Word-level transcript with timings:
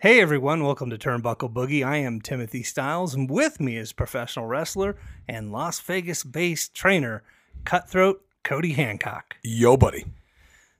Hey 0.00 0.20
everyone, 0.20 0.62
welcome 0.62 0.90
to 0.90 0.96
Turnbuckle 0.96 1.52
Boogie. 1.52 1.84
I 1.84 1.96
am 1.96 2.20
Timothy 2.20 2.62
Styles, 2.62 3.16
and 3.16 3.28
with 3.28 3.58
me 3.58 3.76
is 3.76 3.92
professional 3.92 4.46
wrestler 4.46 4.96
and 5.26 5.50
Las 5.50 5.80
Vegas 5.80 6.22
based 6.22 6.72
trainer, 6.72 7.24
Cutthroat 7.64 8.22
Cody 8.44 8.74
Hancock. 8.74 9.34
Yo, 9.42 9.76
buddy. 9.76 10.04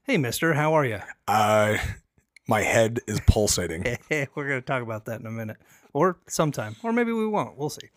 Hey 0.04 0.18
mister, 0.18 0.54
how 0.54 0.72
are 0.72 0.84
you? 0.84 1.00
Uh, 1.26 1.78
my 2.46 2.62
head 2.62 3.00
is 3.08 3.18
pulsating. 3.26 3.82
We're 4.08 4.26
going 4.48 4.60
to 4.60 4.60
talk 4.60 4.84
about 4.84 5.06
that 5.06 5.18
in 5.18 5.26
a 5.26 5.32
minute, 5.32 5.56
or 5.92 6.18
sometime, 6.28 6.76
or 6.84 6.92
maybe 6.92 7.10
we 7.10 7.26
won't. 7.26 7.58
We'll 7.58 7.70
see. 7.70 7.88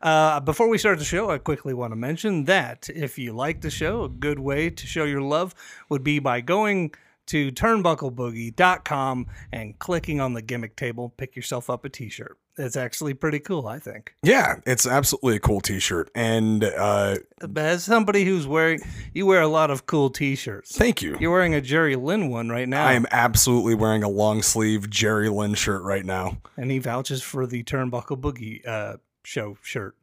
Uh, 0.00 0.40
before 0.40 0.70
we 0.70 0.78
start 0.78 0.98
the 0.98 1.04
show, 1.04 1.30
I 1.30 1.36
quickly 1.36 1.74
want 1.74 1.92
to 1.92 1.96
mention 1.96 2.44
that 2.44 2.88
if 2.88 3.18
you 3.18 3.34
like 3.34 3.60
the 3.60 3.70
show, 3.70 4.04
a 4.04 4.08
good 4.08 4.38
way 4.38 4.70
to 4.70 4.86
show 4.86 5.04
your 5.04 5.20
love 5.20 5.54
would 5.90 6.02
be 6.02 6.20
by 6.20 6.40
going 6.40 6.94
to 7.26 7.50
turnbuckleboogie.com 7.52 9.26
and 9.52 9.78
clicking 9.78 10.20
on 10.20 10.34
the 10.34 10.42
gimmick 10.42 10.76
table, 10.76 11.12
pick 11.16 11.36
yourself 11.36 11.70
up 11.70 11.84
a 11.84 11.88
t 11.88 12.08
shirt. 12.08 12.38
It's 12.56 12.76
actually 12.76 13.14
pretty 13.14 13.40
cool, 13.40 13.66
I 13.66 13.80
think. 13.80 14.14
yeah, 14.22 14.56
it's 14.64 14.86
absolutely 14.86 15.34
a 15.34 15.40
cool 15.40 15.60
T-shirt, 15.60 16.08
and 16.14 16.62
uh, 16.62 17.16
As 17.56 17.82
somebody 17.82 18.24
who's 18.24 18.46
wearing, 18.46 18.78
you 19.12 19.26
wear 19.26 19.40
a 19.42 19.48
lot 19.48 19.72
of 19.72 19.86
cool 19.86 20.08
t 20.08 20.36
shirts. 20.36 20.78
thank 20.78 21.02
you. 21.02 21.16
You're 21.18 21.32
wearing 21.32 21.54
a 21.56 21.60
Jerry 21.60 21.96
Lynn 21.96 22.30
one 22.30 22.50
right 22.50 22.68
now, 22.68 22.86
I 22.86 22.92
am 22.92 23.06
absolutely 23.10 23.74
wearing 23.74 24.04
a 24.04 24.08
long 24.08 24.40
sleeve 24.40 24.88
Jerry 24.88 25.28
Lynn 25.28 25.54
shirt 25.54 25.82
right 25.82 26.04
now. 26.04 26.38
and 26.56 26.70
he 26.70 26.78
vouches 26.78 27.22
for 27.24 27.44
the 27.44 27.64
Turnbuckle 27.64 28.20
Boogie 28.20 28.64
uh, 28.64 28.98
show 29.24 29.58
shirt. 29.60 29.96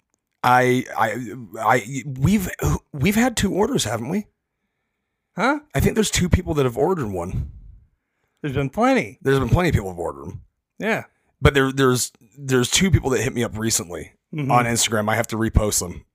I, 0.44 0.84
I, 0.98 1.34
I, 1.58 2.04
we've 2.06 2.50
we've 2.92 3.16
had 3.16 3.38
two 3.38 3.54
orders, 3.54 3.86
haven't 3.86 4.10
we? 4.10 4.26
Huh? 5.36 5.60
I 5.74 5.80
think 5.80 5.96
there's 5.96 6.12
two 6.12 6.30
people 6.30 6.54
that 6.56 6.66
have 6.66 6.78
ordered 6.78 7.08
one. 7.10 7.52
There's 8.42 8.56
been 8.56 8.70
plenty. 8.70 9.18
There's 9.22 9.40
been 9.40 9.50
plenty 9.50 9.70
of 9.70 9.76
people 9.76 9.90
have 9.90 10.00
ordered 10.00 10.26
them, 10.26 10.42
Yeah. 10.80 11.04
but 11.42 11.54
there 11.54 11.72
there's 11.72 12.12
there's 12.38 12.70
two 12.72 12.90
people 12.92 13.10
that 13.12 13.22
hit 13.22 13.34
me 13.34 13.44
up 13.44 13.58
recently 13.58 14.14
Mhm. 14.34 14.52
on 14.52 14.66
Instagram. 14.66 15.10
I 15.10 15.16
have 15.16 15.28
to 15.28 15.36
repost 15.38 15.80
them. 15.80 16.06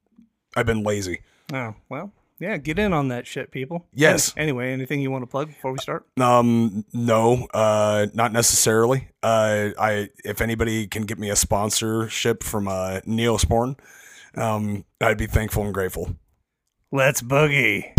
I've 0.57 0.67
been 0.67 0.83
lazy. 0.83 1.21
Oh, 1.53 1.75
well, 1.89 2.13
yeah, 2.41 2.57
get 2.57 2.79
in 2.79 2.93
on 2.93 3.09
that 3.09 3.27
shit, 3.27 3.51
people. 3.53 3.87
Yes. 3.95 4.33
An- 4.35 4.43
Anyway, 4.43 4.73
anything 4.73 5.01
you 5.01 5.11
want 5.11 5.23
to 5.23 5.27
plug 5.27 5.49
before 5.49 5.71
we 5.73 5.79
start? 5.79 6.05
Um, 6.21 6.85
no, 6.93 7.47
uh, 7.55 8.07
not 8.13 8.33
necessarily. 8.33 9.09
Uh, 9.23 9.71
I 9.79 10.09
if 10.25 10.41
anybody 10.41 10.87
can 10.89 11.03
get 11.03 11.19
me 11.19 11.31
a 11.31 11.37
sponsorship 11.37 12.43
from 12.43 12.67
uh 12.69 13.01
Neosporin, 13.07 13.79
um, 14.35 14.85
I'd 15.01 15.17
be 15.19 15.27
thankful 15.27 15.65
and 15.65 15.73
grateful. 15.73 16.17
Let's 16.91 17.23
boogie. 17.23 17.93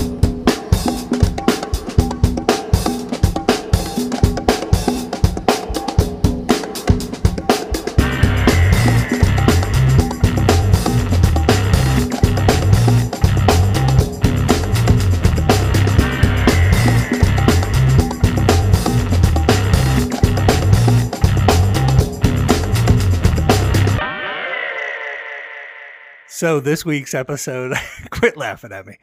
So 26.38 26.60
this 26.60 26.86
week's 26.86 27.16
episode, 27.16 27.74
quit 28.12 28.38
laughing 28.38 28.72
at 28.72 28.86
me. 28.86 29.00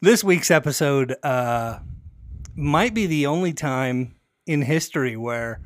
This 0.00 0.24
week's 0.24 0.50
episode 0.50 1.14
uh, 1.22 1.80
might 2.56 2.94
be 2.94 3.04
the 3.04 3.26
only 3.26 3.52
time 3.52 4.14
in 4.46 4.62
history 4.62 5.14
where 5.14 5.60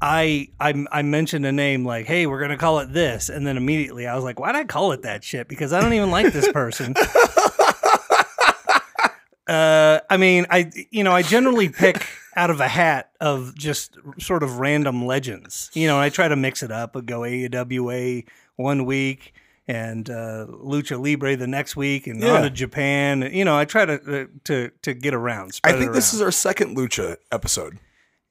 I, 0.00 0.48
I 0.58 0.84
I 0.90 1.02
mentioned 1.02 1.46
a 1.46 1.52
name 1.52 1.84
like, 1.84 2.06
"Hey, 2.06 2.26
we're 2.26 2.40
gonna 2.40 2.56
call 2.56 2.80
it 2.80 2.92
this," 2.92 3.28
and 3.28 3.46
then 3.46 3.56
immediately 3.56 4.08
I 4.08 4.16
was 4.16 4.24
like, 4.24 4.40
"Why'd 4.40 4.56
I 4.56 4.64
call 4.64 4.90
it 4.90 5.02
that 5.02 5.22
shit?" 5.22 5.46
Because 5.46 5.72
I 5.72 5.80
don't 5.80 5.92
even 5.92 6.10
like 6.10 6.32
this 6.32 6.50
person. 6.50 6.96
uh, 9.46 10.00
I 10.10 10.16
mean, 10.16 10.46
I 10.50 10.68
you 10.90 11.04
know 11.04 11.12
I 11.12 11.22
generally 11.22 11.68
pick 11.68 12.04
out 12.34 12.50
of 12.50 12.58
a 12.58 12.66
hat 12.66 13.12
of 13.20 13.54
just 13.54 13.96
sort 14.18 14.42
of 14.42 14.58
random 14.58 15.06
legends. 15.06 15.70
You 15.74 15.86
know, 15.86 16.00
I 16.00 16.08
try 16.08 16.26
to 16.26 16.34
mix 16.34 16.64
it 16.64 16.72
up. 16.72 16.96
I 16.96 17.02
go 17.02 17.24
AWA 17.24 18.22
one 18.56 18.84
week 18.84 19.32
and 19.68 20.08
uh, 20.10 20.46
Lucha 20.48 21.00
Libre 21.02 21.36
the 21.36 21.46
next 21.46 21.76
week, 21.76 22.06
and 22.06 22.20
Yeah. 22.20 22.32
on 22.34 22.42
to 22.42 22.50
Japan. 22.50 23.28
You 23.32 23.44
know, 23.44 23.56
I 23.56 23.64
try 23.64 23.84
to 23.84 24.22
uh, 24.22 24.26
to 24.44 24.70
to 24.82 24.94
get 24.94 25.14
around. 25.14 25.60
I 25.64 25.72
think 25.72 25.92
this 25.92 26.12
is 26.14 26.20
our 26.20 26.32
second 26.32 26.76
lucha 26.76 27.16
episode. 27.30 27.78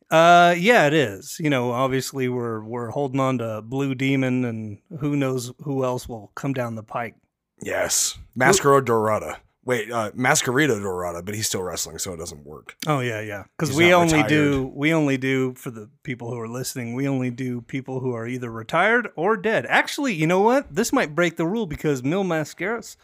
Uh, 0.10 0.54
yeah, 0.58 0.88
it 0.88 0.94
is. 0.94 1.38
You 1.40 1.50
know, 1.50 1.72
obviously 1.72 2.28
we're 2.28 2.62
we're 2.64 2.90
holding 2.90 3.20
on 3.22 3.38
to 3.38 3.62
Blue 3.62 3.96
Demon, 3.96 4.44
and 4.44 4.80
who 5.00 5.16
knows 5.16 5.54
who 5.64 5.86
else 5.86 6.10
will 6.10 6.32
come 6.36 6.52
down 6.54 6.76
the 6.76 6.84
pike. 6.84 7.16
Yes, 7.64 8.18
Mascara 8.36 8.84
Dorada. 8.84 9.40
Wait, 9.64 9.92
uh, 9.92 10.12
Mascarita 10.12 10.82
Dorada, 10.82 11.22
but 11.22 11.36
he's 11.36 11.46
still 11.46 11.62
wrestling, 11.62 12.00
so 12.00 12.14
it 12.14 12.18
doesn't 12.18 12.46
work. 12.46 12.76
Oh 12.88 13.00
yeah, 13.00 13.22
yeah. 13.22 13.44
Because 13.58 13.76
we 13.76 13.94
only 13.94 14.14
retired. 14.14 14.30
do 14.30 14.72
we 14.74 14.92
only 14.92 15.18
do 15.18 15.54
for 15.54 15.70
the 15.70 15.88
people 16.02 16.32
who 16.32 16.40
are 16.40 16.48
listening. 16.48 16.96
We 16.96 17.08
only 17.08 17.30
do 17.30 17.62
people 17.62 18.00
who 18.00 18.14
are 18.16 18.28
either 18.28 18.50
retired 18.50 19.10
or 19.16 19.38
dead. 19.38 19.68
Actually, 19.68 20.16
you 20.16 20.26
know 20.26 20.42
what? 20.42 20.74
This 20.74 20.92
might 20.92 21.14
break 21.14 21.38
the 21.38 21.46
rule 21.46 21.68
because 21.68 22.02
Mil 22.02 22.24
Mascaras 22.24 22.96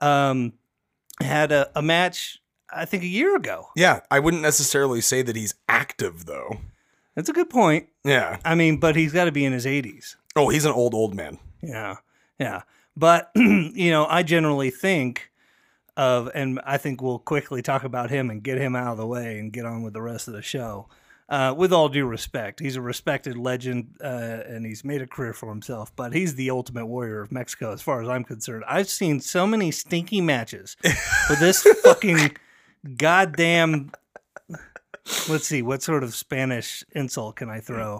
um, 0.00 0.54
had 1.20 1.52
a, 1.52 1.70
a 1.74 1.82
match. 1.82 2.40
I 2.70 2.84
think 2.84 3.02
a 3.02 3.06
year 3.06 3.36
ago. 3.36 3.68
Yeah, 3.76 4.00
I 4.10 4.18
wouldn't 4.18 4.42
necessarily 4.42 5.00
say 5.00 5.22
that 5.22 5.36
he's 5.36 5.54
active 5.68 6.24
though. 6.24 6.58
That's 7.14 7.28
a 7.28 7.32
good 7.32 7.50
point. 7.50 7.88
Yeah. 8.04 8.38
I 8.44 8.54
mean, 8.54 8.78
but 8.78 8.94
he's 8.94 9.12
got 9.12 9.24
to 9.24 9.32
be 9.32 9.44
in 9.44 9.52
his 9.52 9.66
eighties. 9.66 10.16
Oh, 10.36 10.48
he's 10.48 10.64
an 10.64 10.72
old 10.72 10.94
old 10.94 11.14
man. 11.14 11.38
Yeah, 11.62 11.96
yeah. 12.38 12.62
But 12.96 13.30
you 13.34 13.90
know, 13.90 14.06
I 14.06 14.22
generally 14.22 14.70
think 14.70 15.30
of, 15.98 16.30
and 16.32 16.60
I 16.64 16.78
think 16.78 17.02
we'll 17.02 17.18
quickly 17.18 17.60
talk 17.60 17.82
about 17.82 18.08
him 18.08 18.30
and 18.30 18.40
get 18.40 18.56
him 18.56 18.76
out 18.76 18.92
of 18.92 18.98
the 18.98 19.06
way 19.06 19.38
and 19.38 19.52
get 19.52 19.66
on 19.66 19.82
with 19.82 19.92
the 19.92 20.00
rest 20.00 20.28
of 20.28 20.34
the 20.34 20.42
show. 20.42 20.88
Uh, 21.28 21.52
with 21.54 21.72
all 21.72 21.90
due 21.90 22.06
respect, 22.06 22.60
he's 22.60 22.76
a 22.76 22.80
respected 22.80 23.36
legend 23.36 23.96
uh, 24.02 24.40
and 24.46 24.64
he's 24.64 24.82
made 24.82 25.02
a 25.02 25.06
career 25.06 25.34
for 25.34 25.50
himself. 25.50 25.94
But 25.94 26.14
he's 26.14 26.36
the 26.36 26.50
ultimate 26.50 26.86
warrior 26.86 27.20
of 27.20 27.32
Mexico, 27.32 27.72
as 27.72 27.82
far 27.82 28.00
as 28.00 28.08
I'm 28.08 28.24
concerned. 28.24 28.64
I've 28.66 28.88
seen 28.88 29.20
so 29.20 29.46
many 29.46 29.72
stinky 29.72 30.20
matches 30.20 30.76
with 31.28 31.40
this 31.40 31.62
fucking 31.84 32.36
goddamn. 32.96 33.90
Let's 35.28 35.46
see, 35.46 35.62
what 35.62 35.82
sort 35.82 36.04
of 36.04 36.14
Spanish 36.14 36.84
insult 36.92 37.36
can 37.36 37.50
I 37.50 37.60
throw 37.60 37.98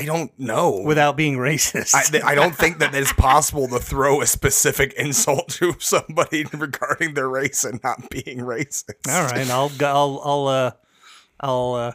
I 0.00 0.04
don't 0.04 0.32
know. 0.38 0.82
without 0.84 1.16
being 1.16 1.36
racist? 1.36 1.94
I, 1.94 2.02
th- 2.02 2.24
I 2.24 2.34
don't 2.34 2.54
think 2.54 2.78
that 2.78 2.94
it's 2.94 3.12
possible 3.12 3.68
to 3.68 3.78
throw 3.78 4.20
a 4.22 4.26
specific 4.26 4.92
insult 4.94 5.48
to 5.60 5.74
somebody 5.78 6.44
regarding 6.52 7.14
their 7.14 7.28
race 7.28 7.64
and 7.64 7.80
not 7.82 8.08
being 8.10 8.38
racist. 8.38 9.08
All 9.08 9.24
right, 9.24 9.48
I'll 9.50 9.70
I'll 9.80 10.20
I'll 10.24 10.46
uh, 10.48 10.70
I'll 11.40 11.74
uh, 11.74 11.92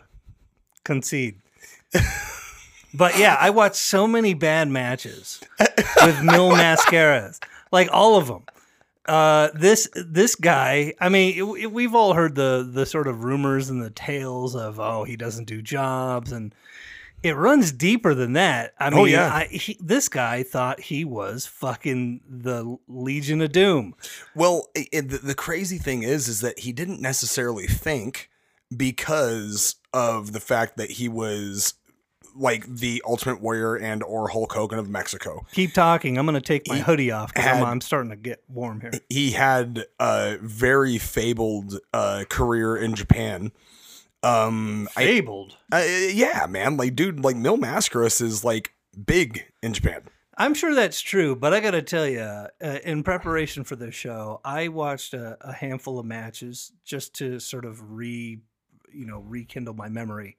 concede. 0.83 1.39
but 2.93 3.17
yeah, 3.17 3.38
I 3.39 3.49
watched 3.49 3.75
so 3.75 4.07
many 4.07 4.33
bad 4.33 4.67
matches 4.69 5.41
with 5.59 6.22
Mil 6.23 6.51
Mascaras, 6.51 7.39
like 7.72 7.89
all 7.91 8.17
of 8.17 8.27
them. 8.27 8.43
Uh, 9.07 9.49
this 9.53 9.87
this 9.93 10.33
guy, 10.35 10.93
I 10.99 11.09
mean, 11.09 11.35
it, 11.37 11.63
it- 11.63 11.72
we've 11.72 11.93
all 11.93 12.13
heard 12.13 12.35
the 12.35 12.67
the 12.72 12.85
sort 12.85 13.07
of 13.07 13.23
rumors 13.23 13.69
and 13.69 13.81
the 13.81 13.91
tales 13.91 14.55
of 14.55 14.79
oh 14.79 15.03
he 15.03 15.16
doesn't 15.16 15.45
do 15.45 15.61
jobs, 15.61 16.31
and 16.31 16.55
it 17.23 17.35
runs 17.35 17.71
deeper 17.71 18.13
than 18.13 18.33
that. 18.33 18.73
I 18.79 18.89
mean, 18.89 18.99
Oh, 18.99 19.05
yeah. 19.05 19.33
I, 19.33 19.45
he, 19.45 19.77
this 19.81 20.09
guy 20.09 20.43
thought 20.43 20.79
he 20.79 21.03
was 21.05 21.45
fucking 21.47 22.21
the 22.29 22.77
Legion 22.87 23.41
of 23.41 23.51
Doom. 23.51 23.95
Well, 24.35 24.67
i 24.77 24.85
i- 24.93 25.01
the, 25.01 25.17
the 25.17 25.35
crazy 25.35 25.77
thing 25.77 26.03
is, 26.03 26.27
is 26.27 26.41
that 26.41 26.59
he 26.59 26.71
didn't 26.71 27.01
necessarily 27.01 27.67
think 27.67 28.29
because 28.75 29.75
of 29.93 30.33
the 30.33 30.39
fact 30.39 30.77
that 30.77 30.91
he 30.91 31.07
was 31.09 31.73
like 32.37 32.66
the 32.67 33.01
Ultimate 33.07 33.40
Warrior 33.41 33.75
and 33.75 34.03
or 34.03 34.28
Hulk 34.28 34.51
Hogan 34.51 34.78
of 34.78 34.90
Mexico. 34.90 35.45
Keep 35.53 35.73
talking. 35.73 36.17
I'm 36.17 36.25
going 36.25 36.34
to 36.35 36.41
take 36.41 36.67
my 36.67 36.75
He 36.75 36.81
hoodie 36.81 37.09
off 37.11 37.34
because 37.34 37.45
I'm, 37.47 37.63
I'm 37.63 37.81
starting 37.81 38.09
to 38.09 38.17
get 38.17 38.43
warm 38.49 38.81
here. 38.81 38.91
He 39.09 39.31
had 39.31 39.85
a 39.99 40.37
very 40.41 40.97
fabled 40.97 41.79
uh, 41.93 42.25
career 42.29 42.75
in 42.75 42.93
Japan. 42.93 43.53
Um, 44.25 44.89
I, 44.95 45.03
Fabled. 45.05 45.57
uh, 45.72 45.85
yeah, 46.11 46.45
man, 46.47 46.77
like 46.77 46.95
dude, 46.95 47.23
like 47.23 47.35
Mil 47.35 47.57
Mascaras 47.57 48.22
is 48.22 48.43
like 48.43 48.73
big 49.05 49.45
in 49.61 49.73
Japan. 49.73 50.01
I'm 50.37 50.53
sure 50.53 50.75
that's 50.75 50.99
true, 50.99 51.35
but 51.35 51.53
I 51.53 51.61
got 51.61 51.72
to 51.72 51.81
tell 51.81 52.05
you, 52.07 52.19
uh, 52.19 52.47
in 52.83 53.03
preparation 53.03 53.63
for 53.63 53.77
this 53.77 53.95
show, 53.95 54.41
I 54.43 54.67
watched 54.67 55.13
a, 55.13 55.37
a 55.39 55.53
handful 55.53 55.97
of 55.97 56.05
matches 56.05 56.73
just 56.83 57.13
to 57.16 57.39
sort 57.39 57.63
of 57.63 57.93
re, 57.93 58.41
you 58.91 59.05
know, 59.05 59.19
rekindle 59.19 59.75
my 59.75 59.87
memory. 59.87 60.35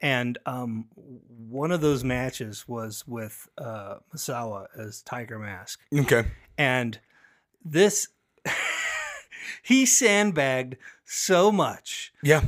And 0.00 0.38
um, 0.46 0.86
one 0.94 1.70
of 1.70 1.80
those 1.82 2.02
matches 2.04 2.66
was 2.66 3.04
with 3.06 3.46
uh, 3.58 3.96
Misawa 4.14 4.66
as 4.78 5.02
Tiger 5.02 5.38
Mask. 5.38 5.80
Okay. 5.94 6.24
And 6.56 6.98
this, 7.64 8.08
he 9.62 9.84
sandbagged 9.84 10.76
so 11.04 11.52
much 11.52 12.12
Yeah. 12.22 12.42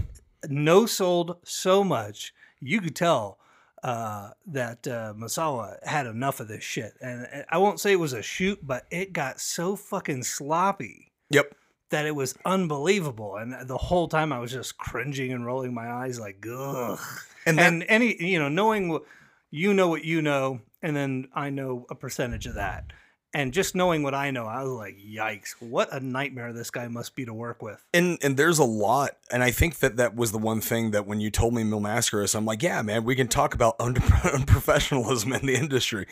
No 0.49 0.87
sold 0.87 1.37
so 1.45 1.85
much 1.85 2.33
you 2.61 2.81
could 2.81 2.97
tell 2.97 3.39
uh, 3.85 4.31
that 4.47 4.87
uh, 4.89 5.15
Misawa 5.17 5.77
had 5.87 6.07
enough 6.07 6.41
of 6.41 6.49
this 6.49 6.65
shit. 6.65 6.95
And 7.01 7.27
and 7.31 7.45
I 7.49 7.59
won't 7.59 7.79
say 7.81 7.93
it 7.93 8.01
was 8.01 8.13
a 8.13 8.23
shoot, 8.23 8.59
but 8.67 8.87
it 8.91 9.13
got 9.13 9.41
so 9.41 9.77
fucking 9.77 10.25
sloppy 10.25 11.13
Yep. 11.31 11.55
that 11.91 12.07
it 12.07 12.15
was 12.15 12.35
unbelievable. 12.45 13.37
And 13.37 13.55
the 13.69 13.79
whole 13.79 14.09
time 14.09 14.33
I 14.33 14.39
was 14.41 14.51
just 14.51 14.79
cringing 14.79 15.33
and 15.33 15.47
rolling 15.47 15.75
my 15.75 15.91
eyes 15.91 16.19
like, 16.19 16.45
ugh. 16.51 16.99
And 17.47 17.57
then 17.59 17.83
And 17.83 17.85
any, 17.89 18.21
you 18.23 18.39
know, 18.39 18.49
knowing 18.49 18.89
what 18.89 19.03
you 19.51 19.73
know 19.73 19.89
what 19.89 20.05
you 20.05 20.21
know, 20.23 20.61
and 20.83 20.97
then 20.97 21.29
I 21.35 21.51
know 21.51 21.87
a 21.89 21.95
percentage 21.95 22.47
of 22.47 22.55
that. 22.55 22.93
And 23.35 23.53
just 23.53 23.75
knowing 23.75 24.03
what 24.03 24.15
I 24.15 24.31
know, 24.31 24.47
I 24.47 24.63
was 24.63 24.73
like, 24.73 24.97
yikes, 24.99 25.51
what 25.61 25.93
a 25.93 26.01
nightmare 26.01 26.53
this 26.55 26.71
guy 26.71 26.89
must 26.89 27.15
be 27.15 27.27
to 27.27 27.35
work 27.35 27.61
with. 27.61 27.85
and 27.93 28.17
and 28.23 28.37
there's 28.39 28.59
a 28.59 28.65
lot, 28.65 29.19
and 29.31 29.43
I 29.43 29.51
think 29.51 29.81
that 29.81 29.97
that 29.99 30.17
was 30.17 30.33
the 30.33 30.39
one 30.39 30.63
thing 30.63 30.93
that 30.93 31.07
when 31.07 31.21
you 31.21 31.31
told 31.31 31.53
me 31.53 31.63
Mil 31.63 31.81
Mascaras, 31.81 32.35
I'm 32.35 32.47
like, 32.47 32.63
yeah, 32.63 32.81
man, 32.81 33.05
we 33.05 33.15
can 33.15 33.29
talk 33.29 33.55
about 33.55 33.77
under- 33.79 34.01
unprofessionalism 34.41 35.39
in 35.39 35.47
the 35.47 35.55
industry. 35.55 36.07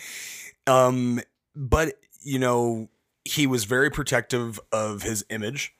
Um, 0.67 1.21
but 1.55 1.95
you 2.23 2.39
know, 2.39 2.89
he 3.25 3.47
was 3.47 3.65
very 3.65 3.89
protective 3.91 4.61
of 4.71 5.03
his 5.03 5.25
image, 5.31 5.75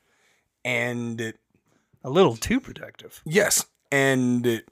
and 0.65 1.35
A 2.03 2.09
little 2.11 2.37
too 2.37 2.61
protective. 2.61 3.21
Yes, 3.27 3.67
and 3.93 4.63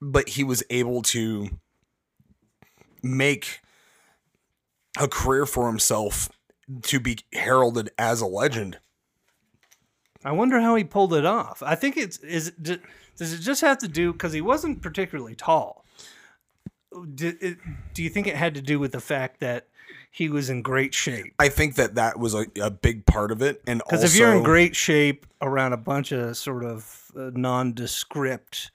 but 0.00 0.30
he 0.30 0.44
was 0.44 0.62
able 0.70 1.02
to 1.02 1.50
make 3.02 3.60
a 4.98 5.08
career 5.08 5.46
for 5.46 5.68
himself 5.68 6.28
to 6.82 7.00
be 7.00 7.18
heralded 7.32 7.90
as 7.98 8.20
a 8.20 8.26
legend. 8.26 8.78
I 10.24 10.32
wonder 10.32 10.60
how 10.60 10.74
he 10.74 10.84
pulled 10.84 11.14
it 11.14 11.24
off. 11.24 11.62
I 11.62 11.76
think 11.76 11.96
it's 11.96 12.18
is 12.18 12.48
it, 12.48 12.80
does 13.16 13.32
it 13.32 13.38
just 13.38 13.60
have 13.60 13.78
to 13.78 13.88
do 13.88 14.12
because 14.12 14.32
he 14.32 14.40
wasn't 14.40 14.82
particularly 14.82 15.34
tall. 15.34 15.84
Did 17.14 17.42
it, 17.42 17.58
do 17.94 18.02
you 18.02 18.08
think 18.08 18.26
it 18.26 18.36
had 18.36 18.54
to 18.54 18.62
do 18.62 18.78
with 18.78 18.92
the 18.92 19.00
fact 19.00 19.40
that 19.40 19.68
he 20.10 20.28
was 20.28 20.48
in 20.50 20.62
great 20.62 20.94
shape? 20.94 21.34
I 21.38 21.48
think 21.48 21.74
that 21.74 21.94
that 21.94 22.18
was 22.18 22.34
a, 22.34 22.46
a 22.60 22.70
big 22.70 23.06
part 23.06 23.30
of 23.30 23.42
it, 23.42 23.62
and 23.66 23.82
Because 23.84 24.02
if 24.02 24.18
you're 24.18 24.34
in 24.34 24.42
great 24.42 24.74
shape 24.74 25.26
around 25.40 25.74
a 25.74 25.76
bunch 25.76 26.10
of 26.10 26.36
sort 26.36 26.64
of 26.64 27.12
uh, 27.16 27.30
nondescript 27.34 28.70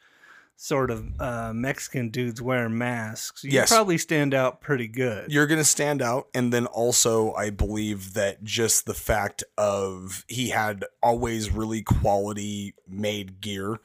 sort 0.63 0.91
of 0.91 1.19
uh, 1.19 1.51
Mexican 1.55 2.09
dudes 2.09 2.39
wearing 2.39 2.77
masks, 2.77 3.43
you 3.43 3.49
Yes. 3.49 3.69
probably 3.69 3.97
stand 3.97 4.35
out 4.35 4.61
pretty 4.61 4.87
good. 4.87 5.31
you're 5.31 5.47
going 5.47 5.57
to 5.57 5.63
stand 5.65 6.03
out 6.03 6.27
and 6.35 6.53
then 6.53 6.67
also 6.67 7.33
i 7.33 7.49
believe 7.49 8.13
that 8.13 8.43
just 8.43 8.85
the 8.85 8.93
fact 8.93 9.43
of 9.57 10.23
he 10.27 10.49
had 10.49 10.85
always 11.01 11.49
really 11.49 11.81
quality 11.81 12.75
made 12.87 13.41
gear 13.41 13.79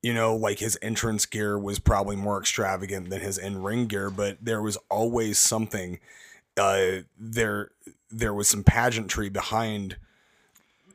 you 0.00 0.14
know 0.14 0.36
like 0.36 0.60
his 0.60 0.78
entrance 0.80 1.26
gear 1.26 1.58
was 1.58 1.80
probably 1.80 2.14
more 2.14 2.38
extravagant 2.38 3.10
than 3.10 3.20
his 3.20 3.36
in-ring 3.36 3.86
gear 3.88 4.08
but 4.08 4.38
there 4.40 4.62
was 4.62 4.76
always 4.90 5.38
something 5.38 5.98
uh 6.56 6.98
there 7.18 7.70
there 8.12 8.32
was 8.34 8.46
some 8.46 8.62
pageantry 8.62 9.28
behind 9.28 9.96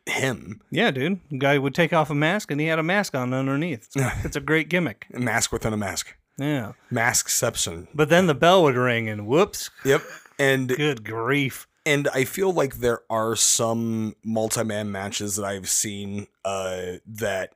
him 0.07 0.61
yeah, 0.71 0.89
dude. 0.91 1.19
The 1.29 1.37
guy 1.37 1.57
would 1.57 1.75
take 1.75 1.93
off 1.93 2.09
a 2.09 2.15
mask 2.15 2.49
and 2.51 2.59
he 2.61 2.67
had 2.67 2.79
a 2.79 2.83
mask 2.83 3.13
on 3.15 3.33
underneath. 3.33 3.89
It's, 3.95 4.25
it's 4.25 4.35
a 4.41 4.41
great 4.41 4.69
gimmick. 4.69 5.05
a 5.13 5.19
mask 5.19 5.51
within 5.51 5.73
a 5.73 5.77
mask 5.77 6.15
Yeah. 6.37 6.73
maskception 6.91 7.87
But 7.93 8.09
then 8.09 8.27
the 8.27 8.35
bell 8.35 8.63
would 8.63 8.75
ring 8.75 9.09
and 9.09 9.27
whoops, 9.27 9.69
yep 9.83 10.01
and 10.39 10.69
good 10.77 11.03
grief. 11.03 11.67
and 11.85 12.07
I 12.13 12.23
feel 12.25 12.51
like 12.53 12.75
there 12.75 13.01
are 13.09 13.35
some 13.35 14.15
multi-man 14.23 14.91
matches 14.91 15.35
that 15.35 15.45
I've 15.45 15.69
seen 15.69 16.27
uh, 16.45 16.97
that 17.05 17.53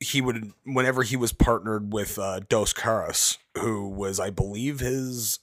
he 0.00 0.20
would 0.20 0.52
whenever 0.66 1.02
he 1.02 1.16
was 1.16 1.32
partnered 1.32 1.92
with 1.92 2.18
uh, 2.18 2.40
Dos 2.48 2.72
Caras, 2.74 3.38
who 3.58 3.88
was 3.88 4.20
I 4.20 4.30
believe 4.30 4.80
his 4.80 5.38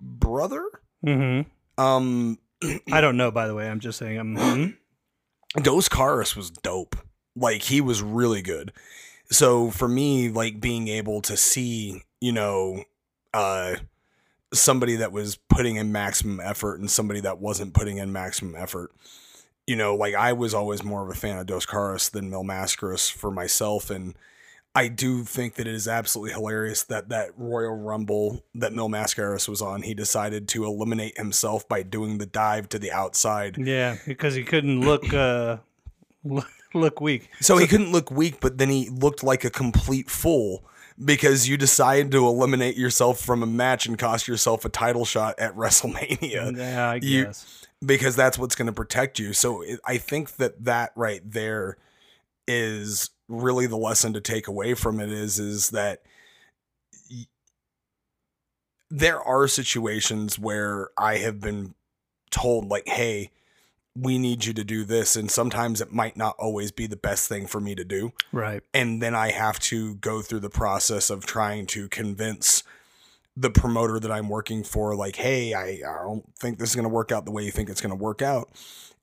brother. 0.00 0.64
Mm-hmm. 1.06 1.82
Um, 1.82 2.38
I 2.92 3.00
don't 3.00 3.16
know, 3.16 3.30
by 3.30 3.46
the 3.46 3.54
way. 3.54 3.68
I'm 3.70 3.80
just 3.80 3.98
saying. 3.98 4.18
I'm, 4.18 4.36
mhm. 4.36 4.76
Dos 5.56 5.88
Caras 5.88 6.36
was 6.36 6.50
dope. 6.50 6.96
Like 7.36 7.62
he 7.62 7.80
was 7.80 8.02
really 8.02 8.42
good. 8.42 8.72
So 9.30 9.70
for 9.70 9.88
me, 9.88 10.28
like 10.28 10.60
being 10.60 10.88
able 10.88 11.20
to 11.22 11.36
see, 11.36 12.02
you 12.20 12.32
know, 12.32 12.84
uh 13.34 13.76
somebody 14.52 14.96
that 14.96 15.12
was 15.12 15.36
putting 15.48 15.76
in 15.76 15.92
maximum 15.92 16.38
effort 16.40 16.78
and 16.78 16.90
somebody 16.90 17.20
that 17.20 17.38
wasn't 17.38 17.72
putting 17.72 17.96
in 17.96 18.12
maximum 18.12 18.54
effort. 18.54 18.92
You 19.66 19.76
know, 19.76 19.94
like 19.94 20.14
I 20.14 20.32
was 20.32 20.54
always 20.54 20.82
more 20.82 21.02
of 21.02 21.08
a 21.08 21.18
fan 21.18 21.38
of 21.38 21.46
Dos 21.46 21.64
Caras 21.64 22.10
than 22.10 22.28
Mil 22.28 22.44
Mascaras 22.44 23.10
for 23.10 23.30
myself 23.30 23.90
and 23.90 24.14
I 24.74 24.88
do 24.88 25.22
think 25.24 25.56
that 25.56 25.66
it 25.66 25.74
is 25.74 25.86
absolutely 25.86 26.32
hilarious 26.32 26.82
that 26.84 27.10
that 27.10 27.30
Royal 27.36 27.76
Rumble 27.76 28.42
that 28.54 28.72
Mil 28.72 28.88
Mascaras 28.88 29.46
was 29.48 29.60
on, 29.60 29.82
he 29.82 29.92
decided 29.92 30.48
to 30.48 30.64
eliminate 30.64 31.18
himself 31.18 31.68
by 31.68 31.82
doing 31.82 32.16
the 32.18 32.24
dive 32.26 32.68
to 32.70 32.78
the 32.78 32.90
outside. 32.90 33.58
yeah, 33.58 33.96
because 34.06 34.34
he 34.34 34.42
couldn't 34.44 34.80
look 34.80 35.12
uh, 35.12 35.58
look, 36.74 37.00
weak. 37.00 37.28
So 37.40 37.58
he 37.58 37.66
couldn't 37.66 37.92
look 37.92 38.10
weak, 38.10 38.40
but 38.40 38.58
then 38.58 38.70
he 38.70 38.88
looked 38.88 39.22
like 39.22 39.44
a 39.44 39.50
complete 39.50 40.08
fool 40.10 40.64
because 41.02 41.48
you 41.48 41.56
decided 41.56 42.10
to 42.12 42.26
eliminate 42.26 42.76
yourself 42.76 43.20
from 43.20 43.42
a 43.42 43.46
match 43.46 43.86
and 43.86 43.98
cost 43.98 44.28
yourself 44.28 44.64
a 44.64 44.68
title 44.68 45.04
shot 45.04 45.38
at 45.38 45.54
WrestleMania 45.56 46.56
Yeah, 46.56 46.90
I 46.90 46.94
You- 46.96 47.24
guess. 47.26 47.66
because 47.84 48.16
that's 48.16 48.38
what's 48.38 48.54
going 48.54 48.66
to 48.66 48.72
protect 48.72 49.18
you. 49.18 49.32
So 49.34 49.60
it, 49.62 49.80
I 49.84 49.98
think 49.98 50.36
that 50.36 50.64
that 50.64 50.92
right 50.96 51.20
there 51.24 51.76
is 52.46 53.10
really 53.32 53.66
the 53.66 53.76
lesson 53.76 54.12
to 54.12 54.20
take 54.20 54.46
away 54.46 54.74
from 54.74 55.00
it 55.00 55.10
is 55.10 55.38
is 55.38 55.70
that 55.70 56.02
y- 57.10 57.26
there 58.90 59.20
are 59.22 59.48
situations 59.48 60.38
where 60.38 60.90
I 60.98 61.16
have 61.18 61.40
been 61.40 61.74
told 62.30 62.68
like, 62.68 62.86
"Hey, 62.88 63.30
we 63.96 64.18
need 64.18 64.44
you 64.44 64.52
to 64.54 64.64
do 64.64 64.84
this," 64.84 65.16
and 65.16 65.30
sometimes 65.30 65.80
it 65.80 65.92
might 65.92 66.16
not 66.16 66.36
always 66.38 66.70
be 66.72 66.86
the 66.86 66.96
best 66.96 67.28
thing 67.28 67.46
for 67.46 67.60
me 67.60 67.74
to 67.74 67.84
do 67.84 68.12
Right. 68.32 68.62
and 68.74 69.02
then 69.02 69.14
I 69.14 69.30
have 69.32 69.58
to 69.60 69.94
go 69.96 70.22
through 70.22 70.40
the 70.40 70.50
process 70.50 71.10
of 71.10 71.24
trying 71.26 71.66
to 71.68 71.88
convince 71.88 72.62
the 73.34 73.50
promoter 73.50 73.98
that 73.98 74.10
I'm 74.12 74.28
working 74.28 74.62
for, 74.62 74.94
like, 74.94 75.16
hey, 75.16 75.54
I, 75.54 75.80
I 75.88 76.02
don't 76.02 76.36
think 76.38 76.58
this 76.58 76.68
is 76.68 76.74
going 76.76 76.82
to 76.84 76.90
work 76.90 77.10
out 77.10 77.24
the 77.24 77.30
way 77.30 77.42
you 77.44 77.50
think 77.50 77.70
it's 77.70 77.80
going 77.80 77.88
to 77.96 77.96
work 77.96 78.20
out. 78.20 78.50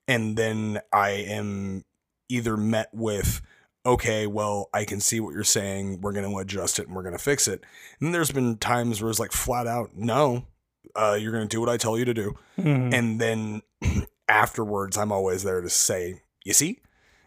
And 0.06 0.36
then 0.36 0.80
I 0.92 1.10
am 1.10 1.84
either 2.28 2.56
met 2.56 2.90
with, 2.92 3.42
okay, 3.86 4.26
well, 4.26 4.68
I 4.74 4.84
can 4.84 5.00
see 5.00 5.20
what 5.20 5.32
you're 5.32 5.44
saying. 5.44 6.00
We're 6.00 6.12
going 6.12 6.30
to 6.30 6.38
adjust 6.38 6.78
it 6.78 6.86
and 6.86 6.94
we're 6.94 7.02
going 7.02 7.16
to 7.16 7.22
fix 7.22 7.48
it. 7.48 7.64
And 8.00 8.14
there's 8.14 8.30
been 8.30 8.58
times 8.58 9.00
where 9.00 9.10
it's 9.10 9.20
like 9.20 9.32
flat 9.32 9.66
out, 9.66 9.90
no, 9.96 10.46
uh, 10.94 11.16
you're 11.18 11.32
going 11.32 11.46
to 11.46 11.48
do 11.48 11.60
what 11.60 11.68
I 11.68 11.76
tell 11.76 11.98
you 11.98 12.04
to 12.04 12.14
do. 12.14 12.34
Mhm. 12.58 12.92
And 12.92 13.20
then 13.20 13.62
afterwards, 14.28 14.96
I'm 14.96 15.12
always 15.12 15.42
there 15.42 15.60
to 15.60 15.70
say, 15.70 16.22
you 16.44 16.52
see, 16.52 16.80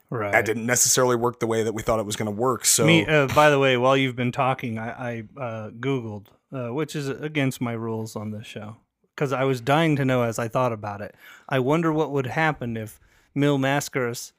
right. 0.10 0.31
that 0.31 0.45
didn't 0.45 0.65
necessarily 0.65 1.15
work 1.15 1.39
the 1.39 1.48
way 1.48 1.63
that 1.63 1.74
we 1.74 1.81
thought 1.81 2.00
it 2.00 2.05
was 2.05 2.15
going 2.15 2.33
to 2.33 2.41
work. 2.41 2.65
So 2.65 2.86
Me, 2.86 3.05
uh, 3.05 3.27
by 3.27 3.50
the 3.50 3.60
way, 3.60 3.77
while 3.77 3.98
you've 3.98 4.15
been 4.15 4.31
talking, 4.31 4.77
I, 4.77 4.89
I 4.89 5.24
uh, 5.39 5.69
Googled, 5.72 6.27
uh, 6.51 6.74
which 6.74 6.95
is 6.95 7.07
against 7.10 7.62
my 7.62 7.74
rules 7.74 8.15
on 8.15 8.31
this 8.31 8.45
show, 8.45 8.77
because 9.15 9.33
I 9.33 9.43
was 9.43 9.60
dying 9.60 9.95
to 9.95 10.05
know 10.05 10.24
as 10.24 10.38
I 10.38 10.48
thought 10.48 10.72
about 10.72 11.01
it. 11.01 11.15
I 11.50 11.60
wonder 11.60 11.91
what 11.91 12.12
would 12.12 12.27
happen 12.27 12.77
if 12.77 13.00
Mil 13.33 13.57
Mascaras 13.57 14.33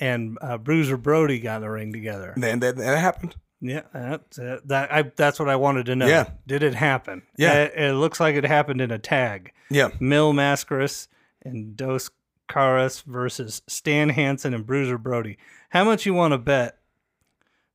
and 0.00 0.38
uh, 0.40 0.58
Bruiser 0.58 0.96
Brody 0.96 1.38
got 1.38 1.56
in 1.56 1.62
the 1.62 1.70
ring 1.70 1.92
together. 1.92 2.34
then 2.36 2.60
that, 2.60 2.76
that 2.76 2.98
happened. 2.98 3.34
Yeah, 3.60 3.82
that's 3.92 4.38
uh, 4.38 4.60
that. 4.66 4.92
I 4.92 5.02
that's 5.16 5.40
what 5.40 5.48
I 5.48 5.56
wanted 5.56 5.86
to 5.86 5.96
know. 5.96 6.06
Yeah. 6.06 6.30
did 6.46 6.62
it 6.62 6.74
happen? 6.74 7.22
Yeah. 7.36 7.64
it, 7.64 7.72
it 7.76 7.92
looks 7.94 8.20
like 8.20 8.36
it 8.36 8.44
happened 8.44 8.80
in 8.80 8.90
a 8.90 8.98
tag. 8.98 9.52
Yeah. 9.68 9.88
Mil 9.98 10.32
Mascaras 10.32 11.08
and 11.42 11.76
Dos 11.76 12.10
Caras 12.48 13.02
versus 13.02 13.62
Stan 13.66 14.10
Hansen 14.10 14.54
and 14.54 14.64
Bruiser 14.64 14.98
Brody. 14.98 15.38
How 15.70 15.84
much 15.84 16.06
you 16.06 16.14
want 16.14 16.32
to 16.32 16.38
bet 16.38 16.78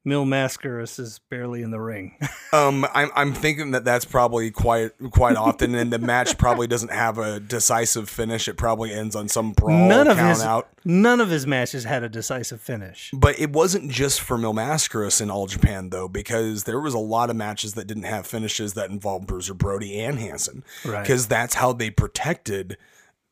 Mil 0.05 0.25
Mascaras 0.25 0.99
is 0.99 1.19
barely 1.29 1.61
in 1.61 1.71
the 1.71 1.79
ring? 1.79 2.17
Um, 2.53 2.85
I'm 2.93 3.09
I'm 3.15 3.33
thinking 3.33 3.71
that 3.71 3.83
that's 3.83 4.05
probably 4.05 4.51
quite 4.51 4.91
quite 5.09 5.35
often, 5.35 5.73
and 5.73 5.91
the 5.91 5.97
match 5.97 6.37
probably 6.37 6.67
doesn't 6.67 6.91
have 6.91 7.17
a 7.17 7.39
decisive 7.39 8.07
finish. 8.07 8.47
It 8.47 8.57
probably 8.57 8.93
ends 8.93 9.15
on 9.15 9.27
some 9.27 9.53
brawl 9.53 9.87
none 9.89 10.07
of 10.07 10.17
count 10.17 10.29
his 10.29 10.43
out. 10.43 10.69
none 10.85 11.19
of 11.19 11.31
his 11.31 11.47
matches 11.47 11.83
had 11.85 12.03
a 12.03 12.09
decisive 12.09 12.61
finish. 12.61 13.09
But 13.11 13.39
it 13.39 13.49
wasn't 13.49 13.89
just 13.89 14.21
for 14.21 14.37
Mil 14.37 14.53
Mascaras 14.53 15.19
in 15.19 15.31
All 15.31 15.47
Japan 15.47 15.89
though, 15.89 16.07
because 16.07 16.65
there 16.65 16.79
was 16.79 16.93
a 16.93 16.99
lot 16.99 17.31
of 17.31 17.35
matches 17.35 17.73
that 17.73 17.87
didn't 17.87 18.03
have 18.03 18.27
finishes 18.27 18.75
that 18.75 18.91
involved 18.91 19.25
Bruiser 19.25 19.55
Brody 19.55 19.99
and 19.99 20.19
Hansen, 20.19 20.63
Right. 20.85 21.01
because 21.01 21.25
that's 21.27 21.55
how 21.55 21.73
they 21.73 21.89
protected 21.89 22.77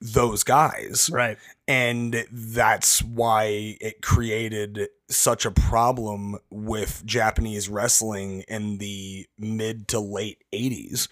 those 0.01 0.43
guys. 0.43 1.09
Right. 1.13 1.37
and 1.67 2.25
that's 2.31 3.03
why 3.03 3.77
it 3.79 4.01
created 4.01 4.89
such 5.09 5.45
a 5.45 5.51
problem 5.51 6.37
with 6.49 7.03
Japanese 7.05 7.69
wrestling 7.69 8.43
in 8.47 8.79
the 8.79 9.27
mid 9.37 9.87
to 9.89 9.99
late 9.99 10.43
80s 10.53 11.07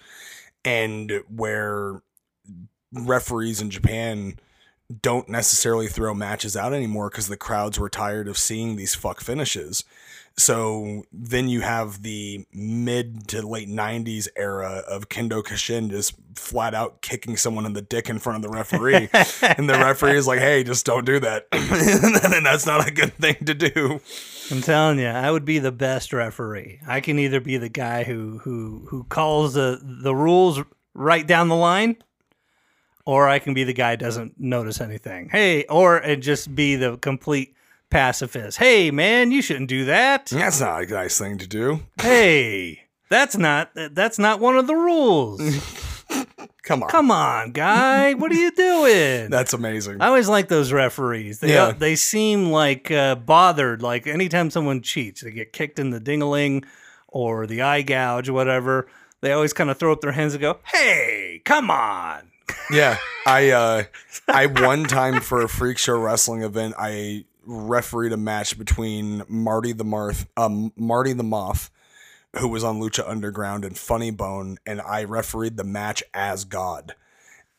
and 0.66 1.22
where 1.34 2.02
referees 2.92 3.62
in 3.62 3.70
Japan 3.70 4.40
don't 5.02 5.30
necessarily 5.30 5.88
throw 5.88 6.14
matches 6.14 6.58
out 6.58 6.74
anymore 6.74 7.10
because 7.10 7.28
the 7.28 7.38
crowds 7.38 7.78
were 7.80 7.90
tired 7.90 8.28
of 8.28 8.38
seeing 8.38 8.76
these 8.76 8.96
fuck 8.96 9.22
finishes. 9.22 9.84
So 10.40 11.04
then 11.12 11.50
you 11.50 11.60
have 11.62 12.02
the 12.02 12.46
mid 12.54 13.28
to 13.28 13.46
late 13.46 13.68
90s 13.68 14.30
era 14.38 14.84
of 14.88 15.10
Kendo 15.10 15.44
Kashin 15.44 15.90
just 15.90 16.16
flat 16.36 16.74
out 16.74 17.02
kicking 17.02 17.36
someone 17.36 17.66
in 17.66 17.74
the 17.74 17.82
dick 17.82 18.10
in 18.10 18.20
front 18.20 18.38
of 18.38 18.50
the 18.50 18.56
referee. 18.56 19.10
and 19.58 19.70
the 19.70 19.78
referee 19.78 20.16
is 20.16 20.28
like, 20.28 20.40
hey, 20.40 20.64
just 20.64 20.86
don't 20.86 21.06
do 21.06 21.20
that. 21.20 21.48
and 21.52 22.46
that's 22.46 22.66
not 22.66 22.88
a 22.88 22.92
good 22.92 23.14
thing 23.16 23.36
to 23.46 23.54
do. 23.54 24.00
I'm 24.50 24.62
telling 24.62 24.98
you, 25.00 25.08
I 25.08 25.30
would 25.30 25.44
be 25.44 25.60
the 25.60 25.74
best 25.74 26.14
referee. 26.14 26.80
I 26.88 27.02
can 27.02 27.20
either 27.20 27.42
be 27.42 27.58
the 27.58 27.70
guy 27.70 28.04
who 28.04 28.40
who 28.40 28.86
who 28.88 29.04
calls 29.04 29.56
the 29.56 29.80
the 29.84 30.16
rules 30.16 30.62
right 30.94 31.28
down 31.28 31.50
the 31.50 31.56
line, 31.56 31.98
or 33.06 33.28
I 33.28 33.40
can 33.40 33.54
be 33.54 33.66
the 33.66 33.74
guy 33.74 33.92
who 33.92 33.98
doesn't 33.98 34.40
notice 34.40 34.80
anything. 34.80 35.30
Hey, 35.30 35.66
or 35.66 35.98
it 35.98 36.18
just 36.18 36.56
be 36.56 36.78
the 36.78 36.98
complete 36.98 37.56
pacifist. 37.90 38.58
Hey, 38.58 38.92
man, 38.92 39.32
you 39.32 39.42
shouldn't 39.42 39.70
do 39.70 39.86
that. 39.86 40.28
That's 40.28 40.60
not 40.60 40.84
a 40.84 40.86
nice 40.88 41.18
thing 41.18 41.38
to 41.40 41.48
do. 41.48 41.82
Hey, 42.02 42.82
that's 43.10 43.36
not 43.38 43.72
that's 43.74 44.20
not 44.20 44.40
one 44.40 44.58
of 44.58 44.68
the 44.68 44.76
rules. 44.76 45.42
Come 46.64 46.84
on. 46.84 46.90
Come 46.90 47.10
on, 47.10 47.52
guy, 47.52 48.14
what 48.14 48.32
are 48.32 48.36
you 48.36 48.52
doing? 48.52 49.30
That's 49.32 49.54
amazing. 49.54 50.02
I 50.02 50.08
always 50.08 50.30
like 50.30 50.50
those 50.50 50.72
referees. 50.72 51.40
They 51.40 51.54
Yeah. 51.54 51.72
they 51.72 51.96
seem 51.96 52.52
like 52.52 52.92
uh, 52.92 53.16
bothered. 53.16 53.82
Like 53.82 54.06
anytime 54.06 54.52
someone 54.52 54.82
cheats, 54.84 55.22
they 55.22 55.32
get 55.32 55.52
kicked 55.52 55.80
in 55.80 55.90
the 55.90 56.00
dingaling 56.00 56.66
or 57.08 57.48
the 57.48 57.64
eye 57.64 57.82
gouge, 57.82 58.30
or 58.30 58.34
whatever. 58.34 58.88
They 59.22 59.32
always 59.32 59.52
kind 59.52 59.72
of 59.72 59.80
throw 59.80 59.92
up 59.92 60.02
their 60.02 60.12
hands 60.12 60.36
and 60.36 60.42
go, 60.42 60.60
"Hey, 60.66 61.42
come 61.44 61.72
on!" 61.72 62.30
Yeah, 62.72 62.98
I 63.26 63.50
uh, 63.50 63.84
I 64.28 64.46
one 64.46 64.84
time 64.84 65.22
for 65.22 65.42
a 65.42 65.50
freak 65.50 65.80
show 65.80 65.98
wrestling 65.98 66.44
event, 66.44 66.76
I 66.78 67.26
refereed 67.50 68.14
a 68.14 68.18
match 68.18 68.58
between 68.58 69.24
Marty 69.28 69.74
the 69.74 69.84
Marth, 69.84 70.28
um, 70.38 70.72
Marty 70.78 71.14
the 71.14 71.24
Moth, 71.24 71.72
who 72.38 72.48
was 72.48 72.64
on 72.64 72.80
Lucha 72.80 73.04
Underground, 73.08 73.66
and 73.66 73.78
Funny 73.78 74.12
Bone, 74.12 74.58
and 74.66 74.80
I 74.82 75.04
refereed 75.04 75.58
the 75.58 75.64
match 75.64 76.04
as 76.14 76.46
God. 76.46 76.94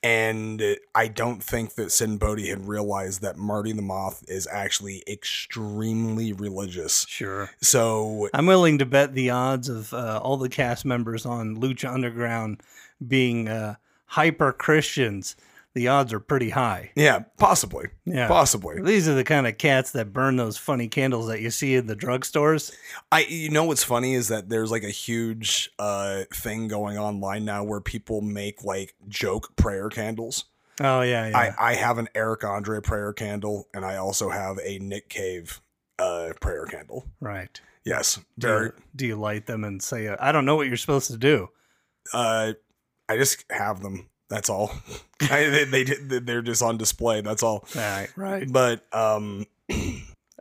And 0.02 0.62
I 0.94 1.08
don't 1.08 1.42
think 1.42 1.74
that 1.74 1.92
Sinn 1.92 2.16
Bodhi 2.16 2.48
had 2.48 2.66
realized 2.66 3.20
that 3.20 3.36
Marty 3.36 3.72
the 3.72 3.82
Moth 3.82 4.24
is 4.28 4.48
actually 4.50 5.02
extremely 5.06 6.32
religious. 6.32 7.04
Sure, 7.06 7.50
So 7.60 8.30
I'm 8.32 8.46
willing 8.46 8.78
to 8.78 8.86
bet 8.86 9.12
the 9.12 9.28
odds 9.28 9.68
of 9.68 9.92
uh, 9.92 10.20
all 10.22 10.38
the 10.38 10.48
cast 10.48 10.86
members 10.86 11.26
on 11.26 11.60
Lucha 11.60 11.92
Underground 11.92 12.62
being 13.06 13.48
uh, 13.48 13.74
hyper 14.06 14.52
Christians. 14.52 15.36
The 15.74 15.86
odds 15.86 16.12
are 16.12 16.18
pretty 16.20 16.50
high. 16.50 16.90
yeah, 16.96 17.20
possibly, 17.38 17.86
Yeah. 18.04 18.26
possibly. 18.26 18.82
These 18.82 19.08
are 19.08 19.14
the 19.14 19.22
kind 19.24 19.46
of 19.46 19.56
cats 19.56 19.92
that 19.92 20.12
burn 20.12 20.34
those 20.36 20.56
funny 20.56 20.88
candles 20.88 21.28
that 21.28 21.40
you 21.40 21.50
see 21.50 21.76
in 21.76 21.86
the 21.86 21.94
drugstores. 21.94 22.72
I 23.12 23.20
you 23.20 23.50
know 23.50 23.64
what's 23.64 23.84
funny 23.84 24.14
is 24.14 24.26
that 24.28 24.48
there's 24.48 24.70
like 24.72 24.82
a 24.82 24.90
huge 24.90 25.70
uh 25.78 26.24
thing 26.34 26.66
going 26.66 26.98
online 26.98 27.44
now 27.44 27.62
where 27.62 27.80
people 27.80 28.20
make 28.20 28.64
like 28.64 28.94
joke 29.08 29.54
prayer 29.54 29.88
candles. 29.88 30.46
Oh 30.80 31.02
yeah, 31.02 31.28
yeah. 31.28 31.38
I 31.58 31.70
I 31.70 31.74
have 31.74 31.98
an 31.98 32.08
Eric 32.16 32.42
Andre 32.42 32.80
prayer 32.80 33.12
candle 33.12 33.68
and 33.72 33.84
I 33.84 33.96
also 33.96 34.30
have 34.30 34.58
a 34.64 34.78
Nick 34.80 35.08
Cave 35.08 35.60
uh 36.00 36.32
prayer 36.40 36.66
candle. 36.66 37.06
right. 37.20 37.60
Yes, 37.84 38.16
Do 38.38 38.46
very 38.48 38.64
you, 38.66 38.72
do 38.96 39.06
you 39.06 39.16
light 39.16 39.46
them 39.46 39.64
and 39.64 39.82
say, 39.82 40.06
uh, 40.08 40.16
"I 40.20 40.32
don't 40.32 40.44
know 40.44 40.54
what 40.56 40.66
you're 40.66 40.76
supposed 40.76 41.10
to 41.12 41.16
do"? 41.16 41.48
uh 42.12 42.52
I 43.08 43.16
just 43.16 43.44
have 43.50 43.80
them. 43.82 44.08
That's 44.30 44.48
all. 44.48 44.72
I, 45.20 45.64
they, 45.70 45.82
they 45.84 45.84
they're 46.20 46.40
just 46.40 46.62
on 46.62 46.78
display. 46.78 47.20
That's 47.20 47.42
all. 47.42 47.66
Right, 47.76 48.08
right. 48.16 48.50
But 48.50 48.82
um 48.94 49.46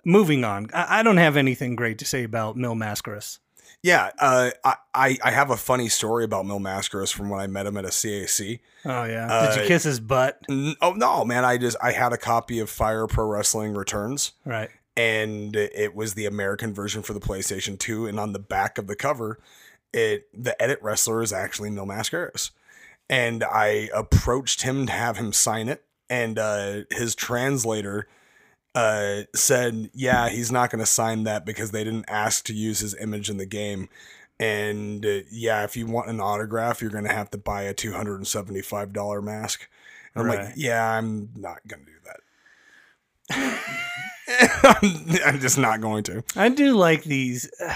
Moving 0.05 0.45
on. 0.45 0.69
I, 0.73 0.99
I 0.99 1.03
don't 1.03 1.17
have 1.17 1.35
anything 1.35 1.75
great 1.75 1.97
to 1.99 2.05
say 2.05 2.23
about 2.23 2.55
Mil 2.55 2.73
Mascaras. 2.75 3.39
yeah, 3.83 4.11
uh 4.19 4.51
I 4.63 4.75
I 4.93 5.17
I 5.25 5.31
have 5.31 5.49
a 5.49 5.57
funny 5.57 5.89
story 5.89 6.23
about 6.23 6.45
Mil 6.45 6.59
Mascaras 6.59 7.11
from 7.13 7.29
when 7.29 7.39
I 7.41 7.47
met 7.47 7.65
him 7.65 7.75
at 7.77 7.83
a 7.83 7.89
CAC. 7.89 8.59
Oh 8.85 9.03
yeah. 9.03 9.27
Uh, 9.29 9.53
Did 9.55 9.61
you 9.63 9.67
kiss 9.67 9.83
his 9.83 9.99
butt? 9.99 10.39
N- 10.49 10.75
Oh 10.81 10.93
no, 10.93 11.25
man! 11.25 11.43
I 11.43 11.57
just 11.57 11.75
I 11.83 11.91
had 11.91 12.13
a 12.13 12.17
copy 12.17 12.59
of 12.59 12.69
Fire 12.69 13.07
Pro 13.07 13.25
Wrestling 13.27 13.73
Returns, 13.73 14.31
Right. 14.45 14.69
and 14.95 15.53
it 15.55 15.93
was 15.95 16.13
the 16.13 16.25
American 16.25 16.73
version 16.73 17.01
for 17.01 17.13
the 17.13 17.19
PlayStation 17.19 17.77
2. 17.77 18.07
And 18.07 18.19
on 18.19 18.31
the 18.33 18.39
back 18.39 18.77
of 18.77 18.87
the 18.87 18.95
cover, 18.95 19.37
it 19.93 20.27
the 20.33 20.59
edit 20.61 20.79
wrestler 20.81 21.21
is 21.21 21.33
actually 21.33 21.69
Mil 21.71 21.85
Mascaras. 21.85 22.51
And 23.09 23.43
I 23.43 23.89
approached 23.93 24.61
him 24.61 24.85
to 24.85 24.91
have 24.91 25.17
him 25.17 25.33
sign 25.33 25.67
it, 25.67 25.83
and 26.09 26.37
uh, 26.37 26.81
his 26.91 27.15
translator 27.15 28.07
uh, 28.75 29.21
said, 29.35 29.89
"Yeah, 29.93 30.29
he's 30.29 30.51
not 30.51 30.69
going 30.69 30.79
to 30.79 30.85
sign 30.85 31.23
that 31.23 31.45
because 31.45 31.71
they 31.71 31.83
didn't 31.83 32.05
ask 32.07 32.45
to 32.45 32.53
use 32.53 32.79
his 32.79 32.93
image 32.95 33.29
in 33.29 33.37
the 33.37 33.47
game." 33.47 33.89
And 34.39 35.05
uh, 35.05 35.19
yeah, 35.31 35.63
if 35.63 35.75
you 35.75 35.87
want 35.87 36.09
an 36.09 36.21
autograph, 36.21 36.81
you're 36.81 36.91
going 36.91 37.03
to 37.03 37.11
have 37.13 37.31
to 37.31 37.37
buy 37.39 37.63
a 37.63 37.73
two 37.73 37.93
hundred 37.93 38.17
and 38.17 38.27
seventy-five 38.27 38.93
dollar 38.93 39.21
mask. 39.23 39.67
And 40.13 40.21
I'm 40.23 40.27
Right. 40.29 40.45
like, 40.45 40.53
yeah, 40.55 40.91
I'm 40.91 41.29
not 41.35 41.59
going 41.67 41.85
to 41.85 41.91
do 41.91 41.97
that. 42.05 42.19
I'm 45.25 45.39
just 45.39 45.57
not 45.57 45.81
going 45.81 46.03
to. 46.03 46.23
I 46.35 46.49
do 46.49 46.73
like 46.75 47.03
these. 47.03 47.49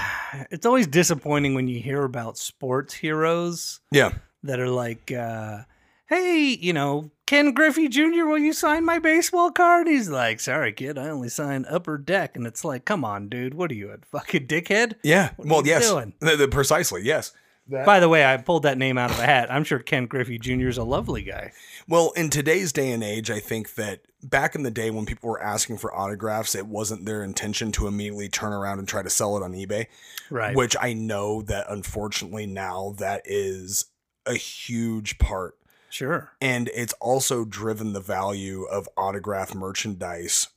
It's 0.49 0.65
always 0.65 0.87
disappointing 0.87 1.53
when 1.53 1.67
you 1.67 1.79
hear 1.79 2.03
about 2.03 2.39
sports 2.39 2.91
heroes 2.95 3.81
Yeah, 3.91 4.13
that 4.43 4.59
are 4.59 4.69
like, 4.69 5.11
uh, 5.11 5.63
"Hey, 6.07 6.57
you 6.59 6.73
know, 6.73 7.11
Ken 7.25 7.53
Griffey 7.53 7.87
Jr., 7.87 8.25
will 8.25 8.37
you 8.37 8.53
sign 8.53 8.85
my 8.85 8.99
baseball 8.99 9.51
card?" 9.51 9.87
He's 9.87 10.09
like, 10.09 10.39
"Sorry, 10.39 10.73
kid, 10.73 10.97
I 10.97 11.09
only 11.09 11.29
sign 11.29 11.65
Upper 11.69 11.97
Deck." 11.97 12.35
And 12.35 12.45
it's 12.45 12.63
like, 12.63 12.85
"Come 12.85 13.03
on, 13.03 13.29
dude, 13.29 13.53
what 13.53 13.71
are 13.71 13.75
you, 13.75 13.89
a 13.89 13.97
fucking 14.11 14.47
dickhead?" 14.47 14.95
yeah. 15.03 15.31
What 15.37 15.47
well, 15.47 15.61
you 15.61 15.71
yes, 15.71 15.89
doing? 15.89 16.13
The- 16.19 16.35
the- 16.35 16.47
precisely, 16.47 17.03
yes. 17.03 17.31
By 17.65 18.01
the 18.01 18.09
way, 18.09 18.25
I 18.25 18.35
pulled 18.37 18.63
that 18.63 18.77
name 18.77 18.97
out 18.97 19.09
of 19.09 19.19
a 19.19 19.25
hat. 19.25 19.49
I'm 19.49 19.63
sure 19.63 19.79
Ken 19.79 20.05
Griffey 20.05 20.37
Jr. 20.37 20.67
is 20.67 20.77
a 20.77 20.83
lovely 20.83 21.23
guy. 21.23 21.53
Well, 21.87 22.11
in 22.11 22.29
today's 22.29 22.73
day 22.73 22.91
and 22.91 23.01
age, 23.01 23.31
I 23.31 23.39
think 23.39 23.75
that 23.75 24.01
back 24.21 24.53
in 24.53 24.63
the 24.63 24.71
day 24.71 24.91
when 24.91 25.05
people 25.05 25.29
were 25.29 25.41
asking 25.41 25.77
for 25.77 25.95
autographs, 25.95 26.55
it 26.55 26.67
wasn't 26.67 27.05
their 27.05 27.23
intention 27.23 27.71
to 27.73 27.87
immediately 27.87 28.27
turn 28.27 28.51
around 28.51 28.79
and 28.79 28.87
try 28.87 29.01
to 29.01 29.09
sell 29.09 29.37
it 29.37 29.43
on 29.43 29.53
eBay. 29.53 29.87
Right. 30.29 30.55
Which 30.55 30.75
I 30.79 30.93
know 30.93 31.41
that 31.43 31.67
unfortunately 31.69 32.45
now 32.45 32.95
that 32.97 33.21
is 33.25 33.85
a 34.25 34.35
huge 34.35 35.17
part. 35.19 35.57
Sure. 35.89 36.31
And 36.41 36.69
it's 36.73 36.93
also 36.93 37.45
driven 37.45 37.93
the 37.93 37.99
value 38.01 38.63
of 38.63 38.89
autograph 38.97 39.53
merchandise 39.53 40.47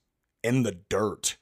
in 0.43 0.63
the 0.63 0.73
dirt. 0.89 1.37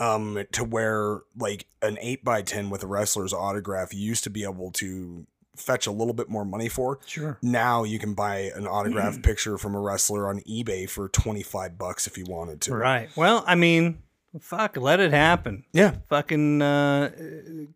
Um, 0.00 0.44
to 0.52 0.64
where 0.64 1.20
like 1.38 1.66
an 1.80 1.98
eight 2.00 2.24
by 2.24 2.42
ten 2.42 2.68
with 2.68 2.82
a 2.82 2.86
wrestler's 2.86 3.32
autograph 3.32 3.94
used 3.94 4.24
to 4.24 4.30
be 4.30 4.42
able 4.42 4.72
to 4.72 5.24
fetch 5.56 5.86
a 5.86 5.92
little 5.92 6.12
bit 6.14 6.28
more 6.28 6.44
money 6.44 6.68
for. 6.68 6.98
Sure. 7.06 7.38
Now 7.40 7.84
you 7.84 8.00
can 8.00 8.12
buy 8.14 8.50
an 8.56 8.66
autograph 8.66 9.14
Mm. 9.18 9.22
picture 9.22 9.56
from 9.56 9.76
a 9.76 9.80
wrestler 9.80 10.28
on 10.28 10.40
eBay 10.40 10.90
for 10.90 11.08
25 11.08 11.78
bucks 11.78 12.08
if 12.08 12.18
you 12.18 12.24
wanted 12.28 12.60
to. 12.62 12.74
Right. 12.74 13.08
Well, 13.16 13.44
I 13.46 13.54
mean, 13.54 14.02
fuck, 14.40 14.76
let 14.76 14.98
it 14.98 15.12
happen. 15.12 15.64
Yeah. 15.72 15.94
Fucking 16.08 16.60
uh, 16.60 17.10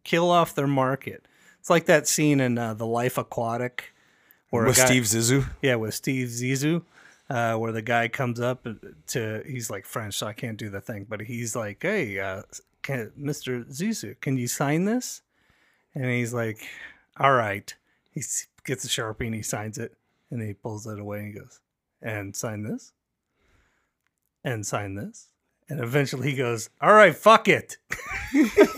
kill 0.02 0.28
off 0.28 0.56
their 0.56 0.66
market. 0.66 1.24
It's 1.60 1.70
like 1.70 1.86
that 1.86 2.06
scene 2.08 2.40
in 2.40 2.56
uh, 2.58 2.74
The 2.74 2.86
Life 2.86 3.18
Aquatic, 3.18 3.92
where 4.50 4.64
With 4.64 4.76
guy- 4.76 4.86
Steve 4.86 5.02
Zissou. 5.04 5.46
yeah, 5.62 5.74
with 5.76 5.94
Steve 5.94 6.28
Zissou, 6.28 6.82
uh, 7.28 7.56
where 7.56 7.72
the 7.72 7.82
guy 7.82 8.08
comes 8.08 8.40
up 8.40 8.66
to, 9.08 9.42
he's 9.46 9.68
like 9.70 9.84
French, 9.84 10.14
so 10.14 10.26
I 10.26 10.32
can't 10.32 10.56
do 10.56 10.70
the 10.70 10.80
thing, 10.80 11.04
but 11.08 11.20
he's 11.20 11.54
like, 11.54 11.82
"Hey, 11.82 12.18
uh, 12.18 12.42
can, 12.82 13.10
Mr. 13.20 13.64
Zissou, 13.70 14.18
can 14.20 14.36
you 14.38 14.46
sign 14.48 14.84
this?" 14.86 15.20
And 15.94 16.04
he's 16.06 16.32
like, 16.32 16.66
"All 17.18 17.32
right." 17.32 17.74
He 18.12 18.22
gets 18.64 18.84
a 18.84 18.88
sharpie 18.88 19.26
and 19.26 19.34
he 19.34 19.42
signs 19.42 19.76
it, 19.78 19.96
and 20.30 20.40
he 20.42 20.54
pulls 20.54 20.86
it 20.86 20.98
away 20.98 21.18
and 21.18 21.26
he 21.28 21.32
goes, 21.40 21.60
"And 22.00 22.34
sign 22.34 22.62
this." 22.62 22.92
And 24.44 24.64
sign 24.66 24.94
this. 24.94 25.26
And 25.70 25.80
eventually 25.80 26.30
he 26.30 26.36
goes, 26.36 26.70
All 26.80 26.92
right, 26.92 27.14
fuck 27.14 27.48
it. 27.48 27.76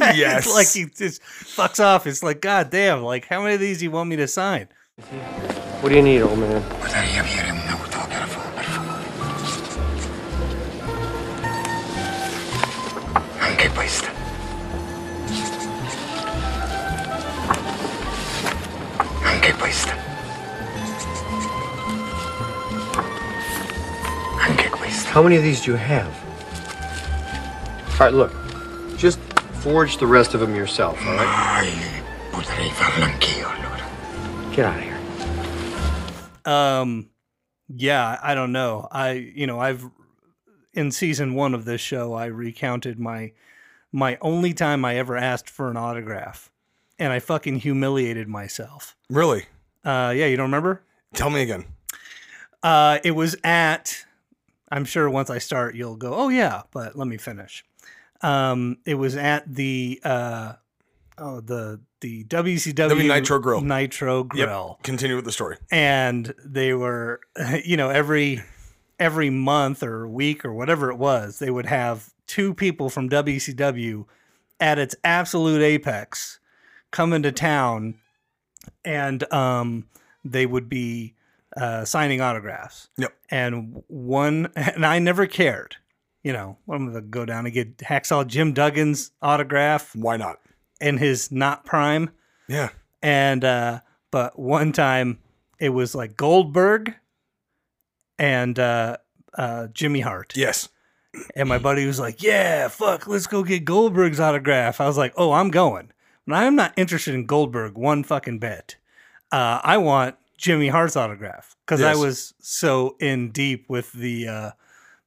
Yes. 0.01 0.47
it's 0.47 0.55
like 0.55 0.69
he 0.69 0.85
just 0.97 1.21
fucks 1.23 1.83
off. 1.85 2.07
It's 2.07 2.23
like, 2.23 2.41
God 2.41 2.71
damn, 2.71 3.03
like 3.03 3.27
how 3.27 3.43
many 3.43 3.55
of 3.55 3.61
these 3.61 3.79
do 3.79 3.85
you 3.85 3.91
want 3.91 4.09
me 4.09 4.17
to 4.17 4.27
sign? 4.29 4.69
What 5.81 5.91
do 5.91 5.97
you 5.97 6.03
need, 6.03 6.23
old 6.23 6.39
man? 6.39 6.63
How 25.11 25.25
many 25.25 25.35
of 25.37 25.43
these 25.43 25.65
do 25.65 25.73
you 25.73 25.77
have? 25.77 26.20
All 28.01 28.07
right, 28.07 28.15
look. 28.15 28.33
Just 28.97 29.19
forge 29.61 29.99
the 29.99 30.07
rest 30.07 30.33
of 30.33 30.41
them 30.41 30.55
yourself, 30.55 30.99
all 31.05 31.17
right? 31.17 31.27
Mai 31.27 31.71
potrei 32.33 32.71
farlo 32.71 33.05
anch'io 33.05 33.45
allora. 33.45 34.55
Get 34.57 34.65
out 34.65 34.79
of 34.79 34.85
here. 34.85 36.51
Um, 36.51 37.11
yeah, 37.69 38.19
I 38.23 38.35
don't 38.35 38.53
know. 38.53 38.89
I 38.91 39.11
you 39.11 39.47
know 39.47 39.61
I've 39.61 39.85
in 40.73 40.93
season 40.93 41.35
one 41.35 41.53
of 41.53 41.67
this 41.67 41.83
show 41.83 42.15
I 42.15 42.25
recounted 42.25 42.99
my 42.99 43.33
my 43.93 44.17
only 44.23 44.55
time 44.55 44.83
I 44.83 44.97
ever 44.97 45.15
asked 45.19 45.51
for 45.51 45.71
an 45.71 45.77
autograph, 45.77 46.51
and 46.99 47.13
I 47.13 47.19
fucking 47.19 47.57
humiliated 47.57 48.29
myself. 48.29 48.97
Really? 49.11 49.45
Uh, 49.85 50.15
yeah, 50.17 50.25
you 50.25 50.39
don't 50.39 50.47
remember? 50.47 50.83
Tell 51.13 51.29
me 51.29 51.43
again. 51.43 51.67
Uh, 52.63 52.99
it 53.05 53.11
was 53.11 53.37
at. 53.45 54.07
I'm 54.73 54.87
sure 54.87 55.11
once 55.11 55.29
I 55.29 55.37
start, 55.37 55.75
you'll 55.75 55.97
go, 55.97 56.15
oh 56.15 56.31
yeah, 56.31 56.63
but 56.73 56.97
let 56.97 57.07
me 57.07 57.19
finish. 57.19 57.63
Um, 58.23 58.79
it 58.85 58.95
was 58.95 59.17
at 59.17 59.53
the 59.53 60.01
uh, 60.05 60.53
oh 61.19 61.41
the 61.41 61.81
the 62.01 62.25
WCW 62.25 62.75
W 62.75 63.09
Nitro 63.09 63.39
Grill. 63.39 63.61
Nitro 63.61 64.19
Yep. 64.23 64.29
Grill, 64.29 64.79
Continue 64.83 65.17
with 65.17 65.25
the 65.27 65.33
story. 65.33 65.57
and 65.71 66.33
they 66.45 66.73
were, 66.73 67.21
you 67.65 67.77
know, 67.77 67.91
every 67.91 68.43
every 68.99 69.31
month 69.31 69.83
or 69.83 70.07
week 70.09 70.45
or 70.45 70.53
whatever 70.53 70.91
it 70.91 70.97
was, 70.97 71.39
they 71.39 71.51
would 71.51 71.67
have 71.67 72.11
two 72.27 72.55
people 72.55 72.89
from 72.91 73.09
WCW 73.09 74.05
at 74.61 74.79
its 74.79 74.95
absolute 75.05 75.63
apex 75.63 76.39
come 76.91 77.13
into 77.13 77.33
town, 77.33 77.95
and 78.85 79.31
um, 79.33 79.87
they 80.25 80.45
would 80.47 80.69
be 80.69 81.15
uh, 81.57 81.85
signing 81.85 82.21
autographs. 82.21 82.89
Yep. 82.99 83.13
And 83.31 83.83
one, 83.89 84.51
and 84.57 84.85
I 84.85 84.99
never 84.99 85.27
cared. 85.27 85.77
You 86.23 86.33
know, 86.35 86.59
I'm 86.69 86.87
gonna 86.87 87.01
go 87.01 87.25
down 87.25 87.47
and 87.47 87.55
get 87.55 87.79
Hacksaw 87.79 88.27
Jim 88.27 88.53
Duggan's 88.53 89.11
autograph 89.23 89.95
Why 89.97 90.17
not? 90.17 90.39
in 90.81 90.99
his 90.99 91.31
not 91.33 91.65
prime. 91.65 92.11
Yeah. 92.49 92.71
And 93.03 93.45
uh 93.45 93.81
but 94.11 94.39
one 94.39 94.73
time 94.73 95.19
it 95.59 95.71
was 95.71 95.95
like 95.95 96.17
Goldberg 96.17 96.95
and 98.19 98.59
uh 98.59 98.97
uh 99.35 99.69
Jimmy 99.69 100.01
Hart. 100.01 100.35
Yes. 100.37 100.69
And 101.35 101.49
my 101.49 101.59
buddy 101.59 101.87
was 101.87 101.99
like, 101.99 102.23
"Yeah, 102.23 102.69
fuck, 102.69 103.07
let's 103.09 103.27
go 103.27 103.43
get 103.43 103.65
Goldberg's 103.65 104.21
autograph." 104.21 104.81
I 104.81 104.87
was 104.87 104.97
like, 104.97 105.13
"Oh, 105.17 105.33
I'm 105.33 105.51
going." 105.51 105.91
But 106.27 106.37
I'm 106.37 106.55
not 106.55 106.73
interested 106.77 107.15
in 107.15 107.27
Goldberg 107.27 107.77
one 107.77 108.05
fucking 108.05 108.39
bit. 108.39 108.77
Uh 109.33 109.61
I 109.65 109.79
want 109.79 110.17
Jimmy 110.37 110.69
Hart's 110.69 110.97
autograph 110.97 111.57
cuz 111.67 111.81
I 111.83 111.95
was 111.95 112.35
so 112.41 112.97
in 113.01 113.31
deep 113.31 113.67
with 113.69 113.93
the 113.93 114.29
uh 114.29 114.51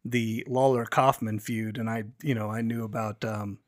the 0.06 0.46
Lawler 0.48 0.86
Kaufman 0.86 1.40
feud 1.40 1.78
and 1.78 1.90
I, 1.90 2.04
you 2.22 2.36
know, 2.36 2.50
I 2.50 2.62
knew 2.62 2.84
about 2.84 3.24
um 3.24 3.60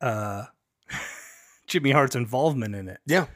uh 0.00 0.44
Jimmy 1.66 1.90
Hart's 1.90 2.16
involvement 2.16 2.74
in 2.74 2.88
it. 2.88 3.00
Yeah. 3.06 3.26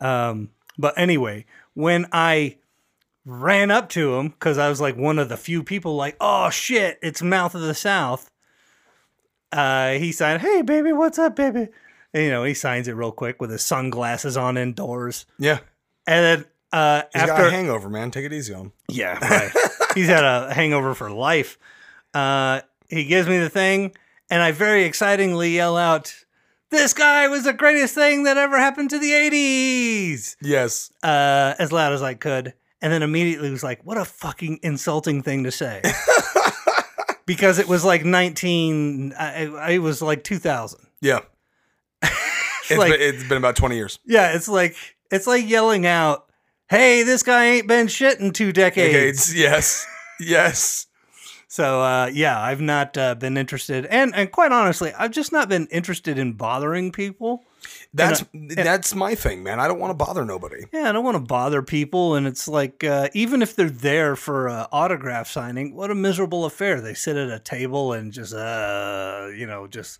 Um, 0.00 0.50
but 0.78 0.94
anyway, 0.98 1.46
when 1.74 2.06
I 2.12 2.58
ran 3.24 3.70
up 3.70 3.88
to 3.90 4.14
him 4.16 4.28
because 4.28 4.58
I 4.58 4.68
was 4.68 4.80
like 4.80 4.96
one 4.96 5.18
of 5.18 5.28
the 5.28 5.36
few 5.36 5.62
people 5.64 5.96
like, 5.96 6.16
oh 6.20 6.50
shit, 6.50 6.98
it's 7.02 7.22
Mouth 7.22 7.54
of 7.54 7.62
the 7.62 7.74
South. 7.74 8.30
Uh, 9.52 9.92
he 9.92 10.12
signed, 10.12 10.42
hey 10.42 10.62
baby, 10.62 10.92
what's 10.92 11.18
up, 11.18 11.36
baby? 11.36 11.68
And, 12.12 12.22
you 12.24 12.30
know, 12.30 12.44
he 12.44 12.54
signs 12.54 12.88
it 12.88 12.92
real 12.92 13.12
quick 13.12 13.40
with 13.40 13.50
his 13.50 13.64
sunglasses 13.64 14.36
on 14.36 14.56
indoors, 14.56 15.26
Yeah. 15.38 15.58
and 16.06 16.24
then 16.24 16.44
uh, 16.72 17.02
He's 17.12 17.22
got 17.22 17.30
after 17.30 17.46
a 17.46 17.50
hangover, 17.50 17.88
man. 17.88 18.10
Take 18.10 18.24
it 18.26 18.32
easy 18.32 18.52
on 18.54 18.66
him. 18.66 18.72
yeah, 18.90 19.18
right. 19.28 19.50
He's 19.94 20.08
had 20.08 20.24
a 20.24 20.52
hangover 20.52 20.94
for 20.94 21.10
life. 21.10 21.58
Uh, 22.14 22.60
he 22.88 23.04
gives 23.04 23.28
me 23.28 23.38
the 23.38 23.48
thing, 23.50 23.94
and 24.30 24.42
I 24.42 24.52
very 24.52 24.84
excitingly 24.84 25.54
yell 25.54 25.76
out, 25.76 26.14
"This 26.70 26.92
guy 26.94 27.28
was 27.28 27.44
the 27.44 27.52
greatest 27.52 27.94
thing 27.94 28.24
that 28.24 28.36
ever 28.36 28.58
happened 28.58 28.90
to 28.90 28.98
the 28.98 29.10
'80s!" 29.12 30.36
Yes. 30.42 30.90
Uh, 31.02 31.54
as 31.58 31.72
loud 31.72 31.92
as 31.92 32.02
I 32.02 32.14
could, 32.14 32.54
and 32.82 32.92
then 32.92 33.02
immediately 33.02 33.50
was 33.50 33.62
like, 33.64 33.84
"What 33.84 33.98
a 33.98 34.04
fucking 34.04 34.60
insulting 34.62 35.22
thing 35.22 35.44
to 35.44 35.50
say," 35.50 35.82
because 37.26 37.58
it 37.58 37.68
was 37.68 37.84
like 37.84 38.04
19. 38.04 39.12
I, 39.18 39.70
it 39.72 39.78
was 39.78 40.00
like 40.02 40.24
2000. 40.24 40.80
Yeah. 41.00 41.20
It's, 42.68 42.76
like- 42.80 42.98
been, 42.98 43.00
it's 43.14 43.28
been 43.28 43.38
about 43.38 43.54
20 43.54 43.76
years. 43.76 44.00
Yeah, 44.04 44.34
it's 44.34 44.48
like 44.48 44.74
it's 45.12 45.28
like 45.28 45.48
yelling 45.48 45.86
out, 45.86 46.25
"Hey, 46.68 47.02
this 47.02 47.22
guy 47.22 47.46
ain't 47.46 47.66
been 47.66 47.88
shit 47.88 48.20
in 48.20 48.32
two 48.32 48.52
decades." 48.52 48.92
Decades. 48.92 49.34
Yes. 49.34 49.86
Yes. 50.18 50.86
So 51.48 51.80
uh, 51.80 52.10
yeah, 52.12 52.40
I've 52.40 52.60
not 52.60 52.98
uh, 52.98 53.14
been 53.14 53.36
interested, 53.36 53.86
and 53.86 54.14
and 54.14 54.30
quite 54.30 54.52
honestly, 54.52 54.92
I've 54.92 55.12
just 55.12 55.32
not 55.32 55.48
been 55.48 55.66
interested 55.68 56.18
in 56.18 56.34
bothering 56.34 56.92
people. 56.92 57.44
That's 57.94 58.24
that's 58.32 58.94
my 58.94 59.14
thing, 59.14 59.42
man. 59.42 59.58
I 59.58 59.68
don't 59.68 59.78
want 59.78 59.90
to 59.90 60.04
bother 60.04 60.24
nobody. 60.24 60.64
Yeah, 60.72 60.88
I 60.88 60.92
don't 60.92 61.04
want 61.04 61.14
to 61.14 61.22
bother 61.22 61.62
people, 61.62 62.14
and 62.14 62.26
it's 62.26 62.46
like 62.46 62.84
uh, 62.84 63.08
even 63.14 63.40
if 63.40 63.56
they're 63.56 63.70
there 63.70 64.16
for 64.16 64.48
a 64.48 64.68
autograph 64.70 65.28
signing, 65.28 65.74
what 65.74 65.90
a 65.90 65.94
miserable 65.94 66.44
affair. 66.44 66.80
They 66.80 66.94
sit 66.94 67.16
at 67.16 67.30
a 67.30 67.38
table 67.38 67.92
and 67.92 68.12
just 68.12 68.34
uh, 68.34 69.28
you 69.34 69.46
know, 69.46 69.66
just 69.66 69.98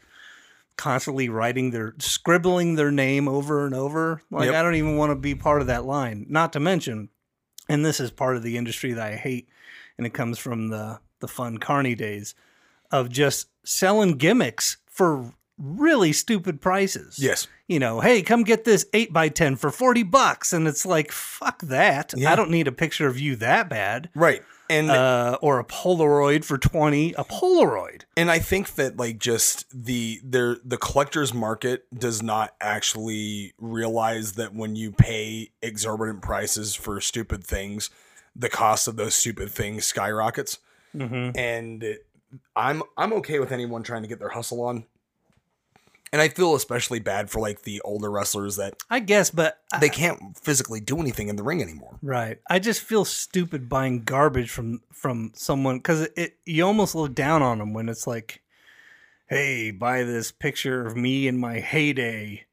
constantly 0.77 1.29
writing 1.29 1.71
their 1.71 1.95
scribbling 1.99 2.75
their 2.77 2.91
name 2.91 3.29
over 3.29 3.65
and 3.67 3.75
over. 3.75 4.21
Like 4.31 4.47
Yep. 4.47 4.55
I 4.55 4.63
don't 4.63 4.75
even 4.75 4.97
want 4.97 5.11
to 5.11 5.17
be 5.17 5.35
part 5.35 5.61
of 5.61 5.67
that 5.69 5.85
line. 5.85 6.27
Not 6.29 6.53
to 6.55 6.61
mention, 6.61 7.09
and 7.69 7.85
this 7.85 8.01
is 8.01 8.11
part 8.11 8.37
of 8.37 8.43
the 8.43 8.57
industry 8.57 8.93
that 8.93 9.07
I 9.13 9.17
hate, 9.17 9.49
and 9.99 10.07
it 10.07 10.15
comes 10.15 10.39
from 10.39 10.69
the 10.69 11.01
the 11.21 11.29
fun 11.29 11.57
carny 11.59 11.95
days 11.95 12.35
of 12.91 13.09
just 13.09 13.49
selling 13.65 14.13
gimmicks 14.19 14.77
for 14.87 15.33
really 15.59 16.13
stupid 16.13 16.61
prices 16.61 17.19
Yes. 17.19 17.49
you 17.67 17.79
know, 17.79 18.01
hey, 18.01 18.21
come 18.21 18.43
get 18.45 18.65
this 18.65 18.85
8 18.93 19.11
by 19.15 19.31
10 19.31 19.57
for 19.57 19.71
40 19.71 20.03
bucks. 20.03 20.53
And 20.53 20.69
it's 20.69 20.85
like, 20.85 21.11
fuck 21.11 21.63
that. 21.63 22.13
Yeah. 22.15 22.31
I 22.31 22.37
don't 22.37 22.51
need 22.51 22.69
a 22.69 22.73
picture 22.73 23.07
of 23.07 23.19
you 23.19 23.35
that 23.37 23.71
bad. 23.71 24.11
Right. 24.15 24.43
And 24.69 24.91
Uh, 24.91 25.39
or 25.43 25.59
a 25.59 25.65
Polaroid 25.65 26.45
for 26.45 26.59
20. 26.59 27.13
A 27.15 27.25
Polaroid. 27.25 28.03
and 28.17 28.31
I 28.31 28.39
think 28.39 28.75
that 28.75 28.97
like 28.97 29.19
just 29.19 29.65
the 29.73 30.21
there 30.25 30.57
the 30.65 30.79
collector's 30.79 31.33
market 31.33 31.85
does 31.97 32.23
not 32.23 32.55
actually 32.61 33.55
realize 33.59 34.33
that 34.35 34.55
when 34.55 34.77
you 34.77 34.93
pay 34.93 35.51
exorbitant 35.63 36.23
prices 36.23 36.75
for 36.75 37.01
stupid 37.01 37.45
things, 37.45 37.91
the 38.35 38.49
cost 38.49 38.89
of 38.89 38.97
those 38.97 39.15
stupid 39.15 39.51
things 39.51 39.87
skyrockets. 39.87 40.59
Mm-hmm. 40.95 41.39
And 41.39 41.83
it, 41.83 42.07
I'm 42.55 42.83
I'm 42.97 43.13
okay 43.15 43.39
with 43.39 43.53
anyone 43.53 43.83
trying 43.83 44.03
to 44.03 44.09
get 44.09 44.19
their 44.19 44.31
hustle 44.31 44.63
on. 44.63 44.85
And 46.17 46.23
I 46.23 46.29
feel 46.31 46.55
especially 46.55 46.99
bad 46.99 47.29
for 47.29 47.41
like 47.41 47.63
the 47.65 47.79
older 47.83 48.11
wrestlers 48.11 48.57
that 48.57 48.75
I 48.89 49.01
guess, 49.01 49.29
but 49.31 49.59
I- 49.71 49.81
they 49.81 49.91
can't 49.91 50.19
physically 50.43 50.81
do 50.81 50.99
anything 50.99 51.29
in 51.29 51.37
the 51.37 51.43
ring 51.43 51.61
anymore. 51.61 51.99
right. 52.01 52.39
I 52.49 52.59
just 52.59 52.81
feel 52.81 53.05
stupid 53.05 53.69
buying 53.69 54.03
garbage 54.03 54.49
from 54.51 54.81
from 54.95 55.33
someone 55.35 55.77
because 55.77 56.01
it, 56.01 56.13
it 56.17 56.37
you 56.47 56.65
almost 56.65 56.95
look 56.95 57.15
down 57.15 57.43
on 57.43 57.59
them 57.59 57.75
when 57.75 57.91
it's 57.91 58.07
like, 58.07 58.41
hey, 59.29 59.71
buy 59.73 60.05
this 60.05 60.33
picture 60.33 60.87
of 60.87 60.97
me 60.97 61.29
in 61.29 61.37
my 61.37 61.59
heyday, 61.61 62.47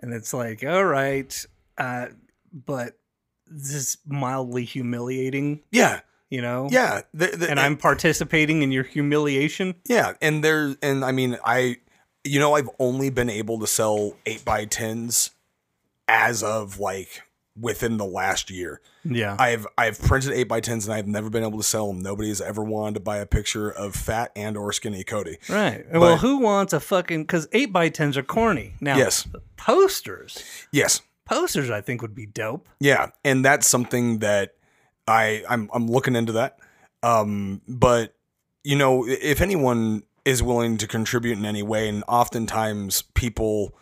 and 0.00 0.12
it's 0.12 0.34
like, 0.34 0.64
all 0.64 0.84
right, 0.84 1.46
uh, 1.78 2.06
but 2.52 2.98
this 3.46 3.72
is 3.72 3.98
mildly 4.04 4.64
humiliating, 4.64 5.60
Yeah. 5.70 6.00
you 6.30 6.42
know? 6.42 6.68
Yeah. 6.72 7.02
The- 7.14 7.28
the- 7.36 7.48
and 7.50 7.60
I'm 7.60 7.76
participating 7.76 8.62
in 8.62 8.72
your 8.72 8.82
humiliation. 8.82 9.76
Yeah, 9.88 10.14
and 10.20 10.42
there 10.42 10.74
and 10.82 11.04
I 11.04 11.12
mean 11.12 11.38
I 11.44 11.76
you 12.26 12.38
know 12.40 12.54
I've 12.54 12.68
only 12.78 13.10
been 13.10 13.30
able 13.30 13.58
to 13.60 13.66
sell 13.66 14.14
8 14.26 14.44
by 14.44 14.66
10s 14.66 15.30
as 16.08 16.42
of 16.42 16.78
like 16.78 17.22
within 17.58 17.96
the 17.96 18.04
last 18.04 18.50
year. 18.50 18.80
Yeah. 19.04 19.34
I've 19.38 19.66
I've 19.78 19.98
printed 19.98 20.32
8 20.32 20.44
by 20.44 20.60
10s 20.60 20.84
and 20.84 20.92
I've 20.94 21.06
never 21.06 21.30
been 21.30 21.42
able 21.42 21.56
to 21.58 21.64
sell 21.64 21.86
them. 21.88 22.00
Nobody's 22.00 22.40
ever 22.40 22.62
wanted 22.62 22.94
to 22.94 23.00
buy 23.00 23.16
a 23.18 23.26
picture 23.26 23.70
of 23.70 23.94
fat 23.94 24.30
and 24.36 24.56
or 24.56 24.72
skinny 24.72 25.04
Cody. 25.04 25.38
right. 25.48 25.84
well, 25.92 26.18
who 26.18 26.38
wants 26.38 26.72
a 26.72 26.80
fucking 26.80 27.22
because 27.22 27.48
eight 27.52 27.72
by 27.72 27.88
tens 27.88 28.16
are 28.16 28.22
corny. 28.22 28.74
Now, 28.80 28.96
Yes. 28.98 29.26
posters, 29.56 30.42
Yes. 30.72 31.00
posters, 31.24 31.70
I 31.70 31.80
think 31.80 32.02
would 32.02 32.14
be 32.14 32.26
dope. 32.26 32.68
Yeah, 32.80 33.10
and 33.24 33.44
that's 33.44 33.66
something 33.66 34.18
that 34.20 34.54
I 35.08 35.42
I'm 35.48 35.70
I'm 35.72 35.86
looking 35.88 36.14
into 36.16 36.32
that. 36.32 36.58
Um 37.02 37.62
but 37.66 38.14
you 38.64 38.76
know, 38.76 39.06
if 39.06 39.40
anyone 39.40 40.02
is 40.26 40.42
willing 40.42 40.76
to 40.76 40.88
contribute 40.88 41.38
in 41.38 41.46
any 41.46 41.62
way 41.62 41.88
and 41.88 42.02
oftentimes 42.08 43.02
people 43.14 43.72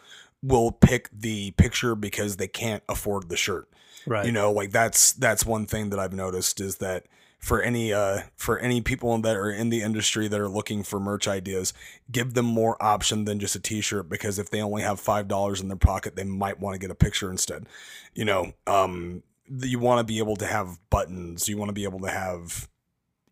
will 0.43 0.71
pick 0.71 1.09
the 1.11 1.51
picture 1.53 1.95
because 1.95 2.37
they 2.37 2.47
can't 2.47 2.83
afford 2.87 3.31
the 3.31 3.37
shirt. 3.37 3.67
Right. 4.07 4.27
You 4.27 4.33
know, 4.33 4.53
like 4.53 4.71
that's 4.71 5.13
that's 5.13 5.47
one 5.47 5.65
thing 5.65 5.89
that 5.89 5.99
I've 5.99 6.13
noticed 6.13 6.61
is 6.61 6.77
that 6.77 7.07
for 7.39 7.63
any 7.63 7.95
uh 7.95 8.21
for 8.37 8.59
any 8.59 8.83
people 8.83 9.17
that 9.19 9.37
are 9.37 9.51
in 9.51 9.71
the 9.71 9.81
industry 9.81 10.29
that 10.29 10.39
are 10.39 10.49
looking 10.49 10.83
for 10.83 11.01
merch 11.01 11.27
ideas, 11.27 11.73
give 12.13 12.35
them 12.35 12.45
more 12.45 12.77
option 12.79 13.25
than 13.25 13.41
just 13.41 13.57
a 13.57 13.61
t-shirt 13.61 14.11
because 14.11 14.39
if 14.39 14.51
they 14.51 14.61
only 14.61 14.83
have 14.83 15.01
five 15.01 15.27
dollars 15.27 15.63
in 15.63 15.69
their 15.69 15.79
pocket, 15.79 16.15
they 16.15 16.25
might 16.25 16.61
want 16.61 16.75
to 16.75 16.79
get 16.79 16.91
a 16.91 16.95
picture 16.95 17.31
instead. 17.31 17.67
You 18.15 18.27
know, 18.27 18.53
um 18.67 19.23
you 19.49 19.79
want 19.79 19.99
to 19.99 20.05
be 20.05 20.19
able 20.19 20.37
to 20.37 20.47
have 20.47 20.79
buttons, 20.91 21.49
you 21.49 21.57
want 21.57 21.71
to 21.71 21.75
be 21.75 21.85
able 21.85 22.01
to 22.01 22.11
have 22.11 22.69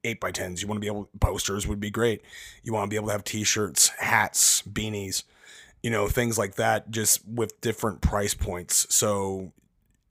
eight 0.04 0.20
by 0.20 0.30
tens, 0.30 0.62
you 0.62 0.68
want 0.68 0.76
to 0.76 0.80
be 0.80 0.86
able 0.86 1.08
posters 1.20 1.66
would 1.66 1.80
be 1.80 1.90
great. 1.90 2.22
You 2.62 2.72
want 2.72 2.84
to 2.84 2.90
be 2.90 2.96
able 2.96 3.08
to 3.08 3.12
have 3.12 3.24
t-shirts, 3.24 3.88
hats, 3.98 4.62
beanies, 4.62 5.24
you 5.82 5.90
know, 5.90 6.08
things 6.08 6.38
like 6.38 6.56
that, 6.56 6.90
just 6.90 7.26
with 7.26 7.60
different 7.60 8.00
price 8.00 8.34
points. 8.34 8.92
So 8.94 9.52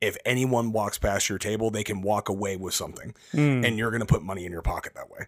if 0.02 0.18
anyone 0.26 0.72
walks 0.72 0.98
past 0.98 1.30
your 1.30 1.38
table, 1.38 1.70
they 1.72 1.84
can 1.84 2.02
walk 2.02 2.28
away 2.30 2.58
with 2.58 2.74
something, 2.74 3.14
Hmm. 3.32 3.64
and 3.66 3.78
you're 3.78 3.92
gonna 3.92 4.06
put 4.06 4.24
money 4.24 4.46
in 4.46 4.52
your 4.52 4.62
pocket 4.64 4.94
that 4.96 5.10
way. 5.10 5.28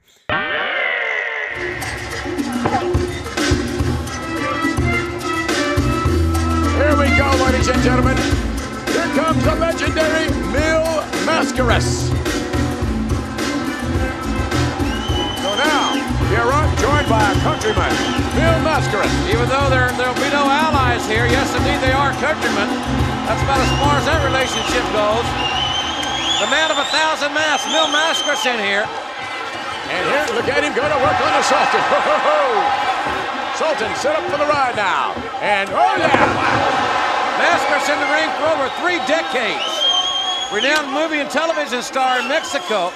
Here 5.64 6.98
we 6.98 7.08
go, 7.16 7.30
ladies 7.46 7.68
and 7.70 7.82
gentlemen. 7.84 8.18
Here 8.88 9.08
comes 9.16 9.44
the 9.44 9.56
legendary 9.56 10.30
Mil 10.52 10.84
Mascaras. 11.26 12.10
Guerra 16.34 16.66
joined 16.82 17.06
by 17.06 17.22
a 17.22 17.38
countryman, 17.46 17.94
Mil 18.34 18.58
Mascaras. 18.66 19.14
Even 19.30 19.46
though 19.54 19.70
there, 19.70 19.94
there'll 20.02 20.18
be 20.18 20.34
no 20.34 20.50
allies 20.50 21.06
here, 21.06 21.30
yes, 21.30 21.46
indeed, 21.54 21.78
they 21.78 21.94
are 21.94 22.10
countrymen. 22.18 22.66
That's 23.30 23.38
about 23.46 23.62
as 23.62 23.70
far 23.78 23.94
as 24.02 24.06
that 24.10 24.18
relationship 24.26 24.82
goes. 24.98 25.22
The 26.42 26.50
man 26.50 26.74
of 26.74 26.82
a 26.82 26.90
thousand 26.90 27.38
masks, 27.38 27.70
Mil 27.70 27.86
Mascaras 27.86 28.42
in 28.50 28.58
here. 28.66 28.82
And 29.94 30.02
here, 30.10 30.26
look 30.34 30.50
at 30.50 30.66
him 30.66 30.74
go 30.74 30.82
to 30.82 31.00
work 31.06 31.20
on 31.22 31.32
the 31.38 31.46
Sultan. 31.46 31.82
Ho, 31.94 32.02
ho, 32.02 32.18
ho. 32.26 32.42
Sultan, 33.54 33.94
set 34.02 34.18
up 34.18 34.26
for 34.34 34.42
the 34.42 34.50
ride 34.50 34.74
now. 34.74 35.14
And 35.38 35.70
oh 35.70 35.94
yeah! 36.02 36.18
Mascaras 37.38 37.86
in 37.94 38.02
the 38.02 38.10
ring 38.10 38.30
for 38.42 38.50
over 38.58 38.74
three 38.82 38.98
decades. 39.06 39.70
Renowned 40.50 40.90
movie 40.98 41.22
and 41.22 41.30
television 41.30 41.86
star 41.86 42.18
in 42.18 42.28
Mexico. 42.28 42.90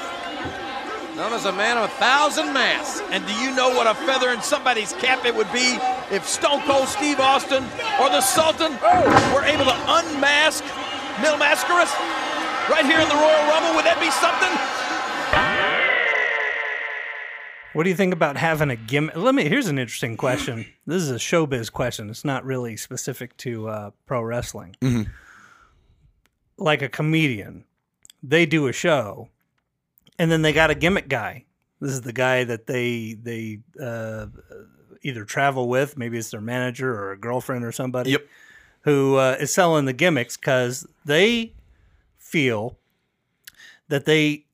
Known 1.13 1.37
as 1.37 1.45
a 1.45 1.53
man 1.53 1.77
of 1.77 1.85
a 1.85 1.93
thousand 2.01 2.49
masks. 2.49 2.96
And 3.09 3.25
do 3.25 3.33
you 3.33 3.55
know 3.55 3.69
what 3.69 3.87
a 3.87 3.95
feather 4.05 4.31
in 4.31 4.41
somebody's 4.41 4.93
cap 4.93 5.25
it 5.25 5.33
would 5.33 5.51
be 5.53 5.79
if 6.11 6.27
Stone 6.27 6.61
Cold 6.63 6.87
Steve 6.87 7.19
Austin 7.19 7.63
or 8.01 8.09
the 8.09 8.21
Sultan 8.21 8.73
were 9.33 9.43
able 9.43 9.65
to 9.65 9.77
unmask 9.87 10.63
Mil 11.21 11.37
Mascaras 11.37 11.91
right 12.69 12.85
here 12.85 12.99
in 12.99 13.07
the 13.07 13.15
Royal 13.15 13.47
Rumble? 13.47 13.75
Would 13.75 13.85
that 13.85 13.97
be 13.99 14.11
something? 14.11 14.51
What 17.73 17.83
do 17.83 17.89
you 17.89 17.95
think 17.95 18.13
about 18.13 18.37
having 18.37 18.71
a 18.71 18.75
gimmick? 18.75 19.15
Let 19.15 19.35
me. 19.35 19.47
Here's 19.47 19.67
an 19.67 19.77
interesting 19.77 20.17
question. 20.17 20.65
This 20.85 21.03
is 21.03 21.11
a 21.11 21.15
showbiz 21.15 21.71
question. 21.71 22.09
It's 22.09 22.25
not 22.25 22.43
really 22.43 22.75
specific 22.75 23.37
to 23.37 23.67
uh, 23.69 23.91
pro 24.05 24.21
wrestling. 24.21 24.75
Like 26.57 26.81
a 26.81 26.89
comedian, 26.89 27.65
they 28.23 28.47
do 28.47 28.67
a 28.67 28.73
show, 28.73 29.29
and 30.17 30.31
then 30.31 30.41
they 30.41 30.53
got 30.53 30.71
a 30.71 30.75
gimmick 30.75 31.07
guy. 31.07 31.45
This 31.79 31.91
is 31.91 32.01
the 32.01 32.13
guy 32.13 32.43
that 32.43 32.65
they 32.67 33.13
they 33.21 33.59
uh, 33.81 34.27
either 35.03 35.25
travel 35.25 35.67
with, 35.69 35.97
maybe 35.97 36.17
it's 36.17 36.31
their 36.31 36.41
manager 36.41 36.93
or 36.93 37.11
a 37.11 37.17
girlfriend 37.17 37.63
or 37.65 37.71
somebody. 37.71 38.11
Yep. 38.11 38.27
Who 38.81 39.15
uh, 39.17 39.37
is 39.39 39.53
selling 39.53 39.85
the 39.85 39.93
gimmicks 39.93 40.37
because 40.37 40.87
they 41.05 41.53
feel 42.17 42.77
that 43.89 44.05
they 44.05 44.45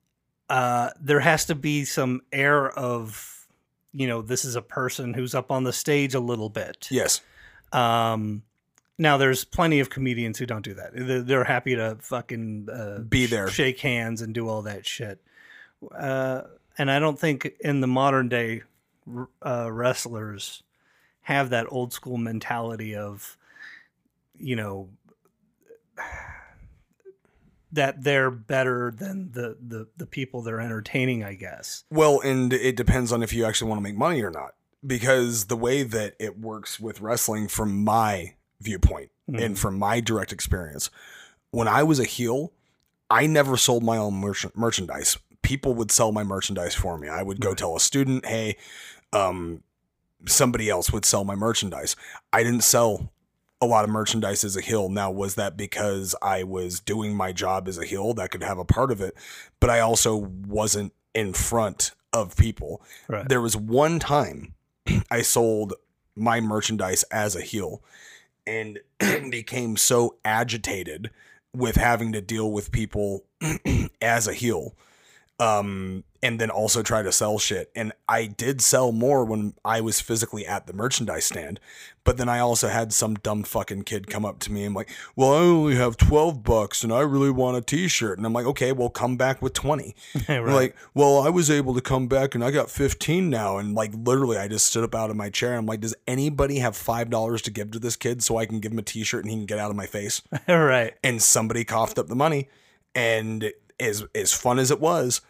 uh, 0.50 0.90
there 1.00 1.20
has 1.20 1.46
to 1.46 1.56
be 1.56 1.86
some 1.86 2.22
air 2.32 2.70
of 2.72 3.48
you 3.94 4.08
know 4.08 4.22
this 4.22 4.44
is 4.44 4.56
a 4.56 4.62
person 4.62 5.14
who's 5.14 5.34
up 5.36 5.52
on 5.52 5.64
the 5.64 5.74
stage 5.74 6.14
a 6.16 6.20
little 6.20 6.50
bit 6.50 6.88
Yes. 6.92 7.22
um 7.72 8.42
now 8.98 9.18
there's 9.18 9.44
plenty 9.44 9.80
of 9.80 9.90
comedians 9.92 10.38
who 10.40 10.46
don't 10.48 10.64
do 10.64 10.74
that 10.74 10.92
they're, 10.96 11.22
they're 11.22 11.44
happy 11.44 11.76
to 11.76 11.98
fucking 12.00 12.68
uh, 12.72 13.00
Be 13.08 13.28
sh- 13.28 13.30
there. 13.30 13.48
shake 13.50 13.80
hands 13.80 14.22
and 14.22 14.34
do 14.34 14.48
all 14.50 14.64
that 14.64 14.86
shit 14.88 15.22
uh 15.96 16.42
and 16.78 16.90
i 16.92 17.00
don't 17.00 17.20
think 17.20 17.54
in 17.60 17.82
the 17.82 17.88
modern 17.88 18.30
day 18.30 18.62
uh, 19.46 19.72
wrestlers 19.72 20.64
have 21.22 21.50
that 21.50 21.66
old 21.70 21.94
school 21.94 22.18
mentality 22.18 22.96
of 22.96 23.38
you 24.38 24.56
know 24.56 24.90
that 27.72 28.04
they're 28.04 28.30
better 28.30 28.94
than 28.96 29.32
the 29.32 29.58
the, 29.60 29.88
the 29.98 30.06
people 30.06 30.42
they're 30.42 30.62
entertaining 30.62 31.24
i 31.24 31.34
guess 31.34 31.84
Well, 31.90 32.20
and 32.22 32.54
it 32.54 32.76
depends 32.76 33.12
on 33.12 33.24
if 33.24 33.34
you 33.34 33.46
actually 33.46 33.70
want 33.70 33.80
to 33.80 33.84
make 33.84 33.98
money 33.98 34.22
or 34.22 34.30
not. 34.32 34.54
Because 34.86 35.46
the 35.46 35.56
way 35.56 35.84
that 35.84 36.16
it 36.20 36.38
works 36.38 36.78
with 36.80 37.00
wrestling, 37.00 37.48
from 37.48 37.84
my 37.86 38.34
viewpoint 38.60 39.12
and 39.34 39.58
from 39.58 39.80
my 39.80 40.02
direct 40.02 40.34
experience, 40.34 40.90
when 41.52 41.70
I 41.70 41.84
was 41.84 42.00
a 42.00 42.04
heel, 42.04 42.52
I 43.10 43.26
never 43.26 43.56
sold 43.56 43.82
my 43.82 43.96
own 43.96 44.16
merch- 44.16 44.54
merchandise. 44.56 45.18
People 45.44 45.76
would 45.76 45.92
sell 45.92 46.12
my 46.12 46.24
merchandise 46.24 46.74
for 46.74 46.98
me. 46.98 47.08
I 47.08 47.22
would 47.22 47.40
go 47.40 47.54
tell 47.54 47.76
a 47.76 47.80
student, 47.80 48.26
hey, 48.26 48.58
um, 49.12 49.62
somebody 50.26 50.70
else 50.70 50.92
would 50.92 51.06
sell 51.06 51.24
my 51.24 51.36
merchandise. 51.36 51.96
I 52.32 52.44
didn't 52.44 52.64
sell 52.64 53.12
a 53.62 53.66
lot 53.66 53.84
of 53.84 53.90
merchandise 53.90 54.44
as 54.44 54.58
a 54.58 54.62
heel. 54.62 54.90
Now, 54.90 55.10
was 55.12 55.36
that 55.36 55.56
because 55.56 56.16
I 56.22 56.44
was 56.44 56.80
doing 56.80 57.16
my 57.16 57.32
job 57.32 57.68
as 57.68 57.78
a 57.78 57.86
heel? 57.86 58.14
That 58.14 58.32
could 58.32 58.44
have 58.44 58.58
a 58.58 58.66
part 58.66 58.92
of 58.92 59.00
it. 59.02 59.16
But 59.60 59.70
I 59.70 59.80
also 59.80 60.16
wasn't 60.48 60.94
in 61.14 61.34
front 61.34 61.92
of 62.12 62.36
people. 62.36 62.82
Right. 63.08 63.28
There 63.28 63.42
was 63.42 63.56
one 63.56 64.00
time 64.00 64.54
I 65.12 65.22
sold 65.22 65.74
my 66.16 66.42
merchandise 66.42 67.04
as 67.04 67.36
a 67.36 67.42
heel 67.42 67.82
and 68.46 68.80
became 69.30 69.78
so 69.78 70.18
agitated 70.26 71.10
with 71.56 71.76
having 71.76 72.12
to 72.14 72.22
deal 72.22 72.52
with 72.52 72.72
people 72.72 73.26
as 74.02 74.28
a 74.28 74.34
heel 74.34 74.76
um 75.44 76.04
and 76.22 76.40
then 76.40 76.50
also 76.50 76.82
try 76.82 77.02
to 77.04 77.12
sell 77.12 77.38
shit. 77.38 77.70
And 77.76 77.92
i 78.08 78.26
did 78.26 78.62
sell 78.62 78.92
more 78.92 79.26
when 79.26 79.54
i 79.66 79.82
was 79.82 80.00
physically 80.00 80.46
at 80.46 80.68
the 80.68 80.74
merchandise 80.74 81.26
stand 81.26 81.60
but 82.06 82.18
then 82.18 82.30
i 82.30 82.40
also 82.40 82.68
had 82.70 82.94
some 82.94 83.16
dumb 83.16 83.44
fucking 83.44 83.84
kid 83.84 84.08
come 84.08 84.24
up 84.26 84.40
to 84.40 84.52
me 84.52 84.64
and 84.64 84.74
like 84.76 84.90
well 85.16 85.34
i 85.34 85.38
only 85.40 85.76
have 85.76 85.98
12 85.98 86.44
bucks 86.44 86.84
and 86.84 86.94
i 86.94 87.00
really 87.02 87.30
want 87.32 87.58
a 87.58 87.62
t-shirt. 87.62 88.18
And 88.18 88.26
i'm 88.26 88.34
like 88.34 88.46
okay 88.46 88.72
well 88.72 88.90
come 88.90 89.18
back 89.18 89.42
with 89.42 89.54
20 89.54 89.96
Right. 90.30 90.42
like 90.46 90.76
well 90.94 91.20
i 91.22 91.30
was 91.30 91.50
able 91.52 91.74
to 91.76 91.82
come 91.82 92.08
back 92.08 92.36
and 92.36 92.44
i 92.44 92.52
got 92.52 92.70
15 92.70 93.30
now. 93.30 93.58
And 93.58 93.74
like 93.76 93.92
literally 93.94 94.38
i 94.38 94.48
just 94.48 94.68
stood 94.68 94.84
up 94.84 94.96
out 94.96 95.10
of 95.10 95.16
my 95.18 95.30
chair 95.30 95.50
and 95.52 95.60
i'm 95.60 95.66
like 95.66 95.82
does 95.82 95.96
anybody 96.08 96.60
have 96.60 96.76
five 96.78 97.10
dollars 97.10 97.42
to 97.44 97.52
give 97.52 97.72
to 97.72 97.80
this 97.80 97.96
kid 97.96 98.24
so 98.24 98.38
i 98.38 98.46
can 98.46 98.60
give 98.60 98.72
him 98.72 98.80
a 98.80 98.84
t-shirt 98.84 99.24
and 99.24 99.32
he 99.32 99.38
can 99.38 99.46
get 99.46 99.60
out 99.60 99.72
of 99.72 99.76
my 99.76 99.88
face? 99.88 100.22
Right. 100.48 100.94
And 101.04 101.22
somebody 101.22 101.64
coughed 101.66 101.98
up 102.00 102.08
the 102.08 102.16
money 102.16 102.48
and 102.96 103.52
as 103.80 104.06
as 104.16 104.34
fun 104.34 104.60
as 104.60 104.72
it 104.72 104.80
was 104.80 105.22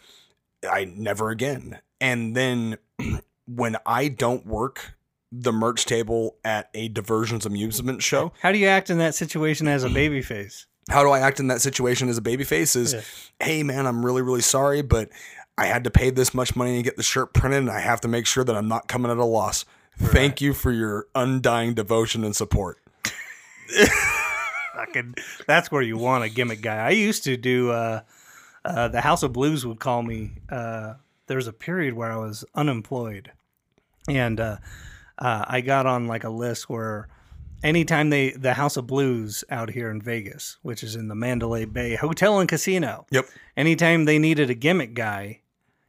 i 0.69 0.85
never 0.85 1.29
again 1.29 1.79
and 2.01 2.35
then 2.35 2.77
when 3.47 3.75
i 3.85 4.07
don't 4.07 4.45
work 4.45 4.93
the 5.31 5.51
merch 5.51 5.85
table 5.85 6.35
at 6.45 6.69
a 6.75 6.87
diversions 6.89 7.45
amusement 7.45 8.03
show 8.03 8.31
How 8.41 8.51
do 8.51 8.57
you 8.59 8.67
act 8.67 8.89
in 8.91 8.99
that 8.99 9.15
situation 9.15 9.67
as 9.67 9.83
a 9.83 9.89
babyface? 9.89 10.65
how 10.89 11.03
do 11.03 11.09
i 11.09 11.19
act 11.19 11.39
in 11.39 11.47
that 11.47 11.61
situation 11.61 12.07
as 12.09 12.17
a 12.17 12.21
babyface 12.21 12.75
is 12.75 12.93
Yeah. 12.93 13.01
hey 13.45 13.63
man 13.63 13.85
i'm 13.87 14.05
really 14.05 14.21
really 14.21 14.41
sorry 14.41 14.81
but 14.81 15.09
i 15.57 15.65
had 15.65 15.83
to 15.85 15.89
pay 15.91 16.09
this 16.09 16.33
much 16.33 16.55
money 16.55 16.77
to 16.77 16.83
get 16.83 16.97
the 16.97 17.03
shirt 17.03 17.33
printed 17.33 17.59
and 17.59 17.69
i 17.71 17.79
have 17.79 18.01
to 18.01 18.07
make 18.07 18.25
sure 18.25 18.43
that 18.43 18.55
i'm 18.55 18.67
not 18.67 18.87
coming 18.87 19.09
at 19.11 19.17
a 19.17 19.25
loss 19.25 19.65
thank 19.97 20.41
you 20.41 20.53
for 20.53 20.71
your 20.71 21.07
undying 21.15 21.73
devotion 21.73 22.23
and 22.23 22.35
support 22.35 22.77
Fucking, 24.75 25.15
that's 25.47 25.71
where 25.71 25.81
you 25.81 25.97
want 25.97 26.23
a 26.23 26.29
gimmick 26.29 26.61
guy. 26.61 26.77
I 26.77 26.89
used 26.91 27.23
to 27.25 27.37
do. 27.37 27.71
Uh, 27.71 28.01
uh, 28.65 28.87
the 28.87 29.01
House 29.01 29.23
of 29.23 29.33
Blues 29.33 29.65
would 29.65 29.79
call 29.79 30.03
me. 30.03 30.33
Uh, 30.49 30.95
there 31.27 31.37
was 31.37 31.47
a 31.47 31.53
period 31.53 31.93
where 31.93 32.11
I 32.11 32.17
was 32.17 32.45
unemployed, 32.55 33.31
and 34.07 34.39
uh, 34.39 34.57
uh, 35.19 35.45
I 35.47 35.61
got 35.61 35.85
on 35.85 36.07
like 36.07 36.23
a 36.23 36.29
list 36.29 36.69
where 36.69 37.07
anytime 37.63 38.09
they 38.09 38.31
the 38.31 38.53
House 38.53 38.77
of 38.77 38.87
Blues 38.87 39.43
out 39.49 39.69
here 39.69 39.89
in 39.89 40.01
Vegas, 40.01 40.57
which 40.61 40.83
is 40.83 40.95
in 40.95 41.07
the 41.07 41.15
Mandalay 41.15 41.65
Bay 41.65 41.95
Hotel 41.95 42.39
and 42.39 42.49
Casino, 42.49 43.05
yep 43.11 43.25
anytime 43.57 44.05
they 44.05 44.19
needed 44.19 44.49
a 44.49 44.55
gimmick 44.55 44.93
guy, 44.93 45.41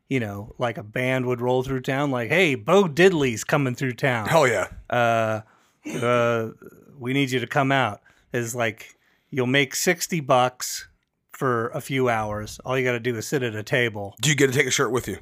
you 0.08 0.20
know, 0.20 0.54
like 0.58 0.78
a 0.78 0.82
band 0.82 1.26
would 1.26 1.40
roll 1.40 1.62
through 1.62 1.80
town, 1.80 2.10
like, 2.10 2.28
"Hey, 2.28 2.54
Bo 2.54 2.84
Diddley's 2.84 3.44
coming 3.44 3.74
through 3.74 3.94
town." 3.94 4.28
hell 4.28 4.48
yeah 4.48 4.68
uh, 4.90 5.40
uh, 6.00 6.50
we 6.98 7.12
need 7.12 7.30
you 7.30 7.40
to 7.40 7.46
come 7.46 7.70
out 7.72 8.00
is 8.32 8.54
like 8.54 8.96
you'll 9.30 9.46
make 9.46 9.74
60 9.74 10.20
bucks 10.20 10.88
for 11.34 11.68
a 11.68 11.80
few 11.80 12.08
hours. 12.08 12.60
All 12.64 12.78
you 12.78 12.84
got 12.84 12.92
to 12.92 13.00
do 13.00 13.16
is 13.16 13.26
sit 13.26 13.42
at 13.42 13.54
a 13.54 13.62
table. 13.62 14.14
Do 14.20 14.28
you 14.30 14.36
get 14.36 14.48
to 14.52 14.52
take 14.56 14.66
a 14.66 14.70
shirt 14.70 14.90
with 14.92 15.08
you? 15.08 15.18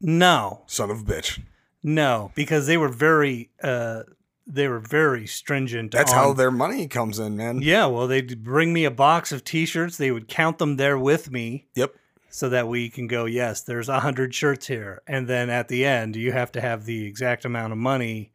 No. 0.00 0.62
Son 0.66 0.90
of 0.90 1.00
a 1.00 1.04
bitch. 1.04 1.40
No 1.82 2.32
because 2.34 2.66
they 2.66 2.76
were 2.76 2.88
very 2.88 3.50
uh 3.62 4.02
they 4.46 4.66
were 4.66 4.80
very 4.80 5.26
stringent 5.26 5.92
That's 5.92 6.12
on- 6.12 6.18
how 6.18 6.32
their 6.32 6.50
money 6.50 6.88
comes 6.88 7.18
in, 7.18 7.36
man. 7.36 7.60
yeah 7.62 7.86
well 7.86 8.06
they'd 8.08 8.42
bring 8.42 8.72
me 8.72 8.84
a 8.84 8.90
box 8.90 9.30
of 9.32 9.44
t-shirts. 9.44 9.96
They 9.96 10.10
would 10.10 10.26
count 10.28 10.58
them 10.58 10.76
there 10.76 10.98
with 10.98 11.30
me. 11.30 11.66
Yep. 11.76 11.94
so 12.30 12.48
that 12.48 12.66
we 12.68 12.90
can 12.90 13.06
go 13.06 13.24
yes 13.26 13.62
there's 13.62 13.88
a 13.88 14.00
hundred 14.00 14.34
shirts 14.34 14.66
here. 14.66 15.02
And 15.06 15.28
then 15.28 15.50
at 15.50 15.68
the 15.68 15.84
end 15.84 16.16
you 16.16 16.32
have 16.32 16.50
to 16.52 16.60
have 16.60 16.84
the 16.84 17.06
exact 17.06 17.44
amount 17.44 17.72
of 17.72 17.78
money 17.78 18.32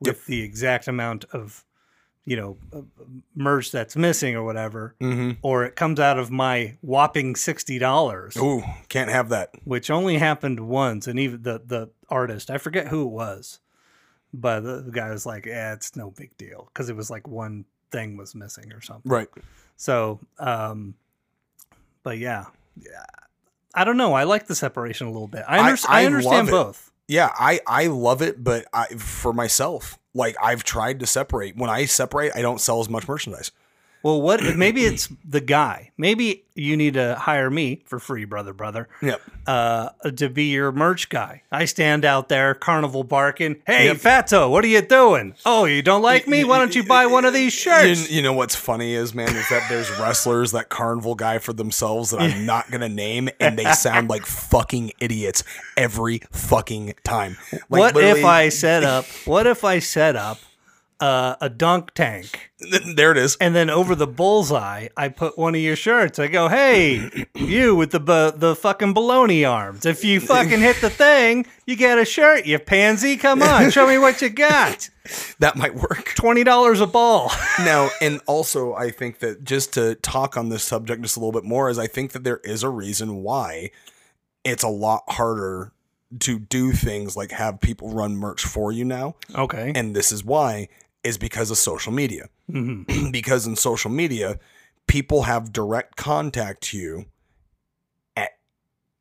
with 0.00 0.26
the 0.26 0.42
exact 0.42 0.86
amount 0.86 1.24
of 1.32 1.64
you 2.26 2.36
know 2.36 2.56
uh, 2.72 2.80
merch 3.34 3.70
that's 3.70 3.96
missing 3.96 4.34
or 4.34 4.42
whatever 4.44 4.94
Mm-hmm. 5.00 5.32
or 5.42 5.64
it 5.64 5.76
comes 5.76 6.00
out 6.00 6.18
of 6.18 6.30
my 6.30 6.76
whopping 6.80 7.34
$60 7.34 8.36
Ooh, 8.38 8.62
can't 8.88 9.10
have 9.10 9.28
that. 9.28 9.50
which 9.64 9.90
only 9.90 10.18
happened 10.18 10.60
once 10.60 11.06
and 11.06 11.18
even 11.18 11.42
the 11.42 11.60
the 11.64 11.90
artist 12.08 12.50
i 12.50 12.58
forget 12.58 12.88
who 12.88 13.02
it 13.02 13.10
was 13.10 13.60
but 14.32 14.60
the, 14.60 14.82
the 14.82 14.90
guy 14.90 15.10
was 15.10 15.26
like 15.26 15.46
yeah 15.46 15.72
it's 15.74 15.96
no 15.96 16.10
big 16.10 16.36
deal 16.36 16.68
because 16.72 16.88
it 16.88 16.96
was 16.96 17.10
like 17.10 17.28
one 17.28 17.64
thing 17.90 18.16
was 18.16 18.34
missing 18.34 18.72
or 18.72 18.80
something 18.80 19.10
Right. 19.10 19.28
so 19.76 20.18
um 20.38 20.94
But 22.02 22.18
yeah, 22.18 22.46
Yeah. 22.76 23.04
I 23.76 23.82
don't 23.84 23.96
know. 23.96 24.12
I 24.14 24.22
like 24.24 24.46
the 24.46 24.54
separation 24.54 25.06
a 25.08 25.10
little 25.10 25.26
bit. 25.26 25.42
I, 25.48 25.56
I- 25.58 25.68
under- 25.70 25.80
I, 25.88 26.02
I 26.02 26.06
understand 26.06 26.48
both. 26.48 26.90
Yeah, 27.08 27.30
I 27.34 27.60
I 27.66 27.86
love 27.88 28.22
it, 28.22 28.42
but 28.42 28.66
I 28.72 28.86
for 28.98 29.32
myself, 29.32 29.98
like 30.14 30.36
I've 30.42 30.64
tried 30.64 31.00
to 31.00 31.06
separate. 31.06 31.56
When 31.56 31.70
I 31.70 31.84
separate, 31.86 32.32
I 32.34 32.42
don't 32.42 32.60
sell 32.60 32.80
as 32.80 32.88
much 32.88 33.08
merchandise. 33.08 33.50
Well, 34.04 34.20
what? 34.20 34.42
Maybe 34.56 34.82
it's 34.84 35.08
the 35.24 35.40
guy. 35.40 35.90
Maybe 35.96 36.44
you 36.54 36.76
need 36.76 36.92
to 36.94 37.14
hire 37.14 37.48
me 37.50 37.80
for 37.86 37.98
free, 37.98 38.26
brother, 38.26 38.52
brother. 38.52 38.86
Yep. 39.00 39.22
Uh, 39.46 39.88
to 40.16 40.28
be 40.28 40.44
your 40.50 40.72
merch 40.72 41.08
guy. 41.08 41.40
I 41.50 41.64
stand 41.64 42.04
out 42.04 42.28
there, 42.28 42.54
carnival 42.54 43.02
barking. 43.02 43.62
Hey, 43.66 43.86
Yep. 43.86 43.96
Fato, 43.96 44.50
what 44.50 44.62
are 44.62 44.68
you 44.68 44.82
doing? 44.82 45.34
Oh, 45.46 45.64
you 45.64 45.80
don't 45.80 46.02
like 46.02 46.28
me? 46.28 46.44
Why 46.44 46.58
don't 46.58 46.74
you 46.74 46.84
buy 46.84 47.06
one 47.06 47.24
of 47.24 47.32
these 47.32 47.54
shirts? 47.54 48.10
you 48.10 48.20
know 48.20 48.34
what's 48.34 48.54
funny 48.54 48.92
is, 48.92 49.14
man, 49.14 49.34
is 49.34 49.48
that 49.48 49.66
there's 49.70 49.90
wrestlers 49.98 50.52
that 50.52 50.68
carnival 50.68 51.14
guy 51.14 51.38
for 51.38 51.54
themselves 51.54 52.10
that 52.10 52.20
I'm 52.20 52.44
not 52.44 52.70
gonna 52.70 52.90
name, 52.90 53.30
and 53.40 53.58
they 53.58 53.72
sound 53.72 54.10
like 54.10 54.26
fucking 54.26 54.92
idiots 55.00 55.44
every 55.78 56.20
fucking 56.30 56.92
time. 57.04 57.38
Like, 57.70 57.94
what 57.94 57.96
if 57.96 58.22
I 58.22 58.50
set 58.50 58.84
up? 58.84 59.06
What 59.24 59.46
if 59.46 59.64
I 59.64 59.78
set 59.78 60.14
up 60.14 60.38
uh, 61.00 61.36
a 61.40 61.48
dunk 61.50 61.92
tank? 61.94 62.50
There 62.94 63.10
it 63.12 63.18
is. 63.18 63.36
And 63.42 63.54
then 63.54 63.68
over 63.68 63.94
the 63.94 64.06
bullseye, 64.06 64.88
I 64.96 65.08
put 65.08 65.36
one 65.36 65.54
of 65.54 65.60
your 65.60 65.76
shirts. 65.76 66.18
I 66.18 66.28
go, 66.28 66.48
"Hey, 66.48 67.26
you 67.34 67.76
with 67.76 67.90
the 67.90 68.00
bu- 68.00 68.38
the 68.38 68.56
fucking 68.56 68.94
baloney 68.94 69.46
arms. 69.46 69.84
If 69.84 70.02
you 70.02 70.18
fucking 70.18 70.60
hit 70.60 70.80
the 70.80 70.88
thing, 70.88 71.44
you 71.66 71.76
get 71.76 71.98
a 71.98 72.06
shirt. 72.06 72.46
You 72.46 72.58
pansy. 72.58 73.18
Come 73.18 73.42
on, 73.42 73.70
show 73.70 73.86
me 73.86 73.98
what 73.98 74.22
you 74.22 74.30
got. 74.30 74.88
That 75.40 75.56
might 75.56 75.74
work. 75.74 76.14
Twenty 76.16 76.42
dollars 76.42 76.80
a 76.80 76.86
ball. 76.86 77.30
now 77.58 77.90
and 78.00 78.20
also 78.26 78.72
i 78.74 78.90
think 78.90 79.18
that 79.18 79.44
just 79.44 79.74
to 79.74 79.94
talk 79.96 80.36
on 80.38 80.48
this 80.48 80.62
subject 80.64 81.02
just 81.02 81.16
a 81.16 81.20
little 81.20 81.32
bit 81.32 81.44
more 81.44 81.68
is 81.68 81.78
i 81.78 81.86
think 81.86 82.12
that 82.12 82.24
there 82.24 82.40
is 82.44 82.62
a 82.62 82.68
reason 82.70 83.22
why 83.22 83.70
it's 84.44 84.62
a 84.64 84.68
lot 84.68 85.02
harder 85.08 85.72
to 86.20 86.38
do 86.38 86.72
things 86.72 87.16
like 87.16 87.30
have 87.32 87.60
people 87.60 87.90
run 87.92 88.16
merch 88.16 88.44
for 88.44 88.72
you 88.72 88.84
now 88.84 89.14
Okay. 89.34 89.72
and 89.74 89.94
this 89.94 90.10
is 90.12 90.24
why 90.24 90.68
is 91.04 91.18
because 91.18 91.50
of 91.50 91.58
social 91.58 91.92
media 91.92 92.28
because 93.10 93.46
in 93.46 93.56
social 93.56 93.90
media 93.90 94.38
people 94.86 95.22
have 95.22 95.52
direct 95.52 95.96
contact 95.96 96.62
to 96.62 96.78
you 96.78 97.04
at 98.16 98.30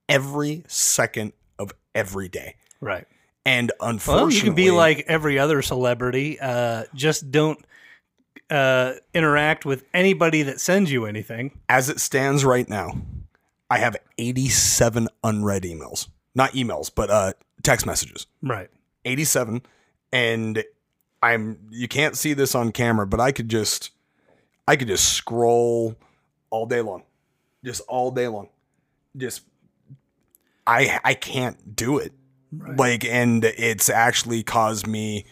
every 0.08 0.64
second 0.68 1.34
of 1.58 1.72
every 1.96 2.30
day 2.30 2.56
right. 2.82 3.06
and 3.46 3.72
Well, 3.80 3.90
unfortunately 3.90 4.36
you 4.36 4.42
can 4.44 4.56
be 4.56 4.72
like 4.72 5.06
every 5.08 5.40
other 5.40 5.62
celebrity. 5.62 6.40
Uh, 6.40 6.84
just 6.94 7.32
don't 7.32 7.64
uh, 8.50 8.94
interact 9.14 9.66
with 9.66 9.84
anybody 9.94 10.44
that 10.44 10.60
sends 10.60 10.92
you 10.92 11.06
anything. 11.06 11.58
as 11.70 11.90
it 11.90 12.00
stands 12.00 12.44
right 12.44 12.68
now, 12.68 12.94
I 13.70 13.80
have 13.80 13.96
87 14.18 15.08
unread 15.24 15.64
emails. 15.64 16.08
Not 16.36 16.52
emails, 16.52 16.92
but 16.94 17.10
uh 17.10 17.34
text 17.64 17.86
messages. 17.86 18.28
Right. 18.42 18.70
87 19.06 19.62
and 20.12 20.64
I'm 21.24 21.58
you 21.72 21.88
can't 21.88 22.18
see 22.18 22.34
this 22.34 22.54
on 22.54 22.74
camera, 22.74 23.08
but 23.08 23.22
I 23.22 23.32
could 23.32 23.48
just 23.48 23.92
I 24.68 24.76
could 24.76 24.90
just 24.90 25.14
scroll 25.14 25.96
all 26.50 26.66
day 26.66 26.82
long. 26.82 27.04
Just 27.64 27.82
all 27.88 28.12
day 28.12 28.28
long. 28.28 28.50
Just 29.16 29.44
I 30.68 31.00
I 31.04 31.14
can't 31.14 31.76
do 31.78 31.98
it. 31.98 32.12
Like 32.52 33.06
and 33.06 33.46
it's 33.46 33.90
actually 33.90 34.44
caused 34.44 34.86
me 34.86 35.26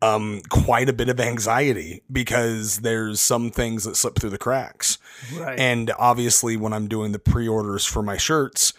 um 0.00 0.40
quite 0.48 0.88
a 0.88 0.92
bit 0.94 1.10
of 1.10 1.20
anxiety 1.20 2.02
because 2.10 2.78
there's 2.78 3.20
some 3.20 3.50
things 3.50 3.84
that 3.84 3.96
slip 3.96 4.18
through 4.18 4.30
the 4.30 4.38
cracks. 4.38 4.96
Right. 5.34 5.58
And 5.58 5.92
obviously, 5.98 6.56
when 6.56 6.72
I'm 6.72 6.88
doing 6.88 7.12
the 7.12 7.18
pre 7.18 7.46
orders 7.46 7.84
for 7.84 8.02
my 8.02 8.16
shirts, 8.16 8.72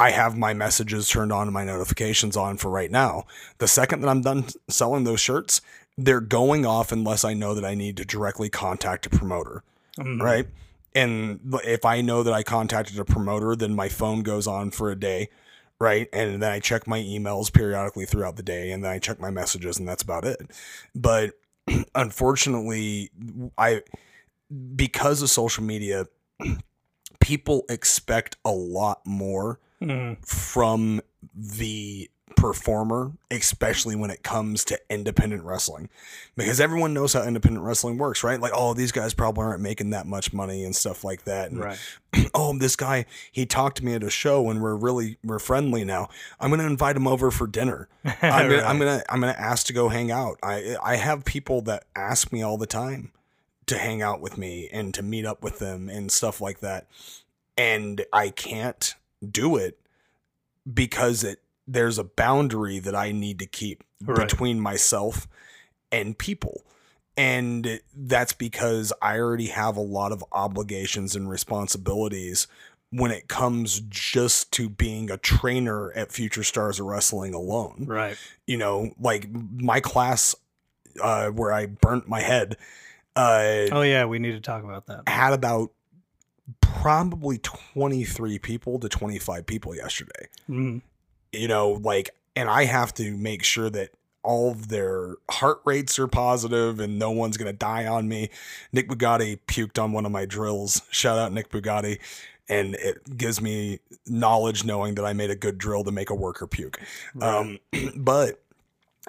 I 0.00 0.12
have 0.12 0.34
my 0.34 0.54
messages 0.54 1.10
turned 1.10 1.30
on 1.30 1.42
and 1.42 1.52
my 1.52 1.66
notifications 1.66 2.34
on 2.34 2.56
for 2.56 2.70
right 2.70 2.90
now. 2.90 3.26
The 3.58 3.68
second 3.68 4.00
that 4.00 4.08
I'm 4.08 4.22
done 4.22 4.46
selling 4.66 5.04
those 5.04 5.20
shirts, 5.20 5.60
they're 6.04 6.20
going 6.20 6.64
off 6.64 6.92
unless 6.92 7.24
I 7.24 7.34
know 7.34 7.54
that 7.54 7.64
I 7.64 7.74
need 7.74 7.96
to 7.98 8.04
directly 8.04 8.48
contact 8.48 9.06
a 9.06 9.10
promoter. 9.10 9.62
Mm-hmm. 9.98 10.22
Right. 10.22 10.46
And 10.94 11.40
if 11.64 11.84
I 11.84 12.00
know 12.00 12.22
that 12.22 12.32
I 12.32 12.42
contacted 12.42 12.98
a 12.98 13.04
promoter, 13.04 13.54
then 13.54 13.74
my 13.74 13.88
phone 13.88 14.22
goes 14.22 14.46
on 14.46 14.70
for 14.70 14.90
a 14.90 14.96
day. 14.98 15.28
Right. 15.78 16.08
And 16.12 16.42
then 16.42 16.50
I 16.50 16.60
check 16.60 16.86
my 16.86 16.98
emails 16.98 17.52
periodically 17.52 18.06
throughout 18.06 18.36
the 18.36 18.42
day 18.42 18.70
and 18.70 18.84
then 18.84 18.90
I 18.90 18.98
check 18.98 19.20
my 19.20 19.30
messages 19.30 19.78
and 19.78 19.86
that's 19.88 20.02
about 20.02 20.24
it. 20.24 20.38
But 20.94 21.32
unfortunately, 21.94 23.10
I, 23.56 23.82
because 24.74 25.22
of 25.22 25.30
social 25.30 25.64
media, 25.64 26.06
people 27.20 27.64
expect 27.68 28.36
a 28.44 28.50
lot 28.50 29.00
more 29.06 29.60
mm-hmm. 29.80 30.20
from 30.22 31.00
the 31.34 32.10
performer, 32.36 33.12
especially 33.30 33.96
when 33.96 34.10
it 34.10 34.22
comes 34.22 34.64
to 34.64 34.78
independent 34.88 35.44
wrestling. 35.44 35.88
Because 36.36 36.60
everyone 36.60 36.94
knows 36.94 37.12
how 37.12 37.22
independent 37.22 37.64
wrestling 37.64 37.98
works, 37.98 38.24
right? 38.24 38.40
Like, 38.40 38.52
oh, 38.54 38.74
these 38.74 38.92
guys 38.92 39.14
probably 39.14 39.44
aren't 39.44 39.62
making 39.62 39.90
that 39.90 40.06
much 40.06 40.32
money 40.32 40.64
and 40.64 40.74
stuff 40.74 41.04
like 41.04 41.24
that. 41.24 41.50
And, 41.50 41.60
Right. 41.60 41.78
oh, 42.34 42.56
this 42.58 42.76
guy, 42.76 43.06
he 43.30 43.46
talked 43.46 43.76
to 43.78 43.84
me 43.84 43.94
at 43.94 44.02
a 44.02 44.10
show 44.10 44.50
and 44.50 44.62
we're 44.62 44.74
really 44.74 45.18
we're 45.22 45.38
friendly 45.38 45.84
now. 45.84 46.08
I'm 46.40 46.50
gonna 46.50 46.66
invite 46.66 46.96
him 46.96 47.06
over 47.06 47.30
for 47.30 47.46
dinner. 47.46 47.88
I'm 48.22 48.48
gonna 48.48 48.62
I'm 48.62 48.78
gonna 48.78 49.02
I'm 49.08 49.20
gonna 49.20 49.32
ask 49.32 49.66
to 49.66 49.72
go 49.72 49.88
hang 49.88 50.10
out. 50.10 50.38
I 50.42 50.76
I 50.82 50.96
have 50.96 51.24
people 51.24 51.60
that 51.62 51.84
ask 51.94 52.32
me 52.32 52.42
all 52.42 52.58
the 52.58 52.66
time 52.66 53.12
to 53.66 53.78
hang 53.78 54.02
out 54.02 54.20
with 54.20 54.36
me 54.36 54.68
and 54.72 54.92
to 54.94 55.02
meet 55.02 55.24
up 55.24 55.42
with 55.42 55.58
them 55.60 55.88
and 55.88 56.10
stuff 56.10 56.40
like 56.40 56.60
that. 56.60 56.88
And 57.56 58.04
I 58.12 58.30
can't 58.30 58.94
do 59.28 59.56
it 59.56 59.78
because 60.72 61.22
it 61.22 61.40
there's 61.72 61.98
a 61.98 62.04
boundary 62.04 62.78
that 62.80 62.94
I 62.96 63.12
need 63.12 63.38
to 63.38 63.46
keep 63.46 63.84
Right. 64.02 64.26
between 64.28 64.58
myself 64.60 65.28
and 65.92 66.16
people. 66.18 66.62
And 67.16 67.80
that's 67.94 68.32
because 68.32 68.92
I 69.02 69.18
already 69.18 69.48
have 69.48 69.76
a 69.76 69.80
lot 69.82 70.10
of 70.10 70.24
obligations 70.32 71.14
and 71.14 71.28
responsibilities 71.28 72.46
when 72.90 73.10
it 73.10 73.28
comes 73.28 73.80
just 73.88 74.50
to 74.52 74.68
being 74.68 75.10
a 75.10 75.16
trainer 75.18 75.92
at 75.92 76.10
Future 76.12 76.42
Stars 76.42 76.80
of 76.80 76.86
Wrestling 76.86 77.34
alone 77.34 77.84
Right. 77.86 78.16
you 78.46 78.56
know, 78.56 78.92
like 78.98 79.28
my 79.30 79.80
class 79.80 80.34
uh, 81.00 81.28
where 81.28 81.52
I 81.52 81.66
burnt 81.66 82.08
my 82.08 82.20
head 82.20 82.56
uh, 83.16 83.66
Oh 83.70 83.82
yeah, 83.82 84.06
we 84.06 84.18
need 84.18 84.32
to 84.32 84.40
talk 84.40 84.64
about 84.64 84.86
that. 84.86 85.08
had 85.08 85.32
about 85.34 85.70
probably 86.60 87.38
23 87.38 88.38
people 88.38 88.78
to 88.78 88.88
25 88.88 89.46
people 89.46 89.74
yesterday. 89.74 90.28
Mhm. 90.48 90.82
You 91.32 91.48
know, 91.48 91.80
like, 91.82 92.10
and 92.36 92.48
I 92.48 92.64
have 92.64 92.92
to 92.94 93.16
make 93.16 93.44
sure 93.44 93.70
that 93.70 93.90
all 94.22 94.50
of 94.50 94.68
their 94.68 95.16
heart 95.30 95.60
rates 95.64 95.98
are 95.98 96.06
positive 96.06 96.80
and 96.80 96.98
no 96.98 97.10
one's 97.10 97.36
going 97.36 97.50
to 97.50 97.56
die 97.56 97.86
on 97.86 98.08
me. 98.08 98.30
Nick 98.72 98.88
Bugatti 98.88 99.38
puked 99.46 99.82
on 99.82 99.92
one 99.92 100.04
of 100.04 100.12
my 100.12 100.26
drills. 100.26 100.82
Shout 100.90 101.18
out 101.18 101.32
Nick 101.32 101.50
Bugatti. 101.50 101.98
And 102.48 102.74
it 102.74 103.16
gives 103.16 103.40
me 103.40 103.78
knowledge 104.06 104.64
knowing 104.64 104.96
that 104.96 105.04
I 105.04 105.12
made 105.12 105.30
a 105.30 105.36
good 105.36 105.56
drill 105.56 105.84
to 105.84 105.92
make 105.92 106.10
a 106.10 106.14
worker 106.14 106.48
puke. 106.48 106.80
Um, 107.20 107.60
but 107.96 108.42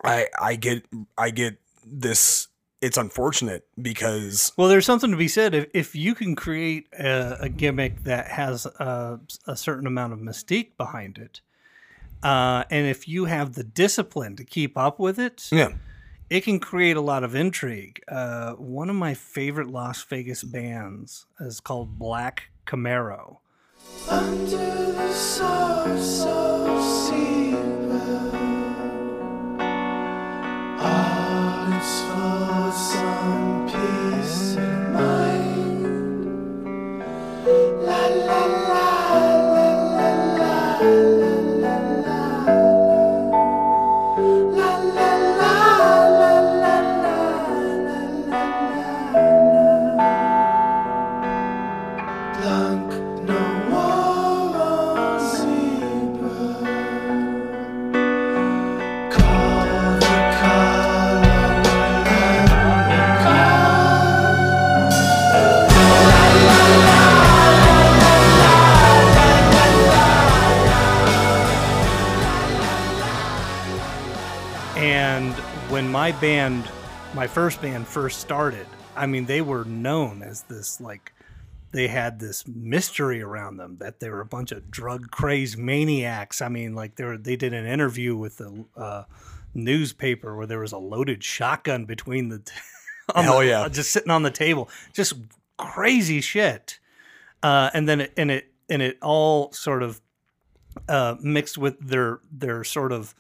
I 0.04 0.28
I 0.40 0.56
get 0.56 0.86
I 1.18 1.32
get 1.32 1.58
this. 1.86 2.50
It's 2.82 2.98
unfortunate 2.98 3.68
because 3.80 4.52
Well, 4.58 4.68
there's 4.68 4.86
something 4.86 5.12
to 5.12 5.18
be 5.18 5.28
said. 5.28 5.54
If, 5.54 5.68
if 5.74 5.96
you 5.96 6.16
can 6.16 6.36
create 6.36 6.88
a, 6.94 7.38
a 7.42 7.50
gimmick 7.50 8.04
that 8.06 8.28
has 8.28 8.66
a, 8.66 9.20
a 9.46 9.56
certain 9.56 9.86
amount 9.86 10.14
of 10.14 10.20
mystique 10.20 10.78
behind 10.78 11.18
it, 11.18 11.42
uh, 12.24 12.64
and 12.70 12.88
if 12.88 13.08
you 13.08 13.26
have 13.26 13.54
the 13.54 13.64
discipline 13.64 14.36
to 14.36 14.44
keep 14.44 14.78
up 14.78 15.00
with 15.00 15.20
it, 15.20 15.48
yeah, 15.52 15.74
it 16.30 16.42
can 16.42 16.60
create 16.60 16.98
a 16.98 17.02
lot 17.02 17.24
of 17.24 17.36
intrigue. 17.36 18.02
Uh, 18.08 18.54
one 18.54 18.90
of 18.90 18.96
my 18.96 19.14
favorite 19.14 19.68
Las 19.68 20.04
Vegas 20.04 20.44
bands 20.44 21.26
is 21.40 21.60
called 21.60 21.98
Black 21.98 22.52
Camaro. 22.66 23.38
Blanc 24.08 24.52
noir 24.52 25.98
zebra 26.00 27.91
my 76.12 76.20
band, 76.20 76.70
my 77.14 77.26
first 77.26 77.62
band 77.62 77.88
first 77.88 78.20
started, 78.20 78.68
I 78.98 79.06
mean, 79.06 79.26
they 79.26 79.42
were 79.42 79.64
known 79.64 80.22
as 80.24 80.42
this 80.44 80.82
like 80.82 81.14
they 81.72 81.88
had 81.88 82.20
this 82.20 82.46
mystery 82.46 83.22
around 83.22 83.56
them 83.56 83.78
that 83.80 84.02
they 84.02 84.10
were 84.10 84.20
a 84.20 84.26
bunch 84.26 84.52
of 84.52 84.70
drug 84.70 85.10
crazed 85.10 85.58
maniacs. 85.58 86.42
I 86.42 86.50
mean, 86.50 86.76
like 86.76 86.96
they 86.98 87.06
were, 87.06 87.18
they 87.18 87.38
did 87.38 87.54
an 87.54 87.66
interview 87.66 88.18
with 88.18 88.38
the 88.38 88.66
uh, 88.76 89.04
newspaper 89.54 90.36
where 90.36 90.46
there 90.48 90.60
was 90.60 90.74
a 90.74 90.78
loaded 90.78 91.24
shotgun 91.24 91.86
between 91.86 92.28
the 92.28 92.40
t- 92.40 92.52
on 93.16 93.24
Hell 93.24 93.40
the- 93.40 93.46
yeah. 93.46 93.70
just 93.70 93.92
sitting 93.92 94.12
on 94.12 94.24
the 94.24 94.32
table, 94.32 94.68
just 94.92 95.14
crazy 95.58 96.20
shit. 96.20 96.78
Uh, 97.42 97.70
and 97.74 97.88
then 97.88 98.02
it, 98.02 98.14
and 98.18 98.30
it 98.32 98.52
and 98.70 98.82
it 98.82 98.98
all 99.02 99.54
sort 99.54 99.82
of 99.82 100.02
uh, 100.90 101.16
mixed 101.22 101.58
with 101.58 101.80
their 101.80 102.20
their 102.30 102.66
sort 102.66 102.92
of 102.92 103.16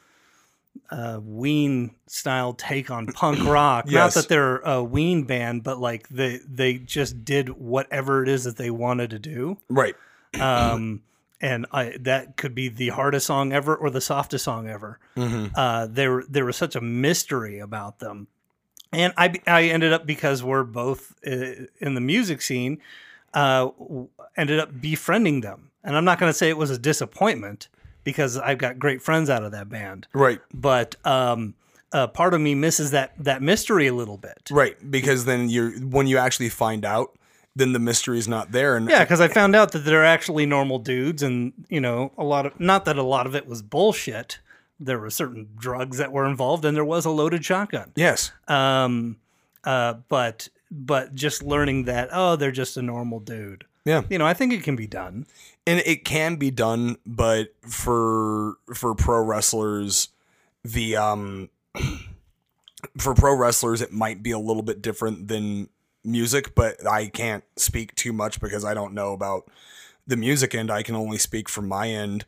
uh, 0.90 1.20
Ween 1.22 1.96
style 2.08 2.54
take 2.54 2.92
on 2.92 3.08
punk 3.14 3.44
rock. 3.46 3.90
Not 3.90 4.14
that 4.14 4.28
they're 4.28 4.58
a 4.58 4.84
Ween 4.84 5.24
band, 5.24 5.64
but 5.64 5.80
like 5.80 6.08
they 6.10 6.40
they 6.48 6.78
just 6.78 7.24
did 7.24 7.50
whatever 7.50 8.24
it 8.24 8.30
is 8.30 8.44
that 8.44 8.58
they 8.58 8.70
wanted 8.70 9.10
to 9.12 9.20
do. 9.20 9.58
Right. 9.70 9.96
Um, 10.40 11.04
and 11.42 11.66
I, 11.72 11.98
that 12.02 12.38
could 12.38 12.54
be 12.54 12.70
the 12.70 12.90
hardest 12.90 13.26
song 13.26 13.52
ever 13.52 13.76
or 13.76 13.90
the 13.90 14.00
softest 14.02 14.46
song 14.46 14.70
ever. 14.70 15.00
Uh, 15.56 15.88
there 15.90 16.24
there 16.30 16.46
was 16.46 16.56
such 16.56 16.76
a 16.76 16.82
mystery 16.82 17.60
about 17.60 18.00
them, 18.00 18.28
and 18.92 19.14
I 19.18 19.34
I 19.48 19.64
ended 19.64 19.94
up 19.94 20.06
because 20.06 20.44
we're 20.44 20.64
both 20.64 21.16
uh, 21.26 21.66
in 21.80 21.96
the 21.96 22.02
music 22.02 22.42
scene, 22.42 22.80
uh, 23.34 23.70
ended 24.38 24.60
up 24.60 24.80
befriending 24.80 25.42
them. 25.42 25.72
And 25.84 25.98
I'm 25.98 26.06
not 26.06 26.20
going 26.20 26.30
to 26.30 26.38
say 26.38 26.50
it 26.50 26.58
was 26.58 26.70
a 26.70 26.78
disappointment 26.78 27.68
because 28.04 28.38
I've 28.38 28.58
got 28.58 28.80
great 28.80 29.02
friends 29.02 29.30
out 29.30 29.44
of 29.44 29.52
that 29.52 29.70
band 29.70 30.08
Right. 30.14 30.40
but 30.54 30.96
um, 31.06 31.54
uh, 31.94 32.08
part 32.08 32.34
of 32.34 32.42
me 32.42 32.56
misses 32.56 32.92
that 32.92 33.14
that 33.24 33.42
mystery 33.42 33.88
a 33.88 33.94
little 33.94 34.18
bit. 34.18 34.50
Right. 34.50 34.76
Because 34.90 35.26
then 35.26 35.50
you're 35.50 35.72
when 35.80 36.08
you 36.08 36.18
actually 36.18 36.50
find 36.50 36.86
out, 36.86 37.18
then 37.56 37.74
the 37.74 37.80
mystery 37.80 38.18
is 38.18 38.28
not 38.30 38.52
there. 38.54 38.78
And 38.78 38.90
Yeah, 38.90 39.04
because 39.04 39.20
I 39.20 39.28
found 39.28 39.56
out 39.56 39.74
that 39.74 39.80
they're 39.80 40.06
actually 40.06 40.46
normal 40.46 40.80
dudes, 40.80 41.22
and 41.22 41.52
you 41.70 41.82
know, 41.82 42.14
a 42.18 42.24
lot 42.24 42.46
of 42.46 42.58
not 42.60 42.86
that 42.86 42.98
a 42.98 43.04
lot 43.04 43.26
of 43.28 43.36
it 43.36 43.46
was 43.46 43.62
bullshit. 43.62 44.40
There 44.80 44.98
were 45.00 45.10
certain 45.10 45.50
drugs 45.58 45.98
that 45.98 46.12
were 46.14 46.26
involved, 46.26 46.64
and 46.66 46.76
there 46.76 46.86
was 46.86 47.06
a 47.06 47.12
loaded 47.12 47.44
shotgun. 47.46 47.92
yes. 47.96 48.32
Um, 48.48 49.18
uh, 49.66 49.96
but 50.08 50.48
but 50.72 51.14
just 51.14 51.44
learning 51.44 51.84
that 51.86 52.08
oh, 52.14 52.38
they're 52.38 52.52
just 52.52 52.78
a 52.78 52.82
normal 52.82 53.20
dude. 53.20 53.66
Yeah. 53.86 54.04
You 54.10 54.18
know, 54.18 54.26
I 54.28 54.34
think 54.34 54.54
it 54.54 54.64
can 54.64 54.76
be 54.76 54.88
done. 54.88 55.26
and 55.68 55.80
it 55.86 56.06
can 56.06 56.36
be 56.36 56.52
done 56.52 56.98
but 57.06 57.54
for 57.62 58.56
for 58.74 58.96
pro 58.96 59.22
wrestlers 59.24 60.10
the 60.64 60.96
um 60.96 61.50
for 62.98 63.14
pro 63.14 63.36
wrestlers 63.36 63.82
it 63.82 63.92
might 63.92 64.24
be 64.24 64.32
a 64.32 64.40
little 64.40 64.64
bit 64.64 64.82
different 64.82 65.28
than 65.28 65.70
music 66.04 66.56
but 66.56 66.76
i 66.88 67.06
can't 67.08 67.44
speak 67.58 67.94
too 67.96 68.12
much 68.12 68.40
because 68.40 68.66
i 68.66 68.74
don't 68.74 68.94
know 68.94 69.14
about 69.14 69.50
the 70.08 70.18
music 70.18 70.56
end 70.56 70.72
i 70.72 70.82
can 70.82 70.96
only 70.96 71.18
speak 71.18 71.48
from 71.48 71.68
my 71.68 71.88
end 71.90 72.26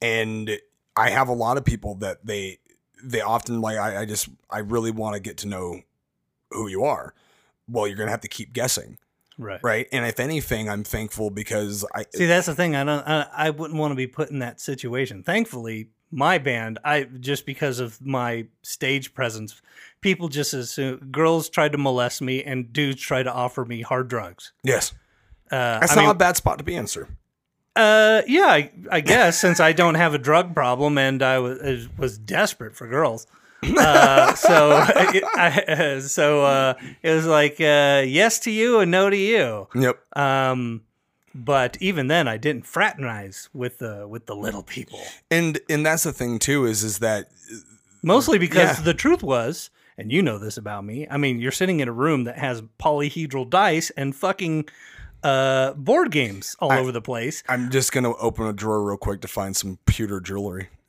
and 0.00 0.58
i 0.96 1.08
have 1.10 1.28
a 1.28 1.32
lot 1.32 1.56
of 1.56 1.64
people 1.64 1.94
that 1.94 2.24
they 2.26 2.58
they 3.02 3.20
often 3.20 3.60
like 3.60 3.76
i, 3.78 4.02
I 4.02 4.04
just 4.06 4.28
i 4.50 4.58
really 4.58 4.90
want 4.90 5.14
to 5.14 5.20
get 5.20 5.36
to 5.38 5.48
know 5.48 5.80
who 6.50 6.66
you 6.68 6.82
are 6.84 7.14
well 7.68 7.86
you're 7.86 7.96
gonna 7.96 8.10
have 8.10 8.20
to 8.22 8.28
keep 8.28 8.52
guessing 8.52 8.98
Right. 9.38 9.60
right 9.62 9.86
and 9.92 10.04
if 10.06 10.20
anything 10.20 10.68
i'm 10.68 10.84
thankful 10.84 11.30
because 11.30 11.84
i 11.94 12.04
See, 12.14 12.26
that's 12.26 12.46
the 12.46 12.54
thing. 12.54 12.76
I 12.76 12.84
don't. 12.84 13.06
I, 13.08 13.26
I 13.32 13.50
wouldn't 13.50 13.78
want 13.78 13.92
to 13.92 13.96
be 13.96 14.06
put 14.06 14.30
in 14.30 14.40
that 14.40 14.60
situation. 14.60 15.22
Thankfully, 15.22 15.88
my 16.10 16.36
band, 16.38 16.78
I 16.84 17.04
just 17.04 17.46
because 17.46 17.80
of 17.80 18.00
my 18.04 18.46
stage 18.62 19.14
presence, 19.14 19.62
people 20.02 20.28
just 20.28 20.52
assume 20.52 21.08
girls 21.10 21.48
tried 21.48 21.72
to 21.72 21.78
molest 21.78 22.20
me 22.20 22.42
and 22.44 22.72
dudes 22.72 23.00
tried 23.00 23.22
to 23.24 23.32
offer 23.32 23.64
me 23.64 23.80
hard 23.82 24.08
drugs. 24.08 24.52
yes 24.62 24.92
Uh, 25.50 25.80
That's 25.80 25.92
I 25.92 25.94
not 25.96 26.00
mean, 26.02 26.10
a 26.10 26.14
bad 26.14 26.36
spot 26.36 26.58
to 26.58 26.64
be 26.64 26.74
in, 26.74 26.86
sir. 26.86 27.08
uh, 27.76 28.22
yeah, 28.26 28.46
I, 28.46 28.70
I 28.90 29.00
guess 29.00 29.40
since 29.40 29.58
I 29.60 29.72
don't 29.72 29.94
have 29.94 30.12
a 30.14 30.18
drug 30.18 30.54
problem 30.54 30.98
and 30.98 31.22
I 31.22 31.38
was 31.38 31.88
was 31.96 32.18
desperate 32.18 32.76
for 32.76 32.86
girls. 32.86 33.26
Uh, 33.62 34.34
so 34.34 34.70
I, 34.84 35.64
I, 35.68 35.98
so 36.00 36.44
uh, 36.44 36.74
it 37.02 37.10
was 37.10 37.26
like 37.26 37.60
uh, 37.60 38.02
yes 38.06 38.38
to 38.40 38.50
you 38.50 38.80
and 38.80 38.90
no 38.90 39.08
to 39.10 39.16
you. 39.16 39.68
Yep. 39.74 40.16
Um, 40.18 40.82
but 41.34 41.78
even 41.80 42.08
then, 42.08 42.28
I 42.28 42.36
didn't 42.36 42.66
fraternize 42.66 43.48
with 43.54 43.78
the 43.78 44.06
with 44.06 44.26
the 44.26 44.36
little 44.36 44.62
people. 44.62 45.00
And 45.30 45.58
and 45.70 45.84
that's 45.86 46.02
the 46.02 46.12
thing 46.12 46.38
too 46.38 46.66
is 46.66 46.82
is 46.84 46.98
that 46.98 47.30
Mostly 48.02 48.38
because 48.38 48.78
Yeah. 48.78 48.84
the 48.84 48.94
truth 48.94 49.22
was, 49.22 49.70
and 49.96 50.10
you 50.10 50.22
know 50.22 50.36
this 50.36 50.56
about 50.56 50.84
me. 50.84 51.06
I 51.08 51.16
mean, 51.18 51.38
you're 51.38 51.52
sitting 51.52 51.78
in 51.80 51.88
a 51.88 51.92
room 51.92 52.24
that 52.24 52.36
has 52.36 52.60
polyhedral 52.80 53.48
dice 53.48 53.90
and 53.90 54.14
fucking 54.14 54.68
uh, 55.22 55.72
board 55.74 56.10
games 56.10 56.56
all 56.58 56.72
over 56.72 56.90
the 56.90 57.00
place. 57.00 57.44
I'm 57.48 57.70
just 57.70 57.92
gonna 57.92 58.12
open 58.16 58.44
a 58.46 58.52
drawer 58.52 58.82
real 58.82 58.96
quick 58.96 59.20
to 59.20 59.28
find 59.28 59.56
some 59.56 59.78
pewter 59.86 60.20
jewelry. 60.20 60.68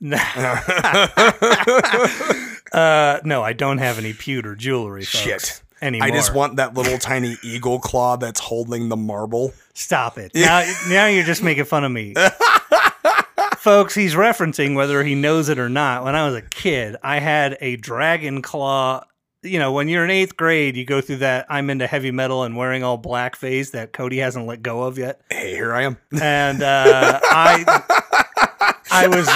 Uh, 2.74 3.20
no, 3.24 3.42
I 3.42 3.52
don't 3.52 3.78
have 3.78 3.98
any 3.98 4.12
pewter 4.12 4.54
jewelry. 4.56 5.04
Folks, 5.04 5.22
Shit. 5.22 5.62
Anymore. 5.80 6.08
I 6.08 6.10
just 6.10 6.34
want 6.34 6.56
that 6.56 6.74
little 6.74 6.98
tiny 6.98 7.36
eagle 7.42 7.78
claw 7.78 8.16
that's 8.16 8.40
holding 8.40 8.88
the 8.88 8.96
marble. 8.96 9.52
Stop 9.74 10.18
it. 10.18 10.32
Now, 10.34 10.64
now 10.88 11.06
you're 11.06 11.24
just 11.24 11.42
making 11.42 11.64
fun 11.66 11.84
of 11.84 11.92
me. 11.92 12.14
Folks, 13.58 13.94
he's 13.94 14.14
referencing 14.14 14.74
whether 14.76 15.02
he 15.04 15.14
knows 15.14 15.48
it 15.48 15.58
or 15.58 15.68
not. 15.68 16.04
When 16.04 16.14
I 16.14 16.26
was 16.26 16.34
a 16.36 16.42
kid, 16.42 16.96
I 17.02 17.18
had 17.18 17.56
a 17.60 17.76
dragon 17.76 18.42
claw. 18.42 19.04
You 19.42 19.58
know, 19.58 19.72
when 19.72 19.88
you're 19.88 20.04
in 20.04 20.10
eighth 20.10 20.36
grade, 20.36 20.76
you 20.76 20.84
go 20.84 21.00
through 21.00 21.16
that 21.18 21.46
I'm 21.48 21.70
into 21.70 21.86
heavy 21.86 22.10
metal 22.10 22.42
and 22.44 22.56
wearing 22.56 22.82
all 22.82 22.96
black 22.96 23.36
phase 23.36 23.70
that 23.72 23.92
Cody 23.92 24.18
hasn't 24.18 24.46
let 24.46 24.62
go 24.62 24.82
of 24.82 24.98
yet. 24.98 25.20
Hey, 25.30 25.52
here 25.52 25.72
I 25.74 25.82
am. 25.82 25.98
And 26.20 26.62
uh, 26.62 27.20
I, 27.22 28.74
I 28.90 29.08
was, 29.08 29.28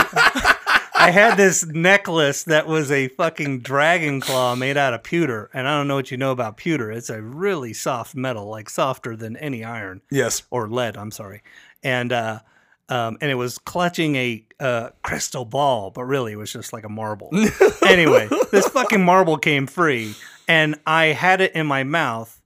I 0.98 1.11
had 1.12 1.37
this 1.37 1.64
necklace 1.64 2.42
that 2.44 2.66
was 2.66 2.90
a 2.90 3.06
fucking 3.08 3.61
dragon 3.61 4.20
claw 4.20 4.56
made 4.56 4.76
out 4.76 4.94
of 4.94 5.04
pewter. 5.04 5.48
And 5.54 5.68
I 5.68 5.78
don't 5.78 5.87
know 5.87 5.94
what 5.94 6.11
you 6.11 6.16
know 6.16 6.32
about 6.32 6.56
pewter. 6.56 6.90
It's 6.90 7.08
a 7.08 7.22
really 7.22 7.72
soft 7.72 8.16
metal, 8.16 8.46
like 8.46 8.68
softer 8.68 9.14
than 9.14 9.37
any 9.37 9.62
iron 9.62 10.02
yes. 10.11 10.42
or 10.50 10.68
lead. 10.68 10.96
I'm 10.96 11.12
sorry, 11.12 11.42
and 11.84 12.12
uh, 12.12 12.40
um, 12.88 13.16
and 13.20 13.30
it 13.30 13.37
was 13.37 13.58
clutching 13.58 14.16
a 14.16 14.44
uh, 14.58 14.90
crystal 15.02 15.44
ball, 15.44 15.90
but 15.90 16.04
really 16.04 16.32
it 16.32 16.37
was 16.37 16.52
just 16.52 16.72
like 16.72 16.84
a 16.84 16.88
marble. 16.88 17.30
anyway, 17.87 18.28
this 18.50 18.68
fucking 18.68 19.04
marble 19.04 19.38
came 19.38 19.66
free, 19.66 20.14
and 20.48 20.80
I 20.87 21.06
had 21.06 21.40
it 21.40 21.54
in 21.54 21.66
my 21.66 21.84
mouth. 21.84 22.40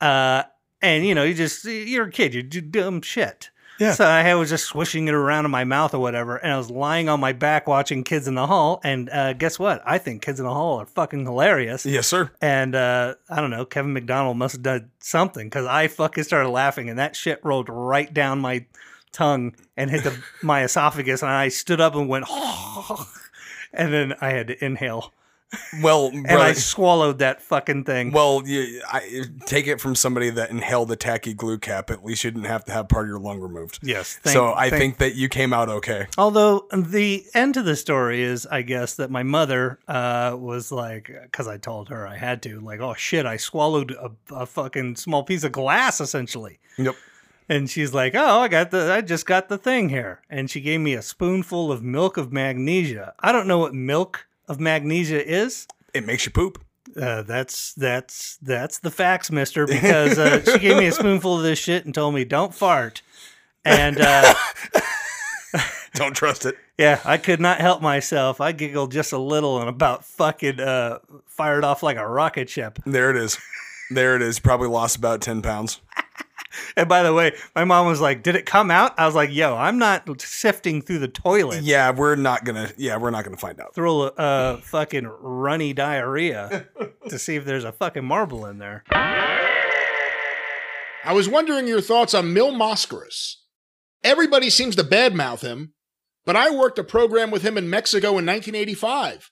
Uh, 0.00 0.42
and 0.82 1.06
you 1.06 1.14
know, 1.14 1.22
you 1.22 1.34
just 1.34 1.64
you're 1.64 2.06
a 2.06 2.10
kid, 2.10 2.34
you 2.34 2.42
do 2.42 2.60
dumb 2.60 3.02
shit. 3.02 3.50
Yeah. 3.84 3.92
So 3.92 4.06
I 4.06 4.34
was 4.34 4.48
just 4.48 4.64
swishing 4.64 5.08
it 5.08 5.14
around 5.14 5.44
in 5.44 5.50
my 5.50 5.64
mouth 5.64 5.92
or 5.92 5.98
whatever, 5.98 6.36
and 6.36 6.52
I 6.52 6.56
was 6.56 6.70
lying 6.70 7.10
on 7.10 7.20
my 7.20 7.32
back 7.32 7.66
watching 7.66 8.02
Kids 8.02 8.26
in 8.26 8.34
the 8.34 8.46
Hall. 8.46 8.80
And 8.82 9.10
uh, 9.10 9.34
guess 9.34 9.58
what? 9.58 9.82
I 9.84 9.98
think 9.98 10.22
Kids 10.22 10.40
in 10.40 10.46
the 10.46 10.54
Hall 10.54 10.80
are 10.80 10.86
fucking 10.86 11.24
hilarious. 11.24 11.84
Yes, 11.84 12.06
sir. 12.06 12.30
And 12.40 12.74
uh, 12.74 13.16
I 13.28 13.42
don't 13.42 13.50
know, 13.50 13.66
Kevin 13.66 13.92
McDonald 13.92 14.38
must 14.38 14.54
have 14.54 14.62
done 14.62 14.90
something 15.00 15.48
because 15.48 15.66
I 15.66 15.88
fucking 15.88 16.24
started 16.24 16.48
laughing 16.48 16.88
and 16.88 16.98
that 16.98 17.14
shit 17.14 17.40
rolled 17.44 17.68
right 17.68 18.12
down 18.12 18.40
my 18.40 18.64
tongue 19.12 19.54
and 19.76 19.90
hit 19.90 20.04
the, 20.04 20.18
my 20.42 20.64
esophagus. 20.64 21.20
And 21.20 21.30
I 21.30 21.48
stood 21.48 21.80
up 21.80 21.94
and 21.94 22.08
went, 22.08 22.24
and 23.74 23.92
then 23.92 24.14
I 24.20 24.30
had 24.30 24.48
to 24.48 24.64
inhale. 24.64 25.12
Well, 25.82 26.06
And 26.12 26.26
I 26.30 26.52
swallowed 26.52 27.18
that 27.20 27.40
fucking 27.42 27.84
thing. 27.84 28.10
well, 28.12 28.42
you, 28.44 28.80
I 28.88 29.22
take 29.46 29.66
it 29.66 29.80
from 29.80 29.94
somebody 29.94 30.30
that 30.30 30.50
inhaled 30.50 30.88
the 30.88 30.96
tacky 30.96 31.32
glue 31.34 31.58
cap. 31.58 31.90
At 31.90 32.04
least 32.04 32.24
you 32.24 32.30
didn't 32.30 32.46
have 32.46 32.64
to 32.64 32.72
have 32.72 32.88
part 32.88 33.04
of 33.04 33.08
your 33.08 33.20
lung 33.20 33.40
removed. 33.40 33.78
yes. 33.82 34.16
thank- 34.22 34.34
so 34.34 34.52
I 34.54 34.68
thank- 34.70 34.80
think 34.80 34.98
that 34.98 35.14
you 35.14 35.28
came 35.28 35.52
out 35.52 35.68
okay. 35.68 36.06
Although 36.18 36.66
the 36.72 37.24
end 37.34 37.54
to 37.54 37.62
the 37.62 37.76
story 37.76 38.22
is, 38.22 38.46
I 38.46 38.62
guess, 38.62 38.94
that 38.96 39.10
my 39.10 39.22
mother 39.22 39.78
uh, 39.86 40.36
was 40.38 40.72
like, 40.72 41.10
because 41.22 41.46
I 41.46 41.56
told 41.58 41.88
her 41.88 42.06
I 42.06 42.16
had 42.16 42.42
to, 42.42 42.60
like, 42.60 42.80
oh 42.80 42.94
shit, 42.94 43.24
I 43.26 43.36
swallowed 43.36 43.92
a, 43.92 44.10
a 44.34 44.46
fucking 44.46 44.96
small 44.96 45.22
piece 45.22 45.44
of 45.44 45.52
glass 45.52 46.00
essentially. 46.00 46.58
Yep. 46.78 46.96
And 47.46 47.68
she's 47.68 47.92
like, 47.92 48.14
"Oh, 48.14 48.40
I 48.40 48.48
got 48.48 48.70
the 48.70 48.90
I 48.90 49.02
just 49.02 49.26
got 49.26 49.50
the 49.50 49.58
thing 49.58 49.90
here." 49.90 50.22
And 50.30 50.48
she 50.50 50.62
gave 50.62 50.80
me 50.80 50.94
a 50.94 51.02
spoonful 51.02 51.70
of 51.70 51.82
milk 51.82 52.16
of 52.16 52.32
magnesia. 52.32 53.12
I 53.20 53.32
don't 53.32 53.46
know 53.46 53.58
what 53.58 53.74
milk 53.74 54.26
of 54.48 54.60
magnesia 54.60 55.24
is. 55.26 55.66
It 55.92 56.04
makes 56.06 56.26
you 56.26 56.32
poop. 56.32 56.62
Uh, 57.00 57.22
that's 57.22 57.72
that's 57.74 58.36
that's 58.42 58.78
the 58.78 58.90
facts, 58.90 59.30
mister, 59.30 59.66
because 59.66 60.18
uh, 60.18 60.44
she 60.44 60.58
gave 60.58 60.76
me 60.76 60.86
a 60.86 60.92
spoonful 60.92 61.38
of 61.38 61.42
this 61.42 61.58
shit 61.58 61.84
and 61.84 61.94
told 61.94 62.14
me 62.14 62.24
don't 62.24 62.54
fart. 62.54 63.02
And 63.64 63.98
uh, 64.00 64.34
Don't 65.94 66.14
trust 66.14 66.44
it. 66.44 66.56
yeah, 66.76 67.00
I 67.04 67.16
could 67.18 67.40
not 67.40 67.60
help 67.60 67.80
myself. 67.80 68.40
I 68.40 68.50
giggled 68.50 68.90
just 68.90 69.12
a 69.12 69.18
little 69.18 69.60
and 69.60 69.68
about 69.68 70.04
fucking 70.04 70.58
uh, 70.58 70.98
fired 71.26 71.62
off 71.64 71.82
like 71.84 71.96
a 71.96 72.06
rocket 72.06 72.50
ship. 72.50 72.80
There 72.84 73.10
it 73.10 73.16
is. 73.16 73.38
There 73.90 74.16
it 74.16 74.22
is. 74.22 74.40
Probably 74.40 74.66
lost 74.68 74.96
about 74.96 75.20
ten 75.20 75.40
pounds. 75.40 75.80
And 76.76 76.88
by 76.88 77.02
the 77.02 77.12
way, 77.12 77.34
my 77.54 77.64
mom 77.64 77.86
was 77.86 78.00
like, 78.00 78.22
"Did 78.22 78.36
it 78.36 78.46
come 78.46 78.70
out?" 78.70 78.98
I 78.98 79.06
was 79.06 79.14
like, 79.14 79.30
"Yo, 79.32 79.56
I'm 79.56 79.78
not 79.78 80.20
sifting 80.20 80.82
through 80.82 81.00
the 81.00 81.08
toilet 81.08 81.62
Yeah, 81.62 81.90
we're 81.90 82.16
not 82.16 82.44
gonna. 82.44 82.70
Yeah, 82.76 82.96
we're 82.96 83.10
not 83.10 83.24
gonna 83.24 83.36
find 83.36 83.60
out. 83.60 83.74
Throw 83.74 84.02
a 84.02 84.06
uh, 84.08 84.56
fucking 84.58 85.06
runny 85.06 85.72
diarrhea 85.72 86.66
to 87.08 87.18
see 87.18 87.36
if 87.36 87.44
there's 87.44 87.64
a 87.64 87.72
fucking 87.72 88.04
marble 88.04 88.46
in 88.46 88.58
there." 88.58 88.84
I 91.04 91.12
was 91.12 91.28
wondering 91.28 91.68
your 91.68 91.82
thoughts 91.82 92.14
on 92.14 92.32
Mil 92.32 92.52
Mascaras. 92.52 93.34
Everybody 94.02 94.48
seems 94.48 94.74
to 94.76 94.84
badmouth 94.84 95.42
him, 95.42 95.74
but 96.24 96.36
I 96.36 96.50
worked 96.50 96.78
a 96.78 96.84
program 96.84 97.30
with 97.30 97.42
him 97.42 97.58
in 97.58 97.68
Mexico 97.68 98.08
in 98.08 98.26
1985. 98.26 99.30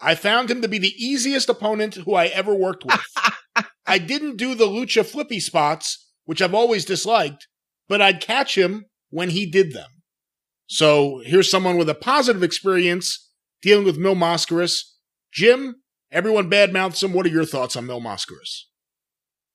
I 0.00 0.14
found 0.14 0.50
him 0.50 0.62
to 0.62 0.68
be 0.68 0.78
the 0.78 0.94
easiest 0.96 1.48
opponent 1.48 1.96
who 1.96 2.14
I 2.14 2.26
ever 2.26 2.54
worked 2.54 2.84
with. 2.84 3.00
I 3.86 3.98
didn't 3.98 4.36
do 4.36 4.54
the 4.54 4.66
lucha 4.66 5.04
flippy 5.04 5.40
spots, 5.40 6.07
which 6.28 6.42
I've 6.42 6.52
always 6.52 6.84
disliked, 6.84 7.48
but 7.88 8.02
I'd 8.02 8.20
catch 8.20 8.54
him 8.54 8.84
when 9.08 9.30
he 9.30 9.50
did 9.50 9.72
them. 9.72 9.88
So 10.66 11.22
here's 11.24 11.50
someone 11.50 11.78
with 11.78 11.88
a 11.88 11.94
positive 11.94 12.42
experience 12.42 13.30
dealing 13.62 13.86
with 13.86 13.96
Mil 13.96 14.14
Mascaras. 14.14 14.82
Jim, 15.32 15.76
everyone 16.12 16.50
badmouths 16.50 17.02
him. 17.02 17.14
What 17.14 17.24
are 17.24 17.30
your 17.30 17.46
thoughts 17.46 17.76
on 17.76 17.86
Mil 17.86 18.02
Mascaras? 18.02 18.64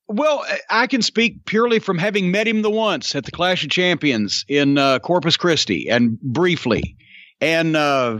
Well, 0.08 0.44
I 0.68 0.88
can 0.88 1.00
speak 1.00 1.44
purely 1.46 1.78
from 1.78 1.96
having 1.96 2.32
met 2.32 2.48
him 2.48 2.62
the 2.62 2.70
once 2.70 3.14
at 3.14 3.24
the 3.24 3.30
Clash 3.30 3.62
of 3.62 3.70
Champions 3.70 4.44
in 4.48 4.76
uh, 4.76 4.98
Corpus 4.98 5.36
Christi 5.36 5.88
and 5.88 6.20
briefly. 6.20 6.96
And, 7.40 7.76
uh, 7.76 8.18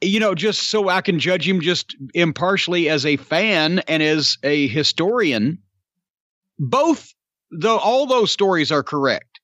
you 0.00 0.20
know, 0.20 0.36
just 0.36 0.70
so 0.70 0.88
I 0.88 1.00
can 1.00 1.18
judge 1.18 1.48
him 1.48 1.60
just 1.60 1.96
impartially 2.14 2.88
as 2.88 3.04
a 3.04 3.16
fan 3.16 3.80
and 3.88 4.00
as 4.00 4.38
a 4.44 4.68
historian, 4.68 5.58
both, 6.58 7.12
though, 7.50 7.78
all 7.78 8.06
those 8.06 8.30
stories 8.32 8.70
are 8.72 8.82
correct. 8.82 9.40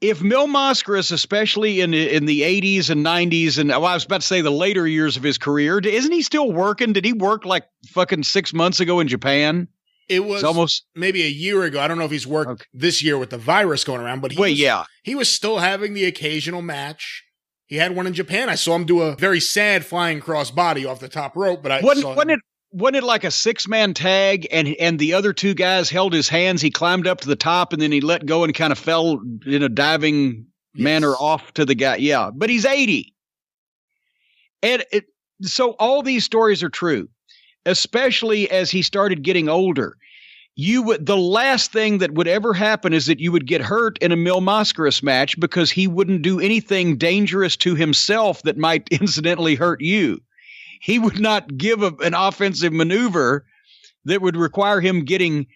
If 0.00 0.22
Mil 0.22 0.46
Mascaras, 0.48 1.12
especially 1.12 1.82
in 1.82 1.92
in 1.92 2.24
the 2.24 2.40
80s 2.40 2.88
and 2.88 3.04
90s, 3.04 3.58
and 3.58 3.68
well, 3.68 3.84
I 3.84 3.94
was 3.94 4.04
about 4.06 4.22
to 4.22 4.26
say 4.26 4.40
the 4.40 4.50
later 4.50 4.86
years 4.86 5.18
of 5.18 5.22
his 5.22 5.36
career, 5.36 5.78
isn't 5.78 6.12
he 6.12 6.22
still 6.22 6.50
working? 6.50 6.94
Did 6.94 7.04
he 7.04 7.12
work 7.12 7.44
like 7.44 7.64
fucking 7.88 8.22
six 8.22 8.54
months 8.54 8.80
ago 8.80 9.00
in 9.00 9.08
Japan? 9.08 9.68
It 10.08 10.20
was 10.24 10.36
It's 10.40 10.44
almost 10.44 10.86
maybe 10.96 11.22
a 11.22 11.28
year 11.28 11.64
ago. 11.64 11.80
I 11.80 11.86
don't 11.86 11.98
know 11.98 12.06
if 12.06 12.10
he's 12.10 12.26
worked 12.26 12.50
Okay. 12.50 12.64
this 12.72 13.04
year 13.04 13.18
with 13.18 13.28
the 13.30 13.38
virus 13.38 13.84
going 13.84 14.00
around, 14.00 14.20
but 14.22 14.32
he 14.32 14.40
wait, 14.40 14.52
was, 14.52 14.60
yeah. 14.60 14.84
he 15.04 15.14
was 15.14 15.28
still 15.28 15.58
having 15.58 15.92
the 15.94 16.04
occasional 16.06 16.62
match. 16.62 17.22
He 17.66 17.76
had 17.76 17.94
one 17.94 18.06
in 18.08 18.14
Japan. 18.14 18.48
I 18.48 18.56
saw 18.56 18.74
him 18.74 18.84
do 18.86 19.02
a 19.02 19.14
very 19.14 19.38
sad 19.38 19.84
flying 19.86 20.18
cross 20.20 20.50
body 20.50 20.84
off 20.84 20.98
the 20.98 21.08
top 21.08 21.36
rope, 21.36 21.62
but 21.62 21.70
I 21.70 21.80
Wasn't, 21.82 22.02
saw 22.02 22.16
wasn't 22.16 22.32
it 22.32 22.40
wasn't 22.72 22.96
it 22.96 23.04
like 23.04 23.24
a 23.24 23.30
six 23.30 23.66
man 23.66 23.94
tag 23.94 24.46
and 24.50 24.68
and 24.78 24.98
the 24.98 25.14
other 25.14 25.32
two 25.32 25.54
guys 25.54 25.90
held 25.90 26.12
his 26.12 26.28
hands? 26.28 26.62
He 26.62 26.70
climbed 26.70 27.06
up 27.06 27.20
to 27.20 27.28
the 27.28 27.36
top 27.36 27.72
and 27.72 27.82
then 27.82 27.92
he 27.92 28.00
let 28.00 28.26
go 28.26 28.44
and 28.44 28.54
kind 28.54 28.72
of 28.72 28.78
fell 28.78 29.20
in 29.46 29.62
a 29.62 29.68
diving 29.68 30.46
manner 30.74 31.14
off 31.14 31.52
to 31.54 31.64
the 31.64 31.74
guy. 31.74 31.96
Yeah, 31.96 32.30
but 32.34 32.50
he's 32.50 32.64
eighty, 32.64 33.14
and 34.62 34.84
it, 34.92 35.06
so 35.42 35.70
all 35.72 36.02
these 36.02 36.24
stories 36.24 36.62
are 36.62 36.70
true, 36.70 37.08
especially 37.66 38.50
as 38.50 38.70
he 38.70 38.82
started 38.82 39.22
getting 39.22 39.48
older. 39.48 39.96
You 40.54 40.82
would 40.82 41.06
the 41.06 41.16
last 41.16 41.72
thing 41.72 41.98
that 41.98 42.12
would 42.12 42.28
ever 42.28 42.52
happen 42.52 42.92
is 42.92 43.06
that 43.06 43.18
you 43.18 43.32
would 43.32 43.46
get 43.46 43.62
hurt 43.62 43.98
in 43.98 44.12
a 44.12 44.16
Mil 44.16 44.40
Mascaras 44.40 45.02
match 45.02 45.38
because 45.40 45.70
he 45.70 45.88
wouldn't 45.88 46.22
do 46.22 46.38
anything 46.38 46.98
dangerous 46.98 47.56
to 47.58 47.74
himself 47.74 48.42
that 48.42 48.58
might 48.58 48.88
incidentally 48.90 49.54
hurt 49.56 49.80
you 49.80 50.20
he 50.80 50.98
would 50.98 51.20
not 51.20 51.56
give 51.56 51.82
a, 51.82 51.94
an 52.02 52.14
offensive 52.14 52.72
maneuver 52.72 53.46
that 54.04 54.20
would 54.20 54.36
require 54.36 54.80
him 54.80 55.04
getting 55.04 55.46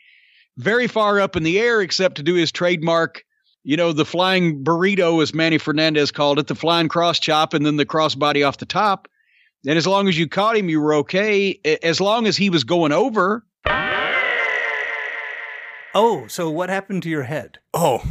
very 0.58 0.86
far 0.86 1.18
up 1.18 1.34
in 1.34 1.42
the 1.42 1.58
air 1.58 1.80
except 1.80 2.16
to 2.16 2.22
do 2.22 2.34
his 2.34 2.52
trademark 2.52 3.24
you 3.64 3.76
know 3.76 3.92
the 3.92 4.04
flying 4.04 4.62
burrito 4.62 5.20
as 5.20 5.34
manny 5.34 5.58
fernandez 5.58 6.12
called 6.12 6.38
it 6.38 6.46
the 6.46 6.54
flying 6.54 6.88
cross 6.88 7.18
chop 7.18 7.54
and 7.54 7.66
then 7.66 7.76
the 7.76 7.86
crossbody 7.86 8.46
off 8.46 8.58
the 8.58 8.66
top 8.66 9.08
and 9.66 9.76
as 9.76 9.86
long 9.86 10.06
as 10.06 10.16
you 10.16 10.28
caught 10.28 10.56
him 10.56 10.68
you 10.68 10.80
were 10.80 10.94
okay 10.94 11.58
as 11.82 12.00
long 12.00 12.26
as 12.26 12.36
he 12.36 12.50
was 12.50 12.62
going 12.62 12.92
over 12.92 13.44
Oh, 15.96 16.26
so 16.26 16.50
what 16.50 16.70
happened 16.70 17.04
to 17.04 17.08
your 17.08 17.22
head? 17.22 17.58
Oh, 17.72 18.02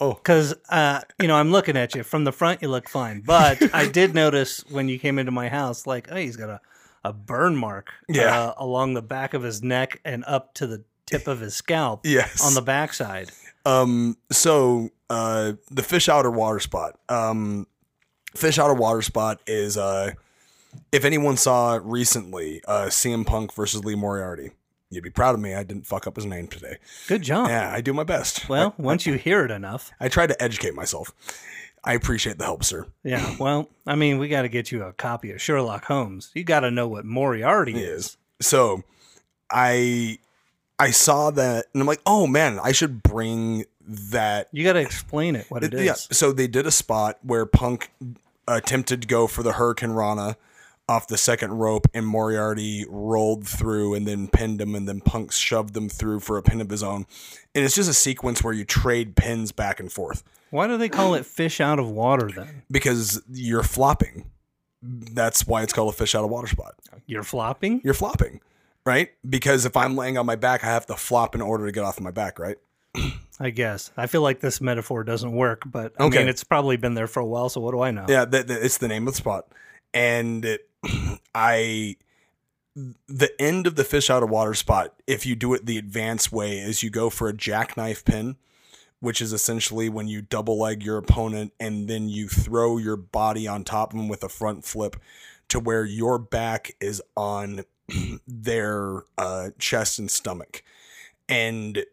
oh, 0.00 0.14
Because 0.14 0.54
uh, 0.68 1.00
you 1.20 1.28
know, 1.28 1.36
I'm 1.36 1.50
looking 1.50 1.76
at 1.76 1.94
you 1.94 2.02
from 2.02 2.24
the 2.24 2.32
front. 2.32 2.62
You 2.62 2.68
look 2.68 2.88
fine, 2.88 3.20
but 3.24 3.74
I 3.74 3.88
did 3.90 4.14
notice 4.14 4.64
when 4.70 4.88
you 4.88 4.98
came 4.98 5.18
into 5.18 5.32
my 5.32 5.48
house, 5.48 5.86
like, 5.86 6.08
oh, 6.10 6.16
he's 6.16 6.36
got 6.36 6.50
a, 6.50 6.60
a 7.04 7.12
burn 7.12 7.56
mark, 7.56 7.90
Yeah. 8.08 8.38
uh, 8.48 8.54
along 8.58 8.94
the 8.94 9.02
back 9.02 9.34
of 9.34 9.42
his 9.42 9.62
neck 9.62 10.00
and 10.04 10.24
up 10.26 10.54
to 10.54 10.66
the 10.66 10.84
tip 11.06 11.26
of 11.28 11.40
his 11.40 11.54
scalp, 11.54 12.00
yes. 12.04 12.44
on 12.44 12.54
the 12.54 12.62
backside. 12.62 13.30
Um, 13.66 14.16
so 14.30 14.90
uh, 15.10 15.54
the 15.70 15.82
fish 15.82 16.08
outer 16.08 16.30
water 16.30 16.60
spot. 16.60 16.98
Um, 17.08 17.66
fish 18.36 18.58
outer 18.58 18.74
water 18.74 19.02
spot 19.02 19.40
is 19.46 19.76
uh, 19.76 20.12
if 20.92 21.04
anyone 21.04 21.36
saw 21.36 21.78
recently 21.82 22.62
uh, 22.66 22.86
CM 22.86 23.24
Punk 23.26 23.54
versus 23.54 23.84
Lee 23.84 23.94
Moriarty, 23.94 24.50
you'd 24.94 25.04
be 25.04 25.10
proud 25.10 25.34
of 25.34 25.40
me. 25.40 25.54
I 25.54 25.62
didn't 25.64 25.86
fuck 25.86 26.06
up 26.06 26.16
his 26.16 26.26
name 26.26 26.46
today. 26.48 26.76
Good 27.08 27.22
job. 27.22 27.48
Yeah, 27.48 27.70
I 27.72 27.80
do 27.80 27.92
my 27.92 28.04
best. 28.04 28.48
Well, 28.48 28.74
once 28.78 29.06
you 29.06 29.14
hear 29.14 29.44
it 29.44 29.50
enough, 29.50 29.90
I 30.00 30.08
try 30.08 30.26
to 30.26 30.42
educate 30.42 30.74
myself. 30.74 31.12
I 31.86 31.92
appreciate 31.94 32.38
the 32.38 32.44
help, 32.44 32.64
sir. 32.64 32.86
yeah. 33.02 33.36
Well, 33.38 33.68
I 33.86 33.94
mean, 33.94 34.18
we 34.18 34.28
got 34.28 34.42
to 34.42 34.48
get 34.48 34.72
you 34.72 34.82
a 34.84 34.92
copy 34.94 35.32
of 35.32 35.42
Sherlock 35.42 35.84
Holmes. 35.84 36.30
You 36.34 36.42
got 36.44 36.60
to 36.60 36.70
know 36.70 36.88
what 36.88 37.04
Moriarty 37.04 37.74
is. 37.74 38.06
is. 38.06 38.16
So 38.40 38.82
I 39.50 40.18
I 40.78 40.90
saw 40.90 41.30
that 41.32 41.66
and 41.72 41.80
I'm 41.82 41.86
like, 41.86 42.00
oh 42.06 42.26
man, 42.26 42.58
I 42.62 42.72
should 42.72 43.02
bring 43.02 43.64
that 43.86 44.48
You 44.50 44.64
got 44.64 44.72
to 44.74 44.80
explain 44.80 45.36
it 45.36 45.46
what 45.50 45.62
it 45.62 45.74
is. 45.74 45.84
Yeah. 45.84 45.94
So 45.94 46.32
they 46.32 46.46
did 46.46 46.66
a 46.66 46.70
spot 46.70 47.18
where 47.22 47.44
Punk 47.44 47.90
attempted 48.48 49.02
to 49.02 49.08
go 49.08 49.26
for 49.26 49.42
the 49.42 49.52
hurricanrana 49.52 50.36
off 50.88 51.06
the 51.08 51.16
second 51.16 51.52
rope, 51.54 51.86
and 51.94 52.06
Moriarty 52.06 52.84
rolled 52.88 53.46
through 53.48 53.94
and 53.94 54.06
then 54.06 54.28
pinned 54.28 54.60
him, 54.60 54.74
and 54.74 54.86
then 54.88 55.00
Punk 55.00 55.32
shoved 55.32 55.72
them 55.74 55.88
through 55.88 56.20
for 56.20 56.36
a 56.36 56.42
pin 56.42 56.60
of 56.60 56.68
his 56.70 56.82
own. 56.82 57.06
And 57.54 57.64
it's 57.64 57.74
just 57.74 57.88
a 57.88 57.94
sequence 57.94 58.44
where 58.44 58.52
you 58.52 58.64
trade 58.64 59.16
pins 59.16 59.50
back 59.52 59.80
and 59.80 59.90
forth 59.90 60.22
Why 60.50 60.66
do 60.66 60.76
they 60.76 60.88
call 60.90 61.14
it 61.14 61.24
fish 61.24 61.60
out 61.60 61.78
of 61.78 61.88
water 61.90 62.30
then? 62.30 62.62
because 62.70 63.22
you're 63.32 63.62
flopping. 63.62 64.30
That's 64.82 65.46
why 65.46 65.62
it's 65.62 65.72
called 65.72 65.94
a 65.94 65.96
fish 65.96 66.14
out 66.14 66.24
of 66.24 66.30
water 66.30 66.48
spot. 66.48 66.74
You're 67.06 67.22
flopping? 67.22 67.80
You're 67.82 67.94
flopping, 67.94 68.40
right? 68.84 69.10
Because 69.26 69.64
if 69.64 69.76
I'm 69.78 69.96
laying 69.96 70.18
on 70.18 70.26
my 70.26 70.36
back, 70.36 70.62
I 70.62 70.66
have 70.66 70.84
to 70.86 70.96
flop 70.96 71.34
in 71.34 71.40
order 71.40 71.64
to 71.64 71.72
get 71.72 71.84
off 71.84 71.98
my 72.00 72.10
back, 72.10 72.38
right? 72.38 72.56
I 73.40 73.48
guess. 73.50 73.90
I 73.96 74.06
feel 74.06 74.20
like 74.20 74.40
this 74.40 74.60
metaphor 74.60 75.02
doesn't 75.02 75.32
work, 75.32 75.62
but 75.64 75.94
I 75.98 76.04
Okay. 76.04 76.18
mean, 76.18 76.28
it's 76.28 76.44
probably 76.44 76.76
been 76.76 76.92
there 76.94 77.06
for 77.06 77.20
a 77.20 77.26
while, 77.26 77.48
so 77.48 77.60
what 77.62 77.70
do 77.72 77.80
I 77.80 77.90
know? 77.90 78.04
Yeah, 78.08 78.26
that, 78.26 78.46
that- 78.48 78.62
it's 78.64 78.76
the 78.78 78.88
name 78.88 79.08
of 79.08 79.14
the 79.14 79.16
spot. 79.16 79.46
And 79.94 80.44
it, 80.44 80.68
I, 81.34 81.96
the 82.74 83.30
end 83.40 83.66
of 83.66 83.76
the 83.76 83.84
fish 83.84 84.10
out 84.10 84.22
of 84.22 84.30
water 84.30 84.54
spot, 84.54 84.94
if 85.06 85.26
you 85.26 85.34
do 85.34 85.54
it 85.54 85.66
the 85.66 85.78
advanced 85.78 86.32
way, 86.32 86.58
is 86.58 86.82
you 86.82 86.90
go 86.90 87.10
for 87.10 87.28
a 87.28 87.32
jackknife 87.32 88.04
pin, 88.04 88.36
which 89.00 89.20
is 89.20 89.32
essentially 89.32 89.88
when 89.88 90.08
you 90.08 90.22
double 90.22 90.58
leg 90.58 90.82
your 90.82 90.98
opponent 90.98 91.52
and 91.60 91.88
then 91.88 92.08
you 92.08 92.28
throw 92.28 92.78
your 92.78 92.96
body 92.96 93.46
on 93.46 93.64
top 93.64 93.92
of 93.92 93.98
them 93.98 94.08
with 94.08 94.24
a 94.24 94.28
front 94.28 94.64
flip 94.64 94.96
to 95.48 95.60
where 95.60 95.84
your 95.84 96.18
back 96.18 96.74
is 96.80 97.02
on 97.16 97.64
their 98.26 99.02
uh, 99.18 99.50
chest 99.58 99.98
and 99.98 100.10
stomach. 100.10 100.62
And 101.28 101.84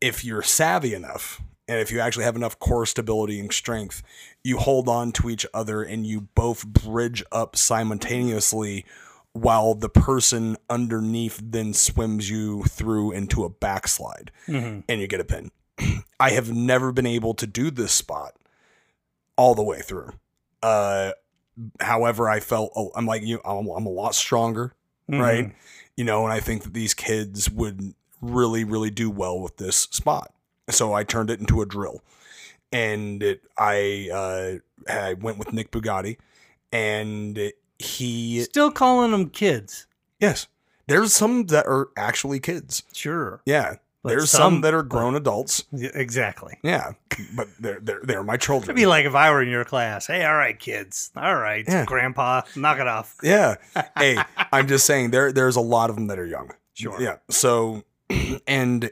if 0.00 0.24
you're 0.24 0.42
savvy 0.42 0.94
enough 0.94 1.40
and 1.68 1.78
if 1.80 1.90
you 1.90 2.00
actually 2.00 2.24
have 2.24 2.36
enough 2.36 2.58
core 2.58 2.86
stability 2.86 3.40
and 3.40 3.52
strength, 3.52 4.02
you 4.42 4.58
hold 4.58 4.88
on 4.88 5.12
to 5.12 5.30
each 5.30 5.46
other 5.54 5.82
and 5.82 6.06
you 6.06 6.22
both 6.34 6.66
bridge 6.66 7.22
up 7.32 7.56
simultaneously 7.56 8.84
while 9.32 9.74
the 9.74 9.88
person 9.88 10.56
underneath 10.70 11.40
then 11.42 11.72
swims 11.74 12.30
you 12.30 12.62
through 12.64 13.10
into 13.12 13.44
a 13.44 13.48
backslide 13.50 14.30
Mhm. 14.46 14.84
and 14.88 15.00
you 15.00 15.06
get 15.08 15.20
a 15.20 15.24
pin. 15.24 15.50
I 16.20 16.30
have 16.30 16.52
never 16.52 16.92
been 16.92 17.06
able 17.06 17.34
to 17.34 17.46
do 17.46 17.70
this 17.70 17.90
spot 17.92 18.36
all 19.36 19.54
the 19.56 19.62
way 19.64 19.80
through. 19.80 20.12
Uh, 20.62 21.12
however, 21.80 22.28
I 22.28 22.38
felt 22.40 22.72
oh, 22.76 22.92
I'm 22.94 23.06
like 23.06 23.22
you. 23.22 23.40
I'm, 23.44 23.66
I'm 23.68 23.86
a 23.86 23.90
lot 23.90 24.14
stronger, 24.14 24.74
Mhm. 25.10 25.20
right? 25.20 25.54
You 25.96 26.04
know, 26.04 26.24
and 26.24 26.32
I 26.32 26.38
think 26.40 26.62
that 26.62 26.72
these 26.74 26.94
kids 26.94 27.50
would 27.50 27.94
really, 28.20 28.62
really 28.64 28.90
do 28.90 29.10
well 29.10 29.40
with 29.40 29.56
this 29.56 29.76
spot. 29.76 30.32
So 30.70 30.92
I 30.94 31.04
turned 31.04 31.30
it 31.30 31.40
into 31.40 31.60
a 31.62 31.66
drill, 31.66 32.02
and 32.72 33.22
it, 33.22 33.42
I 33.58 34.08
uh, 34.12 34.92
I 34.92 35.14
went 35.14 35.38
with 35.38 35.52
Nick 35.52 35.70
Bugatti, 35.70 36.16
and 36.72 37.52
he 37.78 38.40
Still 38.42 38.70
calling 38.70 39.10
them 39.10 39.28
kids. 39.30 39.86
yes, 40.20 40.46
there's 40.86 41.14
some 41.14 41.46
that 41.46 41.66
are 41.66 41.88
actually 41.96 42.40
kids. 42.40 42.82
Sure. 42.92 43.40
Yeah, 43.46 43.76
But 44.02 44.10
there's 44.10 44.30
some- 44.30 44.54
some, 44.54 44.60
that 44.62 44.74
are 44.74 44.82
grown 44.82 45.14
adults. 45.16 45.64
Exactly. 45.72 46.58
Yeah, 46.62 46.92
but 47.36 47.48
they're 47.60 47.80
they're 47.80 48.00
they're 48.02 48.24
my 48.24 48.36
children. 48.36 48.64
It'd 48.70 48.76
be 48.76 48.86
like 48.86 49.04
if 49.06 49.14
I 49.14 49.30
were 49.30 49.42
in 49.42 49.48
your 49.48 49.64
class. 49.64 50.06
Hey, 50.06 50.24
all 50.24 50.34
right, 50.36 50.58
kids. 50.58 51.10
All 51.16 51.36
right, 51.36 51.64
Yeah. 51.68 51.84
grandpa, 51.84 52.42
knock 52.56 52.78
it 52.78 52.86
off. 52.88 53.16
Yeah. 53.22 53.56
Hey, 53.98 54.16
I'm 54.52 54.66
just 54.66 54.86
saying 54.86 55.10
there 55.10 55.30
there's 55.32 55.56
a 55.56 55.60
lot 55.60 55.90
of 55.90 55.96
them 55.96 56.06
that 56.08 56.18
are 56.18 56.26
young. 56.26 56.52
Sure. 56.74 57.00
Yeah. 57.00 57.16
So 57.28 57.82
and 58.46 58.90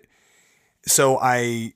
So 0.87 1.19
I 1.21 1.75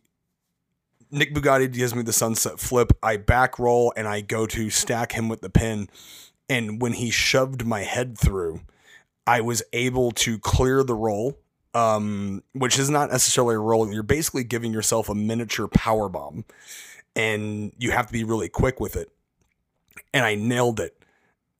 Nick 1.11 1.35
Bugatti 1.35 1.73
gives 1.73 1.95
me 1.95 2.03
the 2.03 2.13
sunset 2.13 2.59
flip. 2.59 2.93
I 3.03 3.17
back 3.17 3.59
roll 3.59 3.93
and 3.97 4.09
I 4.09 4.21
go 4.21 4.47
to 4.47 4.71
stack 4.71 5.13
him 5.13 5.29
with 5.29 5.41
the 5.41 5.51
pin. 5.51 5.89
And 6.49 6.81
when 6.81 6.95
he 6.95 7.11
shoved 7.11 7.65
my 7.65 7.83
head 7.83 8.19
through, 8.19 8.61
I 9.27 9.41
was 9.41 9.63
able 9.73 10.13
to 10.13 10.39
clear 10.39 10.83
the 10.83 10.95
roll, 10.95 11.39
um, 11.75 12.43
which 12.53 12.79
is 12.79 12.89
not 12.89 13.11
necessarily 13.11 13.57
a 13.57 13.59
roll. 13.59 13.93
You're 13.93 14.03
basically 14.03 14.45
giving 14.45 14.73
yourself 14.73 15.09
a 15.09 15.15
miniature 15.15 15.69
power 15.69 16.09
bomb, 16.09 16.45
and 17.17 17.73
you 17.79 17.91
have 17.91 18.07
to 18.07 18.13
be 18.13 18.23
really 18.23 18.49
quick 18.49 18.79
with 18.79 18.95
it. 18.95 19.11
And 20.15 20.25
I 20.25 20.37
nailed 20.37 20.79
it, 20.79 21.03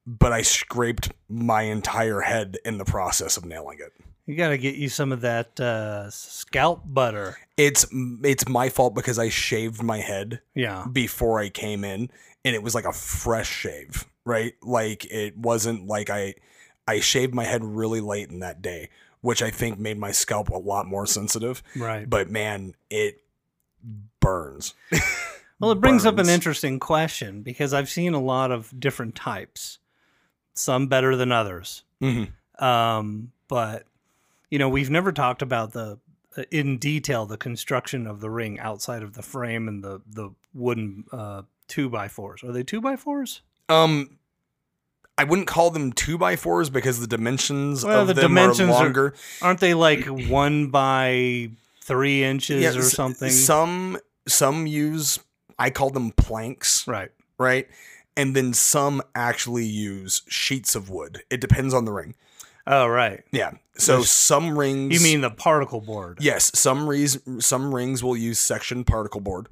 but 0.07 0.33
I 0.33 0.43
scraped 0.43 1.13
my 1.29 1.63
entire 1.63 2.21
head 2.21 2.59
in 2.65 2.79
the 2.79 2.85
process 2.85 3.37
of 3.37 3.45
nailing 3.45 3.79
it. 3.81 4.06
You 4.27 4.35
got 4.37 4.49
to 4.49 4.59
get 4.59 4.75
you 4.75 4.89
some 4.89 5.13
of 5.13 5.21
that 5.21 5.59
uh, 5.61 6.11
scalp 6.11 6.83
butter. 6.85 7.37
It's 7.57 7.87
it's 8.25 8.49
my 8.49 8.69
fault 8.69 8.95
because 8.95 9.19
I 9.19 9.29
shaved 9.29 9.83
my 9.83 9.99
head 9.99 10.41
Yeah. 10.55 10.85
before 10.91 11.39
I 11.41 11.49
came 11.49 11.85
in 11.85 12.11
and 12.45 12.55
it 12.55 12.63
was 12.63 12.75
like 12.75 12.85
a 12.85 12.93
fresh 12.93 13.49
shave, 13.49 14.05
right? 14.25 14.55
Like 14.63 15.05
it 15.07 15.37
wasn't 15.39 15.87
like 15.87 16.11
I 16.11 16.35
I 16.89 17.01
shaved 17.01 17.35
my 17.35 17.45
head 17.45 17.63
really 17.65 18.01
late 18.01 18.29
in 18.31 18.41
that 18.41 18.61
day, 18.63 18.91
which 19.21 19.43
I 19.43 19.51
think 19.51 19.79
made 19.79 19.99
my 19.99 20.11
scalp 20.11 20.49
a 20.51 20.59
lot 20.59 20.87
more 20.87 21.07
sensitive. 21.07 21.63
Right. 21.77 22.09
But 22.11 22.29
man, 22.31 22.75
it 22.91 23.23
burns. 24.21 24.75
Well, 25.59 25.71
it 25.71 25.81
brings 25.81 26.05
up 26.05 26.19
an 26.19 26.29
interesting 26.29 26.79
question 26.79 27.41
because 27.41 27.73
I've 27.73 27.89
seen 27.89 28.13
a 28.13 28.21
lot 28.21 28.51
of 28.51 28.79
different 28.79 29.15
types, 29.15 29.79
some 30.53 30.87
better 30.89 31.17
than 31.17 31.33
others. 31.33 31.83
Mhm. 32.03 32.29
Um, 32.63 33.33
but 33.49 33.87
you 34.51 34.59
know, 34.59 34.69
we've 34.69 34.91
never 34.91 35.13
talked 35.13 35.43
about 35.43 35.73
the 35.73 35.99
uh, 36.37 36.43
in 36.51 36.79
detail 36.79 37.27
the 37.27 37.37
construction 37.37 38.07
of 38.07 38.21
the 38.21 38.31
ring 38.31 38.59
outside 38.61 39.03
of 39.03 39.15
the 39.15 39.23
frame 39.23 39.69
and 39.69 39.83
the 39.83 40.01
the 40.07 40.31
wooden 40.55 41.05
uh, 41.13 41.43
two 41.69 41.89
by 41.89 42.09
fours. 42.09 42.43
Are 42.45 42.53
they 42.53 42.63
two 42.63 42.81
by 42.81 42.97
fours? 42.97 43.43
Um 43.69 44.19
I 45.19 45.25
wouldn't 45.25 45.49
call 45.49 45.71
them 45.71 45.93
two 45.93 46.19
by 46.19 46.37
fours 46.37 46.69
because 46.69 47.01
the 47.01 47.07
dimensions 47.07 47.83
Well, 47.85 48.03
of 48.03 48.09
the 48.09 48.15
them 48.15 48.23
dimensions 48.35 48.69
are 48.69 48.73
are- 48.75 48.85
longer. 48.85 49.15
Aren't 49.41 49.61
they 49.61 49.73
like 49.73 50.05
one 50.05 50.69
by 50.69 51.51
three 51.81 52.23
inches 52.23 52.63
Yeah, 52.63 52.79
or 52.79 52.83
something? 52.83 53.31
Some 53.31 53.99
some 54.29 54.67
use 54.67 55.19
I 55.59 55.71
call 55.71 55.89
them 55.91 56.11
planks. 56.13 56.87
right. 56.87 57.11
right? 57.39 57.67
And 58.15 58.37
then 58.37 58.53
some 58.53 59.03
actually 59.15 59.65
use 59.65 60.21
sheets 60.29 60.75
of 60.75 60.91
wood. 60.91 61.23
It 61.31 61.41
depends 61.41 61.73
on 61.73 61.87
the 61.87 61.93
ring. 61.93 62.15
Oh, 62.67 62.87
right. 62.87 63.23
Yeah. 63.31 63.53
So 63.77 63.93
There's- 63.93 64.11
some 64.11 64.59
rings. 64.59 64.95
You 64.95 65.01
mean 65.01 65.21
the 65.21 65.31
particle 65.31 65.81
board? 65.81 66.19
yes? 66.21 66.51
Some 66.59 66.89
rings 66.89 67.19
some 67.45 67.75
rings 67.75 68.03
will 68.03 68.17
use 68.17 68.39
section 68.41 68.85
particle 68.85 69.21
board, 69.21 69.49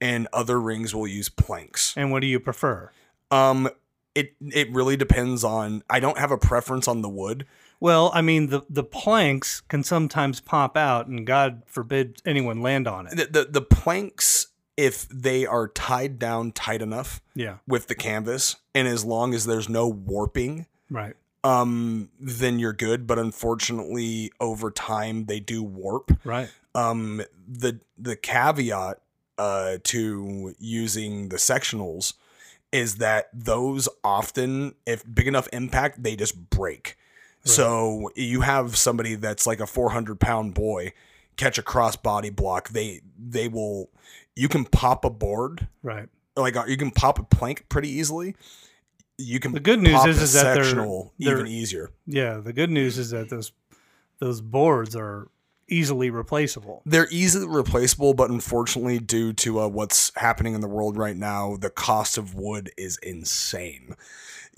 and 0.00 0.26
other 0.32 0.60
rings 0.60 0.94
will 0.94 1.06
use 1.06 1.28
planks. 1.28 1.94
And 1.96 2.10
what 2.10 2.20
do 2.20 2.26
you 2.26 2.40
prefer? 2.40 2.90
Um, 3.30 3.70
it 4.14 4.34
it 4.40 4.70
really 4.72 4.96
depends 4.96 5.44
on. 5.44 5.82
I 5.88 6.00
don't 6.00 6.18
have 6.18 6.30
a 6.32 6.38
preference 6.38 6.88
on 6.88 7.00
the 7.02 7.08
wood. 7.08 7.46
Well, 7.78 8.10
I 8.12 8.20
mean 8.22 8.48
the 8.48 8.62
the 8.68 8.82
planks 8.84 9.60
can 9.62 9.84
sometimes 9.84 10.40
pop 10.40 10.76
out, 10.76 11.06
and 11.06 11.24
God 11.26 11.62
forbid 11.66 12.20
anyone 12.26 12.60
land 12.60 12.88
on 12.88 13.06
it. 13.06 13.16
The 13.16 13.26
the, 13.44 13.48
the 13.50 13.62
planks, 13.62 14.48
if 14.76 15.08
they 15.08 15.46
are 15.46 15.68
tied 15.68 16.18
down 16.18 16.50
tight 16.52 16.82
enough 16.82 17.22
Yeah, 17.34 17.58
with 17.68 17.86
the 17.86 17.94
canvas, 17.94 18.56
and 18.74 18.88
as 18.88 19.04
long 19.04 19.32
as 19.32 19.46
there's 19.46 19.68
no 19.68 19.86
warping, 19.88 20.66
right. 20.90 21.14
Um, 21.44 22.10
then 22.18 22.58
you're 22.58 22.72
good. 22.72 23.06
But 23.06 23.18
unfortunately, 23.18 24.32
over 24.40 24.70
time 24.70 25.26
they 25.26 25.40
do 25.40 25.62
warp. 25.62 26.12
Right. 26.24 26.50
Um, 26.74 27.22
the 27.48 27.80
the 27.98 28.16
caveat 28.16 29.00
uh, 29.38 29.78
to 29.84 30.54
using 30.58 31.28
the 31.30 31.36
sectionals 31.36 32.14
is 32.72 32.96
that 32.96 33.28
those 33.32 33.88
often, 34.04 34.74
if 34.86 35.02
big 35.12 35.26
enough 35.26 35.48
impact, 35.52 36.02
they 36.02 36.14
just 36.16 36.50
break. 36.50 36.96
So 37.42 38.10
you 38.14 38.42
have 38.42 38.76
somebody 38.76 39.14
that's 39.14 39.46
like 39.46 39.60
a 39.60 39.66
400 39.66 40.20
pound 40.20 40.52
boy 40.52 40.92
catch 41.38 41.56
a 41.56 41.62
cross 41.62 41.96
body 41.96 42.28
block. 42.28 42.68
They 42.68 43.00
they 43.18 43.48
will. 43.48 43.88
You 44.36 44.46
can 44.48 44.66
pop 44.66 45.04
a 45.06 45.10
board 45.10 45.66
Right. 45.82 46.08
like 46.36 46.54
uh, 46.54 46.64
you 46.68 46.76
can 46.76 46.90
pop 46.90 47.18
a 47.18 47.22
plank 47.22 47.64
pretty 47.70 47.88
easily. 47.88 48.36
You 49.20 49.40
can 49.40 49.52
The 49.52 49.60
good 49.60 49.80
news 49.80 50.04
is- 50.06 50.22
is 50.22 50.32
that 50.34 50.54
they're- 50.54 50.64
they're- 51.18 51.34
even 51.34 51.46
easier. 51.46 51.90
Yeah. 52.06 52.38
The 52.38 52.52
good 52.52 52.70
news 52.70 52.98
is 52.98 53.10
that 53.10 53.28
those 53.28 53.52
those 54.18 54.40
boards 54.42 54.94
are 54.94 55.28
easily 55.68 56.10
replaceable. 56.10 56.82
They're 56.84 57.08
easily 57.10 57.46
replaceable, 57.46 58.12
but 58.12 58.28
unfortunately, 58.30 58.98
due 58.98 59.32
to 59.34 59.60
uh, 59.60 59.68
what's 59.68 60.12
happening 60.16 60.54
in 60.54 60.60
the 60.60 60.68
world 60.68 60.96
right 60.98 61.16
now, 61.16 61.56
the 61.56 61.70
cost 61.70 62.18
of 62.18 62.34
wood 62.34 62.70
is 62.76 62.98
insane. 63.02 63.94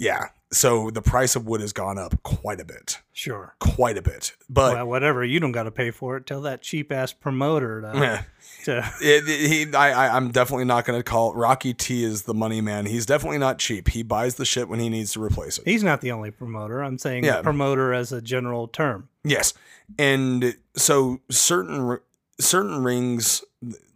Yeah, 0.02 0.24
so 0.50 0.90
the 0.90 1.00
price 1.02 1.36
of 1.36 1.46
wood 1.46 1.60
has 1.60 1.72
gone 1.72 1.96
up 1.96 2.20
quite 2.24 2.60
a 2.60 2.64
bit, 2.64 2.98
Sure. 3.12 3.54
quite 3.60 3.96
a 3.96 4.02
bit. 4.02 4.32
But 4.50 4.74
well, 4.74 4.86
whatever. 4.88 5.24
You 5.24 5.38
don't 5.38 5.52
got 5.52 5.62
to 5.62 5.70
pay 5.70 5.92
for 5.92 6.16
it. 6.16 6.26
Tell 6.26 6.40
that 6.42 6.60
cheap 6.60 6.90
ass 6.90 7.12
promoter 7.12 7.80
to. 7.82 7.88
eh, 7.96 8.22
to 8.64 8.78
it, 9.00 9.28
it- 9.28 9.48
he, 9.48 9.74
I, 9.74 9.92
I, 10.08 10.16
I'm 10.16 10.32
definitely 10.32 10.64
not 10.64 10.84
going 10.84 10.98
to 10.98 11.04
call 11.04 11.34
Rocky 11.34 11.72
T 11.72 12.02
is 12.02 12.22
the 12.22 12.34
money 12.34 12.60
man. 12.60 12.86
He's 12.86 13.06
definitely 13.06 13.38
not 13.38 13.58
cheap. 13.60 13.88
He 13.90 14.02
buys 14.02 14.34
the 14.34 14.44
shit 14.44 14.68
when 14.68 14.80
he 14.80 14.88
needs 14.88 15.12
to 15.12 15.22
replace 15.22 15.58
it. 15.58 15.68
he's 15.68 15.84
not 15.84 16.00
the 16.00 16.10
only 16.10 16.32
promoter. 16.32 16.82
I'm 16.82 16.98
saying 16.98 17.22
Yeah. 17.24 17.40
promoter 17.42 17.94
as 17.94 18.10
a 18.12 18.20
general 18.20 18.66
term. 18.66 19.08
Yes, 19.24 19.54
and 19.98 20.56
so 20.74 21.20
certain 21.30 21.98
certain 22.44 22.82
rings, 22.82 23.42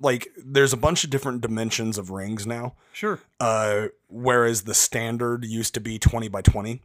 like 0.00 0.28
there's 0.36 0.72
a 0.72 0.76
bunch 0.76 1.04
of 1.04 1.10
different 1.10 1.40
dimensions 1.40 1.98
of 1.98 2.10
rings 2.10 2.46
now. 2.46 2.74
Sure. 2.92 3.20
Uh, 3.40 3.88
whereas 4.08 4.62
the 4.62 4.74
standard 4.74 5.44
used 5.44 5.74
to 5.74 5.80
be 5.80 5.98
twenty 5.98 6.28
by 6.28 6.42
twenty. 6.42 6.82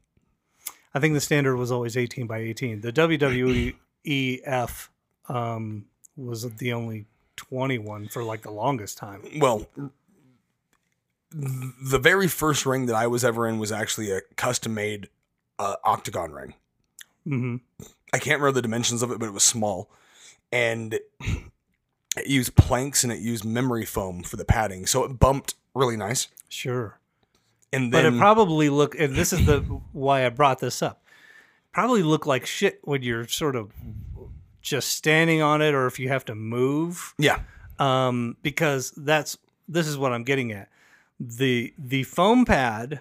I 0.94 1.00
think 1.00 1.14
the 1.14 1.22
standard 1.22 1.56
was 1.56 1.72
always 1.72 1.96
18 1.96 2.28
by 2.28 2.40
18. 2.40 2.82
The 2.82 2.92
WWEF 2.92 4.90
um, 5.30 5.86
was 6.18 6.54
the 6.56 6.74
only 6.74 7.06
21 7.38 8.10
for 8.10 8.24
like 8.24 8.42
the 8.42 8.52
longest 8.52 8.98
time. 8.98 9.24
Well, 9.40 9.68
the 11.32 11.98
very 11.98 12.28
first 12.28 12.66
ring 12.66 12.88
that 12.88 12.96
I 12.96 13.08
was 13.08 13.24
ever 13.24 13.48
in 13.48 13.58
was 13.58 13.72
actually 13.72 14.12
a 14.12 14.20
custom 14.36 14.74
made 14.74 15.08
uh, 15.60 15.76
octagon 15.86 16.32
ring. 16.34 16.54
hmm 17.26 17.56
I 18.14 18.18
can't 18.18 18.42
remember 18.42 18.56
the 18.56 18.62
dimensions 18.62 19.02
of 19.02 19.12
it, 19.12 19.20
but 19.20 19.28
it 19.28 19.34
was 19.34 19.44
small, 19.44 19.90
and 20.52 21.00
it 22.18 22.28
used 22.28 22.56
planks 22.56 23.04
and 23.04 23.12
it 23.14 23.20
used 23.20 23.46
memory 23.46 23.86
foam 23.86 24.24
for 24.24 24.36
the 24.38 24.46
padding, 24.46 24.86
so 24.86 25.04
it 25.04 25.20
bumped 25.20 25.56
really 25.74 25.98
nice. 25.98 26.28
Sure. 26.50 27.00
And 27.74 27.90
But 27.92 28.02
then 28.04 28.16
it 28.16 28.18
probably 28.20 28.70
looked. 28.70 28.96
and 28.96 29.16
this 29.16 29.32
is 29.32 29.46
the 29.46 29.60
why 29.94 30.26
I 30.26 30.30
brought 30.30 30.60
this 30.60 30.82
up. 30.82 31.04
Probably 31.72 32.04
look 32.04 32.26
like 32.26 32.46
shit 32.46 32.80
when 32.84 33.02
you're 33.02 33.28
sort 33.28 33.56
of 33.56 33.72
just 34.62 34.90
standing 34.90 35.42
on 35.42 35.62
it 35.62 35.74
or 35.74 35.88
if 35.88 35.98
you 36.00 36.10
have 36.10 36.26
to 36.26 36.36
move. 36.36 37.14
yeah, 37.18 37.40
Um, 37.80 38.36
because 38.44 38.92
that's 38.98 39.38
this 39.70 39.88
is 39.88 39.98
what 39.98 40.12
I'm 40.12 40.24
getting 40.24 40.52
at. 40.52 40.68
The 41.20 41.74
the 41.78 42.04
foam 42.04 42.44
pad 42.46 43.00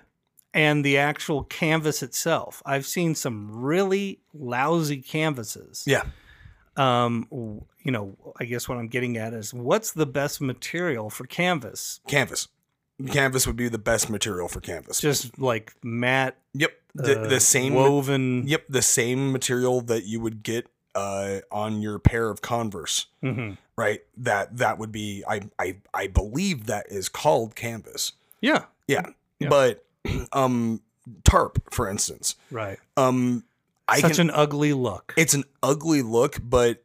and 0.55 0.85
the 0.85 0.99
actual 0.99 1.45
canvas 1.45 2.03
itself. 2.03 2.63
I've 2.65 2.87
seen 2.87 3.15
some 3.17 3.51
really 3.51 4.21
lousy 4.33 5.03
canvases. 5.03 5.83
yeah. 5.87 6.05
Um, 6.77 7.27
you 7.83 7.91
know, 7.91 8.17
I 8.39 8.45
guess 8.45 8.69
what 8.69 8.79
I'm 8.79 8.89
getting 8.89 9.17
at 9.17 9.33
is 9.35 9.53
what's 9.53 9.93
the 9.93 10.07
best 10.07 10.41
material 10.41 11.11
for 11.11 11.27
canvas? 11.27 12.01
canvas. 12.07 12.49
Canvas 13.09 13.47
would 13.47 13.57
be 13.57 13.69
the 13.69 13.79
best 13.79 14.11
material 14.11 14.47
for 14.49 14.61
canvas. 14.61 15.01
Just 15.01 15.39
like 15.39 15.75
matte, 15.83 16.37
yep, 16.53 16.73
the, 16.95 17.23
uh, 17.23 17.27
the 17.29 17.41
same. 17.41 17.73
woven. 17.75 18.47
Yep, 18.47 18.65
the 18.69 18.83
same 18.83 19.33
material 19.33 19.81
that 19.83 20.05
you 20.05 20.21
would 20.21 20.43
get 20.43 20.67
uh, 20.95 21.39
on 21.51 21.81
your 21.81 21.99
pair 21.99 22.29
of 22.29 22.43
Converse, 22.43 23.07
Mhm. 23.23 23.57
right? 23.77 24.03
That 24.19 24.59
that 24.59 24.77
would 24.79 24.93
be. 24.93 25.25
I 25.27 25.43
I 25.59 25.77
I 25.95 26.09
believe 26.09 26.67
that 26.67 26.87
is 26.91 27.09
called 27.09 27.55
canvas. 27.57 28.13
Yeah. 28.43 28.65
Yeah, 28.87 29.07
Yeah. 29.39 29.49
but 29.49 29.87
um, 30.33 30.83
tarp, 31.25 31.73
for 31.73 31.89
instance, 31.89 32.35
Right. 32.51 32.79
um, 32.99 33.45
I 33.91 34.01
Such 34.01 34.17
can. 34.17 34.29
an 34.29 34.35
ugly 34.35 34.73
look. 34.73 35.13
it's 35.17 35.35
an 35.35 35.45
ugly 35.63 36.03
look, 36.03 36.39
but 36.43 36.83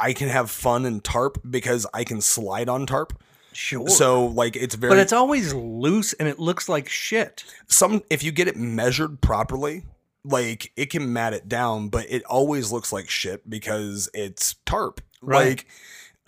I 0.00 0.12
can 0.12 0.28
have 0.28 0.50
fun 0.50 0.84
in 0.86 1.00
tarp 1.00 1.38
because 1.48 1.86
I 1.94 2.04
can 2.04 2.20
slide 2.20 2.68
on 2.68 2.86
tarp. 2.86 3.12
sure. 3.52 3.88
So 3.88 4.26
like 4.26 4.56
it's 4.56 4.74
very 4.74 4.90
but 4.92 4.98
it's 4.98 5.12
always 5.12 5.52
loose 5.54 6.12
and 6.14 6.28
it 6.28 6.38
looks 6.38 6.68
like 6.68 6.88
shit. 6.88 7.44
some 7.68 8.02
if 8.10 8.22
you 8.22 8.32
get 8.32 8.48
it 8.48 8.56
measured 8.56 9.20
properly 9.20 9.84
like 10.24 10.72
it 10.76 10.86
can 10.90 11.12
mat 11.12 11.34
it 11.34 11.48
down 11.48 11.88
but 11.88 12.06
it 12.08 12.22
always 12.24 12.70
looks 12.70 12.92
like 12.92 13.10
shit 13.10 13.48
because 13.50 14.08
it's 14.14 14.54
tarp 14.64 15.00
Right. 15.20 15.48
like 15.48 15.66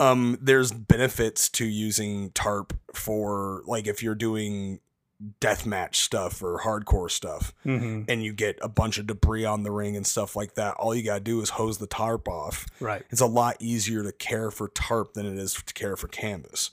um 0.01 0.37
there's 0.41 0.71
benefits 0.73 1.47
to 1.51 1.65
using 1.65 2.31
tarp 2.31 2.73
for 2.93 3.61
like 3.65 3.87
if 3.87 4.03
you're 4.03 4.13
doing 4.15 4.79
deathmatch 5.41 5.95
stuff 5.95 6.41
or 6.41 6.59
hardcore 6.59 7.09
stuff, 7.09 7.53
hmm 7.63 8.03
and 8.07 8.23
you 8.23 8.33
get 8.33 8.57
a 8.61 8.69
bunch 8.69 8.97
of 8.97 9.07
debris 9.07 9.45
on 9.45 9.63
the 9.63 9.71
ring 9.71 9.95
and 9.95 10.05
stuff 10.05 10.35
like 10.35 10.55
that, 10.55 10.75
all 10.75 10.93
you 10.93 11.03
gotta 11.03 11.19
do 11.19 11.41
is 11.41 11.51
hose 11.51 11.77
the 11.77 11.87
tarp 11.87 12.27
off. 12.27 12.65
Right. 12.79 13.03
It's 13.09 13.21
a 13.21 13.25
lot 13.25 13.57
easier 13.59 14.03
to 14.03 14.11
care 14.11 14.51
for 14.51 14.67
tarp 14.69 15.13
than 15.13 15.25
it 15.25 15.37
is 15.37 15.53
to 15.53 15.73
care 15.73 15.95
for 15.95 16.07
canvas. 16.07 16.71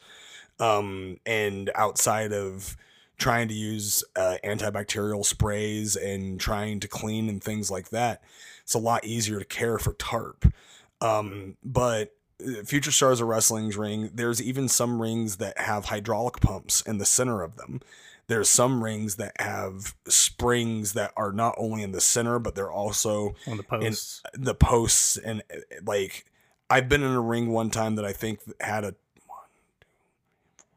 Um, 0.60 1.18
and 1.26 1.70
outside 1.74 2.32
of 2.32 2.76
trying 3.18 3.48
to 3.48 3.54
use 3.54 4.04
uh, 4.16 4.36
antibacterial 4.44 5.24
sprays 5.24 5.96
and 5.96 6.40
trying 6.40 6.80
to 6.80 6.88
clean 6.88 7.28
and 7.28 7.42
things 7.42 7.70
like 7.70 7.90
that, 7.90 8.22
it's 8.62 8.74
a 8.74 8.78
lot 8.78 9.04
easier 9.04 9.38
to 9.38 9.44
care 9.44 9.78
for 9.78 9.92
tarp. 9.94 10.52
Um, 11.00 11.56
but 11.64 12.14
uh, 12.40 12.62
Future 12.64 12.90
Stars 12.92 13.20
of 13.20 13.28
Wrestling's 13.28 13.76
ring, 13.76 14.10
there's 14.14 14.42
even 14.42 14.68
some 14.68 15.00
rings 15.00 15.36
that 15.36 15.58
have 15.58 15.86
hydraulic 15.86 16.40
pumps 16.40 16.80
in 16.80 16.98
the 16.98 17.04
center 17.04 17.42
of 17.42 17.56
them. 17.56 17.80
There's 18.28 18.48
some 18.48 18.82
rings 18.82 19.16
that 19.16 19.32
have 19.40 19.94
springs 20.08 20.94
that 20.94 21.12
are 21.16 21.32
not 21.32 21.54
only 21.58 21.82
in 21.82 21.92
the 21.92 22.00
center, 22.00 22.38
but 22.38 22.54
they're 22.54 22.72
also 22.72 23.34
On 23.46 23.56
the 23.56 23.64
in 23.74 23.80
posts. 23.80 24.22
the 24.32 24.54
posts. 24.54 25.16
And 25.18 25.42
like, 25.84 26.24
I've 26.70 26.88
been 26.88 27.02
in 27.02 27.12
a 27.12 27.20
ring 27.20 27.50
one 27.50 27.70
time 27.70 27.96
that 27.96 28.04
I 28.04 28.12
think 28.12 28.40
had 28.60 28.84
a 28.84 28.94
one, 29.26 29.48
two, 29.80 29.86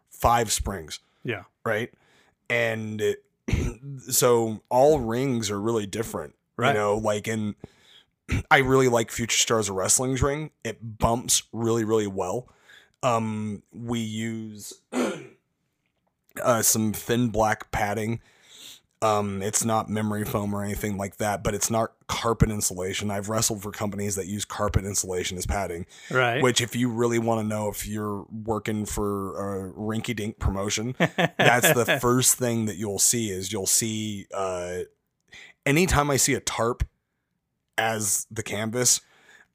five 0.09 0.51
springs 0.51 0.99
yeah. 1.25 1.43
right? 1.65 1.91
And 2.49 3.01
it, 3.01 3.23
so 4.09 4.61
all 4.69 4.99
rings 4.99 5.51
are 5.51 5.59
really 5.59 5.87
different, 5.87 6.35
Right. 6.55 6.69
You 6.69 6.75
know, 6.75 6.95
like 6.95 7.27
in 7.27 7.55
I 8.49 8.59
really 8.59 8.87
like 8.87 9.11
Future 9.11 9.37
Stars 9.37 9.67
of 9.67 9.75
Wrestling's 9.75 10.21
ring. 10.21 10.51
It 10.63 10.97
bumps 10.97 11.43
really, 11.51 11.83
really 11.83 12.07
well. 12.07 12.47
Um, 13.03 13.61
we 13.73 13.99
use 13.99 14.73
uh, 16.43 16.61
some 16.61 16.93
thin 16.93 17.29
black 17.29 17.71
padding. 17.71 18.21
Um, 19.01 19.41
it's 19.41 19.63
not 19.63 19.89
memory 19.89 20.23
foam 20.23 20.53
or 20.53 20.63
anything 20.63 20.97
like 20.97 21.17
that, 21.17 21.43
but 21.43 21.53
it's 21.53 21.69
not 21.69 21.91
carpet 22.07 22.49
insulation. 22.49 23.11
I've 23.11 23.29
wrestled 23.29 23.61
for 23.61 23.71
companies 23.71 24.15
that 24.15 24.25
use 24.25 24.45
carpet 24.45 24.85
insulation 24.85 25.37
as 25.37 25.45
padding. 25.45 25.85
Right. 26.09 26.41
Which, 26.41 26.61
if 26.61 26.75
you 26.75 26.89
really 26.89 27.19
want 27.19 27.41
to 27.41 27.47
know 27.47 27.69
if 27.69 27.85
you're 27.85 28.25
working 28.31 28.85
for 28.85 29.67
a 29.67 29.73
rinky 29.73 30.15
dink 30.15 30.39
promotion, 30.39 30.95
that's 30.97 31.73
the 31.73 31.97
first 32.01 32.37
thing 32.37 32.65
that 32.65 32.77
you'll 32.77 32.99
see 32.99 33.29
is 33.29 33.51
you'll 33.51 33.67
see 33.67 34.25
uh 34.33 34.79
anytime 35.65 36.09
I 36.09 36.17
see 36.17 36.33
a 36.33 36.39
tarp 36.39 36.87
as 37.77 38.27
the 38.31 38.43
canvas, 38.43 39.01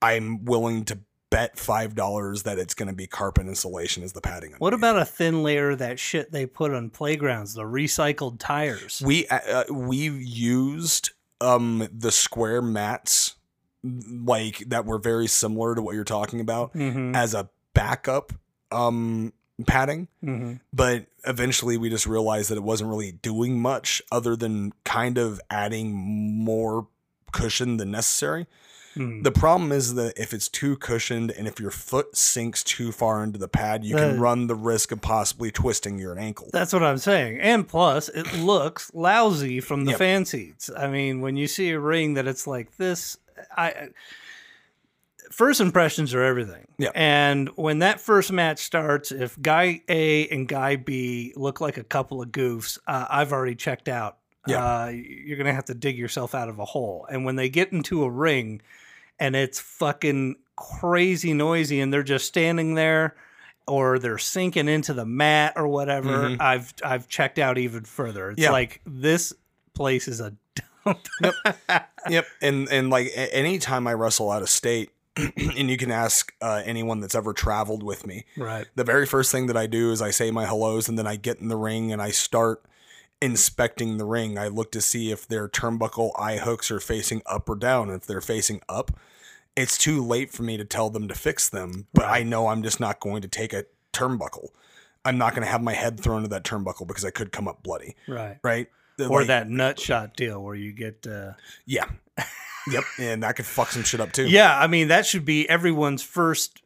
I'm 0.03 0.45
willing 0.45 0.85
to 0.87 0.99
bet 1.31 1.59
five 1.59 1.95
dollars 1.95 2.43
that 2.43 2.59
it's 2.59 2.75
gonna 2.75 2.93
be 2.93 3.07
carpet 3.07 3.47
insulation 3.47 4.03
as 4.03 4.13
the 4.13 4.21
padding. 4.21 4.55
What 4.59 4.75
underneath. 4.75 4.91
about 4.93 5.03
a 5.03 5.05
thin 5.07 5.43
layer 5.43 5.71
of 5.71 5.79
that 5.79 5.99
shit 5.99 6.33
they 6.33 6.45
put 6.47 6.73
on 6.75 6.91
playgrounds, 6.91 7.55
the 7.55 7.63
recycled 7.63 8.37
tires? 8.39 9.01
we 9.05 9.27
uh, 9.29 9.39
uh, 9.49 9.65
we've 9.73 10.21
used 10.21 11.11
um 11.41 11.89
the 11.97 12.11
square 12.13 12.61
mats 12.61 13.37
like 13.83 14.59
that 14.69 14.85
were 14.85 14.99
very 14.99 15.27
similar 15.27 15.75
to 15.75 15.81
what 15.83 15.95
you're 15.95 16.05
talking 16.05 16.41
about 16.41 16.75
Mm-hmm. 16.75 17.15
as 17.15 17.33
a 17.35 17.49
backup 17.73 18.33
um 18.73 19.33
padding 19.67 20.09
Mm-hmm. 20.25 20.55
but 20.73 21.07
eventually 21.25 21.77
we 21.77 21.89
just 21.91 22.07
realized 22.07 22.51
that 22.51 22.57
it 22.57 22.63
wasn't 22.63 22.91
really 22.91 23.13
doing 23.13 23.61
much 23.61 24.03
other 24.11 24.37
than 24.37 24.73
kind 24.85 25.19
of 25.19 25.41
adding 25.51 25.93
more 25.95 26.89
cushion 27.33 27.77
than 27.77 27.91
necessary. 27.91 28.47
Mm. 28.97 29.23
The 29.23 29.31
problem 29.31 29.71
is 29.71 29.95
that 29.95 30.19
if 30.19 30.35
it's 30.35 30.49
too 30.49 30.77
cushioned 30.77 31.31
and 31.31 31.47
if 31.47 31.61
your 31.61 31.71
foot 31.71 32.17
sinks 32.17 32.65
too 32.65 32.91
far 32.91 33.23
into 33.23 33.39
the 33.39 33.47
pad, 33.49 33.85
you 33.85 33.95
can 33.95 34.19
run 34.21 34.49
the 34.49 34.55
risk 34.57 34.91
of 34.91 35.01
possibly 35.01 35.51
twisting 35.53 35.99
your 35.99 36.19
ankle. 36.19 36.49
That's 36.53 36.73
what 36.73 36.83
I'm 36.83 36.99
saying. 36.99 37.39
And 37.41 37.69
plus, 37.69 38.09
it 38.09 38.33
looks 38.35 38.91
lousy 38.93 39.61
from 39.61 39.85
the 39.85 39.93
Yep. 39.93 39.99
fan 39.99 40.25
seats. 40.25 40.71
I 40.77 40.89
mean, 40.89 41.21
when 41.21 41.37
you 41.37 41.47
see 41.47 41.71
a 41.71 41.79
ring 41.79 42.15
that 42.15 42.27
it's 42.27 42.47
like 42.49 42.77
this, 42.79 43.17
I 43.57 43.91
first 45.31 45.61
impressions 45.61 46.13
are 46.13 46.23
everything. 46.25 46.67
Yeah. 46.77 46.91
And 46.95 47.49
when 47.57 47.79
that 47.79 48.01
first 48.01 48.33
match 48.33 48.59
starts, 48.59 49.13
if 49.13 49.41
guy 49.41 49.83
A 49.89 50.27
and 50.29 50.49
guy 50.49 50.77
B 50.77 51.33
look 51.37 51.61
like 51.61 51.77
a 51.77 51.85
couple 51.85 52.21
of 52.21 52.31
goofs, 52.31 52.79
uh, 52.87 53.07
I've 53.09 53.33
already 53.33 53.55
checked 53.55 53.89
out. 53.89 54.19
Yeah. 54.47 54.65
Uh, 54.65 54.87
you're 54.89 55.37
gonna 55.39 55.53
have 55.53 55.67
to 55.67 55.75
dig 55.75 55.99
yourself 55.99 56.35
out 56.35 56.49
of 56.49 56.59
a 56.59 56.65
hole. 56.65 57.07
And 57.11 57.25
when 57.25 57.37
they 57.37 57.49
get 57.49 57.73
into 57.73 58.05
a 58.05 58.11
ring, 58.11 58.63
and 59.19 59.37
it's 59.37 59.61
fucking 59.61 60.37
crazy 60.57 61.33
noisy, 61.35 61.81
and 61.81 61.93
they're 61.93 62.03
just 62.03 62.27
standing 62.27 62.75
there. 62.75 63.17
Or 63.69 64.01
they're 64.01 64.19
sinking 64.19 64.69
into 64.69 64.93
the 64.95 65.05
mat 65.05 65.53
or 65.55 65.69
whatever. 65.69 66.09
Mhm. 66.31 66.41
I've 66.41 66.75
I've 66.85 67.07
checked 67.09 67.39
out 67.39 67.57
even 67.57 67.85
further. 67.85 68.31
It's 68.31 68.41
Yeah. 68.41 68.51
like 68.51 68.81
this 68.85 69.33
place 69.75 70.09
is 70.09 70.19
a 70.19 70.33
dump. 70.85 71.07
yep. 72.09 72.27
And 72.43 72.69
and 72.69 72.91
like 72.91 73.09
a- 73.09 73.33
anytime 73.33 73.87
I 73.87 73.95
wrestle 73.95 74.29
out 74.31 74.43
of 74.43 74.49
state, 74.49 74.91
and 75.17 75.71
you 75.71 75.77
can 75.77 75.93
ask 75.93 76.33
uh, 76.41 76.63
anyone 76.65 76.99
that's 76.99 77.15
ever 77.15 77.33
traveled 77.33 77.85
with 77.85 78.07
me, 78.07 78.25
right. 78.37 78.67
the 78.75 78.83
very 78.83 79.07
first 79.07 79.31
thing 79.31 79.47
that 79.47 79.57
I 79.57 79.67
do 79.67 79.93
is 79.93 80.03
I 80.03 80.11
say 80.11 80.33
my 80.33 80.47
hellos 80.47 80.89
and 80.89 80.99
then 80.99 81.07
I 81.07 81.15
get 81.15 81.39
in 81.39 81.47
the 81.47 81.57
ring 81.57 81.93
and 81.93 82.03
I 82.03 82.11
start 82.11 82.65
inspecting 83.23 83.99
the 83.99 84.05
ring. 84.05 84.39
I 84.39 84.49
look 84.49 84.73
to 84.73 84.81
see 84.81 85.11
if 85.11 85.27
their 85.29 85.49
turnbuckle 85.49 86.13
eye 86.19 86.39
hooks 86.39 86.71
are 86.71 86.81
facing 86.81 87.23
up 87.27 87.49
or 87.49 87.57
down. 87.57 87.91
If 87.91 88.07
they're 88.07 88.21
facing 88.21 88.61
up, 88.69 88.91
it's 89.57 89.77
too 89.77 90.05
late 90.05 90.31
for 90.33 90.43
me 90.43 90.57
to 90.57 90.65
tell 90.65 90.91
them 90.91 91.09
to 91.09 91.15
fix 91.15 91.49
them, 91.49 91.87
but 91.93 92.05
I 92.07 92.23
know 92.23 92.49
I'm 92.49 92.63
just 92.63 92.81
not 92.81 93.01
going 93.01 93.23
to 93.23 93.29
take 93.29 93.53
a 93.53 93.65
turnbuckle. 93.93 94.49
I'm 95.05 95.19
not 95.19 95.35
going 95.35 95.45
to 95.45 95.51
have 95.51 95.63
my 95.63 95.73
head 95.75 95.99
thrown 96.01 96.23
to 96.23 96.29
that 96.29 96.45
turnbuckle 96.45 96.87
because 96.87 97.05
I 97.05 97.11
could 97.11 97.33
come 97.33 97.49
up 97.49 97.63
bloody, 97.63 97.97
Right. 98.07 98.39
right? 98.43 98.69
Or 98.99 99.21
Like, 99.21 99.29
that 99.29 99.49
nut 99.49 99.81
shot 99.81 100.15
deal 100.17 100.43
where 100.43 100.55
you 100.55 100.73
get 100.73 101.07
uh 101.07 101.33
yeah. 101.65 101.87
yep, 102.71 102.85
and 102.99 103.23
that 103.23 103.35
could 103.37 103.47
fuck 103.47 103.69
some 103.71 103.83
shit 103.83 103.99
up 103.99 104.13
too. 104.13 104.29
Yeah, 104.29 104.55
I 104.59 104.67
mean 104.67 104.89
that 104.89 105.07
should 105.07 105.25
be 105.25 105.49
everyone's 105.49 106.03
first 106.03 106.61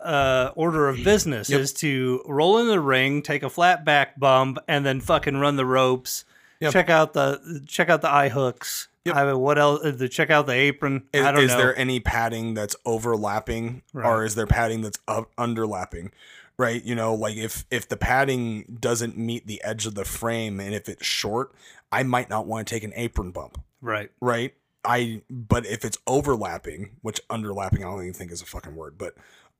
uh 0.00 0.52
order 0.54 0.88
of 0.88 1.02
business 1.02 1.48
Yep. 1.50 1.60
is 1.60 1.72
to 1.74 2.22
roll 2.26 2.58
in 2.58 2.68
the 2.68 2.80
ring, 2.80 3.22
take 3.22 3.42
a 3.42 3.50
flat 3.50 3.84
back 3.84 4.18
bump, 4.18 4.58
and 4.68 4.84
then 4.84 5.00
fucking 5.00 5.36
run 5.38 5.56
the 5.56 5.66
ropes. 5.66 6.24
Yep. 6.60 6.72
Check 6.72 6.90
out 6.90 7.12
the 7.12 7.62
check 7.66 7.88
out 7.88 8.02
the 8.02 8.10
eye 8.10 8.28
hooks. 8.28 8.88
Yep. 9.04 9.14
I 9.14 9.24
mean, 9.26 9.38
what 9.38 9.58
else? 9.58 9.84
uh, 9.84 9.92
The 9.92 10.08
check 10.08 10.30
out 10.30 10.46
the 10.46 10.52
apron. 10.54 11.04
Is, 11.12 11.24
I 11.24 11.30
don't 11.32 11.44
is 11.44 11.54
there 11.54 11.78
any 11.78 12.00
padding 12.00 12.54
that's 12.54 12.74
overlapping 12.84 13.82
or 13.94 14.24
is 14.24 14.34
there 14.34 14.46
padding 14.48 14.80
that's 14.82 14.98
up, 15.06 15.30
underlapping? 15.36 16.10
Right? 16.58 16.82
You 16.82 16.94
know, 16.94 17.14
like 17.14 17.36
if 17.36 17.64
if 17.70 17.88
the 17.88 17.96
padding 17.96 18.78
doesn't 18.80 19.16
meet 19.16 19.46
the 19.46 19.62
edge 19.62 19.86
of 19.86 19.94
the 19.94 20.04
frame 20.04 20.58
and 20.58 20.74
if 20.74 20.88
it's 20.88 21.06
short, 21.06 21.52
I 21.92 22.02
might 22.02 22.30
not 22.30 22.46
want 22.46 22.66
to 22.66 22.74
take 22.74 22.82
an 22.82 22.92
apron 22.96 23.30
bump, 23.30 23.60
right. 23.80 24.10
right? 24.20 24.54
I 24.84 25.22
but 25.30 25.66
if 25.66 25.84
it's 25.84 25.98
overlapping, 26.06 26.96
which 27.02 27.20
underlapping 27.28 27.78
I 27.78 27.82
don't 27.82 28.02
even 28.02 28.14
think 28.14 28.32
is 28.32 28.40
a 28.42 28.46
fucking 28.46 28.74
word, 28.74 28.96
but 28.96 29.14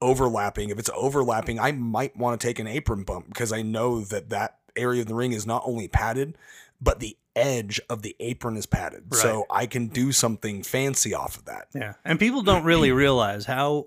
overlapping, 0.07 0.71
if 0.71 0.79
it's 0.79 0.91
overlapping, 0.95 1.59
I 1.59 1.73
might 1.73 2.17
want 2.17 2.41
to 2.41 2.47
take 2.47 2.59
an 2.59 2.67
apron 2.67 3.03
bump 3.05 3.27
because 3.29 3.53
I 3.53 3.63
know 3.63 4.01
that 4.01 4.31
that 4.31 4.59
area 4.77 5.03
of 5.03 5.09
the 5.09 5.15
ring 5.15 5.33
is 5.33 5.47
not 5.47 5.63
only 5.67 5.89
padded, 5.89 6.37
but 6.81 7.01
the 7.01 7.17
edge 7.35 7.81
of 7.91 8.03
the 8.03 8.15
apron 8.21 8.57
is 8.57 8.67
padded. 8.67 9.15
So 9.15 9.45
I 9.51 9.67
can 9.67 9.89
do 9.89 10.13
something 10.13 10.63
fancy 10.63 11.13
off 11.15 11.37
of 11.37 11.45
that. 11.47 11.69
Yeah, 11.75 11.95
and 12.05 12.19
people 12.19 12.43
don't 12.43 12.65
really 12.65 12.93
realize 13.05 13.45
how 13.47 13.87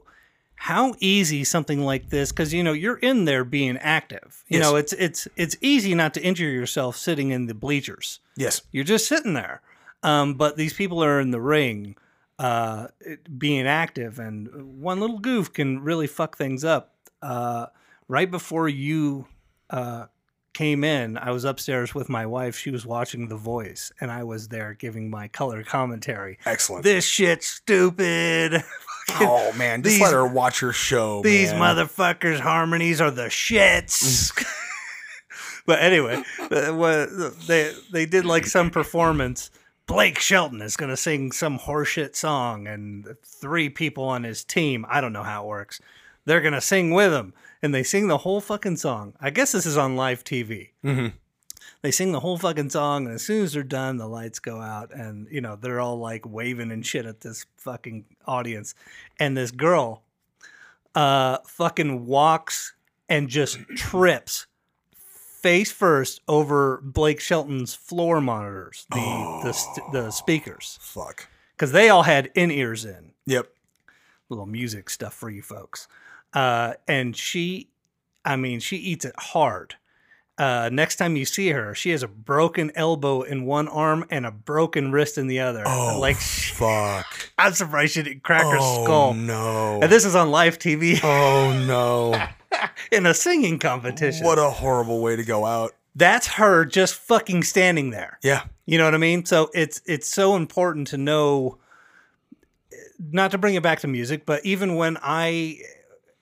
how 0.61 0.93
easy 0.99 1.45
something 1.45 1.85
like 1.85 2.09
this 2.09 2.31
because 2.33 2.53
you 2.53 2.63
know 2.63 2.73
you're 2.73 2.97
in 2.97 3.25
there 3.25 3.45
being 3.45 3.77
active. 3.77 4.43
You 4.49 4.59
Yes. 4.59 4.69
know, 4.69 4.75
it's 4.75 4.93
it's 4.93 5.27
it's 5.37 5.55
easy 5.61 5.95
not 5.95 6.13
to 6.15 6.21
injure 6.23 6.49
yourself 6.49 6.95
sitting 6.97 7.31
in 7.31 7.45
the 7.47 7.53
bleachers. 7.53 8.19
Yes. 8.35 8.61
You're 8.71 8.83
just 8.83 9.07
sitting 9.07 9.33
there. 9.33 9.61
Um, 10.03 10.33
but 10.35 10.55
these 10.57 10.73
people 10.73 11.03
are 11.03 11.19
in 11.19 11.31
the 11.31 11.41
ring, 11.41 11.95
uh, 12.39 12.87
it- 13.01 13.37
being 13.37 13.67
active, 13.67 14.17
and 14.17 14.81
one 14.81 14.99
little 14.99 15.19
goof 15.19 15.53
can 15.53 15.81
really 15.83 16.07
fuck 16.07 16.35
things 16.37 16.63
up. 16.65 16.95
Uh, 17.21 17.67
right 18.07 18.31
before 18.31 18.67
you 18.69 19.27
uh, 19.69 20.05
came 20.53 20.83
in, 20.83 21.17
I 21.17 21.31
was 21.31 21.43
upstairs 21.43 21.93
with 21.93 22.09
my 22.09 22.25
wife. 22.25 22.57
She 22.57 22.71
was 22.71 22.85
watching 22.85 23.27
The 23.27 23.35
Voice, 23.35 23.91
and 24.01 24.09
I 24.09 24.23
was 24.23 24.47
there 24.47 24.73
giving 24.73 25.09
my 25.09 25.27
color 25.27 25.63
commentary. 25.63 26.39
Excellent. 26.45 26.83
This 26.83 27.05
shit's 27.05 27.45
stupid. 27.47 28.63
Oh 29.21 29.51
man, 29.53 29.81
just 29.81 29.95
These- 29.95 30.01
let 30.03 30.13
her 30.13 30.27
watch 30.27 30.59
her 30.59 30.71
show. 30.71 31.23
These 31.23 31.51
man. 31.53 31.75
motherfuckers' 31.75 32.39
harmonies 32.39 33.01
are 33.01 33.09
the 33.09 33.23
shits. 33.23 34.31
but 35.65 35.79
anyway, 35.81 36.21
uh, 36.39 37.29
they 37.47 37.73
they 37.91 38.05
did 38.05 38.25
like 38.25 38.45
some 38.45 38.69
performance. 38.69 39.49
Blake 39.89 40.19
Shelton 40.19 40.61
is 40.61 40.77
going 40.77 40.91
to 40.91 40.95
sing 40.95 41.31
some 41.31 41.57
horseshit 41.57 42.15
song, 42.15 42.67
and 42.67 43.15
three 43.25 43.69
people 43.69 44.03
on 44.03 44.21
his 44.23 44.43
team, 44.43 44.85
I 44.87 45.01
don't 45.01 45.13
know 45.13 45.23
how 45.23 45.43
it 45.43 45.47
works, 45.47 45.81
they're 46.25 46.41
going 46.41 46.53
to 46.53 46.61
sing 46.61 46.91
with 46.91 47.11
him. 47.11 47.33
And 47.63 47.73
they 47.73 47.81
sing 47.81 48.07
the 48.07 48.19
whole 48.19 48.39
fucking 48.39 48.77
song. 48.77 49.15
I 49.19 49.31
guess 49.31 49.51
this 49.51 49.65
is 49.65 49.77
on 49.77 49.95
live 49.95 50.23
TV. 50.23 50.69
Mhm. 50.85 51.13
They 51.81 51.89
sing 51.89 52.11
the 52.11 52.19
whole 52.19 52.37
fucking 52.37 52.69
song, 52.69 53.07
and 53.07 53.15
as 53.15 53.23
soon 53.23 53.43
as 53.43 53.53
they're 53.53 53.63
done, 53.63 53.97
the 53.97 54.07
lights 54.07 54.37
go 54.37 54.61
out, 54.61 54.93
and 54.93 55.27
you 55.31 55.41
know 55.41 55.55
they're 55.55 55.79
all 55.79 55.97
like 55.97 56.23
waving 56.23 56.71
and 56.71 56.85
shit 56.85 57.07
at 57.07 57.21
this 57.21 57.47
fucking 57.57 58.05
audience, 58.27 58.75
and 59.19 59.35
this 59.35 59.49
girl, 59.49 60.03
uh, 60.93 61.39
fucking 61.47 62.05
walks 62.05 62.75
and 63.09 63.27
just 63.27 63.59
trips 63.75 64.45
face 65.41 65.71
first 65.71 66.21
over 66.27 66.81
Blake 66.83 67.19
Shelton's 67.19 67.73
floor 67.73 68.21
monitors, 68.21 68.85
the 68.91 69.41
the, 69.43 69.53
st- 69.53 69.91
the 69.91 70.11
speakers, 70.11 70.77
Fuck. 70.81 71.27
because 71.55 71.71
they 71.71 71.89
all 71.89 72.03
had 72.03 72.31
in 72.35 72.51
ears 72.51 72.85
in. 72.85 73.11
Yep. 73.25 73.47
Little 74.29 74.45
music 74.45 74.89
stuff 74.89 75.13
for 75.13 75.29
you 75.29 75.41
folks. 75.41 75.87
Uh, 76.33 76.73
and 76.87 77.15
she, 77.15 77.69
I 78.23 78.35
mean, 78.35 78.59
she 78.59 78.77
eats 78.77 79.05
it 79.05 79.15
hard. 79.17 79.75
Uh, 80.37 80.69
next 80.71 80.95
time 80.95 81.17
you 81.17 81.25
see 81.25 81.49
her, 81.49 81.75
she 81.75 81.89
has 81.89 82.01
a 82.01 82.07
broken 82.07 82.71
elbow 82.73 83.23
in 83.23 83.45
one 83.45 83.67
arm 83.67 84.05
and 84.09 84.25
a 84.25 84.31
broken 84.31 84.89
wrist 84.89 85.17
in 85.17 85.27
the 85.27 85.39
other. 85.41 85.63
Oh, 85.65 85.97
like 85.99 86.15
fuck. 86.15 87.05
I'm 87.37 87.51
surprised 87.51 87.93
she 87.93 88.03
didn't 88.03 88.23
crack 88.23 88.43
her 88.43 88.57
oh, 88.57 88.83
skull. 88.83 89.13
no. 89.13 89.79
And 89.81 89.91
this 89.91 90.05
is 90.05 90.15
on 90.15 90.31
live 90.31 90.57
TV 90.57 90.97
oh, 91.03 91.51
no. 91.67 92.25
in 92.91 93.05
a 93.05 93.13
singing 93.13 93.59
competition. 93.59 94.25
what 94.25 94.39
a 94.39 94.49
horrible 94.49 95.01
way 95.01 95.15
to 95.15 95.23
go 95.23 95.45
out. 95.45 95.75
That's 95.95 96.27
her 96.27 96.65
just 96.65 96.95
fucking 96.95 97.43
standing 97.43 97.89
there. 97.89 98.19
Yeah. 98.23 98.43
You 98.65 98.77
know 98.77 98.85
what 98.85 98.93
I 98.93 98.99
mean? 98.99 99.25
So 99.25 99.49
it's 99.53 99.81
it's 99.85 100.07
so 100.07 100.35
important 100.35 100.87
to 100.87 100.97
know 100.97 101.57
not 102.99 103.31
to 103.31 103.37
bring 103.37 103.55
it 103.55 103.63
back 103.63 103.79
to 103.79 103.87
music, 103.87 104.25
but 104.25 104.45
even 104.45 104.75
when 104.75 104.97
I 105.01 105.59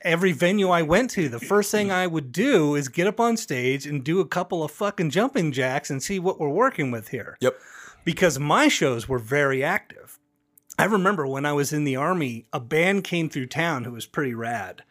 every 0.01 0.31
venue 0.31 0.69
I 0.69 0.83
went 0.83 1.09
to, 1.11 1.27
the 1.27 1.39
first 1.39 1.71
thing 1.71 1.91
I 1.91 2.07
would 2.07 2.31
do 2.31 2.75
is 2.75 2.87
get 2.87 3.07
up 3.07 3.19
on 3.19 3.35
stage 3.35 3.85
and 3.85 4.03
do 4.03 4.19
a 4.19 4.27
couple 4.27 4.63
of 4.63 4.71
fucking 4.71 5.09
jumping 5.09 5.51
jacks 5.51 5.89
and 5.89 6.01
see 6.01 6.19
what 6.19 6.39
we're 6.39 6.49
working 6.49 6.91
with 6.91 7.09
here. 7.09 7.37
Yep. 7.41 7.59
Because 8.05 8.39
my 8.39 8.67
shows 8.67 9.09
were 9.09 9.19
very 9.19 9.63
active. 9.63 10.19
I 10.79 10.85
remember 10.85 11.25
when 11.25 11.45
I 11.45 11.53
was 11.53 11.73
in 11.73 11.83
the 11.83 11.95
army, 11.95 12.45
a 12.53 12.59
band 12.59 13.03
came 13.03 13.29
through 13.29 13.47
town 13.47 13.83
who 13.83 13.91
was 13.91 14.05
pretty 14.05 14.33
rad. 14.33 14.83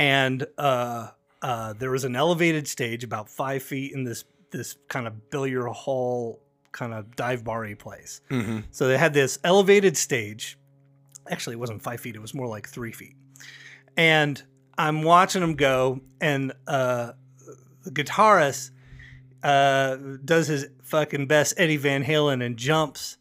And 0.00 0.46
uh 0.58 1.10
uh, 1.42 1.72
there 1.74 1.90
was 1.90 2.04
an 2.04 2.16
elevated 2.16 2.68
stage 2.68 3.04
about 3.04 3.28
five 3.28 3.62
feet 3.62 3.92
in 3.92 4.04
this 4.04 4.24
this 4.50 4.76
kind 4.88 5.06
of 5.06 5.30
billiard 5.30 5.68
hall 5.68 6.40
kind 6.72 6.92
of 6.92 7.14
dive 7.16 7.44
bar 7.44 7.74
place. 7.76 8.20
Mm-hmm. 8.30 8.60
So 8.70 8.88
they 8.88 8.98
had 8.98 9.14
this 9.14 9.38
elevated 9.44 9.96
stage. 9.96 10.58
Actually, 11.30 11.54
it 11.54 11.60
wasn't 11.60 11.82
five 11.82 12.00
feet; 12.00 12.16
it 12.16 12.20
was 12.20 12.34
more 12.34 12.46
like 12.46 12.68
three 12.68 12.92
feet. 12.92 13.14
And 13.96 14.42
I'm 14.76 15.02
watching 15.02 15.40
them 15.40 15.54
go, 15.54 16.00
and 16.20 16.52
uh, 16.66 17.12
the 17.84 17.90
guitarist 17.90 18.70
uh, 19.42 19.96
does 20.24 20.48
his 20.48 20.66
fucking 20.82 21.26
best 21.26 21.54
Eddie 21.56 21.76
Van 21.76 22.04
Halen 22.04 22.44
and 22.44 22.56
jumps 22.56 23.16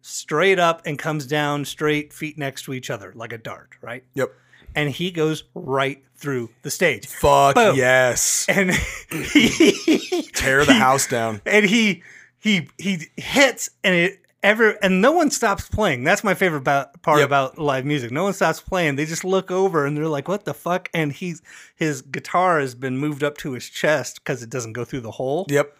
straight 0.00 0.58
up 0.58 0.82
and 0.84 0.98
comes 0.98 1.26
down 1.26 1.64
straight, 1.64 2.12
feet 2.12 2.36
next 2.36 2.64
to 2.64 2.74
each 2.74 2.90
other 2.90 3.12
like 3.14 3.32
a 3.32 3.38
dart, 3.38 3.70
right? 3.80 4.04
Yep. 4.14 4.32
And 4.74 4.90
he 4.90 5.10
goes 5.10 5.44
right 5.54 6.02
through 6.16 6.50
the 6.62 6.70
stage. 6.70 7.06
Fuck 7.06 7.54
Boom. 7.56 7.76
yes. 7.76 8.46
And 8.48 8.70
he 9.32 10.22
Tear 10.34 10.64
the 10.64 10.74
house 10.74 11.06
down. 11.06 11.40
and 11.46 11.64
he 11.64 12.02
he 12.38 12.68
he 12.78 13.06
hits 13.16 13.70
and 13.84 13.94
it 13.94 14.18
ever 14.42 14.70
and 14.82 15.00
no 15.00 15.12
one 15.12 15.30
stops 15.30 15.68
playing. 15.68 16.04
That's 16.04 16.24
my 16.24 16.34
favorite 16.34 16.58
about, 16.60 17.00
part 17.02 17.18
Yep. 17.20 17.26
about 17.26 17.58
live 17.58 17.84
music. 17.84 18.10
No 18.10 18.24
one 18.24 18.32
stops 18.32 18.60
playing. 18.60 18.96
They 18.96 19.04
just 19.04 19.24
look 19.24 19.50
over 19.50 19.84
and 19.86 19.96
they're 19.96 20.06
like, 20.08 20.28
"What 20.28 20.44
the 20.44 20.54
fuck?" 20.54 20.88
And 20.94 21.12
he's 21.12 21.42
his 21.74 22.02
guitar 22.02 22.60
has 22.60 22.74
been 22.74 22.98
moved 22.98 23.22
up 23.22 23.36
to 23.38 23.52
his 23.52 23.68
chest 23.68 24.16
because 24.22 24.42
it 24.42 24.50
doesn't 24.50 24.72
go 24.74 24.84
through 24.84 25.00
the 25.02 25.12
hole. 25.12 25.46
Yep. 25.48 25.76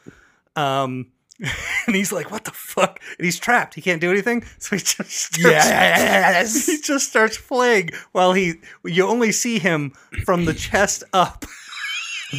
Um, 0.57 1.12
and 1.87 1.97
he's 1.97 2.13
like, 2.13 2.31
"What 2.31 2.45
the 2.45 2.51
fuck?" 2.53 3.01
And 3.19 3.25
he's 3.25 3.39
trapped. 3.39 3.75
He 3.75 3.81
can't 3.83 4.01
do 4.01 4.11
anything. 4.11 4.45
So 4.59 4.77
he 4.77 4.83
just 4.83 5.11
starts, 5.11 5.39
Yes. 5.39 6.67
he 6.67 6.79
just 6.81 7.09
starts 7.09 7.39
playing 7.39 7.91
while 8.13 8.33
he 8.33 8.55
you 8.85 9.07
only 9.07 9.33
see 9.33 9.59
him 9.59 9.91
from 10.25 10.45
the 10.45 10.55
chest 10.55 11.03
up. 11.13 11.45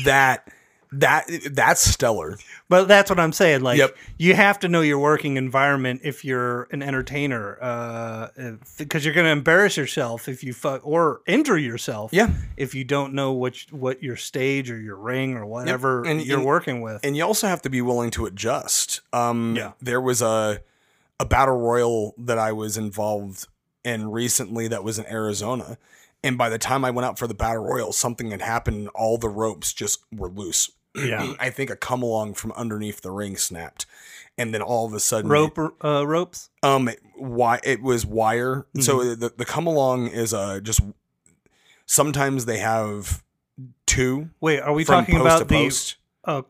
That 0.06 0.48
that 1.00 1.28
that's 1.52 1.82
stellar. 1.82 2.38
But 2.70 2.88
that's 2.88 3.10
what 3.10 3.20
I'm 3.20 3.34
saying. 3.34 3.62
Like, 3.62 3.78
Yep. 3.78 3.96
you 4.18 4.34
have 4.36 4.60
to 4.60 4.68
know 4.68 4.82
your 4.82 5.00
working 5.00 5.38
environment 5.38 6.02
if 6.04 6.26
you're 6.26 6.64
an 6.72 6.82
entertainer, 6.82 7.58
uh, 7.62 8.28
because 8.78 9.06
you're 9.06 9.14
going 9.14 9.26
to 9.26 9.32
embarrass 9.32 9.78
yourself 9.78 10.28
if 10.28 10.44
you 10.44 10.54
fuck 10.54 10.82
or 10.86 11.22
injure 11.28 11.58
yourself. 11.58 12.12
Yeah. 12.14 12.32
If 12.58 12.74
you 12.76 12.84
don't 12.84 13.14
know 13.14 13.32
what 13.34 13.58
what 13.72 14.02
your 14.02 14.16
stage 14.16 14.72
or 14.72 14.80
your 14.80 14.96
ring 14.98 15.36
or 15.36 15.46
whatever 15.46 16.04
And- 16.06 16.22
you're 16.26 16.38
and- 16.38 16.46
working 16.48 16.82
with. 16.82 17.02
And 17.04 17.16
you 17.18 17.24
also 17.24 17.48
have 17.48 17.62
to 17.64 17.70
be 17.70 17.82
willing 17.82 18.12
to 18.12 18.26
adjust. 18.26 19.02
Um 19.12 19.56
Yeah. 19.56 19.72
there 19.82 20.02
was 20.02 20.22
a 20.22 20.62
a 21.20 21.26
battle 21.26 21.58
royal 21.60 22.16
that 22.18 22.38
I 22.40 22.52
was 22.52 22.76
involved 22.76 23.48
in 23.84 24.10
recently 24.12 24.68
that 24.70 24.84
was 24.84 24.98
in 24.98 25.06
Arizona. 25.06 25.78
And 26.24 26.38
by 26.38 26.50
the 26.50 26.58
time 26.58 26.84
I 26.86 26.90
went 26.92 27.06
out 27.06 27.20
for 27.20 27.28
the 27.28 27.34
battle 27.34 27.64
royal, 27.66 27.92
something 27.94 28.32
had 28.32 28.42
happened. 28.42 28.90
All 28.96 29.18
the 29.18 29.30
ropes 29.30 29.74
just 29.74 30.00
were 30.12 30.30
loose. 30.30 30.72
Yeah. 30.96 31.34
I 31.40 31.50
think 31.50 31.70
a 31.70 31.76
come 31.76 32.04
along 32.04 32.36
from 32.36 32.52
underneath 32.54 33.02
the 33.02 33.12
ring 33.12 33.36
snapped, 33.38 33.86
and 34.38 34.54
then 34.54 34.62
all 34.62 34.86
of 34.86 34.94
a 34.94 35.00
sudden, 35.00 35.30
Rope 35.30 35.58
uh, 35.84 36.06
ropes. 36.08 36.50
Um, 36.62 36.90
why 37.16 37.60
it 37.64 37.82
was 37.82 38.06
wire. 38.06 38.66
So 38.80 39.00
Mm-hmm. 39.00 39.20
the 39.20 39.34
the 39.38 39.46
come 39.46 39.68
along 39.68 40.08
is 40.08 40.34
uh 40.34 40.60
just 40.60 40.82
sometimes 41.86 42.46
they 42.46 42.58
have 42.60 43.24
two. 43.86 44.30
Wait, 44.42 44.60
are 44.60 44.74
we 44.74 44.84
talking 44.84 45.20
about 45.20 45.48
the? 45.48 45.56
post. 45.56 45.96
Oh, 46.26 46.46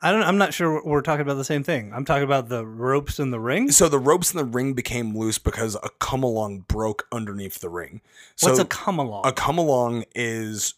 I 0.00 0.10
don't. 0.10 0.22
I'm 0.22 0.38
not 0.38 0.52
sure 0.52 0.82
we're 0.84 1.00
talking 1.02 1.22
about 1.22 1.34
the 1.34 1.44
same 1.44 1.62
thing. 1.62 1.92
I'm 1.94 2.04
talking 2.04 2.24
about 2.24 2.48
the 2.48 2.66
ropes 2.66 3.20
in 3.20 3.30
the 3.30 3.38
ring. 3.40 3.70
So 3.70 3.88
the 3.88 3.98
ropes 4.00 4.32
in 4.32 4.38
the 4.38 4.44
ring 4.44 4.74
became 4.74 5.16
loose 5.16 5.38
because 5.38 5.76
a 5.76 5.88
come 6.00 6.22
along 6.24 6.60
broke 6.68 7.06
underneath 7.12 7.60
the 7.60 7.68
ring. 7.68 8.00
So 8.34 8.48
What's 8.48 8.58
a 8.58 8.64
come 8.64 8.98
along? 8.98 9.22
a 9.26 9.32
come 9.32 9.58
along 9.58 10.04
is 10.14 10.74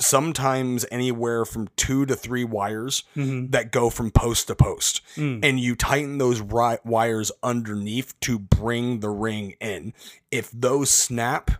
sometimes 0.00 0.84
anywhere 0.90 1.44
from 1.44 1.68
two 1.76 2.06
to 2.06 2.16
three 2.16 2.44
wires 2.44 3.04
Mhm. 3.16 3.50
that 3.52 3.70
go 3.70 3.90
from 3.90 4.10
post 4.10 4.46
to 4.48 4.54
post. 4.54 5.00
Mm. 5.16 5.44
And 5.44 5.60
you 5.60 5.76
tighten 5.76 6.18
those 6.18 6.40
ri- 6.40 6.78
wires 6.84 7.30
underneath 7.42 8.18
to 8.20 8.38
bring 8.38 9.00
the 9.00 9.10
ring 9.10 9.54
in. 9.60 9.92
If 10.30 10.50
those 10.50 10.90
snap, 10.90 11.50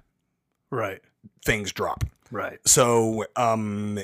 Right. 0.71 1.03
things 1.45 1.73
drop. 1.73 2.05
Right. 2.31 2.59
So 2.67 3.25
um 3.37 3.99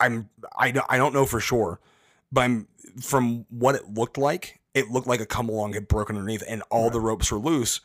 I'm 0.00 0.28
I 0.56 0.70
don't 0.70 0.86
I 0.88 0.96
don't 0.98 1.14
know 1.14 1.26
for 1.26 1.40
sure, 1.40 1.80
but 2.30 2.42
I'm 2.42 2.68
from 3.00 3.46
what 3.50 3.74
it 3.74 3.94
looked 3.94 4.18
like, 4.18 4.60
it 4.74 4.90
looked 4.90 5.06
like 5.06 5.20
a 5.20 5.26
come 5.26 5.48
along 5.48 5.72
had 5.74 5.88
broken 5.88 6.16
underneath 6.16 6.42
and 6.46 6.62
all 6.70 6.90
the 6.90 7.00
ropes 7.00 7.30
were 7.30 7.38
loose. 7.38 7.80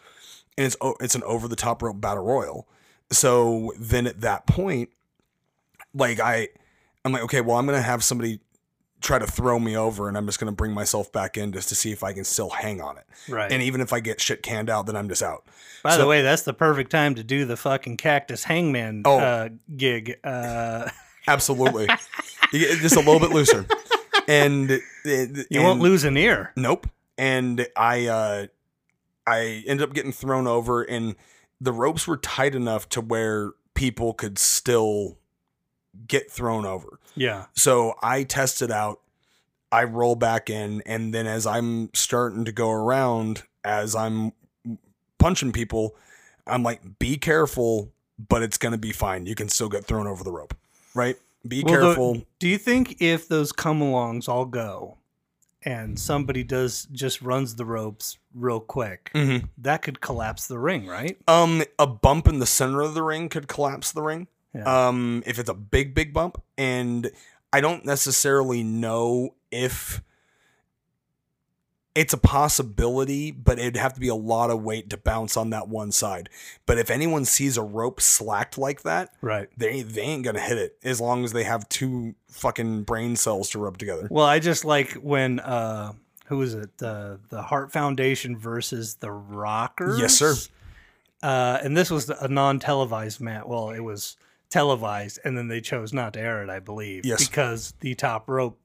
And 0.58 0.66
it's 0.66 0.76
it's 1.00 1.16
an 1.16 1.24
over 1.24 1.48
the 1.48 1.56
top 1.56 1.82
rope 1.82 2.02
battle 2.02 2.26
royal. 2.26 2.68
So 3.12 3.72
then 3.78 4.08
at 4.08 4.22
that 4.22 4.48
point, 4.48 4.90
like 5.94 6.20
I 6.20 6.50
I'm 7.06 7.12
like, 7.12 7.24
okay, 7.24 7.42
well 7.42 7.58
I'm 7.58 7.66
gonna 7.66 7.82
have 7.82 8.04
somebody 8.04 8.40
try 9.02 9.18
to 9.18 9.26
throw 9.26 9.58
me 9.60 9.76
over 9.76 10.08
and 10.08 10.16
I'm 10.16 10.26
just 10.28 10.40
gonna 10.40 10.52
bring 10.52 10.74
myself 10.74 11.12
back 11.12 11.38
in 11.38 11.52
just 11.52 11.70
to 11.70 11.76
see 11.76 11.92
if 11.92 12.04
I 12.04 12.14
can 12.14 12.24
still 12.24 12.50
hang 12.50 12.82
on 12.82 12.98
it. 12.98 13.06
Right. 13.28 13.52
And 13.52 13.64
even 13.64 13.82
if 13.82 13.94
I 13.94 14.00
get 14.00 14.22
shit 14.22 14.44
canned 14.44 14.70
out, 14.70 14.86
then 14.86 14.96
I'm 14.96 15.10
just 15.10 15.24
out. 15.24 15.46
By 15.84 15.92
So- 15.96 16.00
the 16.02 16.08
way, 16.08 16.22
that's 16.22 16.44
the 16.44 16.54
perfect 16.54 16.92
time 16.92 17.16
to 17.16 17.24
do 17.24 17.46
the 17.46 17.58
fucking 17.58 17.98
cactus 17.98 18.44
hangman 18.44 19.02
Oh. 19.06 19.18
uh, 19.20 19.50
gig. 19.76 20.18
Uh, 20.24 20.90
Absolutely. 21.28 21.88
You 22.52 22.60
get 22.60 22.78
just 22.80 22.96
a 22.96 23.00
little 23.00 23.20
bit 23.20 23.30
looser. 23.32 23.66
And 24.28 24.70
you 25.06 25.62
won't 25.62 25.80
lose 25.82 26.04
an 26.04 26.16
ear. 26.18 26.52
Nope. 26.56 26.88
And 27.18 27.68
I 27.76 28.06
uh 28.08 28.48
I 29.28 29.64
ended 29.68 29.88
up 29.88 29.94
getting 29.94 30.12
thrown 30.12 30.48
over 30.48 30.82
and 30.84 31.16
the 31.60 31.72
ropes 31.72 32.08
were 32.08 32.18
tight 32.18 32.56
enough 32.56 32.90
to 32.90 33.02
where 33.02 33.52
people 33.76 34.14
could 34.14 34.38
still 34.40 35.18
get 36.08 36.32
thrown 36.32 36.66
over. 36.66 37.00
Yeah. 37.16 37.46
So 37.54 37.96
I 38.02 38.24
test 38.24 38.62
it 38.62 38.72
out, 38.72 39.00
I 39.72 39.84
roll 39.86 40.16
back 40.16 40.50
in, 40.50 40.82
and 40.86 41.14
then 41.14 41.28
as 41.28 41.46
I'm 41.46 41.90
starting 41.94 42.46
to 42.46 42.52
go 42.52 42.70
around, 42.72 43.44
as 43.64 43.96
I'm 43.96 44.32
punching 45.18 45.52
people, 45.52 45.96
I'm 46.48 46.64
like, 46.64 47.00
be 47.00 47.18
careful, 47.18 47.92
but 48.30 48.42
it's 48.42 48.58
gonna 48.58 48.78
be 48.78 48.92
fine. 48.92 49.26
You 49.26 49.36
can 49.36 49.50
still 49.50 49.70
get 49.70 49.86
thrown 49.86 50.08
over 50.08 50.24
the 50.24 50.32
rope. 50.32 50.56
Right? 50.94 51.18
Be 51.48 51.64
Well, 51.64 51.74
the- 51.74 51.80
careful. 51.82 52.22
do 52.40 52.48
you 52.48 52.58
think 52.58 53.02
if 53.02 53.28
those 53.28 53.52
come 53.52 53.80
alongs 53.82 54.28
all 54.30 54.46
go 54.46 54.98
and 55.64 55.98
somebody 56.00 56.44
does 56.44 56.88
just 56.92 57.22
runs 57.22 57.56
the 57.56 57.66
ropes 57.66 58.18
real 58.34 58.60
quick, 58.60 59.12
Mhm. 59.14 59.50
that 59.58 59.82
could 59.84 60.02
collapse 60.02 60.48
the 60.48 60.58
ring, 60.60 60.88
right? 60.88 61.18
Um, 61.28 61.64
a 61.80 61.88
bump 61.88 62.28
in 62.28 62.40
the 62.40 62.46
center 62.46 62.82
of 62.82 62.94
the 62.94 63.04
ring 63.04 63.30
could 63.30 63.48
collapse 63.48 63.92
the 63.92 64.02
ring. 64.02 64.28
Yeah. 64.54 64.88
Um, 64.88 65.24
if 65.26 65.40
it's 65.40 65.50
a 65.50 65.54
big, 65.54 65.94
big 65.96 66.14
bump, 66.14 66.42
and 66.58 67.10
I 67.54 67.62
don't 67.62 67.86
necessarily 67.86 68.64
know 68.64 69.36
if 69.52 70.02
it's 71.94 72.14
a 72.14 72.18
possibility, 72.18 73.32
but 73.32 73.60
it'd 73.60 73.76
have 73.76 73.94
to 73.94 74.00
be 74.00 74.08
a 74.08 74.16
lot 74.16 74.50
of 74.50 74.62
weight 74.64 74.90
to 74.90 74.98
bounce 74.98 75.36
on 75.36 75.50
that 75.50 75.68
one 75.68 75.92
side. 75.92 76.30
But 76.66 76.78
if 76.78 76.90
anyone 76.90 77.26
sees 77.26 77.58
a 77.58 77.62
rope 77.64 78.00
slacked 78.00 78.58
like 78.58 78.84
that, 78.84 79.10
Right. 79.22 79.50
they 79.58 79.82
they 79.82 80.02
ain't 80.02 80.24
gonna 80.24 80.40
hit 80.40 80.58
it 80.58 80.78
as 80.84 81.02
long 81.02 81.26
as 81.26 81.34
they 81.34 81.44
have 81.44 81.68
two 81.68 82.16
fucking 82.30 82.84
brain 82.84 83.18
cells 83.18 83.50
to 83.50 83.60
rub 83.60 83.78
together. 83.78 84.08
Well, 84.10 84.26
I 84.26 84.40
just 84.40 84.64
like 84.64 84.94
when 84.94 85.42
uh 85.42 85.92
who 86.28 86.38
was 86.38 86.54
it? 86.54 86.78
The 86.78 87.20
the 87.30 87.42
Heart 87.42 87.74
Foundation 87.74 88.38
versus 88.38 88.96
the 88.96 89.12
Rockers. 89.12 90.00
Yes, 90.00 90.16
sir. 90.18 90.34
Uh, 91.22 91.60
and 91.62 91.76
this 91.78 91.92
was 91.92 92.10
a 92.10 92.28
non-televised 92.30 93.20
match. 93.22 93.44
Well, 93.46 93.70
it 93.72 93.82
was 93.82 94.16
televised, 94.52 95.18
and 95.26 95.36
then 95.36 95.48
they 95.48 95.62
chose 95.62 95.92
not 95.94 96.14
to 96.14 96.20
air 96.20 96.44
it, 96.44 96.50
I 96.52 96.60
believe, 96.60 97.04
Yes. 97.06 97.28
because 97.28 97.74
the 97.80 97.96
top 97.96 98.30
rope 98.30 98.60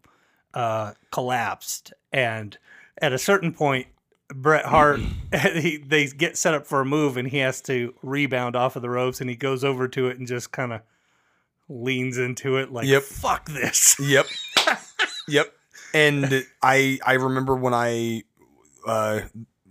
uh, 0.52 0.92
collapsed, 1.10 1.92
and 2.12 2.58
at 3.00 3.12
a 3.14 3.18
certain 3.18 3.52
point. 3.52 3.86
Bret 4.34 4.64
Hart, 4.64 4.98
he, 5.54 5.76
they 5.76 6.08
get 6.08 6.36
set 6.36 6.52
up 6.52 6.66
for 6.66 6.80
a 6.80 6.84
move, 6.84 7.16
and 7.16 7.28
he 7.28 7.38
has 7.38 7.60
to 7.62 7.94
rebound 8.02 8.56
off 8.56 8.74
of 8.74 8.82
the 8.82 8.90
ropes, 8.90 9.20
and 9.20 9.30
he 9.30 9.36
goes 9.36 9.62
over 9.62 9.86
to 9.86 10.08
it 10.08 10.18
and 10.18 10.26
just 10.26 10.50
kind 10.50 10.72
of 10.72 10.80
leans 11.68 12.18
into 12.18 12.56
it, 12.56 12.72
like 12.72 12.86
Yep. 12.88 13.02
"fuck 13.04 13.46
this." 13.48 13.94
Yep. 14.00 14.26
yep. 15.28 15.52
And 15.94 16.44
I 16.60 16.98
I 17.06 17.12
remember 17.14 17.54
when 17.54 17.72
I 17.72 18.24
uh, 18.84 19.20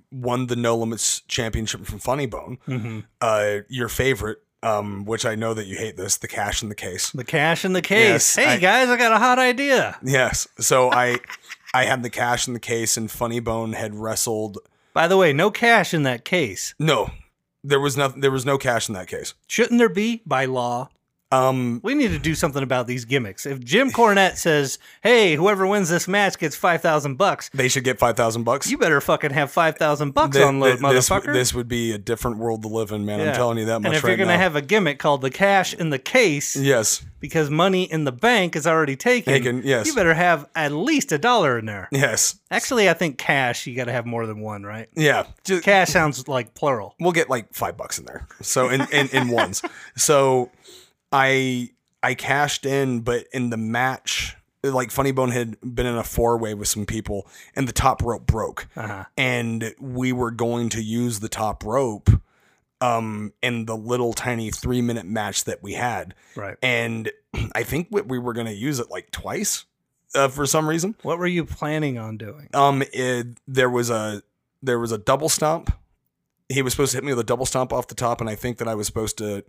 won 0.10 0.48
the 0.48 0.56
No 0.56 0.78
Limits 0.78 1.20
Championship 1.28 1.86
from 1.86 2.00
Funny 2.00 2.26
Bone. 2.26 2.58
Mhm. 2.66 3.04
Uh, 3.20 3.58
your 3.68 3.90
favorite, 3.90 4.38
um, 4.66 5.06
which 5.06 5.26
I 5.26 5.36
know 5.36 5.54
that 5.54 5.68
you 5.68 5.78
hate 5.78 5.96
this, 5.98 6.18
the 6.18 6.28
cash 6.28 6.64
in 6.64 6.70
the 6.70 6.76
case. 6.76 7.12
The 7.12 7.24
cash 7.24 7.64
in 7.64 7.74
the 7.74 7.82
case. 7.82 8.10
Yes, 8.10 8.36
hey 8.36 8.54
I- 8.54 8.58
guys, 8.58 8.90
I 8.90 8.98
got 8.98 9.12
a 9.12 9.18
hot 9.20 9.40
idea. 9.40 9.98
Yes. 10.04 10.48
So 10.60 10.92
I 10.92 11.20
I 11.74 11.84
had 11.86 12.04
the 12.04 12.10
cash 12.10 12.48
in 12.48 12.54
the 12.54 12.60
case, 12.60 12.98
and 12.98 13.10
Funny 13.12 13.40
Bone 13.40 13.74
had 13.74 13.96
wrestled. 13.96 14.58
By 14.94 15.08
the 15.08 15.18
way, 15.18 15.34
no 15.34 15.52
cash 15.52 15.94
in 15.94 16.04
that 16.04 16.24
case. 16.26 16.74
No, 16.80 17.10
there 17.64 17.80
was 17.80 17.96
nothing. 17.98 18.22
There 18.22 18.32
was 18.32 18.46
no 18.46 18.58
cash 18.58 18.88
in 18.90 18.96
that 18.96 19.08
case. 19.08 19.34
Shouldn't 19.48 19.78
there 19.78 19.90
be 19.90 20.22
by 20.26 20.46
law? 20.46 20.90
Um, 21.32 21.82
We 21.84 21.96
need 21.96 22.10
to 22.10 22.20
do 22.20 22.36
something 22.36 22.62
about 22.64 22.88
these 22.88 23.04
gimmicks. 23.04 23.46
If 23.46 23.60
Jim 23.60 23.90
Cornette 23.92 24.38
says, 24.38 24.78
"Hey, 25.02 25.36
whoever 25.36 25.66
wins 25.66 25.90
this 25.90 26.08
match 26.08 26.38
gets 26.38 26.56
five 26.56 26.82
thousand 26.82 27.16
bucks," 27.16 27.50
they 27.54 27.68
should 27.68 27.84
get 27.84 27.98
five 28.00 28.16
thousand 28.16 28.44
bucks. 28.44 28.70
you 28.70 28.78
better 28.78 29.02
fucking 29.02 29.32
have 29.32 29.52
five 29.52 29.76
thousand 29.78 30.12
bucks 30.14 30.38
on 30.38 30.60
load, 30.60 30.80
th- 30.80 30.92
this, 30.92 31.10
motherfucker. 31.10 31.34
This 31.34 31.54
would 31.54 31.68
be 31.68 31.92
a 31.94 31.98
different 31.98 32.38
world 32.38 32.62
to 32.62 32.68
live 32.68 32.92
in, 32.92 33.06
man. 33.06 33.20
Yeah. 33.20 33.30
I'm 33.30 33.36
telling 33.36 33.58
you 33.58 33.66
that 33.66 33.80
much 33.82 33.88
And 33.88 33.96
if 33.96 34.04
right 34.04 34.12
you're 34.12 34.18
gonna 34.18 34.34
now. 34.38 34.44
have 34.44 34.56
a 34.56 34.62
gimmick 34.62 35.00
called 35.00 35.22
the 35.22 35.32
cash 35.32 35.74
in 35.74 35.90
the 35.90 36.00
case, 36.00 36.56
yes, 36.56 37.04
because 37.20 37.50
money 37.50 37.84
in 37.92 38.04
the 38.04 38.12
bank 38.12 38.56
is 38.56 38.68
already 38.68 38.96
taken, 38.96 39.34
Taken, 39.34 39.62
yes. 39.66 39.88
you 39.88 39.96
better 39.96 40.14
have 40.14 40.48
at 40.56 40.72
least 40.72 41.12
a 41.12 41.18
dollar 41.18 41.58
in 41.58 41.66
there. 41.66 41.88
yes, 41.92 42.40
Actually, 42.52 42.88
I 42.90 42.94
think 42.94 43.18
cash 43.18 43.66
you 43.68 43.76
got 43.76 43.86
to 43.86 43.92
have 43.92 44.06
more 44.06 44.28
than 44.28 44.40
one, 44.40 44.64
right? 44.64 44.88
yeah. 44.96 45.24
Just, 45.44 45.64
Cash 45.64 45.90
sounds 45.90 46.28
like 46.28 46.54
plural. 46.54 46.96
we'll 47.00 47.12
get 47.12 47.30
like 47.30 47.54
five 47.54 47.76
bucks 47.76 47.98
in 48.00 48.06
there. 48.06 48.28
So 48.42 48.70
in 48.70 48.82
in, 48.92 49.10
in 49.10 49.28
ones. 49.30 49.62
So 49.98 50.52
I 51.16 51.70
I 52.04 52.14
cashed 52.14 52.66
in, 52.66 53.00
but 53.02 53.26
in 53.34 53.50
the 53.50 53.58
match, 53.58 54.36
like 54.64 54.92
Funny 54.92 55.12
Bone 55.12 55.32
had 55.32 55.58
been 55.62 55.86
in 55.86 55.96
a 55.96 56.04
four 56.04 56.38
way 56.38 56.54
with 56.54 56.68
some 56.68 56.86
people, 56.86 57.28
and 57.56 57.68
the 57.68 57.72
top 57.74 58.02
rope 58.04 58.28
broke, 58.28 58.68
Uh-huh. 58.76 59.06
and 59.18 59.74
we 59.80 60.12
were 60.12 60.32
going 60.32 60.70
to 60.70 60.82
use 60.84 61.20
the 61.22 61.30
top 61.30 61.64
rope. 61.64 62.10
Um, 62.82 63.32
in 63.42 63.66
the 63.66 63.76
little 63.76 64.12
tiny 64.14 64.52
three 64.52 64.82
minute 64.82 65.06
match 65.06 65.46
that 65.46 65.64
we 65.64 65.74
had, 65.74 66.14
Right. 66.36 66.58
and 66.62 67.10
I 67.56 67.64
think 67.64 67.88
we, 67.90 68.02
we 68.02 68.20
were 68.20 68.34
going 68.34 68.48
to 68.48 68.54
use 68.54 68.80
it 68.80 68.92
like 68.92 69.12
twice, 69.12 69.64
uh, 70.14 70.28
for 70.28 70.46
some 70.46 70.68
reason. 70.68 70.94
What 71.02 71.18
were 71.18 71.26
you 71.26 71.46
planning 71.46 71.98
on 71.98 72.18
doing? 72.18 72.50
Um, 72.54 72.84
it, 72.94 73.28
there 73.48 73.70
was 73.70 73.90
a 73.90 74.24
there 74.62 74.78
was 74.78 74.92
a 74.92 74.98
double 74.98 75.30
stomp. 75.30 75.72
He 76.50 76.62
was 76.62 76.74
supposed 76.74 76.92
to 76.92 76.98
hit 76.98 77.06
me 77.06 77.14
with 77.14 77.20
a 77.22 77.24
double 77.24 77.46
stomp 77.46 77.72
off 77.72 77.88
the 77.88 77.96
top, 77.96 78.20
and 78.20 78.30
I 78.30 78.36
think 78.36 78.58
that 78.58 78.68
I 78.68 78.76
was 78.76 78.88
supposed 78.88 79.18
to 79.20 79.46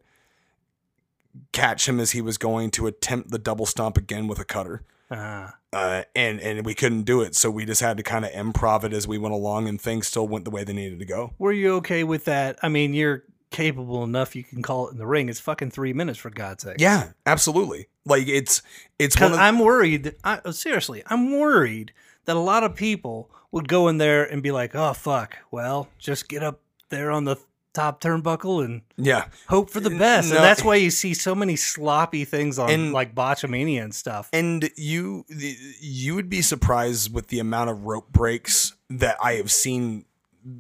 catch 1.53 1.89
him 1.89 2.01
as 2.01 2.13
he 2.13 2.21
was 2.21 2.39
going 2.39 2.71
to 2.73 2.87
attempt 2.87 3.31
the 3.31 3.39
double 3.39 3.67
stomp 3.67 3.97
again 3.97 4.29
with 4.29 4.39
a 4.39 4.45
cutter. 4.45 4.83
Uh, 5.11 5.51
Uh, 5.73 6.03
and 6.15 6.41
and 6.41 6.65
we 6.65 6.75
couldn't 6.75 7.03
do 7.03 7.21
it, 7.21 7.35
so 7.35 7.51
we 7.51 7.65
just 7.67 7.83
had 7.83 7.97
to 7.99 8.03
kind 8.03 8.25
of 8.25 8.31
improv 8.33 8.83
it 8.83 8.93
as 8.93 9.07
we 9.07 9.19
went 9.19 9.35
along, 9.35 9.69
and 9.69 9.81
things 9.81 10.07
still 10.07 10.27
went 10.27 10.45
the 10.45 10.51
way 10.51 10.65
they 10.65 10.73
needed 10.73 10.99
to 10.99 11.05
go. 11.05 11.33
were 11.39 11.53
you 11.53 11.75
okay 11.77 12.03
with 12.03 12.25
that? 12.25 12.59
I 12.63 12.69
mean, 12.69 12.95
you're 12.95 13.23
capable 13.51 14.03
enough. 14.03 14.35
You 14.35 14.43
can 14.43 14.63
call 14.63 14.89
it 14.89 14.93
in 14.93 14.99
the 14.99 15.07
ring. 15.07 15.29
It's 15.29 15.39
fucking 15.41 15.71
three 15.71 15.93
minutes 15.93 16.19
for 16.19 16.31
God's 16.31 16.63
sake. 16.63 16.77
Yeah, 16.79 17.13
absolutely. 17.27 17.89
Like 18.05 18.27
it's 18.27 18.63
it's 18.99 19.21
one 19.21 19.33
of 19.33 19.39
I'm 19.39 19.59
worried. 19.59 20.05
That, 20.05 20.17
I, 20.25 20.51
seriously, 20.51 21.03
I'm 21.07 21.39
worried 21.39 21.93
that 22.25 22.37
a 22.37 22.41
lot 22.41 22.65
of 22.65 22.75
people 22.75 23.31
would 23.53 23.69
go 23.69 23.89
in 23.89 23.99
there 23.99 24.25
and 24.25 24.43
be 24.43 24.53
like, 24.53 24.75
"Oh 24.75 24.93
fuck, 24.95 25.39
well, 25.51 25.89
just 25.99 26.29
get 26.29 26.43
up 26.43 26.61
there 26.89 27.11
on 27.11 27.25
the 27.25 27.37
top 27.77 28.01
turnbuckle 28.01 28.65
and 28.65 28.83
yeah 28.97 29.27
hope 29.49 29.71
for 29.71 29.81
the 29.81 29.91
best." 29.91 30.31
No. 30.31 30.37
And 30.37 30.45
that's 30.45 30.65
why 30.65 30.75
you 30.77 30.91
see 30.91 31.15
so 31.15 31.35
many 31.35 31.55
sloppy 31.57 32.25
things 32.25 32.59
on 32.59 32.71
And- 32.71 32.93
like 32.93 33.15
Botchamania 33.15 33.83
and 33.85 33.95
stuff. 33.95 34.29
And 34.33 34.69
you 34.77 35.25
you 35.29 36.15
would 36.17 36.29
be 36.29 36.43
surprised 36.43 37.15
with 37.15 37.29
the 37.29 37.39
amount 37.39 37.71
of 37.71 37.85
rope 37.85 38.11
breaks 38.11 38.75
that 38.91 39.17
I 39.23 39.35
have 39.35 39.51
seen 39.53 40.05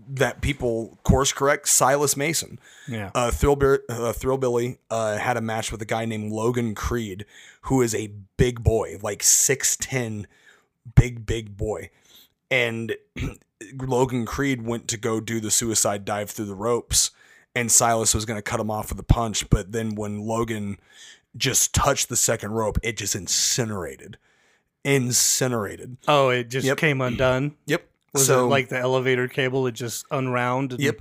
that 0.08 0.40
people 0.40 0.98
course 1.04 1.32
correct. 1.32 1.68
Silas 1.68 2.16
Mason, 2.16 2.58
yeah. 2.88 3.12
uh, 3.14 3.30
Thrillbilly, 3.30 3.78
uh, 3.88 4.12
Thrillbilly 4.12 4.78
uh, 4.90 5.16
had 5.16 5.36
a 5.36 5.40
match 5.40 5.70
with 5.70 5.80
a 5.80 5.84
guy 5.84 6.04
named 6.04 6.32
Logan 6.32 6.74
Creed, 6.74 7.24
who 7.62 7.82
is 7.82 7.94
a 7.94 8.08
big 8.36 8.64
boy, 8.64 8.96
like 9.00 9.22
six 9.22 9.76
ten, 9.76 10.26
big 10.96 11.24
big 11.24 11.56
boy, 11.56 11.90
and 12.50 12.96
Logan 13.78 14.26
Creed 14.26 14.62
went 14.66 14.88
to 14.88 14.96
go 14.96 15.20
do 15.20 15.40
the 15.40 15.50
suicide 15.50 16.04
dive 16.04 16.30
through 16.30 16.44
the 16.46 16.54
ropes, 16.54 17.10
and 17.54 17.72
Silas 17.72 18.14
was 18.14 18.24
going 18.24 18.36
to 18.38 18.42
cut 18.42 18.60
him 18.60 18.70
off 18.70 18.90
with 18.90 18.98
a 19.00 19.02
punch, 19.04 19.48
but 19.48 19.72
then 19.72 19.94
when 19.94 20.20
Logan 20.20 20.78
just 21.36 21.74
touched 21.74 22.08
the 22.08 22.16
second 22.16 22.52
rope, 22.52 22.78
it 22.82 22.96
just 22.96 23.14
incinerated, 23.14 24.18
incinerated. 24.84 25.96
oh, 26.08 26.28
it 26.30 26.48
just 26.48 26.66
Yep. 26.66 26.78
came 26.78 27.00
undone. 27.00 27.56
Yep. 27.66 27.86
Was 28.14 28.26
so 28.26 28.44
it 28.46 28.48
like 28.48 28.68
the 28.68 28.78
elevator 28.78 29.28
cable? 29.28 29.66
It 29.66 29.72
just 29.72 30.06
unwound. 30.10 30.72
and- 30.72 30.80
yep, 30.80 31.00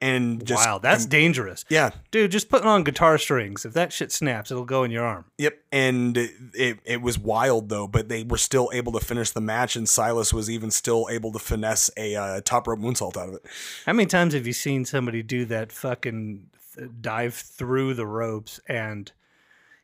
and 0.00 0.44
just 0.44 0.66
wow, 0.66 0.78
that's 0.78 1.06
dangerous. 1.06 1.64
yeah, 1.68 1.90
Dude, 2.10 2.30
just 2.30 2.48
putting 2.48 2.66
on 2.68 2.84
guitar 2.84 3.18
strings. 3.18 3.64
If 3.64 3.72
that 3.74 3.92
shit 3.92 4.12
snaps, 4.12 4.50
it'll 4.50 4.64
go 4.64 4.84
in 4.84 4.90
your 4.90 5.04
arm. 5.04 5.24
Yep, 5.38 5.58
and 5.72 6.16
it, 6.16 6.30
it 6.54 6.78
it 6.84 7.02
was 7.02 7.18
wild 7.18 7.68
though, 7.68 7.86
but 7.88 8.08
they 8.08 8.22
were 8.22 8.36
still 8.38 8.70
able 8.72 8.92
to 8.92 9.00
finish 9.00 9.30
the 9.30 9.40
match, 9.40 9.76
and 9.76 9.88
Silas 9.88 10.32
was 10.32 10.50
even 10.50 10.70
still 10.70 11.08
able 11.10 11.32
to 11.32 11.38
finesse 11.38 11.90
a 11.96 12.14
uh, 12.14 12.40
top 12.44 12.66
rope 12.68 12.78
moonsault 12.78 13.16
out 13.16 13.28
of 13.28 13.34
it. 13.36 13.46
How 13.86 13.92
many 13.92 14.06
times 14.06 14.34
have 14.34 14.46
you 14.46 14.52
seen 14.52 14.84
somebody 14.84 15.22
do 15.22 15.44
that 15.46 15.72
fucking 15.72 16.48
th- 16.76 16.90
dive 17.00 17.34
through 17.34 17.94
the 17.94 18.06
ropes? 18.06 18.60
And, 18.68 19.10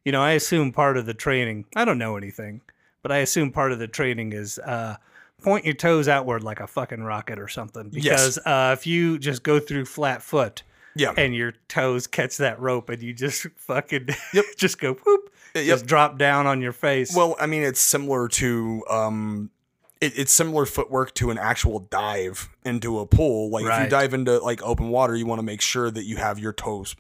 you 0.05 0.13
know, 0.13 0.23
I 0.23 0.33
assume 0.33 0.73
part 0.73 0.97
of 0.97 1.07
the 1.07 1.15
training, 1.15 1.65
I 1.75 1.85
don't 1.85 1.99
know 1.99 2.17
anything, 2.17 2.61
but 3.03 3.11
I 3.13 3.19
assume 3.19 3.51
part 3.51 3.73
of 3.73 3.79
the 3.79 3.89
training 3.89 4.33
is 4.33 4.59
uh, 4.59 4.97
point 5.43 5.65
your 5.65 5.75
toes 5.75 6.09
outward 6.09 6.43
like 6.43 6.61
a 6.61 6.67
fucking 6.67 7.03
rocket 7.03 7.39
or 7.39 7.49
something. 7.49 7.89
Because 7.91 8.39
uh, 8.39 8.75
if 8.79 8.87
you 8.87 9.19
just 9.19 9.43
go 9.43 9.59
through 9.61 9.85
flat 9.87 10.23
foot 10.23 10.63
Yeah, 10.95 11.13
and 11.17 11.35
your 11.35 11.53
toes 11.69 12.07
catch 12.07 12.37
that 12.39 12.61
rope 12.61 12.89
and 12.89 13.03
you 13.03 13.13
just 13.13 13.47
fucking 13.57 14.09
Yep. 14.35 14.45
just 14.57 14.79
go 14.81 14.95
whoop, 14.95 15.31
Yep. 15.55 15.65
just 15.65 15.87
drop 15.87 16.19
down 16.19 16.47
on 16.47 16.61
your 16.63 16.73
face. 16.73 17.15
well, 17.15 17.37
I 17.41 17.47
mean, 17.47 17.63
it's 17.63 17.81
similar 17.81 18.29
to 18.29 18.83
um, 18.89 19.51
it, 20.01 20.19
it's 20.19 20.33
similar 20.33 20.67
footwork 20.67 21.15
to 21.15 21.31
an 21.31 21.39
actual 21.39 21.81
dive 21.81 22.49
into 22.65 22.99
a 22.99 23.07
pool. 23.07 23.51
Like 23.51 23.65
if 23.67 23.85
you 23.85 23.89
dive 23.91 24.15
into 24.15 24.39
like 24.39 24.63
open 24.63 24.89
water, 24.89 25.15
you 25.15 25.27
want 25.27 25.39
to 25.41 25.45
make 25.45 25.61
sure 25.61 25.91
that 25.91 26.05
you 26.05 26.17
have 26.17 26.39
your 26.39 26.53
toes 26.53 26.97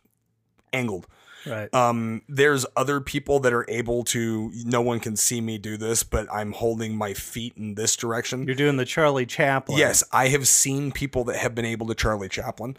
angled. 0.72 1.06
Right. 1.46 1.72
Um, 1.74 2.22
there's 2.28 2.64
other 2.76 3.00
people 3.00 3.40
that 3.40 3.52
are 3.52 3.64
able 3.68 4.04
to. 4.04 4.50
No 4.64 4.80
one 4.80 5.00
can 5.00 5.16
see 5.16 5.40
me 5.40 5.58
do 5.58 5.76
this, 5.76 6.02
but 6.02 6.26
I'm 6.32 6.52
holding 6.52 6.96
my 6.96 7.14
feet 7.14 7.54
in 7.56 7.74
this 7.74 7.96
direction. 7.96 8.44
You're 8.46 8.54
doing 8.56 8.76
the 8.76 8.84
Charlie 8.84 9.26
Chaplin. 9.26 9.78
Yes, 9.78 10.02
I 10.12 10.28
have 10.28 10.46
seen 10.48 10.92
people 10.92 11.24
that 11.24 11.36
have 11.36 11.54
been 11.54 11.64
able 11.64 11.86
to 11.88 11.94
Charlie 11.94 12.28
Chaplin. 12.28 12.76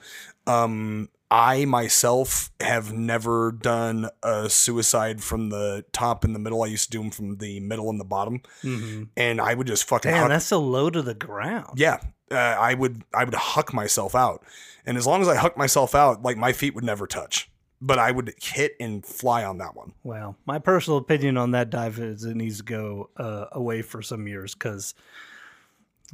Um, 0.47 1.09
I 1.31 1.65
myself 1.65 2.51
have 2.59 2.93
never 2.93 3.51
done 3.51 4.09
a 4.21 4.49
suicide 4.49 5.23
from 5.23 5.49
the 5.49 5.83
top 5.91 6.23
and 6.23 6.35
the 6.35 6.39
middle. 6.39 6.61
I 6.63 6.67
used 6.67 6.85
to 6.85 6.91
do 6.91 6.99
them 6.99 7.09
from 7.11 7.37
the 7.37 7.59
middle 7.59 7.89
and 7.89 7.99
the 7.99 8.03
bottom, 8.05 8.41
Mhm. 8.63 9.07
and 9.17 9.41
I 9.41 9.55
would 9.55 9.65
just 9.67 9.85
fucking 9.85 10.11
Damn, 10.11 10.21
huck- 10.21 10.29
that's 10.29 10.45
so 10.45 10.59
low 10.59 10.89
to 10.91 11.01
the 11.01 11.15
ground. 11.15 11.71
yeah. 11.79 11.97
Uh, 12.31 12.35
I 12.35 12.73
would 12.73 13.03
I 13.13 13.23
would 13.25 13.33
huck 13.35 13.73
myself 13.73 14.15
out, 14.15 14.43
and 14.85 14.97
as 14.97 15.05
long 15.07 15.21
as 15.21 15.27
I 15.27 15.35
huck 15.35 15.55
myself 15.57 15.93
out, 15.95 16.23
like 16.23 16.37
my 16.37 16.51
feet 16.53 16.73
would 16.75 16.83
never 16.83 17.05
touch, 17.05 17.49
but 17.85 17.99
I 17.99 18.11
would 18.11 18.33
hit 18.41 18.75
and 18.79 19.05
fly 19.05 19.43
on 19.43 19.57
that 19.57 19.75
one. 19.75 19.91
Well, 20.03 20.37
my 20.45 20.57
personal 20.57 20.97
opinion 20.97 21.35
on 21.37 21.51
that 21.51 21.69
dive 21.69 21.99
is 21.99 22.23
it 22.23 22.35
needs 22.37 22.59
to 22.59 22.63
go 22.63 23.09
uh, 23.17 23.45
away 23.51 23.81
for 23.81 24.01
some 24.01 24.25
years 24.27 24.53
because 24.53 24.93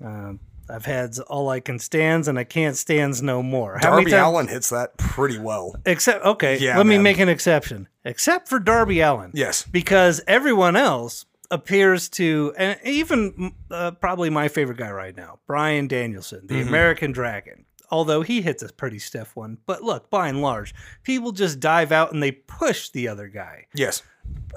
uh, 0.03 0.33
I've 0.69 0.85
had 0.85 1.17
all 1.27 1.49
I 1.49 1.59
can 1.59 1.77
stands 1.79 2.27
and 2.27 2.37
I 2.39 2.43
can't 2.43 2.75
stands 2.75 3.21
no 3.21 3.41
more. 3.43 3.75
How 3.81 3.91
Darby 3.91 4.11
Allin 4.13 4.47
hits 4.47 4.69
that 4.69 4.97
pretty 4.97 5.37
well. 5.39 5.75
Except 5.85 6.25
okay, 6.25 6.57
Yeah, 6.59 6.77
let 6.77 6.85
me 6.85 6.97
make 6.97 7.19
an 7.19 7.29
exception. 7.29 7.87
Except 8.05 8.47
for 8.47 8.59
Darby 8.59 9.01
Allin, 9.01 9.31
Yes. 9.33 9.63
because 9.63 10.21
everyone 10.27 10.75
else 10.75 11.25
appears 11.51 12.09
to, 12.09 12.53
and 12.57 12.79
even 12.83 13.53
uh, 13.71 13.91
probably 13.91 14.29
my 14.29 14.47
favorite 14.47 14.77
guy 14.77 14.91
right 14.91 15.15
now, 15.17 15.39
Bryan 15.47 15.87
Danielson, 15.87 16.45
the 16.47 16.55
Mm-hmm. 16.55 16.67
American 16.67 17.11
Dragon. 17.11 17.65
Although 17.91 18.21
he 18.21 18.41
hits 18.41 18.61
a 18.63 18.71
pretty 18.71 18.99
stiff 18.99 19.35
one, 19.35 19.57
but 19.65 19.83
look, 19.83 20.09
by 20.09 20.27
and 20.29 20.41
large, 20.41 20.73
people 21.03 21.31
just 21.31 21.59
dive 21.59 21.91
out 21.91 22.11
and 22.13 22.21
they 22.21 22.31
push 22.31 22.89
the 22.89 23.07
other 23.07 23.27
guy. 23.27 23.65
Yes. 23.73 24.03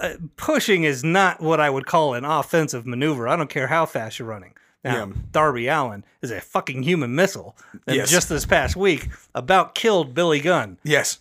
uh, 0.01 0.15
pushing 0.37 0.85
is 0.85 1.03
not 1.03 1.41
what 1.41 1.59
I 1.61 1.71
would 1.71 1.87
call 1.87 2.13
an 2.15 2.25
offensive 2.27 2.87
maneuver. 2.87 3.27
I 3.27 3.37
don't 3.37 3.49
care 3.49 3.69
how 3.69 3.87
fast 3.87 4.19
you're 4.19 4.29
running. 4.29 4.53
Now, 4.85 5.07
Yeah. 5.07 5.13
Darby 5.31 5.69
Allin 5.69 6.05
is 6.21 6.31
a 6.31 6.41
fucking 6.43 6.83
human 6.83 7.15
missile 7.15 7.57
that 7.87 7.97
Yes. 7.97 8.11
just 8.11 8.29
this 8.29 8.45
past 8.45 8.77
week 8.77 9.09
about 9.35 9.75
killed 9.75 10.13
Billy 10.13 10.41
Gunn. 10.41 10.77
Yes. 10.83 11.21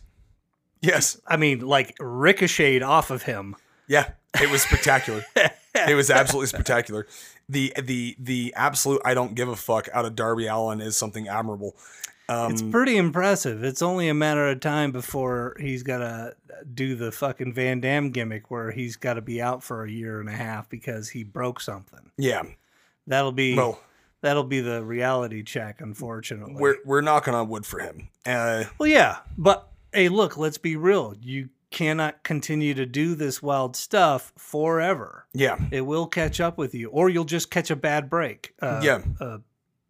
Yes. 0.82 1.20
I 1.28 1.38
mean, 1.38 1.59
like 1.62 1.95
ricocheted 1.99 2.84
off 2.84 3.09
of 3.12 3.24
him. 3.24 3.55
Yeah, 3.88 4.09
it 4.41 4.49
was 4.49 4.64
spectacular. 4.64 5.24
it 5.76 5.95
was 5.95 6.09
absolutely 6.09 6.47
spectacular. 6.47 7.07
The 7.52 7.74
the 7.82 8.16
the 8.20 8.54
absolute 8.56 9.02
I 9.04 9.14
don't 9.14 9.36
give 9.36 9.49
a 9.49 9.56
fuck 9.56 9.89
out 9.93 10.06
of 10.06 10.16
Darby 10.16 10.47
Allin 10.47 10.80
is 10.82 10.95
something 10.97 11.28
admirable. 11.28 11.76
Um, 12.30 12.52
It's 12.54 12.62
pretty 12.62 12.95
impressive. 12.95 13.62
It's 13.64 13.82
only 13.82 14.08
a 14.08 14.14
matter 14.14 14.47
of 14.47 14.62
time 14.62 14.91
before 14.93 15.58
he's 15.60 15.84
got 15.84 15.97
to 15.97 16.34
do 16.74 16.95
the 16.95 17.12
fucking 17.12 17.54
Van 17.54 17.82
Damme 17.82 18.10
gimmick 18.12 18.49
where 18.49 18.72
he's 18.72 18.95
got 18.95 19.16
to 19.16 19.22
be 19.22 19.41
out 19.41 19.64
for 19.64 19.84
a 19.84 19.91
year 19.91 20.22
and 20.22 20.30
a 20.30 20.34
half 20.34 20.70
because 20.70 21.10
he 21.10 21.24
broke 21.26 21.60
something. 21.60 22.12
yeah, 22.18 22.43
That'll 23.08 23.32
be 23.34 23.56
Well- 23.56 23.80
that'll 24.22 24.43
be 24.45 24.62
the 24.62 24.82
reality 24.84 25.43
check, 25.43 25.82
unfortunately. 25.82 26.56
we're 26.58 26.78
we're 26.86 27.02
knocking 27.02 27.34
on 27.34 27.49
wood 27.49 27.66
for 27.66 27.80
him. 27.80 28.08
Uh, 28.26 28.64
well, 28.78 28.88
yeah, 28.88 29.18
but 29.38 29.68
hey, 29.91 30.08
look, 30.08 30.38
let's 30.38 30.60
be 30.60 30.78
real. 30.78 31.16
You 31.22 31.49
cannot 31.72 32.24
continue 32.24 32.74
to 32.74 32.86
do 32.86 33.15
this 33.15 33.41
wild 33.41 33.76
stuff 33.76 34.32
forever. 34.38 35.26
yeah, 35.34 35.57
It 35.72 35.82
will 35.82 36.07
catch 36.07 36.39
up 36.39 36.57
with 36.57 36.76
you, 36.76 36.89
or 36.89 37.09
you'll 37.09 37.24
just 37.26 37.49
catch 37.49 37.72
a 37.72 37.76
bad 37.76 38.09
break. 38.09 38.53
Uh, 38.61 38.82
Yeah. 38.84 39.01
uh, 39.19 39.38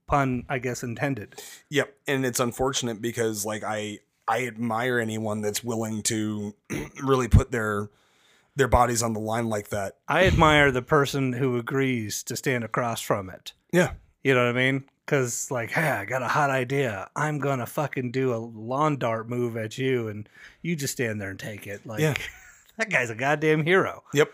pun, 0.07 0.45
I 0.49 0.59
guess, 0.59 0.83
intended. 0.83 1.41
Yep, 1.69 1.93
and 2.07 2.25
it's 2.25 2.39
unfortunate 2.39 3.01
because 3.01 3.45
like 3.45 3.63
I 3.63 3.99
I 4.27 4.45
admire 4.47 4.99
anyone 4.99 5.41
that's 5.41 5.63
willing 5.63 6.03
to 6.03 6.53
really 7.03 7.27
put 7.27 7.51
their 7.51 7.89
their 8.55 8.67
bodies 8.67 9.01
on 9.01 9.13
the 9.13 9.19
line 9.19 9.47
like 9.49 9.69
that. 9.69 9.97
I 10.07 10.25
admire 10.25 10.71
the 10.71 10.81
person 10.81 11.33
who 11.33 11.57
agrees 11.57 12.21
to 12.23 12.35
stand 12.35 12.63
across 12.63 13.01
from 13.01 13.29
it. 13.29 13.53
Yeah, 13.73 13.93
You 14.23 14.33
know 14.35 14.45
what 14.45 14.55
I 14.57 14.71
mean? 14.71 14.83
Because, 15.11 15.51
like, 15.51 15.71
hey, 15.71 15.89
I 15.89 16.05
got 16.05 16.21
a 16.21 16.27
hot 16.29 16.49
idea. 16.49 17.09
I'm 17.17 17.37
to 17.59 17.65
fucking 17.65 18.11
do 18.11 18.33
a 18.33 18.37
lawn 18.37 18.95
dart 18.95 19.27
move 19.27 19.57
at 19.57 19.77
you, 19.77 20.07
and 20.07 20.29
you 20.61 20.73
just 20.77 20.93
stand 20.93 21.19
there 21.19 21.29
and 21.31 21.37
take 21.37 21.67
it. 21.67 21.85
Like, 21.85 21.99
Yeah. 21.99 22.13
that 22.77 22.89
guy's 22.89 23.09
a 23.09 23.15
goddamn 23.15 23.65
hero. 23.65 24.03
yep. 24.13 24.31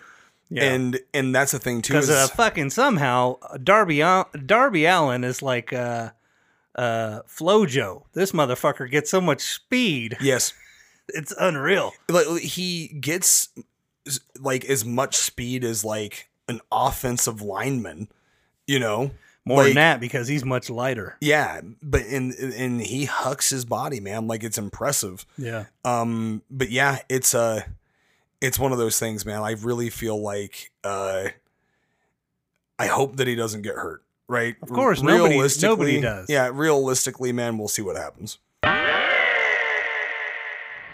Yeah. 0.51 0.63
And 0.71 0.99
and 1.15 1.33
that's 1.35 1.51
the 1.51 1.57
thing 1.59 1.81
too. 1.81 1.93
Because 1.93 2.11
uh, 2.11 2.27
fucking 2.27 2.69
somehow, 2.69 3.37
Darby, 3.63 3.97
Darby 4.45 4.85
Allin 4.85 5.23
is 5.25 5.41
like 5.41 5.73
uh, 5.73 6.11
uh, 6.75 7.21
Flojo. 7.27 8.03
This 8.13 8.31
motherfucker 8.31 8.89
gets 8.89 9.09
so 9.09 9.19
much 9.19 9.41
speed. 9.41 10.15
yes, 10.21 10.53
It's 11.09 11.33
unreal. 11.39 11.91
like 12.07 12.27
he 12.43 12.87
gets 12.87 13.49
like 14.39 14.63
as 14.65 14.85
much 14.85 15.15
speed 15.17 15.63
as 15.65 15.83
like 15.83 16.29
an 16.47 16.61
offensive 16.71 17.41
lineman. 17.41 18.07
You 18.67 18.79
know, 18.79 19.11
More 19.47 19.57
Like- 19.59 19.67
than 19.67 19.75
that 19.75 19.99
because 19.99 20.27
he's 20.27 20.43
much 20.45 20.69
lighter. 20.69 21.15
Yeah, 21.21 21.61
but 21.81 22.01
and 22.05 22.33
and 22.33 22.81
he 22.81 23.05
hucks 23.05 23.49
his 23.49 23.65
body, 23.65 23.99
man. 23.99 24.27
Like 24.27 24.43
it's 24.43 24.57
impressive. 24.57 25.25
Yeah. 25.37 25.65
Um, 25.85 26.41
but 26.51 26.69
yeah, 26.69 26.99
it's 27.09 27.33
uh 27.33 27.61
it's 28.41 28.59
one 28.59 28.71
of 28.71 28.77
those 28.77 28.99
things, 28.99 29.25
man. 29.25 29.41
I 29.41 29.51
really 29.51 29.89
feel 29.89 30.21
like 30.21 30.71
uh 30.83 31.29
I 32.77 32.87
hope 32.87 33.15
that 33.17 33.27
he 33.27 33.35
doesn't 33.35 33.61
get 33.63 33.75
hurt. 33.75 34.03
Right? 34.29 34.55
Of 34.61 34.69
course, 34.69 35.01
nobody- 35.01 35.39
nobody 35.61 36.01
does. 36.01 36.29
Yeah, 36.29 36.49
realistically, 36.53 37.31
man, 37.31 37.57
we'll 37.57 37.69
see 37.69 37.81
what 37.81 37.95
happens. 37.95 38.39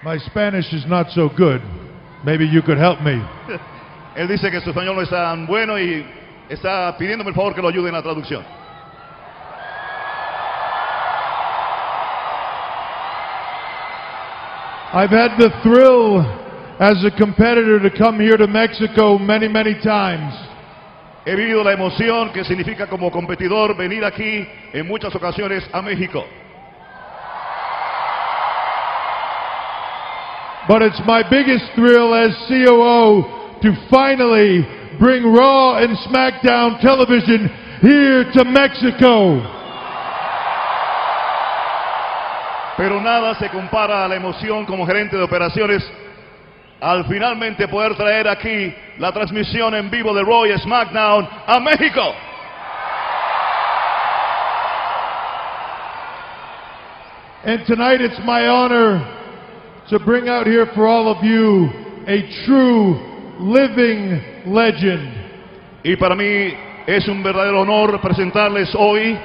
My 0.04 0.18
Spanish 0.30 0.72
is 0.74 0.86
not 0.88 1.08
so 1.16 1.30
good. 1.36 1.62
Maybe 2.26 2.46
you 2.46 2.62
could 2.62 2.78
help 2.78 3.02
me. 3.02 3.14
Él 4.16 4.28
dice 4.28 4.52
que 4.52 4.62
su 4.62 4.70
español 4.72 4.96
no 4.96 5.02
es 5.02 5.10
tan 5.10 5.48
bueno 5.48 5.76
y 5.78 6.06
está 6.50 6.96
pidiéndome 6.98 7.30
el 7.30 7.36
favor 7.36 7.56
que 7.56 7.62
lo 7.62 7.70
ayude 7.70 7.90
en 7.90 7.96
la 7.96 8.02
traducción. 8.02 8.44
I've 14.94 15.10
had 15.10 15.38
the 15.40 15.50
thrill 15.64 16.22
as 16.80 17.04
a 17.04 17.10
competitor 17.18 17.80
to 17.80 17.90
come 17.98 18.20
here 18.20 18.38
to 18.38 18.46
Mexico 18.46 19.18
many, 19.18 19.48
many 19.48 19.74
times. 19.82 20.34
He 21.26 21.34
vivido 21.36 21.64
la 21.64 21.74
emoción 21.74 22.32
que 22.32 22.44
significa 22.44 22.88
como 22.88 23.10
competidor 23.10 23.76
venir 23.76 24.04
aquí 24.04 24.48
en 24.74 24.88
muchas 24.88 25.16
ocasiones 25.16 25.64
a 25.72 25.82
México. 25.82 26.24
But 30.68 30.82
it's 30.84 31.02
my 31.08 31.24
biggest 31.28 31.74
thrill 31.76 32.14
as 32.14 32.36
COO 32.48 33.60
to 33.62 33.88
finally 33.90 34.83
bring 35.00 35.24
Raw 35.24 35.78
and 35.78 35.98
SmackDown 35.98 36.80
television 36.82 37.50
here 37.82 38.26
to 38.34 38.46
Mexico. 38.46 39.42
Pero 42.76 43.00
nada 43.00 43.36
se 43.36 43.50
compara 43.50 44.06
a 44.06 44.08
la 44.08 44.16
emoción 44.16 44.66
como 44.66 44.86
gerente 44.86 45.16
de 45.16 45.24
operaciones 45.24 45.84
al 46.82 47.06
finalmente 47.06 47.68
poder 47.68 47.96
traer 47.96 48.28
aquí 48.28 48.74
la 48.98 49.12
transmisión 49.12 49.74
en 49.76 49.90
vivo 49.90 50.14
de 50.14 50.24
Raw 50.24 50.46
y 50.46 50.58
SmackDown 50.58 51.30
a 51.48 51.60
México. 51.60 52.14
And 57.46 57.66
tonight 57.66 58.02
it's 58.02 58.20
my 58.26 58.48
honor 58.48 59.02
to 59.90 60.00
bring 60.00 60.30
out 60.30 60.48
here 60.48 60.66
for 60.74 60.88
all 60.88 61.10
of 61.10 61.24
you 61.24 61.70
a 62.08 62.22
true 62.46 62.96
living 63.40 64.33
legend. 64.46 65.12
Y 65.84 65.96
para 65.96 66.16
mí 66.16 66.54
es 66.88 67.08
un 67.08 67.24
verdadero 67.24 67.62
honor 67.62 68.00
presentarles 68.02 68.74
hoy 68.76 69.18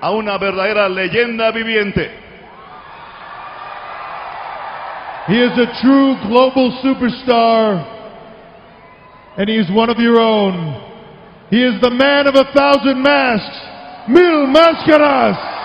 a 0.00 0.10
una 0.10 0.38
verdadera 0.38 0.88
leyenda 0.88 1.50
viviente. 1.50 2.10
He 5.28 5.44
is 5.44 5.52
a 5.58 5.66
true 5.82 6.16
global 6.26 6.72
superstar, 6.82 7.84
and 9.36 9.46
he 9.48 9.56
is 9.56 9.70
one 9.70 9.90
of 9.90 9.98
your 9.98 10.18
own. 10.18 10.74
He 11.50 11.62
is 11.62 11.78
the 11.82 11.90
man 11.90 12.26
of 12.26 12.34
a 12.34 12.50
thousand 12.52 13.02
masks, 13.02 13.58
Mil 14.08 14.46
Máscaras. 14.46 15.58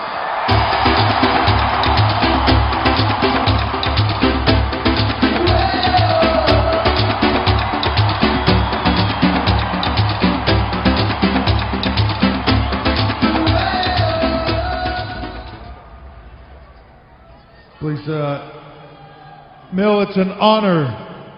Mil, 19.74 20.02
it's 20.02 20.16
an 20.16 20.30
honor 20.38 20.86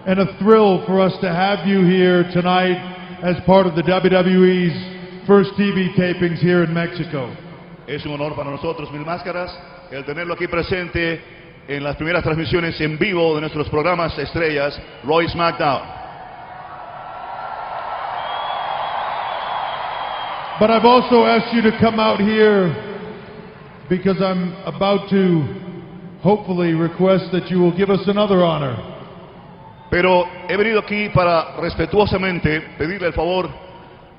and 0.05 0.19
a 0.19 0.37
thrill 0.37 0.85
for 0.85 1.01
us 1.01 1.11
to 1.21 1.27
have 1.27 1.65
you 1.65 1.83
here 1.83 2.21
tonight 2.31 2.77
as 3.23 3.35
part 3.47 3.65
of 3.65 3.73
the 3.73 3.81
WWE's 3.81 5.25
first 5.25 5.49
TV 5.57 5.89
tapings 5.97 6.37
here 6.37 6.63
in 6.63 6.71
Mexico. 6.71 7.35
Es 7.87 8.05
un 8.05 8.11
honor 8.11 8.35
para 8.35 8.51
nosotros, 8.51 8.91
Mil 8.91 9.03
Máscaras, 9.03 9.49
el 9.91 10.05
tenerlo 10.05 10.35
aquí 10.35 10.47
presente 10.47 11.19
en 11.67 11.83
las 11.83 11.95
primeras 11.95 12.21
transmisiones 12.23 12.79
en 12.79 12.99
vivo 12.99 13.33
de 13.33 13.41
nuestros 13.41 13.67
programas 13.69 14.15
estrellas, 14.19 14.79
Roy 15.03 15.27
SmackDown. 15.29 15.81
But 20.59 20.69
I've 20.69 20.85
also 20.85 21.25
asked 21.25 21.55
you 21.55 21.63
to 21.63 21.75
come 21.79 21.99
out 21.99 22.19
here 22.19 22.69
because 23.89 24.21
I'm 24.21 24.53
about 24.63 25.09
to 25.09 25.66
hopefully 26.27 26.73
request 26.73 27.31
that 27.31 27.49
you 27.49 27.57
will 27.57 27.71
give 27.71 27.89
us 27.89 28.01
another 28.05 28.43
honor. 28.43 28.75
Pero 29.89 30.25
he 30.49 30.57
venido 30.57 30.83
aquí 30.83 31.07
para 31.13 31.55
respetuosamente 31.61 32.75
pedirle 32.77 33.07
el 33.07 33.13
favor 33.13 33.49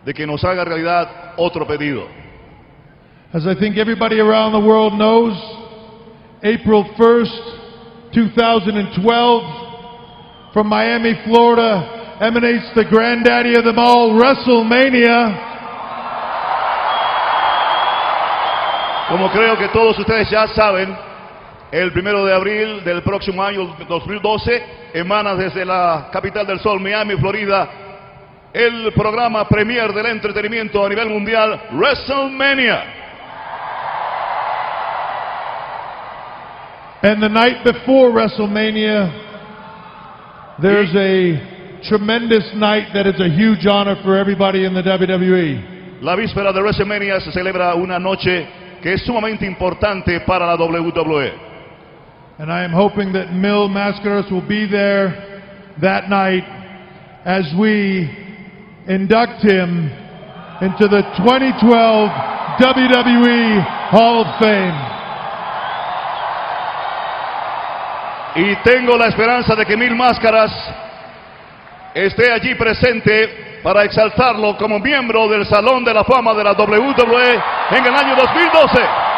de 0.06 0.14
que 0.14 0.26
nos 0.26 0.42
haga 0.42 0.64
realidad 0.64 1.34
otro 1.36 1.66
pedido. 1.66 2.08
As 3.34 3.46
I 3.46 3.54
think 3.54 3.76
everybody 3.76 4.20
around 4.20 4.52
the 4.52 4.66
world 4.66 4.94
knows, 4.94 5.36
April 6.42 6.84
1st, 6.96 8.14
2012, 8.14 10.54
from 10.54 10.66
Miami, 10.66 11.12
Florida, 11.26 12.16
emanates 12.22 12.72
the 12.74 12.86
granddaddy 12.86 13.54
of 13.54 13.64
them 13.64 13.78
all, 13.78 14.18
WrestleMania. 14.18 15.44
Como 19.10 19.28
creo 19.28 19.58
que 19.58 19.68
todos 19.68 19.98
ustedes 19.98 20.30
ya 20.30 20.46
saben, 20.54 21.07
el 21.70 21.92
primero 21.92 22.24
de 22.24 22.34
abril 22.34 22.82
del 22.84 23.02
próximo 23.02 23.42
año 23.42 23.76
2012 23.88 24.62
emana 24.94 25.34
desde 25.34 25.64
la 25.64 26.08
capital 26.12 26.46
del 26.46 26.60
sol, 26.60 26.80
Miami, 26.80 27.16
Florida, 27.16 27.68
el 28.52 28.92
programa 28.92 29.46
premier 29.48 29.92
del 29.92 30.06
entretenimiento 30.06 30.84
a 30.84 30.88
nivel 30.88 31.10
mundial, 31.10 31.60
WrestleMania. 31.72 32.94
And 37.00 37.22
the 37.22 37.28
night 37.28 37.62
before 37.62 38.10
WrestleMania, 38.10 39.12
there's 40.60 40.90
a 40.96 41.80
tremendous 41.88 42.50
night 42.54 42.88
that 42.92 43.06
is 43.06 43.20
a 43.20 43.28
huge 43.28 43.66
honor 43.66 43.96
for 44.02 44.16
everybody 44.16 44.64
in 44.64 44.74
the. 44.74 44.82
WWE. 44.82 46.00
La 46.00 46.16
víspera 46.16 46.52
de 46.52 46.60
WrestleMania 46.60 47.20
se 47.20 47.30
celebra 47.32 47.74
una 47.74 47.98
noche 47.98 48.46
que 48.80 48.94
es 48.94 49.02
sumamente 49.02 49.44
importante 49.44 50.20
para 50.20 50.46
la 50.46 50.56
WWE. 50.56 51.47
And 52.38 52.52
I 52.52 52.62
am 52.62 52.70
hoping 52.70 53.12
that 53.14 53.32
Mil 53.34 53.68
Mascaras 53.68 54.30
will 54.30 54.46
be 54.46 54.64
there 54.64 55.42
that 55.82 56.08
night 56.08 56.46
as 57.26 57.52
we 57.58 58.06
induct 58.86 59.42
him 59.42 59.90
into 60.62 60.86
the 60.86 61.02
2012 61.18 61.58
WWE 62.62 63.58
Hall 63.90 64.22
of 64.22 64.38
Fame. 64.38 64.78
Y 68.36 68.54
tengo 68.62 68.96
la 68.96 69.08
esperanza 69.08 69.56
de 69.56 69.66
que 69.66 69.76
Mil 69.76 69.96
Máscaras 69.96 70.52
esté 71.92 72.30
allí 72.30 72.54
presente 72.54 73.60
para 73.64 73.82
exaltarlo 73.82 74.56
como 74.56 74.78
miembro 74.78 75.26
del 75.26 75.44
Salón 75.44 75.82
de 75.82 75.92
la 75.92 76.04
Fama 76.04 76.34
de 76.34 76.44
la 76.44 76.52
WWE 76.52 77.34
en 77.72 77.84
el 77.84 77.94
año 77.94 78.14
2012. 78.14 79.08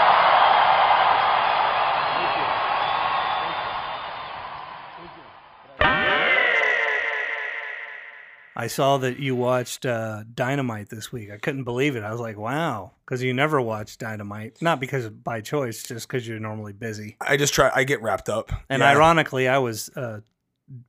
I 8.63 8.67
saw 8.67 8.99
that 8.99 9.19
you 9.19 9.35
watched 9.35 9.87
uh, 9.87 10.25
Dynamite 10.35 10.89
this 10.91 11.11
week. 11.11 11.31
I 11.31 11.39
couldn't 11.39 11.65
believe 11.65 11.97
it. 11.97 12.03
I 12.05 12.11
was 12.13 12.21
like, 12.21 12.37
wow, 12.37 12.93
because 13.05 13.23
you 13.23 13.33
never 13.33 13.61
watch 13.61 13.97
Dynamite, 13.97 14.61
not 14.61 14.81
because 14.81 15.09
by 15.09 15.41
choice, 15.41 15.83
just 15.83 16.07
because 16.09 16.27
you're 16.29 16.39
normally 16.41 16.73
busy. 16.75 17.17
I 17.21 17.37
just 17.37 17.55
try. 17.55 17.71
I 17.75 17.85
get 17.85 18.03
wrapped 18.03 18.29
up. 18.29 18.53
And 18.69 18.81
Yeah. 18.81 18.91
ironically, 18.91 19.49
I 19.49 19.59
was 19.59 19.89
uh, 19.97 20.21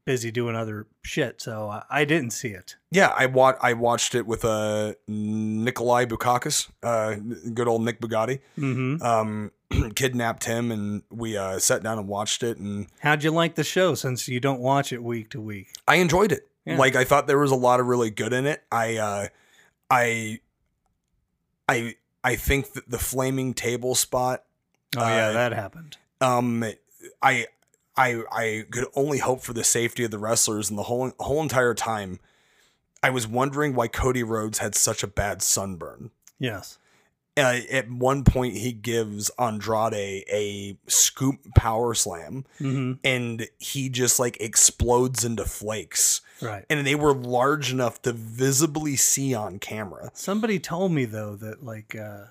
busy 0.05 0.31
doing 0.31 0.55
other 0.55 0.85
shit, 1.03 1.41
so 1.41 1.69
I, 1.69 1.83
I 2.01 2.05
didn't 2.05 2.31
see 2.31 2.49
it. 2.49 2.75
Yeah, 2.91 3.13
I 3.17 3.25
wa- 3.27 3.57
I 3.61 3.73
watched 3.73 4.15
it 4.15 4.25
with 4.27 4.43
uh 4.45 4.93
Nikolai 5.07 6.05
Bukakis, 6.05 6.69
uh 6.83 7.15
good 7.53 7.67
old 7.67 7.83
Nick 7.83 8.01
Bugatti. 8.01 8.41
Mhm. 8.59 9.01
Um 9.01 9.51
kidnapped 9.95 10.43
him 10.43 10.69
and 10.71 11.01
we 11.09 11.37
uh 11.37 11.57
sat 11.57 11.81
down 11.81 11.97
and 11.97 12.07
watched 12.07 12.43
it 12.43 12.57
and 12.57 12.87
How'd 12.99 13.23
you 13.23 13.31
like 13.31 13.55
the 13.55 13.63
show 13.63 13.95
since 13.95 14.27
you 14.27 14.39
don't 14.41 14.59
watch 14.59 14.91
it 14.91 15.01
week 15.01 15.29
to 15.29 15.39
week? 15.41 15.69
I 15.87 15.95
enjoyed 15.95 16.31
it. 16.33 16.47
Yeah. 16.65 16.77
Like 16.77 16.95
I 16.95 17.03
thought 17.03 17.27
there 17.27 17.39
was 17.39 17.51
a 17.51 17.55
lot 17.55 17.79
of 17.79 17.87
really 17.87 18.09
good 18.11 18.33
in 18.33 18.45
it. 18.45 18.63
I 18.71 18.97
uh 18.97 19.27
I 19.89 20.39
I 21.67 21.95
I 22.23 22.35
think 22.35 22.73
that 22.73 22.89
the 22.89 22.99
flaming 22.99 23.53
table 23.53 23.95
spot 23.95 24.43
Oh, 24.97 25.07
yeah, 25.07 25.27
uh, 25.27 25.33
that 25.33 25.53
happened. 25.53 25.97
um 26.19 26.63
I 27.21 27.47
I 27.97 28.21
I 28.31 28.65
could 28.71 28.85
only 28.95 29.19
hope 29.19 29.41
for 29.41 29.53
the 29.53 29.63
safety 29.63 30.03
of 30.03 30.11
the 30.11 30.19
wrestlers 30.19 30.69
and 30.69 30.77
the 30.77 30.83
whole 30.83 31.11
whole 31.19 31.41
entire 31.41 31.73
time 31.73 32.19
I 33.03 33.09
was 33.09 33.25
wondering 33.27 33.73
why 33.73 33.87
Cody 33.87 34.21
Rhodes 34.23 34.59
had 34.59 34.75
such 34.75 35.01
a 35.01 35.07
bad 35.07 35.41
sunburn. 35.41 36.11
Yes. 36.37 36.77
Uh, 37.37 37.61
at 37.71 37.89
one 37.89 38.23
point 38.25 38.57
he 38.57 38.73
gives 38.73 39.31
Andrade 39.39 39.93
a 40.29 40.77
scoop 40.87 41.37
power 41.55 41.93
slam 41.95 42.45
Mhm. 42.59 42.99
and 43.03 43.47
he 43.57 43.89
just 43.89 44.19
like 44.19 44.37
explodes 44.41 45.23
into 45.23 45.45
flakes. 45.45 46.21
Right. 46.41 46.65
And 46.69 46.85
they 46.85 46.95
were 46.95 47.13
large 47.13 47.71
enough 47.71 48.01
to 48.03 48.13
visibly 48.13 48.95
see 48.95 49.33
on 49.33 49.59
camera. 49.59 50.11
Somebody 50.13 50.59
told 50.59 50.91
me 50.91 51.05
though 51.05 51.35
that 51.37 51.63
like 51.63 51.95
uh 51.95 52.25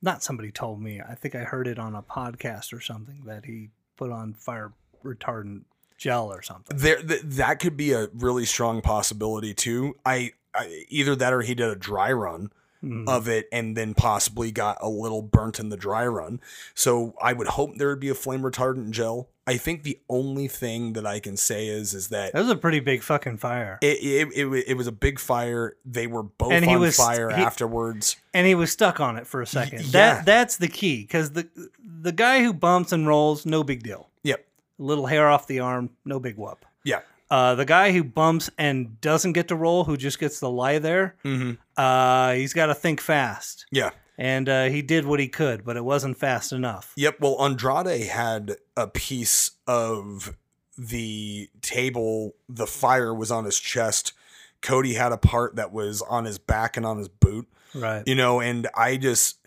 not 0.00 0.22
somebody 0.22 0.50
told 0.50 0.80
me. 0.82 1.00
I 1.00 1.14
think 1.14 1.34
I 1.34 1.44
heard 1.44 1.66
it 1.68 1.78
on 1.78 1.94
a 1.94 2.02
podcast 2.02 2.72
or 2.72 2.80
something 2.80 3.22
that 3.26 3.44
he 3.44 3.70
put 3.96 4.10
on 4.10 4.34
fire 4.34 4.72
retardant 5.04 5.62
gel 5.96 6.32
or 6.32 6.42
something. 6.42 6.76
There 6.76 7.00
th- 7.00 7.22
that 7.22 7.60
could 7.60 7.76
be 7.76 7.92
a 7.92 8.08
really 8.14 8.44
strong 8.44 8.80
possibility 8.82 9.54
too. 9.54 9.94
I, 10.04 10.32
I 10.54 10.84
either 10.88 11.14
that 11.16 11.32
or 11.32 11.42
he 11.42 11.54
did 11.54 11.68
a 11.68 11.76
dry 11.76 12.10
run 12.12 12.50
Mhm. 12.82 13.08
of 13.08 13.28
it 13.28 13.48
and 13.52 13.76
then 13.76 13.94
possibly 13.94 14.50
got 14.50 14.76
a 14.80 14.88
little 14.88 15.22
burnt 15.22 15.60
in 15.60 15.68
the 15.68 15.76
dry 15.76 16.04
run. 16.04 16.40
So 16.74 17.14
I 17.22 17.32
would 17.32 17.46
hope 17.46 17.76
there 17.78 17.86
would 17.90 18.00
be 18.00 18.08
a 18.08 18.14
flame 18.16 18.42
retardant 18.42 18.90
gel. 18.90 19.28
I 19.46 19.56
think 19.56 19.82
the 19.82 19.98
only 20.08 20.46
thing 20.46 20.92
that 20.92 21.04
I 21.04 21.18
can 21.18 21.36
say 21.36 21.66
is 21.66 21.94
is 21.94 22.08
that 22.08 22.32
That 22.32 22.38
was 22.40 22.48
a 22.50 22.56
pretty 22.56 22.78
big 22.80 23.02
fucking 23.02 23.38
fire. 23.38 23.78
it 23.82 23.98
it, 24.00 24.28
it, 24.36 24.64
it 24.68 24.74
was 24.76 24.86
a 24.86 24.92
big 24.92 25.18
fire. 25.18 25.76
They 25.84 26.06
were 26.06 26.22
both 26.22 26.52
And 26.52 26.64
on 26.64 26.80
was- 26.80 26.96
fire 26.96 27.28
he- 27.30 27.42
afterwards. 27.42 28.16
and 28.32 28.46
he 28.46 28.54
was 28.54 28.70
stuck 28.70 29.00
on 29.00 29.16
it 29.16 29.26
for 29.26 29.42
a 29.42 29.46
second. 29.46 29.80
yeah. 29.86 29.90
That 29.90 30.24
that's 30.26 30.56
the 30.58 30.68
key 30.68 31.02
because 31.02 31.32
the 31.32 31.48
the 31.82 32.12
guy 32.12 32.42
who 32.42 32.52
bumps 32.52 32.92
and 32.92 33.06
rolls, 33.06 33.44
no 33.44 33.62
big 33.64 33.82
deal. 33.82 34.08
Yep. 34.22 34.44
A 34.78 34.82
little 34.82 35.06
hair 35.06 35.28
off 35.28 35.46
the 35.46 35.60
arm, 35.60 35.90
no 36.04 36.20
big 36.20 36.36
whoop. 36.36 36.64
Yeah. 36.84 37.00
Uh, 37.30 37.54
the 37.54 37.64
guy 37.64 37.92
who 37.92 38.04
bumps 38.04 38.50
and 38.58 39.00
doesn't 39.00 39.32
get 39.32 39.48
to 39.48 39.56
roll, 39.56 39.84
who 39.84 39.96
just 39.96 40.18
gets 40.18 40.38
to 40.40 40.48
lie 40.48 40.78
there, 40.78 41.16
Mhm. 41.24 41.56
uh, 41.78 42.32
he's 42.34 42.52
got 42.52 42.66
to 42.66 42.74
think 42.74 43.00
fast. 43.00 43.66
Yeah. 43.70 43.90
And 44.18 44.48
uh, 44.48 44.64
he 44.64 44.82
did 44.82 45.06
what 45.06 45.20
he 45.20 45.28
could, 45.28 45.64
but 45.64 45.76
it 45.76 45.84
wasn't 45.84 46.18
fast 46.18 46.52
enough. 46.52 46.92
Yep. 46.96 47.20
Well, 47.20 47.42
Andrade 47.42 48.08
had 48.08 48.56
a 48.76 48.86
piece 48.86 49.52
of 49.66 50.36
the 50.76 51.48
table. 51.62 52.34
The 52.48 52.66
fire 52.66 53.14
was 53.14 53.30
on 53.30 53.44
his 53.44 53.58
chest. 53.58 54.12
Cody 54.60 54.94
had 54.94 55.12
a 55.12 55.16
part 55.16 55.56
that 55.56 55.72
was 55.72 56.02
on 56.02 56.24
his 56.24 56.38
back 56.38 56.76
and 56.76 56.86
on 56.86 56.98
his 56.98 57.08
boot. 57.08 57.48
Right. 57.74 58.02
You 58.06 58.14
know, 58.14 58.40
and 58.40 58.68
I 58.76 58.96
just, 58.98 59.38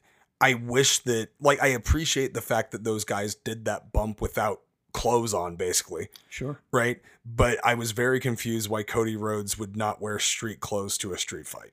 I 0.41 0.55
wish 0.55 0.99
that, 0.99 1.30
like, 1.39 1.61
I 1.61 1.68
appreciate 1.68 2.34
the 2.34 2.41
fact 2.41 2.72
that 2.72 2.84
those 2.84 3.05
guys 3.05 3.36
did 3.36 3.66
that 3.66 3.93
bump 3.93 4.20
without 4.20 4.61
clothes 4.93 5.34
on, 5.34 5.55
basically. 5.55 6.09
Sure. 6.28 6.59
Right. 6.72 7.01
But 7.24 7.63
I 7.63 7.76
was 7.76 7.91
very 7.91 8.20
confused 8.20 8.70
why 8.70 8.84
Cody 8.84 9.16
Rhodes 9.16 9.59
would 9.59 9.78
not 9.78 10.01
wear 10.01 10.20
street 10.20 10.59
clothes 10.59 10.97
to 10.99 11.13
a 11.13 11.18
street 11.18 11.47
fight. 11.47 11.72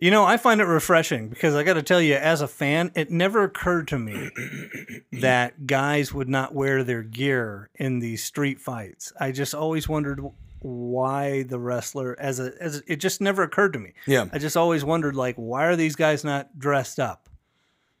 You 0.00 0.10
know, 0.10 0.24
I 0.24 0.36
find 0.36 0.60
it 0.60 0.64
refreshing 0.64 1.28
because 1.28 1.54
I 1.54 1.62
got 1.62 1.74
to 1.74 1.82
tell 1.82 2.00
you, 2.00 2.14
as 2.14 2.40
a 2.40 2.48
fan, 2.48 2.92
it 2.94 3.10
never 3.10 3.42
occurred 3.42 3.88
to 3.88 3.98
me 3.98 4.30
that 5.12 5.66
guys 5.66 6.14
would 6.14 6.28
not 6.28 6.54
wear 6.54 6.84
their 6.84 7.02
gear 7.02 7.70
in 7.74 7.98
these 7.98 8.22
street 8.22 8.60
fights. 8.60 9.12
I 9.20 9.32
just 9.32 9.54
always 9.54 9.88
wondered 9.88 10.20
why 10.60 11.42
the 11.42 11.58
wrestler, 11.58 12.16
as 12.18 12.38
a, 12.38 12.52
as 12.60 12.78
a, 12.78 12.82
it 12.92 12.96
just 12.96 13.20
never 13.20 13.42
occurred 13.42 13.72
to 13.74 13.78
me. 13.78 13.92
Yeah. 14.06 14.26
I 14.32 14.38
just 14.38 14.56
always 14.56 14.84
wondered, 14.84 15.16
like, 15.16 15.36
why 15.36 15.64
are 15.66 15.76
these 15.76 15.96
guys 15.96 16.24
not 16.24 16.58
dressed 16.58 16.98
up? 17.00 17.28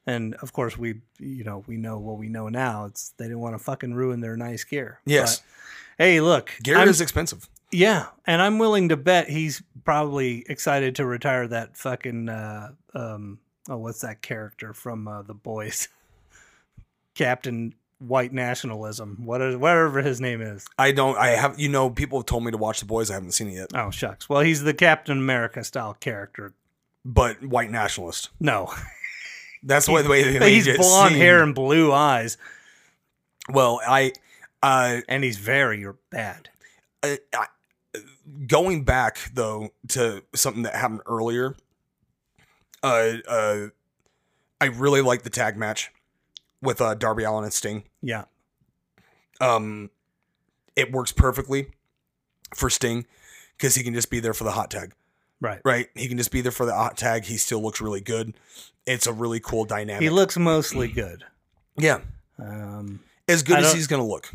And 0.06 0.34
of 0.36 0.52
course, 0.52 0.78
we, 0.78 1.00
you 1.18 1.44
know, 1.44 1.64
we 1.66 1.76
know 1.76 1.98
what 1.98 2.18
we 2.18 2.28
know 2.28 2.48
now. 2.48 2.86
It's 2.86 3.10
they 3.18 3.24
didn't 3.26 3.40
want 3.40 3.56
to 3.56 3.62
fucking 3.62 3.94
ruin 3.94 4.20
their 4.20 4.36
nice 4.36 4.64
gear. 4.64 5.00
Yes. 5.04 5.38
But, 5.98 6.04
hey, 6.04 6.20
look, 6.20 6.52
Gear 6.62 6.78
I'm- 6.78 6.88
is 6.88 7.00
expensive. 7.00 7.48
Yeah, 7.70 8.06
and 8.26 8.42
I'm 8.42 8.58
willing 8.58 8.88
to 8.90 8.96
bet 8.96 9.28
he's 9.28 9.62
probably 9.84 10.44
excited 10.48 10.96
to 10.96 11.06
retire 11.06 11.48
that 11.48 11.76
fucking 11.76 12.28
uh 12.28 12.72
um 12.94 13.38
oh 13.68 13.78
what's 13.78 14.00
that 14.00 14.22
character 14.22 14.72
from 14.72 15.08
uh, 15.08 15.22
the 15.22 15.34
boys? 15.34 15.88
Captain 17.14 17.74
White 18.00 18.32
Nationalism. 18.32 19.18
What 19.24 19.42
is 19.42 19.56
whatever 19.56 20.00
his 20.00 20.20
name 20.20 20.40
is. 20.40 20.66
I 20.78 20.92
don't, 20.92 21.18
I 21.18 21.28
have, 21.30 21.60
you 21.60 21.68
know, 21.68 21.90
people 21.90 22.18
have 22.18 22.26
told 22.26 22.44
me 22.44 22.50
to 22.50 22.56
watch 22.56 22.80
The 22.80 22.86
Boys. 22.86 23.10
I 23.10 23.14
haven't 23.14 23.32
seen 23.32 23.48
it 23.50 23.54
yet. 23.54 23.68
Oh 23.74 23.90
shucks. 23.90 24.28
Well, 24.28 24.40
he's 24.40 24.62
the 24.62 24.74
Captain 24.74 25.18
America 25.18 25.62
style 25.62 25.94
character. 25.94 26.54
But 27.04 27.44
white 27.44 27.70
nationalist. 27.70 28.30
No. 28.40 28.72
That's 29.62 29.86
the 29.86 29.92
way, 29.92 30.02
the 30.02 30.08
way 30.08 30.22
they 30.22 30.38
made 30.38 30.52
he's 30.52 30.76
blonde 30.78 31.14
hair 31.14 31.42
and 31.42 31.54
blue 31.54 31.92
eyes. 31.92 32.38
Well, 33.50 33.80
I, 33.86 34.12
uh, 34.62 35.00
and 35.06 35.22
he's 35.22 35.36
very 35.36 35.84
bad. 36.08 36.48
I, 37.02 37.18
I, 37.34 37.46
going 38.46 38.84
back 38.84 39.30
though 39.34 39.70
to 39.88 40.22
something 40.34 40.62
that 40.62 40.74
happened 40.74 41.00
earlier, 41.06 41.56
uh, 42.82 43.12
uh, 43.28 43.66
I 44.60 44.66
really 44.66 45.00
like 45.00 45.22
the 45.22 45.30
tag 45.30 45.56
match 45.56 45.90
with 46.62 46.80
uh, 46.80 46.94
Darby 46.94 47.24
Allin 47.24 47.44
and 47.44 47.52
Sting. 47.52 47.84
Yeah. 48.02 48.24
Um, 49.40 49.90
it 50.76 50.92
works 50.92 51.12
perfectly 51.12 51.68
for 52.54 52.68
Sting 52.68 53.06
because 53.56 53.74
he 53.74 53.82
can 53.82 53.94
just 53.94 54.10
be 54.10 54.20
there 54.20 54.34
for 54.34 54.44
the 54.44 54.52
hot 54.52 54.70
tag. 54.70 54.92
Right. 55.40 55.60
Right. 55.64 55.88
He 55.94 56.08
can 56.08 56.18
just 56.18 56.30
be 56.30 56.42
there 56.42 56.52
for 56.52 56.66
the 56.66 56.74
hot 56.74 56.98
tag. 56.98 57.24
He 57.24 57.38
still 57.38 57.62
looks 57.62 57.80
really 57.80 58.02
good. 58.02 58.34
It's 58.86 59.06
a 59.06 59.12
really 59.12 59.40
cool 59.40 59.64
dynamic. 59.64 60.02
He 60.02 60.10
looks 60.10 60.36
mostly 60.36 60.88
good. 60.88 61.24
yeah. 61.78 62.00
Um 62.38 63.00
As 63.28 63.42
good 63.42 63.58
as 63.58 63.72
he's 63.72 63.86
going 63.86 64.02
to 64.02 64.08
look 64.08 64.34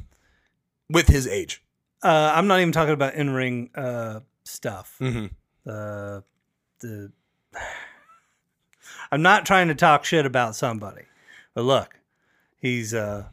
with 0.89 1.07
his 1.07 1.27
age. 1.27 1.61
Uh, 2.05 2.31
I'm 2.35 2.45
not 2.47 2.59
even 2.59 2.71
talking 2.71 2.93
about 2.93 3.15
in 3.15 3.31
ring 3.31 3.71
uh, 3.75 4.19
stuff. 4.43 4.95
Mhm. 5.01 5.31
Uh, 5.67 6.21
the 6.79 7.11
I'm 9.11 9.21
not 9.21 9.45
trying 9.45 9.67
to 9.69 9.75
talk 9.75 10.05
shit 10.05 10.25
about 10.25 10.55
somebody, 10.55 11.03
but 11.53 11.63
look, 11.63 11.99
he's 12.59 12.93
uh, 12.93 13.25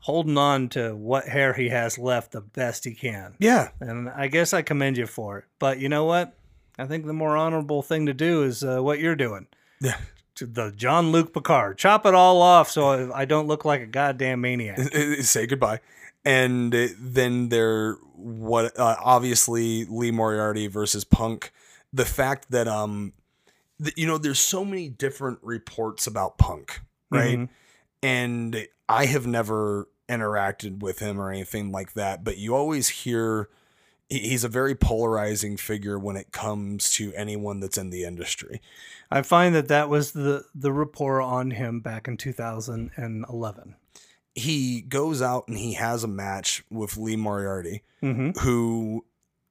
holding 0.00 0.38
on 0.38 0.68
to 0.70 0.94
what 0.94 1.26
hair 1.28 1.52
he 1.54 1.68
has 1.70 1.98
left 1.98 2.32
the 2.32 2.40
best 2.40 2.84
he 2.84 2.94
can. 2.94 3.34
Yeah. 3.38 3.70
and 3.80 4.08
I 4.10 4.28
guess 4.28 4.52
I 4.52 4.62
commend 4.62 4.96
you 4.98 5.06
for 5.06 5.38
it. 5.38 5.44
But 5.58 5.78
you 5.78 5.88
know 5.88 6.04
what? 6.04 6.34
I 6.78 6.86
think 6.86 7.06
the 7.06 7.12
more 7.12 7.36
honorable 7.36 7.82
thing 7.82 8.06
to 8.06 8.14
do 8.14 8.42
is 8.42 8.62
uh, 8.64 8.80
what 8.82 8.98
you're 8.98 9.16
doing. 9.16 9.46
Yeah. 9.80 9.96
To 10.36 10.46
the 10.46 10.72
Jean-Luc 10.74 11.34
Picard, 11.34 11.76
chop 11.76 12.06
it 12.06 12.14
all 12.14 12.40
off 12.40 12.70
so 12.70 13.12
I 13.12 13.24
don't 13.24 13.46
look 13.46 13.64
like 13.64 13.80
a 13.80 13.86
goddamn 13.86 14.40
maniac. 14.40 14.78
say 15.22 15.46
goodbye. 15.46 15.80
And 16.24 16.72
then 16.72 17.48
there, 17.48 17.94
what 18.14 18.78
uh, 18.78 18.96
obviously 19.02 19.84
Lee 19.86 20.10
Moriarty 20.12 20.68
versus 20.68 21.04
Punk. 21.04 21.52
The 21.92 22.04
fact 22.04 22.50
that 22.50 22.68
um, 22.68 23.12
that, 23.80 23.98
you 23.98 24.06
know, 24.06 24.18
there's 24.18 24.38
so 24.38 24.64
many 24.64 24.88
different 24.88 25.40
reports 25.42 26.06
about 26.06 26.38
Punk, 26.38 26.80
right? 27.10 27.38
Mhm. 27.38 27.48
And 28.02 28.68
I 28.88 29.06
have 29.06 29.26
never 29.26 29.88
interacted 30.08 30.80
with 30.80 30.98
him 30.98 31.20
or 31.20 31.30
anything 31.30 31.72
like 31.72 31.94
that, 31.94 32.24
but 32.24 32.38
you 32.38 32.54
always 32.54 32.88
hear 32.88 33.48
he's 34.08 34.44
a 34.44 34.48
very 34.48 34.74
polarizing 34.74 35.56
figure 35.56 35.98
when 35.98 36.16
it 36.16 36.32
comes 36.32 36.90
to 36.90 37.12
anyone 37.14 37.60
that's 37.60 37.78
in 37.78 37.90
the 37.90 38.04
industry. 38.04 38.60
I 39.10 39.22
find 39.22 39.54
that 39.54 39.68
that 39.68 39.88
was 39.88 40.12
the 40.12 40.44
the 40.54 40.72
rapport 40.72 41.20
on 41.20 41.52
him 41.52 41.80
back 41.80 42.08
in 42.08 42.16
2011. 42.16 43.76
He 44.34 44.80
goes 44.82 45.20
out 45.20 45.46
and 45.48 45.56
he 45.58 45.74
has 45.74 46.04
a 46.04 46.08
match 46.08 46.64
with 46.70 46.96
Lee 46.96 47.16
Moriarty, 47.16 47.82
Mhm. 48.02 48.36
who 48.38 49.04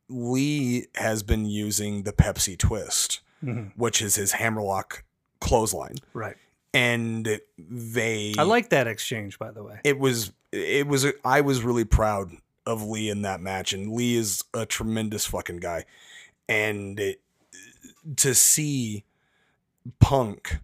Lee 0.10 0.88
has 0.96 1.24
been 1.24 1.46
using 1.46 2.04
the 2.04 2.12
Pepsi 2.14 2.58
twist, 2.58 3.22
Mhm. 3.44 3.72
which 3.76 4.02
is 4.02 4.16
his 4.16 4.34
hammerlock 4.34 5.04
clothesline. 5.40 5.96
Right. 6.14 6.36
And 6.74 7.40
they 7.58 8.34
I 8.38 8.44
like 8.44 8.70
that 8.70 8.88
exchange, 8.88 9.38
by 9.38 9.52
the 9.52 9.64
way. 9.64 9.80
it 9.84 10.00
was 10.00 10.32
it 10.52 10.88
was 10.88 11.06
I 11.24 11.42
was 11.42 11.62
really 11.64 11.86
proud 11.86 12.32
of 12.66 12.84
Lee 12.84 13.10
in 13.10 13.22
that 13.24 13.40
match 13.42 13.74
and 13.74 13.92
Lee 13.94 14.16
is 14.16 14.44
a 14.54 14.66
tremendous 14.66 15.26
fucking 15.26 15.58
guy 15.58 15.86
and 16.50 17.00
it, 17.00 17.22
to 18.18 18.34
see 18.36 19.04
Punk 20.00 20.60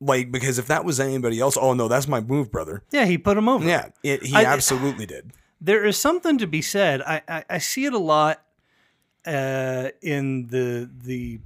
like 0.00 0.30
because 0.30 0.58
if 0.58 0.66
that 0.66 0.84
was 0.84 1.00
anybody 1.00 1.40
else 1.40 1.56
oh 1.60 1.74
no 1.74 1.88
that's 1.88 2.06
my 2.08 2.20
move 2.20 2.50
brother 2.52 2.82
Yeah, 2.92 3.04
he 3.06 3.18
put 3.18 3.36
him 3.36 3.48
over. 3.48 3.64
yeah 3.66 3.88
it, 4.02 4.22
he 4.24 4.34
I- 4.36 4.44
absolutely 4.44 5.06
did 5.06 5.32
There 5.60 5.84
is 5.84 5.96
something 5.98 6.38
to 6.38 6.46
be 6.46 6.62
said. 6.62 7.02
I, 7.02 7.22
I, 7.28 7.44
I 7.50 7.58
see 7.58 7.84
it 7.84 7.92
a 7.92 7.98
lot 7.98 8.42
uh, 9.26 9.88
in 10.02 10.46
the 10.48 10.88
the 11.04 11.40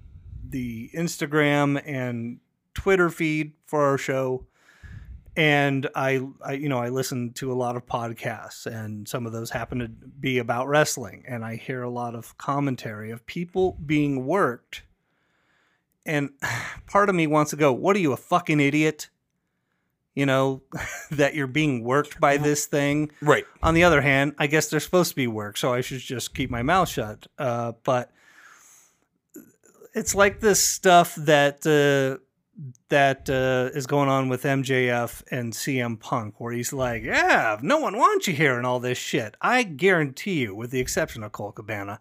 the 0.48 0.90
Instagram 0.94 1.80
and 1.86 2.38
Twitter 2.74 3.08
feed 3.08 3.52
for 3.64 3.84
our 3.86 3.96
show, 3.96 4.44
and 5.36 5.88
I, 5.94 6.20
I 6.44 6.52
you 6.52 6.68
know 6.68 6.78
I 6.78 6.90
listen 6.90 7.32
to 7.34 7.50
a 7.50 7.54
lot 7.54 7.74
of 7.76 7.86
podcasts, 7.86 8.66
and 8.66 9.08
some 9.08 9.24
of 9.26 9.32
those 9.32 9.50
happen 9.50 9.78
to 9.78 9.88
be 9.88 10.38
about 10.38 10.68
wrestling, 10.68 11.24
and 11.26 11.42
I 11.44 11.56
hear 11.56 11.82
a 11.82 11.88
lot 11.90 12.14
of 12.14 12.36
commentary 12.36 13.10
of 13.10 13.24
people 13.26 13.78
being 13.86 14.26
worked, 14.26 14.82
and 16.06 16.30
part 16.86 17.08
of 17.08 17.14
me 17.14 17.26
wants 17.26 17.50
to 17.50 17.56
go, 17.56 17.72
"What 17.72 17.96
are 17.96 18.00
you, 18.00 18.12
a 18.12 18.16
fucking 18.16 18.60
idiot?" 18.60 19.08
You 20.14 20.26
know 20.26 20.62
that 21.10 21.34
you're 21.34 21.46
being 21.46 21.84
worked 21.84 22.20
by 22.20 22.36
this 22.36 22.66
thing, 22.66 23.10
right? 23.20 23.44
On 23.62 23.74
the 23.74 23.84
other 23.84 24.00
hand, 24.00 24.34
I 24.38 24.46
guess 24.46 24.68
they're 24.68 24.80
supposed 24.80 25.10
to 25.10 25.16
be 25.16 25.26
work, 25.26 25.56
so 25.56 25.72
I 25.72 25.80
should 25.80 26.00
just 26.00 26.34
keep 26.34 26.50
my 26.50 26.62
mouth 26.62 26.88
shut. 26.88 27.26
Uh, 27.38 27.72
but 27.84 28.12
it's 29.94 30.14
like 30.14 30.40
this 30.40 30.60
stuff 30.66 31.14
that 31.16 31.66
uh, 31.66 32.22
that 32.88 33.30
uh, 33.30 33.76
is 33.76 33.86
going 33.86 34.08
on 34.08 34.28
with 34.28 34.42
MJF 34.42 35.22
and 35.30 35.52
CM 35.52 35.98
Punk, 35.98 36.40
where 36.40 36.52
he's 36.52 36.72
like, 36.72 37.02
"Yeah, 37.02 37.58
no 37.62 37.78
one 37.78 37.96
wants 37.96 38.26
you 38.26 38.34
here," 38.34 38.56
and 38.56 38.66
all 38.66 38.80
this 38.80 38.98
shit. 38.98 39.36
I 39.40 39.62
guarantee 39.62 40.40
you, 40.40 40.54
with 40.54 40.70
the 40.70 40.80
exception 40.80 41.22
of 41.22 41.32
Colt 41.32 41.54
Cabana, 41.54 42.00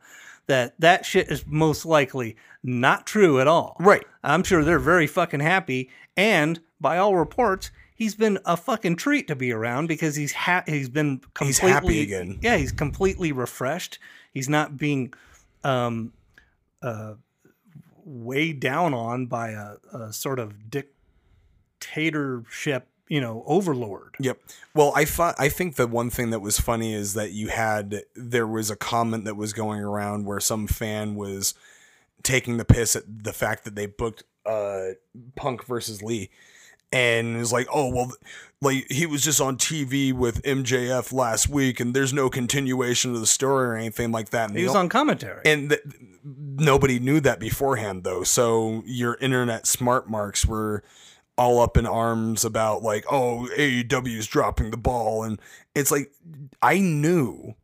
that 0.51 0.79
that 0.79 1.05
shit 1.05 1.29
is 1.29 1.45
most 1.47 1.85
likely 1.85 2.35
not 2.61 3.07
true 3.07 3.39
at 3.39 3.47
all. 3.47 3.77
Right. 3.79 4.03
I'm 4.23 4.43
sure 4.43 4.63
they're 4.63 4.79
very 4.79 5.07
fucking 5.07 5.39
happy, 5.39 5.89
and 6.17 6.59
by 6.79 6.97
all 6.97 7.15
reports. 7.15 7.71
He's 7.95 8.15
been 8.15 8.39
a 8.45 8.57
fucking 8.57 8.95
treat 8.95 9.27
to 9.27 9.35
be 9.35 9.51
around 9.51 9.85
because 9.85 10.15
he's 10.15 10.33
ha- 10.33 10.63
he's 10.65 10.89
been 10.89 11.19
completely 11.35 11.47
He's 11.47 11.59
happy 11.59 12.01
again. 12.01 12.39
Yeah, 12.41 12.57
he's 12.57 12.71
completely 12.71 13.31
refreshed. 13.31 13.99
He's 14.33 14.49
not 14.49 14.75
being 14.75 15.13
um, 15.63 16.11
uh, 16.81 17.13
weighed 18.03 18.59
down 18.59 18.95
on 18.95 19.27
by 19.27 19.51
a, 19.51 19.75
a 19.93 20.11
sort 20.11 20.39
of 20.39 20.71
dictatorship, 20.71 22.87
you 23.11 23.19
know, 23.19 23.43
overlord. 23.45 24.15
Yep. 24.21 24.39
Well, 24.73 24.93
I 24.95 25.03
thought 25.03 25.35
I 25.37 25.49
think 25.49 25.75
the 25.75 25.85
one 25.85 26.09
thing 26.09 26.29
that 26.29 26.39
was 26.39 26.57
funny 26.57 26.93
is 26.93 27.13
that 27.15 27.33
you 27.33 27.49
had 27.49 28.03
there 28.15 28.47
was 28.47 28.71
a 28.71 28.77
comment 28.77 29.25
that 29.25 29.35
was 29.35 29.51
going 29.51 29.81
around 29.81 30.25
where 30.25 30.39
some 30.39 30.65
fan 30.65 31.15
was 31.15 31.53
taking 32.23 32.55
the 32.55 32.63
piss 32.63 32.95
at 32.95 33.03
the 33.25 33.33
fact 33.33 33.65
that 33.65 33.75
they 33.75 33.85
booked 33.85 34.23
uh 34.45 34.91
Punk 35.35 35.65
versus 35.65 36.01
Lee 36.01 36.29
and 36.93 37.37
was 37.37 37.51
like, 37.51 37.67
"Oh, 37.73 37.89
well 37.93 38.13
like 38.61 38.85
he 38.89 39.05
was 39.05 39.23
just 39.25 39.41
on 39.41 39.57
TV 39.57 40.13
with 40.13 40.41
MJF 40.43 41.11
last 41.11 41.49
week 41.49 41.81
and 41.81 41.93
there's 41.93 42.13
no 42.13 42.29
continuation 42.29 43.13
of 43.13 43.19
the 43.19 43.27
story 43.27 43.67
or 43.67 43.75
anything 43.75 44.13
like 44.13 44.29
that." 44.29 44.47
And 44.51 44.57
He 44.57 44.63
was 44.63 44.73
on 44.75 44.87
commentary. 44.87 45.41
and 45.43 45.71
th- 45.71 45.81
nobody 46.23 46.97
knew 46.97 47.19
that 47.19 47.39
beforehand 47.41 48.05
though 48.05 48.23
so 48.23 48.83
your 48.85 49.17
internet 49.19 49.67
smart 49.67 50.09
marks 50.09 50.45
were 50.45 50.81
all 51.37 51.59
up 51.59 51.77
in 51.77 51.85
arms 51.85 52.45
about 52.45 52.83
like 52.83 53.05
oh 53.09 53.47
AEW 53.57 54.17
is 54.17 54.27
dropping 54.27 54.71
the 54.71 54.77
ball. 54.77 55.23
And 55.23 55.39
it's 55.75 55.91
like 55.91 56.11
I 56.61 56.79
knew 56.79 57.55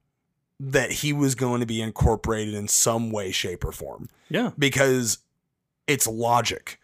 that 0.59 0.91
he 0.91 1.13
was 1.13 1.35
going 1.35 1.59
to 1.59 1.67
be 1.67 1.81
incorporated 1.81 2.53
in 2.53 2.67
some 2.67 3.11
way 3.11 3.31
shape 3.31 3.63
or 3.63 3.71
form. 3.71 4.09
Yeah. 4.29 4.51
because 4.57 5.19
it's 5.87 6.07
logic. 6.07 6.79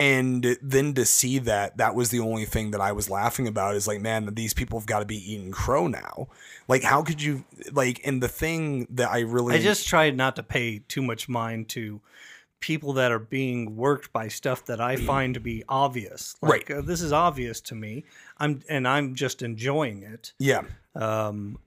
And 0.00 0.56
then 0.62 0.94
to 0.94 1.04
see 1.04 1.40
that 1.40 1.78
that 1.78 1.96
was 1.96 2.10
the 2.10 2.20
only 2.20 2.44
thing 2.44 2.70
that 2.70 2.80
I 2.80 2.92
was 2.92 3.10
laughing 3.10 3.48
about 3.48 3.74
is 3.74 3.88
like 3.88 4.00
man 4.00 4.32
these 4.34 4.54
people 4.54 4.78
have 4.78 4.86
got 4.86 5.00
to 5.00 5.04
be 5.04 5.32
eating 5.32 5.50
crow 5.50 5.88
now. 5.88 6.28
Like 6.68 6.84
how 6.84 7.02
could 7.02 7.20
you 7.20 7.44
like 7.72 8.00
and 8.04 8.22
the 8.22 8.28
thing 8.28 8.86
that 8.90 9.10
I 9.10 9.20
really 9.20 9.56
I 9.56 9.58
just 9.60 9.88
tried 9.88 10.16
not 10.16 10.36
to 10.36 10.44
pay 10.44 10.80
too 10.86 11.02
much 11.02 11.28
mind 11.28 11.68
to 11.70 12.00
people 12.60 12.92
that 12.94 13.12
are 13.12 13.18
being 13.18 13.76
worked 13.76 14.12
by 14.12 14.28
stuff 14.28 14.64
that 14.66 14.80
I 14.80 14.96
find 14.96 15.34
to 15.34 15.40
be 15.40 15.64
obvious. 15.68 16.36
Like, 16.42 16.70
uh, 16.70 16.80
this 16.80 17.00
is 17.00 17.12
obvious 17.12 17.60
to 17.62 17.74
me. 17.74 18.04
I'm 18.38 18.62
and 18.68 18.86
I'm 18.86 19.14
just 19.14 19.42
enjoying 19.42 20.02
it. 20.02 20.32
yeah 20.38 20.62
Um, 20.94 21.58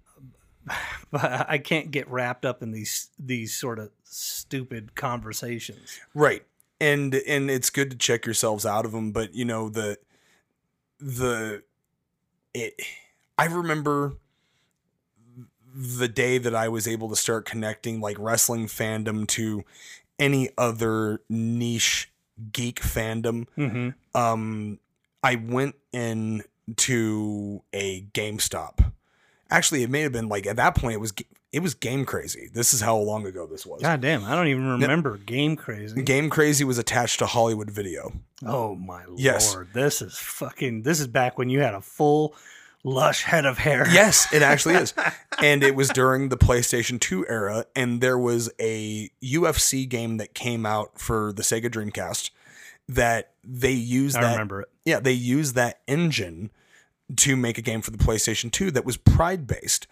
but 1.12 1.50
I 1.50 1.58
can't 1.58 1.92
get 1.92 2.10
wrapped 2.10 2.46
up 2.46 2.62
in 2.62 2.72
these 2.72 3.10
these 3.18 3.54
sort 3.54 3.80
of 3.80 3.92
stupid 4.04 4.96
conversations. 4.96 6.00
Right. 6.14 6.44
And 6.80 7.16
and 7.16 7.50
it's 7.50 7.70
good 7.70 7.92
to 7.92 7.98
check 7.98 8.26
yourselves 8.26 8.66
out 8.66 8.86
of 8.86 8.92
them, 8.92 9.12
but 9.12 9.34
you 9.34 9.46
know 9.46 9.70
the 9.70 9.98
the 11.00 11.64
it 12.54 12.82
I 13.38 13.46
remember 13.46 14.14
the 15.74 16.08
day 16.08 16.38
that 16.38 16.54
I 16.54 16.68
was 16.68 16.88
able 16.88 17.10
to 17.10 17.16
start 17.16 17.46
connecting 17.46 18.02
like 18.02 18.18
wrestling 18.20 18.68
fandom 18.68 19.26
to 19.30 19.64
any 20.22 20.49
other 20.57 21.19
niche 21.30 22.10
geek 22.53 22.80
fandom. 22.80 23.45
Mhm. 23.57 23.93
Um 24.15 24.80
I 25.23 25.35
went 25.35 25.76
in 25.91 26.43
to 26.77 27.61
a 27.73 28.03
GameStop. 28.14 28.91
Actually, 29.49 29.84
it 29.84 29.89
may 29.89 30.02
have 30.02 30.14
been 30.14 30.30
like 30.30 30.48
at 30.48 30.56
that 30.56 30.76
point 30.76 30.93
it 30.95 30.99
was 31.02 31.14
it 31.52 31.60
was 31.61 31.73
Game 31.73 32.06
Crazy. 32.06 32.49
This 32.53 32.73
is 32.73 32.80
how 32.80 32.95
long 32.95 33.26
ago 33.27 33.45
this 33.45 33.65
was. 33.65 33.81
God 33.81 33.99
damn, 33.99 34.23
I 34.23 34.35
don't 34.35 34.48
even 34.48 34.65
remember 34.65 35.18
Game 35.18 35.57
Crazy. 35.57 36.02
Game 36.02 36.30
Crazy 36.30 36.64
was 36.64 36.77
attached 36.77 37.19
to 37.19 37.26
Hollywood 37.26 37.69
Video. 37.69 38.14
Oh 38.45 38.76
my 38.76 39.03
Yes. 39.18 39.53
lord, 39.53 39.68
this 39.73 40.02
is 40.02 40.18
fucking. 40.18 40.84
This 40.84 41.02
is 41.02 41.07
back 41.07 41.38
when 41.38 41.49
you 41.49 41.60
had 41.60 41.73
a 41.73 41.81
full, 41.81 42.35
lush 42.84 43.24
head 43.24 43.45
of 43.45 43.60
hair. 43.60 43.88
Yes, 43.91 44.32
it 44.34 44.41
actually 44.41 44.76
is. 44.76 44.94
and 45.44 45.64
it 45.64 45.76
was 45.76 45.90
during 45.90 46.30
the 46.30 46.38
PlayStation 46.38 46.99
2 46.99 47.28
era, 47.28 47.66
and 47.76 48.02
there 48.02 48.18
was 48.18 48.49
a 48.60 49.10
UFC 49.24 49.88
game 49.88 50.18
that 50.18 50.34
came 50.34 50.66
out 50.66 50.99
for 50.99 51.34
the 51.34 51.44
Sega 51.44 51.70
Dreamcast 51.70 52.32
that 52.88 53.32
they 53.44 53.72
used 53.72 54.18
I 54.18 54.22
that. 54.22 54.32
remember 54.34 54.62
it. 54.62 54.70
Yeah, 54.86 54.99
they 54.99 55.14
used 55.14 55.56
that 55.56 55.82
engine 55.88 56.52
to 57.18 57.36
make 57.36 57.58
a 57.58 57.62
game 57.62 57.82
for 57.82 57.91
the 57.91 57.98
PlayStation 57.98 58.52
2 58.52 58.72
that 58.72 58.86
was 58.86 58.98
Pride 58.98 59.48
based. 59.48 59.88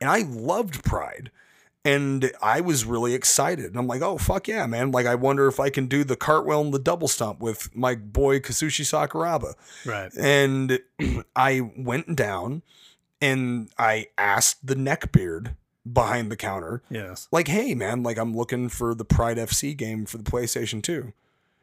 And 0.00 0.10
I 0.10 0.22
loved 0.22 0.84
Pride. 0.84 1.30
And 1.86 2.32
I 2.42 2.62
was 2.62 2.84
really 2.86 3.12
excited. 3.12 3.66
And 3.66 3.76
I'm 3.76 3.86
like, 3.86 4.00
oh, 4.00 4.16
fuck 4.16 4.48
yeah, 4.48 4.64
man. 4.66 4.90
Like, 4.90 5.04
I 5.04 5.14
wonder 5.16 5.46
if 5.48 5.60
I 5.60 5.68
can 5.68 5.86
do 5.86 6.02
the 6.02 6.16
cartwheel 6.16 6.62
and 6.62 6.72
the 6.72 6.78
double 6.78 7.08
stomp 7.08 7.40
with 7.40 7.74
my 7.76 7.94
boy 7.94 8.40
Kazushi 8.40 8.84
Sakuraba. 8.86 9.52
Right. 9.84 10.10
And 10.18 10.78
I 11.36 11.60
went 11.76 12.16
down 12.16 12.62
and 13.20 13.68
I 13.78 14.06
asked 14.16 14.66
the 14.66 14.74
neckbeard 14.74 15.56
behind 15.90 16.30
the 16.32 16.36
counter, 16.36 16.82
Yes. 16.88 17.28
like, 17.30 17.48
hey, 17.48 17.74
man, 17.74 18.02
like, 18.02 18.16
I'm 18.16 18.34
looking 18.34 18.70
for 18.70 18.94
the 18.94 19.04
Pride 19.04 19.36
FC 19.36 19.76
game 19.76 20.06
for 20.06 20.16
the 20.16 20.24
PlayStation 20.24 20.82
2. 20.82 21.12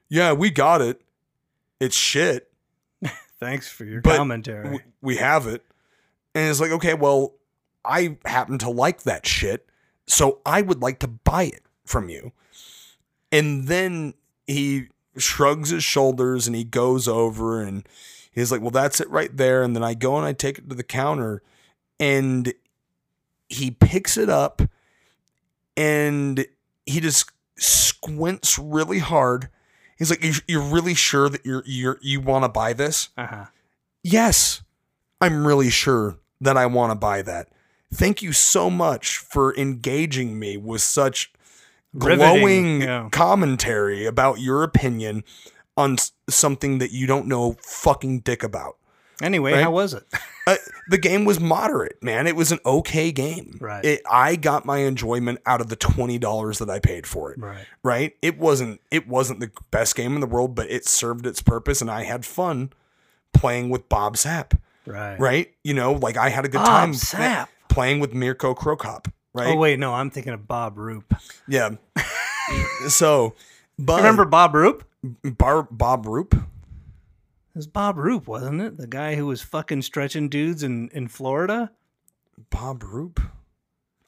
Yeah, 0.10 0.34
we 0.34 0.52
got 0.52 0.82
it. 0.82 1.02
It's 1.80 1.96
shit. 1.96 2.52
Thanks 3.40 3.68
for 3.68 3.86
your 3.86 4.02
But 4.02 4.18
commentary. 4.18 4.64
w- 4.66 4.84
we 5.02 5.16
have 5.18 5.48
it. 5.48 5.66
And 6.36 6.52
it's 6.52 6.60
like, 6.62 6.70
okay, 6.72 6.94
well, 6.94 7.34
I 7.84 8.18
happen 8.26 8.60
to 8.60 8.70
like 8.70 9.02
that 9.04 9.26
shit. 9.26 9.68
So 10.12 10.40
I 10.46 10.62
would 10.62 10.82
like 10.82 11.00
to 11.00 11.08
buy 11.08 11.44
it 11.44 11.64
from 11.86 12.10
you. 12.10 12.34
And 13.32 13.68
then 13.70 14.14
he 14.46 14.88
shrugs 15.18 15.70
his 15.70 15.84
shoulders 15.86 16.48
and 16.48 16.56
he 16.56 16.66
goes 16.66 17.08
over 17.08 17.62
and 17.62 17.88
he's 18.32 18.52
like, 18.52 18.60
well, 18.62 18.72
that's 18.72 19.00
it 19.00 19.10
right 19.10 19.36
there. 19.36 19.64
And 19.64 19.74
then 19.76 19.84
I 19.84 19.94
go 19.94 20.18
and 20.18 20.26
I 20.26 20.34
take 20.34 20.58
it 20.58 20.68
to 20.70 20.76
the 20.76 20.84
counter 20.84 21.42
and 22.00 22.54
he 23.48 23.72
picks 23.72 24.18
it 24.18 24.30
up 24.30 24.62
and 25.78 26.46
he 26.86 27.00
just 27.00 27.32
squints 27.58 28.60
really 28.60 29.00
hard. 29.00 29.50
He's 29.98 30.10
like, 30.10 30.24
"You- 30.24 30.34
"You're 30.48 30.62
really 30.74 30.94
sure 30.96 31.30
that 31.30 31.46
you're 31.46 31.64
you're 31.66 32.00
you 32.02 32.20
want 32.22 32.44
to 32.44 32.50
buy 32.50 32.74
this?" 32.74 33.10
Uh 33.18 33.28
huh. 33.28 33.46
Yes, 34.04 34.62
I'm 35.22 35.46
really 35.46 35.70
sure 35.70 36.18
that 36.42 36.58
I 36.58 36.66
want 36.66 36.92
to 36.92 36.96
buy 36.96 37.22
that. 37.22 37.50
Thank 37.94 38.22
you 38.22 38.32
so 38.34 38.70
much 38.70 39.18
for 39.18 39.56
engaging 39.58 40.40
me 40.40 40.58
with 40.58 40.82
such 40.82 41.32
glowing 41.98 42.82
yeah. 42.82 43.10
commentary 43.12 44.06
about 44.06 44.40
your 44.40 44.64
opinion 44.64 45.24
on 45.78 45.98
something 46.30 46.78
that 46.78 46.92
you 46.92 47.08
don't 47.08 47.28
know 47.28 47.58
fucking 47.62 48.20
dick 48.20 48.44
about. 48.44 48.78
Anyway, 49.22 49.54
Right? 49.54 49.64
how 49.64 49.72
was 49.72 49.94
it? 49.94 50.04
Uh, 50.48 50.56
the 50.90 50.98
game 50.98 51.24
was 51.24 51.40
moderate, 51.40 52.02
man. 52.02 52.26
It 52.26 52.36
was 52.36 52.52
an 52.52 52.58
okay 52.66 53.12
game. 53.12 53.60
Right. 53.62 53.86
It, 53.86 54.02
I 54.10 54.36
got 54.36 54.66
my 54.66 54.80
enjoyment 54.80 55.40
out 55.46 55.62
of 55.62 55.68
the 55.68 55.76
twenty 55.76 56.18
dollars 56.18 56.58
that 56.58 56.68
I 56.68 56.80
paid 56.80 57.06
for 57.06 57.32
it. 57.32 57.38
Right. 57.40 57.64
Right. 57.84 58.16
It 58.24 58.40
wasn't. 58.40 58.82
It 58.90 59.08
wasn't 59.08 59.40
the 59.40 59.52
best 59.70 59.96
game 59.96 60.16
in 60.16 60.20
the 60.20 60.26
world, 60.26 60.56
but 60.56 60.68
it 60.72 60.88
served 60.88 61.28
its 61.28 61.44
purpose, 61.44 61.80
and 61.80 61.92
I 61.92 62.06
had 62.06 62.26
fun 62.26 62.74
playing 63.36 63.70
with 63.70 63.88
Bob 63.88 64.16
Sapp. 64.16 64.58
Right. 64.88 65.20
Right. 65.20 65.54
You 65.64 65.76
know, 65.76 65.94
like 65.94 66.18
I 66.18 66.30
had 66.30 66.44
a 66.44 66.50
good 66.50 66.58
time. 66.58 66.94
Bob 66.94 67.00
time 67.00 67.46
Sapp. 67.46 67.48
Playing 67.72 68.00
with 68.00 68.14
Mirko 68.14 68.54
Cro 68.54 68.76
Cop. 68.76 69.08
Right. 69.34 69.48
Oh 69.48 69.56
wait, 69.56 69.80
no, 69.80 69.94
I'm 69.94 70.10
thinking 70.10 70.34
of 70.34 70.48
Bob 70.48 70.78
Roop. 70.78 71.14
Yeah. 71.48 71.72
so, 72.88 73.34
but 73.80 73.98
Remember 73.98 74.26
Bob 74.26 74.54
Roop? 74.54 74.88
Bar, 75.24 75.68
Bob 75.72 76.06
Roop? 76.06 76.34
It 76.34 76.42
was 77.56 77.68
Bob 77.68 77.98
Roop, 77.98 78.28
wasn't 78.28 78.62
it? 78.62 78.78
The 78.78 78.88
guy 78.88 79.16
who 79.16 79.26
was 79.26 79.42
fucking 79.42 79.82
stretching 79.82 80.30
dudes 80.30 80.64
in, 80.64 80.90
in 80.90 81.08
Florida? 81.08 81.72
Bob 82.50 82.84
Roop? 82.84 83.22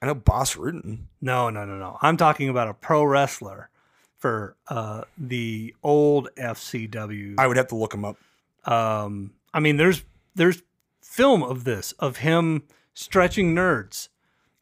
I 0.01 0.07
know 0.07 0.15
Bas 0.15 0.55
Rutten. 0.55 1.03
No, 1.21 1.49
no, 1.49 1.63
no, 1.63 1.77
no. 1.77 1.97
I'm 2.01 2.17
talking 2.17 2.49
about 2.49 2.67
a 2.67 2.73
pro 2.73 3.05
wrestler 3.05 3.69
for 4.17 4.55
uh, 4.67 5.03
the 5.17 5.73
old 5.81 6.29
FCW. 6.35 7.35
I 7.37 7.47
would 7.47 7.55
have 7.55 7.67
to 7.67 7.75
look 7.75 7.93
him 7.93 8.03
up. 8.03 8.17
Um, 8.65 9.31
I 9.53 9.61
mean, 9.61 9.77
there's 9.77 10.03
there's 10.35 10.61
film 11.01 11.41
of 11.43 11.63
this 11.63 11.93
of 11.93 12.17
him 12.17 12.63
stretching 12.93 13.55
nerds. 13.55 14.09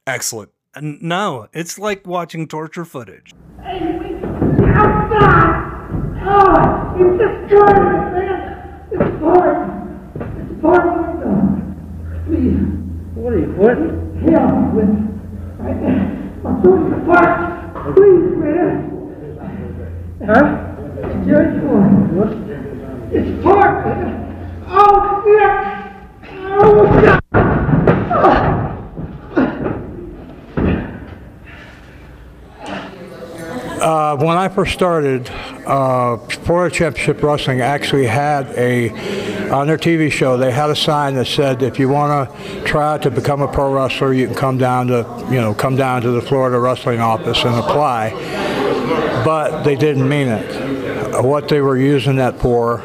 Excellent. 0.07 0.51
And 0.73 1.01
no, 1.01 1.47
it's 1.53 1.77
like 1.77 2.07
watching 2.07 2.47
torture 2.47 2.85
footage. 2.85 3.33
Outside! 4.73 5.67
Oh, 6.23 6.95
you 6.97 7.17
destroyed 7.17 7.69
it, 7.69 7.81
man! 8.13 8.41
It's 8.91 9.19
part. 9.19 9.57
It's 10.15 10.61
part 10.61 10.83
of 10.87 10.93
my. 10.95 11.31
Please. 12.25 12.61
What 13.15 13.33
are 13.33 13.39
you 13.39 13.51
putting? 13.57 13.91
Hell 14.21 14.71
with. 14.73 14.93
Right 15.59 15.79
there. 15.81 16.03
I'm 16.45 16.55
doing 16.63 16.89
the 16.89 16.97
part. 17.05 17.31
Please, 17.95 18.31
man. 18.37 18.71
Huh? 20.25 20.43
It's 21.03 21.27
your 21.27 21.43
choice. 21.43 21.91
What? 22.15 22.31
It's 23.11 23.31
part, 23.43 23.73
man. 23.85 24.09
Oh, 24.67 25.21
shit! 25.25 25.53
Oh, 26.39 26.85
God! 27.01 27.40
Uh, 33.81 34.15
when 34.17 34.37
I 34.37 34.47
first 34.47 34.73
started, 34.73 35.27
uh, 35.65 36.17
Florida 36.17 36.73
Championship 36.73 37.23
Wrestling 37.23 37.61
actually 37.61 38.05
had 38.05 38.47
a 38.49 39.49
on 39.49 39.65
their 39.65 39.77
TV 39.79 40.11
show. 40.11 40.37
They 40.37 40.51
had 40.51 40.69
a 40.69 40.75
sign 40.75 41.15
that 41.15 41.25
said, 41.25 41.63
"If 41.63 41.79
you 41.79 41.89
want 41.89 42.29
to 42.29 42.63
try 42.63 42.99
to 42.99 43.09
become 43.09 43.41
a 43.41 43.47
pro 43.47 43.73
wrestler, 43.73 44.13
you 44.13 44.27
can 44.27 44.35
come 44.35 44.59
down 44.59 44.85
to 44.87 45.25
you 45.31 45.41
know 45.41 45.55
come 45.55 45.75
down 45.75 46.03
to 46.03 46.11
the 46.11 46.21
Florida 46.21 46.59
Wrestling 46.59 46.99
office 46.99 47.43
and 47.43 47.55
apply." 47.55 48.13
But 49.25 49.63
they 49.63 49.75
didn't 49.75 50.07
mean 50.07 50.27
it. 50.27 51.23
What 51.23 51.47
they 51.47 51.61
were 51.61 51.77
using 51.77 52.17
that 52.17 52.39
for 52.39 52.83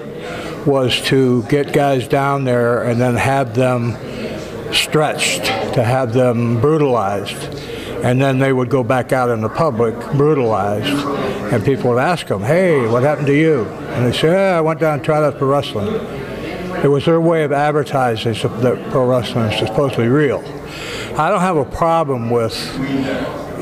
was 0.64 0.98
to 1.02 1.43
get 1.51 1.74
guys 1.74 2.09
down 2.09 2.44
there 2.44 2.85
and 2.85 2.98
then 2.98 3.16
have 3.16 3.55
them 3.55 3.94
stretched, 4.73 5.44
to 5.74 5.85
have 5.85 6.14
them 6.14 6.59
brutalized 6.59 7.76
and 8.05 8.20
then 8.20 8.39
they 8.39 8.52
would 8.52 8.70
go 8.70 8.82
back 8.82 9.12
out 9.12 9.31
in 9.31 9.40
the 9.40 9.48
public 9.48 9.94
brutalized. 10.12 10.86
And 11.52 11.64
people 11.64 11.90
would 11.90 11.98
ask 11.98 12.27
them 12.27 12.43
hey 12.43 12.86
what 12.89 13.02
happened 13.02 13.28
to 13.28 13.35
you? 13.36 13.64
And 13.64 14.06
they 14.06 14.16
say 14.16 14.28
yeah, 14.28 14.59
i 14.59 14.60
went 14.60 14.81
down 14.81 14.94
and 14.94 15.05
tried 15.05 15.24
out 15.24 15.39
for 15.39 15.47
wrestling. 15.47 15.94
It 16.82 16.89
was 16.89 17.05
their 17.06 17.20
way 17.20 17.44
of 17.44 17.52
advertising 17.52 18.35
that 18.35 18.90
pro 18.90 19.06
wrestling 19.06 19.51
is 19.51 19.59
supposed 19.59 19.94
to 19.94 20.02
be 20.02 20.09
real. 20.09 20.40
I 21.18 21.31
don't 21.31 21.40
have 21.40 21.56
a 21.56 21.64
problem 21.64 22.28
with 22.28 22.55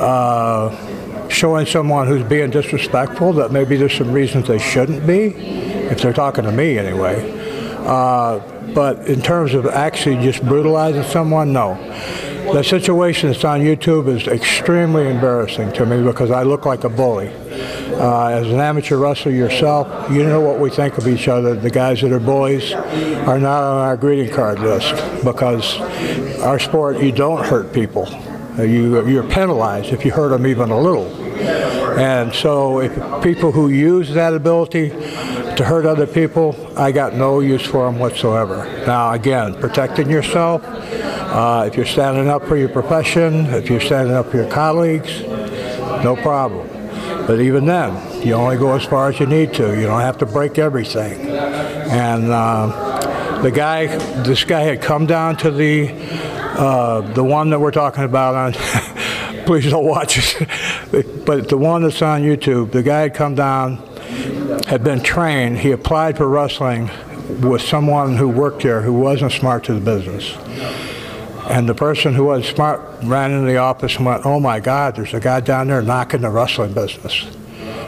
uh, 0.00 1.28
showing 1.28 1.66
someone 1.66 2.08
who's 2.08 2.24
being 2.24 2.50
disrespectful 2.50 3.32
that 3.34 3.52
maybe 3.52 3.76
there's 3.76 3.96
some 3.96 4.10
reasons 4.12 4.48
they 4.48 4.58
shouldn't 4.58 5.06
be 5.06 5.26
if 5.26 6.00
they're 6.00 6.12
talking 6.12 6.44
to 6.44 6.52
me 6.52 6.78
anyway. 6.78 7.30
Uh, 7.86 8.40
but 8.74 9.06
in 9.06 9.22
terms 9.22 9.54
of 9.54 9.66
actually 9.66 10.16
just 10.16 10.44
brutalizing 10.44 11.04
someone 11.04 11.52
no 11.52 11.74
the 12.52 12.62
situation 12.62 13.30
that's 13.30 13.44
on 13.44 13.60
YouTube 13.60 14.08
is 14.08 14.26
extremely 14.26 15.08
embarrassing 15.08 15.72
to 15.72 15.86
me 15.86 16.02
because 16.02 16.30
I 16.30 16.42
look 16.42 16.66
like 16.66 16.84
a 16.84 16.88
bully. 16.88 17.28
Uh, 17.28 18.28
as 18.28 18.46
an 18.48 18.60
amateur 18.60 18.96
wrestler 18.96 19.32
yourself, 19.32 20.10
you 20.10 20.24
know 20.24 20.40
what 20.40 20.58
we 20.60 20.70
think 20.70 20.98
of 20.98 21.06
each 21.08 21.28
other. 21.28 21.54
The 21.54 21.70
guys 21.70 22.00
that 22.02 22.12
are 22.12 22.20
bullies 22.20 22.72
are 22.72 23.38
not 23.38 23.62
on 23.62 23.78
our 23.78 23.96
greeting 23.96 24.32
card 24.32 24.60
list 24.60 24.92
because 25.24 25.78
our 26.40 26.58
sport, 26.58 27.00
you 27.00 27.12
don't 27.12 27.44
hurt 27.44 27.72
people. 27.72 28.06
Uh, 28.58 28.62
You, 28.62 29.06
you're 29.08 29.28
penalized 29.28 29.92
if 29.92 30.04
you 30.04 30.12
hurt 30.12 30.28
them 30.30 30.46
even 30.46 30.70
a 30.70 30.78
little. 30.78 31.06
And 31.98 32.34
so 32.34 32.80
if 32.80 32.92
people 33.22 33.52
who 33.52 33.68
use 33.68 34.12
that 34.14 34.34
ability 34.34 34.90
to 35.56 35.64
hurt 35.64 35.86
other 35.86 36.06
people, 36.06 36.56
I 36.76 36.92
got 36.92 37.14
no 37.14 37.40
use 37.40 37.64
for 37.64 37.86
them 37.86 37.98
whatsoever. 37.98 38.64
Now, 38.86 39.12
again, 39.12 39.54
protecting 39.54 40.10
yourself, 40.10 40.62
uh, 40.64 41.64
if 41.66 41.76
you're 41.76 41.86
standing 41.86 42.28
up 42.28 42.46
for 42.46 42.56
your 42.56 42.68
profession, 42.68 43.46
if 43.46 43.70
you're 43.70 43.80
standing 43.80 44.14
up 44.14 44.30
for 44.30 44.38
your 44.38 44.50
colleagues, 44.50 45.22
no 46.02 46.16
problem. 46.20 46.68
But 47.26 47.40
even 47.40 47.64
then, 47.64 48.26
you 48.26 48.34
only 48.34 48.56
go 48.56 48.74
as 48.74 48.84
far 48.84 49.08
as 49.08 49.18
you 49.18 49.26
need 49.26 49.54
to. 49.54 49.74
You 49.78 49.86
don't 49.86 50.00
have 50.00 50.18
to 50.18 50.26
break 50.26 50.58
everything. 50.58 51.28
And 51.28 52.30
uh, 52.30 53.40
the 53.42 53.50
guy, 53.50 53.86
this 54.22 54.44
guy 54.44 54.60
had 54.60 54.82
come 54.82 55.06
down 55.06 55.36
to 55.38 55.50
the 55.50 55.90
uh, 56.56 57.00
the 57.14 57.24
one 57.24 57.50
that 57.50 57.58
we're 57.58 57.72
talking 57.72 58.04
about 58.04 58.34
on. 58.34 58.52
please 59.44 59.70
don't 59.70 59.86
watch 59.86 60.18
it. 60.18 60.48
but 61.26 61.48
the 61.48 61.58
one 61.58 61.82
that's 61.82 62.02
on 62.02 62.22
YouTube, 62.22 62.72
the 62.72 62.82
guy 62.82 63.02
had 63.02 63.14
come 63.14 63.34
down, 63.34 63.76
had 64.74 64.82
been 64.82 65.00
trained. 65.00 65.56
He 65.56 65.70
applied 65.70 66.16
for 66.16 66.28
wrestling 66.28 66.90
with 67.40 67.62
someone 67.62 68.16
who 68.16 68.28
worked 68.28 68.64
there 68.64 68.80
who 68.80 68.92
wasn't 68.92 69.30
smart 69.30 69.62
to 69.64 69.74
the 69.74 69.80
business. 69.80 70.36
And 71.48 71.68
the 71.68 71.76
person 71.76 72.12
who 72.12 72.24
was 72.24 72.44
smart 72.48 72.80
ran 73.04 73.30
into 73.30 73.46
the 73.46 73.58
office 73.58 73.94
and 73.94 74.04
went, 74.04 74.26
oh 74.26 74.40
my 74.40 74.58
God, 74.58 74.96
there's 74.96 75.14
a 75.14 75.20
guy 75.20 75.38
down 75.38 75.68
there 75.68 75.80
knocking 75.80 76.22
the 76.22 76.28
wrestling 76.28 76.72
business. 76.72 77.24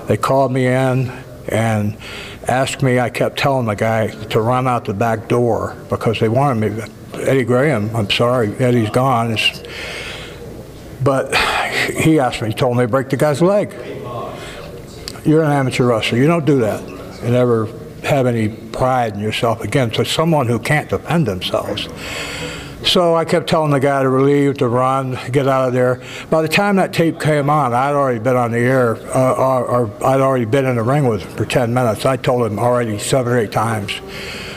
They 0.07 0.17
called 0.17 0.53
me 0.53 0.67
in 0.67 1.11
and 1.49 1.99
asked 2.47 2.85
me, 2.85 3.01
I 3.01 3.11
kept 3.11 3.37
telling 3.37 3.67
the 3.67 3.75
guy 3.75 4.07
to 4.07 4.41
run 4.41 4.69
out 4.69 4.85
the 4.85 4.95
back 4.95 5.27
door 5.27 5.77
because 5.91 6.21
they 6.21 6.29
wanted 6.29 6.71
me. 6.71 6.85
Eddie 7.15 7.43
Graham, 7.43 7.97
I'm 7.97 8.09
sorry, 8.11 8.55
Eddie's 8.59 8.91
gone. 8.91 9.33
It's, 9.33 9.61
but 11.03 11.35
he 11.97 12.21
asked 12.21 12.43
me, 12.43 12.49
he 12.49 12.55
told 12.55 12.77
me 12.77 12.85
to 12.85 12.89
break 12.89 13.09
the 13.09 13.17
guy's 13.17 13.43
leg. 13.43 13.75
You're 15.27 15.43
an 15.43 15.51
amateur 15.51 15.85
wrestler. 15.85 16.19
You 16.19 16.29
don't 16.29 16.45
do 16.45 16.61
that 16.61 16.89
You 17.25 17.31
never 17.31 17.67
have 18.05 18.27
any 18.27 18.49
pride 18.49 19.15
in 19.15 19.21
yourself 19.21 19.61
against 19.61 20.07
someone 20.13 20.47
who 20.47 20.61
can't 20.61 20.89
defend 20.89 21.27
themselves. 21.27 21.89
So 22.85 23.17
I 23.17 23.25
kept 23.25 23.49
telling 23.49 23.73
the 23.73 23.81
guy 23.81 24.05
to 24.05 24.09
leave, 24.09 24.59
to 24.59 24.69
run, 24.69 25.19
get 25.33 25.49
out 25.49 25.67
of 25.67 25.75
there. 25.75 26.01
By 26.31 26.43
the 26.43 26.49
time 26.49 26.77
that 26.77 26.93
tape 26.93 27.19
came 27.19 27.51
on, 27.51 27.75
I'd 27.75 27.95
already 27.95 28.21
been 28.21 28.37
on 28.37 28.53
the 28.53 28.59
air, 28.59 28.95
uh, 29.17 29.33
or, 29.33 29.65
or 29.65 30.05
I'd 30.05 30.21
already 30.21 30.45
been 30.45 30.67
in 30.67 30.77
the 30.77 30.85
ring 30.85 31.09
with 31.09 31.23
him 31.23 31.31
for 31.33 31.45
10 31.45 31.75
minutes. 31.75 32.07
I 32.07 32.17
told 32.17 32.47
him 32.47 32.61
already 32.61 32.97
seven 33.01 33.33
or 33.33 33.39
eight 33.39 33.51
times 33.51 34.01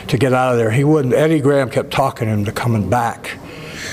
to 0.06 0.16
get 0.16 0.32
out 0.32 0.52
of 0.52 0.58
there. 0.58 0.70
He 0.70 0.84
wouldn't. 0.84 1.14
Eddie 1.14 1.40
Graham 1.40 1.70
kept 1.70 1.90
talking 1.90 2.28
him 2.28 2.44
to 2.44 2.52
coming 2.52 2.88
back 2.88 3.36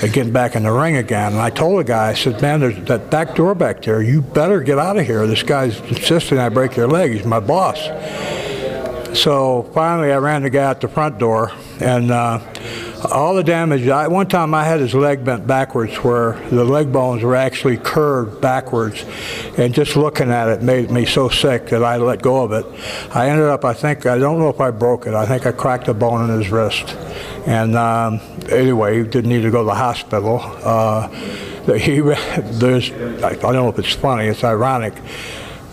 getting 0.02 0.32
back 0.32 0.56
in 0.56 0.64
the 0.64 0.72
ring 0.72 0.98
again. 0.98 1.34
And 1.34 1.41
I 1.41 1.49
told 1.49 1.80
the 1.80 1.84
guy, 1.84 2.10
I 2.10 2.14
said, 2.14 2.41
man, 2.41 2.60
there's 2.60 2.78
that 2.86 3.10
back 3.10 3.36
door 3.36 3.56
back 3.56 3.82
there. 3.82 4.02
You 4.02 4.22
better 4.22 4.61
get 4.61 4.78
out 4.78 4.98
of 4.98 5.06
here. 5.06 5.26
This 5.28 5.44
guy's 5.44 5.80
insisting 5.82 6.38
I 6.38 6.49
break 6.49 6.76
your 6.76 6.88
leg. 6.88 7.14
He's 7.14 7.26
my 7.26 7.40
boss. 7.40 7.80
So 9.18 9.64
finally, 9.74 10.11
I 10.11 10.18
ran 10.18 10.44
the 10.44 10.49
guy 10.49 10.64
out 10.64 10.82
the 10.82 10.88
front 10.88 11.18
door, 11.18 11.52
and 11.80 12.11
uh, 12.11 12.40
all 13.06 13.36
the 13.36 13.44
damage. 13.44 13.88
I, 13.88 14.07
one 14.07 14.28
time, 14.28 14.53
I 14.53 14.64
had 14.64 14.80
his 14.80 14.94
leg 14.94 15.24
bent 15.24 15.45
backwards, 15.45 15.95
where 15.98 16.34
the 16.49 16.64
leg 16.65 16.91
bones 16.91 17.24
were 17.24 17.36
actually 17.36 17.78
curved 17.78 18.41
backwards, 18.41 19.06
and 19.57 19.74
just 19.74 19.95
looking 19.95 20.32
at 20.32 20.48
it 20.48 20.61
made 20.61 20.91
me 20.91 21.06
so 21.06 21.30
sick 21.30 21.68
that 21.68 21.84
I 21.84 21.98
let 21.98 22.22
go 22.22 22.44
of 22.44 22.52
it. 22.52 22.65
I 23.15 23.30
ended 23.30 23.48
up, 23.48 23.65
I 23.65 23.74
think, 23.74 24.06
I 24.06 24.18
don't 24.18 24.40
know 24.40 24.49
if 24.49 24.60
I 24.60 24.72
broke 24.72 25.07
it. 25.07 25.14
I 25.14 25.26
think 25.26 25.45
I 25.45 25.52
cracked 25.52 25.88
a 25.88 25.94
bone 25.94 26.30
in 26.30 26.40
his 26.40 26.49
wrist, 26.49 26.95
and 27.45 27.76
um, 27.76 28.19
anyway, 28.49 28.98
he 28.98 29.03
didn't 29.03 29.30
need 29.30 29.44
to 29.44 29.52
go 29.52 29.60
to 29.60 29.68
the 29.68 29.76
hospital. 29.76 30.40
Uh, 30.41 31.07
he, 31.78 31.99
there's, 31.99 32.91
I 32.91 33.36
don't 33.36 33.53
know 33.53 33.69
if 33.69 33.80
it's 33.80 33.94
funny, 33.94 34.28
it's 34.28 34.44
ironic. 34.44 34.94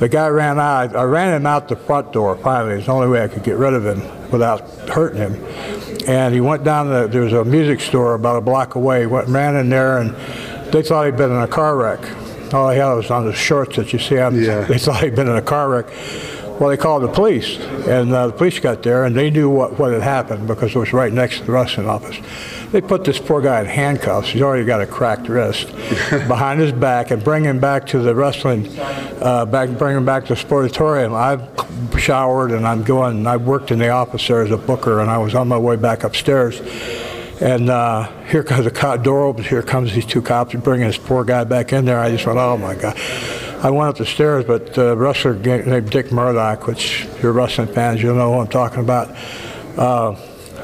The 0.01 0.09
guy 0.09 0.27
ran 0.27 0.59
out. 0.59 0.97
I 0.97 1.05
ran 1.05 1.35
him 1.35 1.47
out 1.47 1.69
the 1.69 1.77
front 1.77 2.13
door 2.13 2.37
finally. 2.37 2.75
It's 2.75 2.87
the 2.87 2.93
only 2.93 3.07
way 3.07 3.23
I 3.23 3.29
could 3.29 3.45
get 3.45 3.57
rid 3.57 3.75
of 3.75 3.87
him 3.87 4.03
without 4.35 4.69
hurting 4.91 5.19
him. 5.19 5.35
And 6.07 6.35
he 6.35 6.41
went 6.41 6.65
down 6.65 6.91
the, 6.91 7.07
there 7.07 7.23
was 7.23 7.33
a 7.33 7.45
music 7.45 7.81
store 7.81 8.15
about 8.15 8.37
a 8.37 8.41
block 8.43 8.75
away. 8.75 9.07
Went, 9.07 9.29
ran 9.29 9.57
in 9.57 9.71
there 9.71 9.99
and 9.99 10.15
they 10.73 10.83
thought 10.83 11.07
he'd 11.07 11.17
been 11.17 11.31
in 11.31 11.39
a 11.39 11.49
car 11.49 11.77
wreck. 11.77 12.01
All 12.53 12.69
he 12.69 12.79
had 12.79 12.93
was 12.93 13.11
on 13.11 13.25
the 13.25 13.33
shorts 13.33 13.77
that 13.77 13.93
you 13.93 13.99
see 13.99 14.19
on. 14.19 14.35
They 14.67 14.79
thought 14.79 15.03
he'd 15.03 15.17
been 15.17 15.29
in 15.29 15.37
a 15.37 15.43
car 15.43 15.71
wreck. 15.71 15.87
Well, 16.61 16.71
they 16.71 16.77
called 16.77 17.03
the 17.03 17.09
police, 17.09 17.59
and 17.59 18.13
uh, 18.13 18.29
the 18.29 18.33
police 18.33 18.61
got 18.61 18.85
there, 18.85 19.05
and 19.05 19.17
they 19.17 19.29
knew 19.29 19.51
what, 19.51 19.77
what 19.77 19.93
had 19.93 20.03
happened 20.03 20.47
because 20.47 20.75
it 20.75 20.79
was 20.79 20.93
right 20.93 21.13
next 21.13 21.39
to 21.39 21.45
the 21.45 21.53
wrestling 21.53 21.89
office. 21.89 22.17
They 22.71 22.81
put 22.81 23.03
this 23.03 23.19
poor 23.19 23.43
guy 23.43 23.61
in 23.61 23.67
handcuffs. 23.67 24.29
He's 24.29 24.41
already 24.41 24.65
got 24.65 24.81
a 24.81 24.87
cracked 24.87 25.29
wrist 25.29 25.67
behind 26.11 26.61
his 26.61 26.71
back, 26.71 27.11
and 27.11 27.25
bring 27.25 27.43
him 27.43 27.59
back 27.59 27.87
to 27.89 27.99
the 27.99 28.15
wrestling, 28.15 28.69
uh, 28.79 29.47
back, 29.47 29.71
bring 29.71 29.97
him 29.97 30.05
back 30.05 30.27
to 30.27 30.37
the 30.37 30.41
sportatorium. 30.41 31.13
I've 31.13 32.01
showered, 32.01 32.53
and 32.53 32.67
I'm 32.69 32.85
going. 32.85 33.27
I 33.27 33.37
worked 33.37 33.73
in 33.73 33.81
the 33.81 33.89
office 33.89 34.27
there 34.29 34.43
as 34.43 34.53
a 34.53 34.57
booker, 34.57 35.01
and 35.01 35.11
I 35.11 35.19
was 35.19 35.35
on 35.35 35.49
my 35.49 35.59
way 35.59 35.75
back 35.75 36.05
upstairs. 36.05 36.61
And 37.41 37.69
uh, 37.69 38.09
here 38.27 38.45
comes 38.45 38.65
the 38.65 38.71
co- 38.71 38.97
door 38.97 39.25
opens. 39.25 39.49
Here 39.49 39.63
comes 39.63 39.93
these 39.93 40.07
two 40.07 40.23
cops 40.23 40.55
bringing 40.55 40.87
this 40.87 40.99
poor 40.99 41.25
guy 41.25 41.43
back 41.43 41.73
in 41.73 41.85
there. 41.85 41.99
I 41.99 42.13
just 42.13 42.25
went, 42.27 42.39
oh 42.39 42.57
my 42.57 42.77
god. 42.77 42.97
I 43.65 43.71
went 43.71 43.89
up 43.89 43.97
the 43.97 44.05
stairs, 44.05 44.45
but 44.45 44.77
uh, 44.77 44.95
wrestler 44.95 45.35
named 45.35 45.89
Dick 45.89 46.13
Murdoch, 46.13 46.67
which 46.67 47.07
if 47.07 47.23
you're 47.23 47.33
wrestling 47.33 47.69
fans, 47.69 48.03
you'll 48.03 48.15
know 48.15 48.35
who 48.35 48.41
I'm 48.41 48.49
talking 48.49 48.81
about. 48.81 49.17
Uh, 49.79 50.17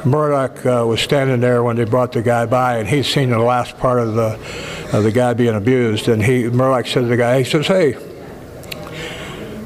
Murdoch 0.04 0.66
uh, 0.66 0.84
was 0.86 1.00
standing 1.00 1.40
there 1.40 1.64
when 1.64 1.76
they 1.76 1.84
brought 1.84 2.12
the 2.12 2.20
guy 2.20 2.44
by, 2.44 2.76
and 2.76 2.86
he'd 2.86 3.04
seen 3.04 3.30
the 3.30 3.38
last 3.38 3.78
part 3.78 4.00
of 4.00 4.14
the 4.14 4.38
of 4.92 5.02
the 5.02 5.12
guy 5.12 5.32
being 5.32 5.54
abused. 5.54 6.08
And 6.08 6.22
he 6.22 6.50
Murdoch 6.50 6.86
said 6.86 7.00
to 7.00 7.06
the 7.06 7.16
guy, 7.16 7.42
he 7.42 7.44
says, 7.50 7.66
"Hey, 7.66 7.96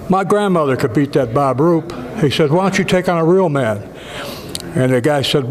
my 0.09 0.23
grandmother 0.23 0.77
could 0.77 0.94
beat 0.94 1.12
that 1.15 1.35
Bob 1.35 1.59
Roop." 1.59 1.93
He 2.20 2.31
said, 2.31 2.52
"Why 2.52 2.62
don't 2.62 2.78
you 2.78 2.85
take 2.85 3.09
on 3.09 3.19
a 3.19 3.24
real 3.24 3.48
man?" 3.48 3.82
And 4.77 4.93
the 4.93 5.01
guy 5.01 5.23
said, 5.23 5.44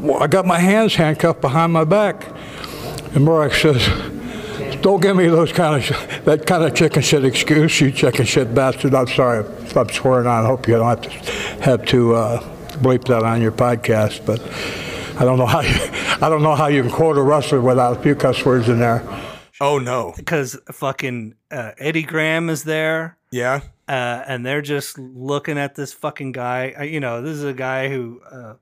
well, 0.00 0.22
I 0.22 0.26
got 0.26 0.46
my 0.46 0.58
hands 0.58 0.94
handcuffed 0.94 1.42
behind 1.42 1.72
my 1.72 1.84
back. 1.84 2.26
And 3.14 3.24
Murdoch 3.24 3.54
says, 3.54 4.09
don't 4.82 5.00
give 5.00 5.16
me 5.16 5.26
those 5.28 5.52
kind 5.52 5.82
of, 5.82 6.24
that 6.24 6.46
kind 6.46 6.64
of 6.64 6.74
chicken 6.74 7.02
shit 7.02 7.24
excuse, 7.24 7.80
you 7.80 7.90
chicken 7.90 8.24
shit 8.24 8.54
bastard. 8.54 8.94
I'm 8.94 9.06
sorry 9.08 9.44
if 9.44 9.76
I'm 9.76 9.88
swearing 9.88 10.26
on. 10.26 10.44
I 10.44 10.46
hope 10.46 10.66
you 10.66 10.74
don't 10.74 10.86
have 10.86 11.02
to, 11.02 11.10
have 11.62 11.84
to 11.86 12.14
uh, 12.14 12.40
bleep 12.78 13.04
that 13.04 13.22
on 13.22 13.40
your 13.42 13.52
podcast. 13.52 14.24
But 14.24 14.40
I 15.20 15.24
don't 15.24 15.38
know 15.38 15.46
how 15.46 15.60
you, 15.60 15.74
I 16.20 16.28
don't 16.28 16.42
know 16.42 16.54
how 16.54 16.68
you 16.68 16.82
can 16.82 16.90
quote 16.90 17.18
a 17.18 17.22
wrestler 17.22 17.60
without 17.60 17.98
a 17.98 18.02
few 18.02 18.14
cuss 18.14 18.44
words 18.44 18.68
in 18.68 18.78
there. 18.78 19.06
Oh 19.60 19.78
no. 19.78 20.14
because 20.16 20.58
fucking 20.72 21.34
uh, 21.50 21.72
Eddie 21.78 22.02
Graham 22.02 22.48
is 22.48 22.64
there. 22.64 23.18
Yeah. 23.30 23.60
Uh, 23.86 24.22
and 24.26 24.46
they're 24.46 24.62
just 24.62 24.98
looking 24.98 25.58
at 25.58 25.74
this 25.74 25.92
fucking 25.92 26.32
guy. 26.32 26.74
Uh, 26.78 26.82
you 26.84 27.00
know, 27.00 27.20
this 27.20 27.36
is 27.36 27.44
a 27.44 27.52
guy 27.52 27.88
who, 27.88 28.20
uh, 28.30 28.54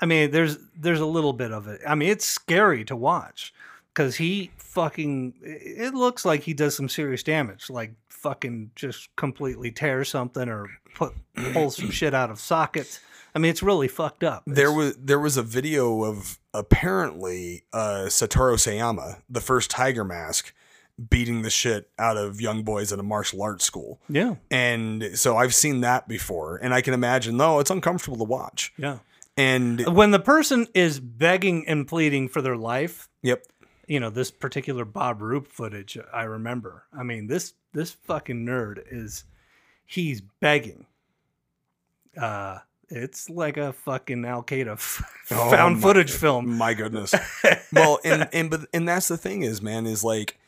I 0.00 0.06
mean, 0.06 0.30
there's 0.30 0.58
there's 0.76 1.00
a 1.00 1.06
little 1.06 1.32
bit 1.32 1.52
of 1.52 1.68
it. 1.68 1.80
I 1.86 1.94
mean, 1.94 2.08
it's 2.08 2.24
scary 2.24 2.84
to 2.86 2.96
watch 2.96 3.54
because 3.92 4.16
he 4.16 4.50
fucking. 4.76 5.34
It 5.42 5.94
looks 5.94 6.24
like 6.24 6.42
he 6.42 6.52
does 6.52 6.76
some 6.76 6.88
serious 6.88 7.22
damage, 7.22 7.70
like 7.70 7.94
fucking 8.08 8.72
just 8.76 9.08
completely 9.16 9.72
tear 9.72 10.04
something 10.04 10.48
or 10.48 10.68
put 10.94 11.14
pulls 11.52 11.76
some 11.76 11.90
shit 11.90 12.12
out 12.14 12.30
of 12.30 12.38
sockets. 12.38 13.00
I 13.34 13.38
mean, 13.38 13.50
it's 13.50 13.62
really 13.62 13.88
fucked 13.88 14.22
up. 14.22 14.42
There 14.46 14.70
was 14.70 14.94
there 14.96 15.18
was 15.18 15.36
a 15.36 15.42
video 15.42 16.04
of 16.04 16.38
apparently 16.52 17.64
uh, 17.72 18.04
Satoru 18.08 18.56
Sayama, 18.56 19.22
the 19.30 19.40
first 19.40 19.70
Tiger 19.70 20.04
Mask, 20.04 20.54
beating 21.10 21.40
the 21.40 21.50
shit 21.50 21.90
out 21.98 22.18
of 22.18 22.40
young 22.40 22.62
boys 22.62 22.92
at 22.92 22.98
a 22.98 23.02
martial 23.02 23.42
arts 23.42 23.64
school. 23.64 23.98
Yeah. 24.10 24.36
And 24.50 25.10
so 25.14 25.38
I've 25.38 25.54
seen 25.54 25.80
that 25.80 26.06
before, 26.06 26.56
and 26.56 26.74
I 26.74 26.82
can 26.82 26.92
imagine. 26.92 27.38
though 27.38 27.60
it's 27.60 27.70
uncomfortable 27.70 28.18
to 28.18 28.24
watch. 28.24 28.74
Yeah. 28.76 28.98
And 29.38 29.94
when 29.94 30.12
the 30.12 30.18
person 30.18 30.66
is 30.74 30.98
begging 30.98 31.68
and 31.68 31.86
pleading 31.86 32.28
for 32.28 32.40
their 32.40 32.56
life, 32.56 33.08
yep. 33.22 33.44
You 33.86 34.00
know, 34.00 34.10
this 34.10 34.30
particular 34.30 34.84
Bob 34.84 35.22
Roop 35.22 35.46
footage, 35.46 35.96
I 36.12 36.24
remember. 36.24 36.84
I 36.96 37.02
mean, 37.02 37.26
this 37.26 37.54
this 37.72 37.92
fucking 37.92 38.44
nerd 38.44 38.82
is 38.90 39.24
he's 39.84 40.20
begging. 40.40 40.86
Uh 42.20 42.58
it's 42.88 43.28
like 43.28 43.56
a 43.56 43.72
fucking 43.72 44.24
Al 44.24 44.42
Qaeda 44.42 44.72
f- 44.72 45.02
Oh, 45.30 45.50
found 45.50 45.82
footage 45.82 46.12
film. 46.12 46.56
My 46.56 46.72
goodness. 46.72 47.14
well, 47.72 47.98
and 48.04 48.28
and 48.32 48.50
but 48.50 48.66
and 48.72 48.88
that's 48.88 49.08
the 49.08 49.16
thing 49.16 49.42
is, 49.42 49.60
man, 49.60 49.86
is 49.86 50.04
like 50.04 50.38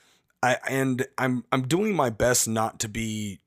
I 0.43 0.59
and 0.69 1.07
I'm 1.17 1.45
I'm 1.51 1.67
doing 1.67 1.95
my 1.95 2.11
best 2.11 2.47
not 2.47 2.79
to 2.81 2.89
be 2.89 3.41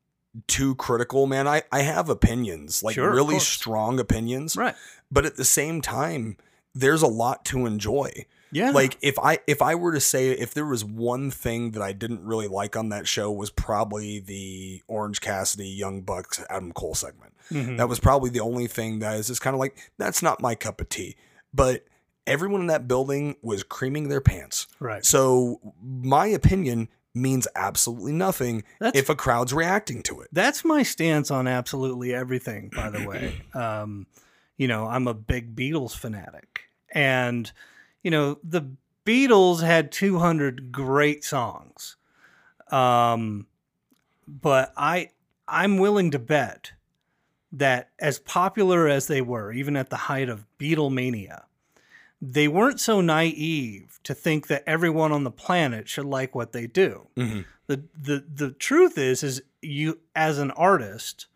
too 0.48 0.76
critical, 0.76 1.26
man. 1.26 1.48
I 1.48 1.64
I 1.72 1.82
have 1.82 2.10
opinions, 2.10 2.84
like 2.84 2.96
Sure, 2.96 3.14
really 3.14 3.40
strong 3.40 4.00
opinions. 4.00 4.58
Right. 4.58 4.76
But 5.10 5.26
at 5.26 5.38
the 5.38 5.46
same 5.46 5.82
time, 5.82 6.38
there's 6.76 7.02
a 7.02 7.08
lot 7.08 7.46
to 7.46 7.66
enjoy. 7.66 8.26
Yeah. 8.52 8.72
Like 8.72 8.98
if 9.02 9.18
I 9.20 9.40
if 9.48 9.62
I 9.62 9.76
were 9.76 9.94
to 9.94 10.00
say 10.00 10.30
if 10.32 10.54
there 10.54 10.66
was 10.66 10.84
one 10.84 11.32
thing 11.32 11.72
that 11.72 11.82
I 11.82 11.94
didn't 11.94 12.24
really 12.26 12.48
like 12.48 12.76
on 12.76 12.90
that 12.90 13.08
show 13.08 13.32
was 13.32 13.50
probably 13.50 14.20
the 14.20 14.82
Orange 14.88 15.22
Cassidy 15.22 15.68
Young 15.70 16.02
Bucks 16.02 16.44
Adam 16.50 16.72
Cole 16.74 16.96
segment. 16.96 17.34
Mhm. 17.50 17.78
That 17.78 17.88
was 17.90 18.00
probably 18.00 18.30
the 18.30 18.40
only 18.42 18.68
thing 18.68 19.00
that 19.00 19.18
is 19.18 19.28
just 19.28 19.42
kind 19.42 19.54
of 19.54 19.60
like 19.60 19.78
that's 19.98 20.22
not 20.22 20.42
my 20.42 20.56
cup 20.56 20.82
of 20.82 20.90
tea. 20.90 21.16
But 21.54 21.86
everyone 22.28 22.62
in 22.62 22.68
that 22.68 22.88
building 22.88 23.36
was 23.42 23.64
creaming 23.64 24.10
their 24.10 24.22
pants. 24.22 24.68
Right. 24.80 25.04
So 25.06 25.60
my 25.82 26.28
opinion 26.28 26.88
means 27.14 27.46
absolutely 27.56 28.14
nothing 28.14 28.64
That's- 28.80 29.02
if 29.02 29.10
a 29.10 29.16
crowd's 29.16 29.54
reacting 29.54 30.02
to 30.04 30.22
it. 30.22 30.30
That's 30.32 30.64
my 30.64 30.84
stance 30.84 31.30
on 31.32 31.48
absolutely 31.48 32.14
everything, 32.14 32.70
by 32.74 32.90
the 32.90 33.06
way. 33.08 33.42
Um, 33.54 34.08
you 34.58 34.68
know, 34.68 34.86
I'm 34.88 35.08
a 35.08 35.14
big 35.14 35.56
Beatles 35.56 35.94
fanatic. 35.96 36.62
And, 36.94 37.52
you 38.04 38.12
know, 38.12 38.38
the 38.44 38.72
Beatles 39.06 39.62
had 39.62 39.92
200 39.92 40.72
great 40.72 41.24
songs. 41.24 41.98
Um, 42.70 43.48
but 44.28 44.74
I 44.78 45.12
I'm 45.48 45.78
willing 45.78 46.12
to 46.12 46.20
bet 46.20 46.72
that 47.52 47.90
as 48.00 48.20
popular 48.20 48.88
as 48.88 49.08
they 49.08 49.22
were, 49.22 49.52
even 49.52 49.76
at 49.76 49.90
the 49.90 49.98
height 49.98 50.30
of 50.30 50.46
Beatlemania, 50.58 51.44
they 52.22 52.48
weren't 52.48 52.80
so 52.80 53.02
naive 53.02 54.00
to 54.04 54.14
think 54.14 54.48
that 54.48 54.64
everyone 54.66 55.12
on 55.12 55.26
the 55.26 55.32
planet 55.32 55.90
should 55.90 56.06
like 56.06 56.34
what 56.34 56.54
they 56.54 56.68
do. 56.68 57.08
Mhm. 57.18 57.46
The, 57.68 57.84
the 58.00 58.24
the 58.34 58.52
truth 58.52 58.98
is 58.98 59.24
is 59.24 59.42
you 59.62 60.00
as 60.16 60.40
an 60.40 60.52
artist 60.52 61.28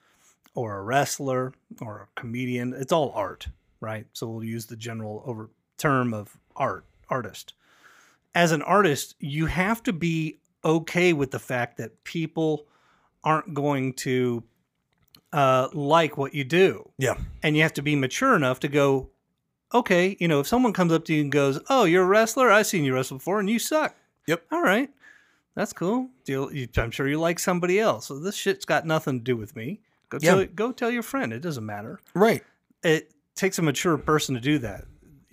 or 0.54 0.78
a 0.78 0.82
wrestler 0.84 1.54
or 1.82 2.02
a 2.04 2.20
comedian, 2.20 2.74
it's 2.74 2.94
all 2.94 3.12
art, 3.14 3.48
right? 3.82 4.08
So 4.14 4.28
we'll 4.28 4.44
use 4.44 4.68
the 4.68 4.78
general 4.78 5.22
over 5.26 5.50
term 5.78 6.14
of 6.14 6.38
art, 6.56 6.86
artist. 7.10 7.54
As 8.34 8.52
an 8.52 8.62
artist, 8.62 9.16
you 9.20 9.46
have 9.46 9.82
to 9.84 9.94
be 9.94 10.40
okay 10.64 11.14
with 11.14 11.32
the 11.32 11.40
fact 11.40 11.78
that 11.78 12.04
people 12.04 12.68
aren't 13.24 13.54
going 13.54 13.94
to 13.94 14.44
uh, 15.34 15.68
like 15.74 16.18
what 16.18 16.34
you 16.34 16.44
do. 16.44 16.90
Yeah. 16.98 17.18
And 17.44 17.56
you 17.56 17.64
have 17.64 17.74
to 17.74 17.82
be 17.82 17.96
mature 17.96 18.36
enough 18.36 18.60
to 18.62 18.68
go, 18.68 19.10
okay, 19.74 20.16
you 20.20 20.28
know, 20.28 20.40
if 20.40 20.48
someone 20.48 20.74
comes 20.74 20.92
up 20.94 21.06
to 21.06 21.14
you 21.14 21.22
and 21.22 21.32
goes, 21.32 21.60
"Oh, 21.70 21.84
you're 21.86 22.04
a 22.04 22.08
wrestler. 22.08 22.52
I've 22.52 22.68
seen 22.68 22.84
you 22.84 22.94
wrestle 22.94 23.18
before, 23.18 23.40
and 23.40 23.50
you 23.50 23.60
suck." 23.60 23.96
Yep. 24.28 24.44
All 24.52 24.62
right, 24.62 24.90
that's 25.56 25.74
cool. 25.74 26.10
You, 26.26 26.50
you, 26.52 26.68
I'm 26.78 26.92
sure 26.92 27.08
you 27.08 27.20
like 27.20 27.40
somebody 27.40 27.80
else. 27.80 28.06
So 28.08 28.20
this 28.20 28.36
shit's 28.36 28.66
got 28.66 28.86
nothing 28.86 29.20
to 29.20 29.24
do 29.24 29.36
with 29.36 29.56
me. 29.56 29.82
Go 30.10 30.20
Yeah. 30.22 30.36
tell 30.36 30.46
go 30.46 30.72
tell 30.72 30.92
your 30.92 31.04
friend. 31.04 31.34
It 31.34 31.40
doesn't 31.42 31.66
matter. 31.66 32.00
Right. 32.14 32.44
It 32.84 33.12
takes 33.36 33.60
a 33.60 33.62
mature 33.62 33.98
person 33.98 34.36
to 34.36 34.42
do 34.42 34.60
that. 34.60 34.86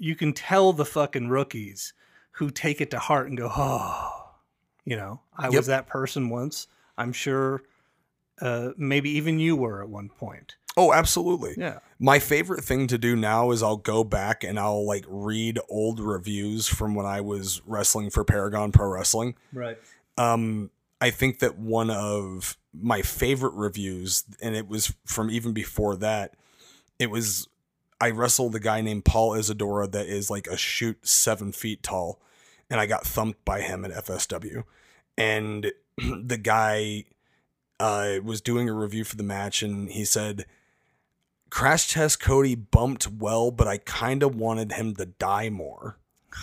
You 0.02 0.16
can 0.16 0.32
tell 0.32 0.72
the 0.72 0.84
fucking 0.84 1.28
rookies 1.28 1.92
who 2.32 2.50
take 2.50 2.80
it 2.80 2.90
to 2.90 2.98
heart 2.98 3.28
and 3.28 3.38
go, 3.38 3.50
"Oh, 3.56 4.30
you 4.84 4.96
know, 4.96 5.20
I 5.36 5.44
Yep. 5.44 5.54
was 5.54 5.66
that 5.68 5.86
person 5.86 6.28
once." 6.28 6.66
I'm 6.98 7.12
sure. 7.12 7.62
Uh, 8.40 8.70
maybe 8.76 9.10
even 9.10 9.38
you 9.38 9.54
were 9.54 9.82
at 9.82 9.88
one 9.88 10.08
point. 10.08 10.56
Oh, 10.76 10.92
absolutely. 10.92 11.54
Yeah. 11.56 11.78
My 12.00 12.18
favorite 12.18 12.64
thing 12.64 12.88
to 12.88 12.98
do 12.98 13.14
now 13.14 13.50
is 13.52 13.62
I'll 13.62 13.76
go 13.76 14.02
back 14.02 14.42
and 14.42 14.58
I'll 14.58 14.84
like 14.84 15.04
read 15.06 15.60
old 15.68 16.00
reviews 16.00 16.66
from 16.66 16.94
when 16.96 17.06
I 17.06 17.20
was 17.20 17.60
wrestling 17.66 18.10
for 18.10 18.24
Paragon 18.24 18.72
Pro 18.72 18.88
Wrestling. 18.88 19.36
Right. 19.52 19.78
Um, 20.18 20.70
I 21.00 21.10
think 21.10 21.38
that 21.40 21.58
one 21.58 21.90
of 21.90 22.56
my 22.72 23.02
favorite 23.02 23.54
reviews, 23.54 24.24
and 24.40 24.56
it 24.56 24.66
was 24.66 24.92
from 25.04 25.30
even 25.30 25.52
before 25.52 25.94
that, 25.96 26.34
it 26.98 27.10
was 27.10 27.46
I 28.02 28.10
wrestled 28.10 28.56
a 28.56 28.58
guy 28.58 28.80
named 28.80 29.04
Paul 29.04 29.34
Isadora 29.34 29.86
that 29.86 30.06
is 30.06 30.28
like 30.28 30.48
a 30.48 30.56
shoot 30.56 31.06
seven 31.06 31.52
feet 31.52 31.84
tall, 31.84 32.20
and 32.68 32.80
I 32.80 32.86
got 32.86 33.06
thumped 33.06 33.44
by 33.44 33.60
him 33.60 33.84
at 33.84 33.92
FSW. 33.92 34.64
And 35.16 35.70
the 35.98 36.36
guy 36.36 37.04
uh, 37.78 38.14
was 38.24 38.40
doing 38.40 38.68
a 38.68 38.72
review 38.72 39.04
for 39.04 39.14
the 39.14 39.22
match, 39.22 39.62
and 39.62 39.88
he 39.88 40.04
said, 40.04 40.46
Crash 41.48 41.92
Test 41.92 42.18
Cody 42.18 42.56
bumped 42.56 43.06
well, 43.06 43.52
but 43.52 43.68
I 43.68 43.78
kind 43.78 44.24
of 44.24 44.34
wanted 44.34 44.72
him 44.72 44.96
to 44.96 45.06
die 45.06 45.48
more. 45.48 45.96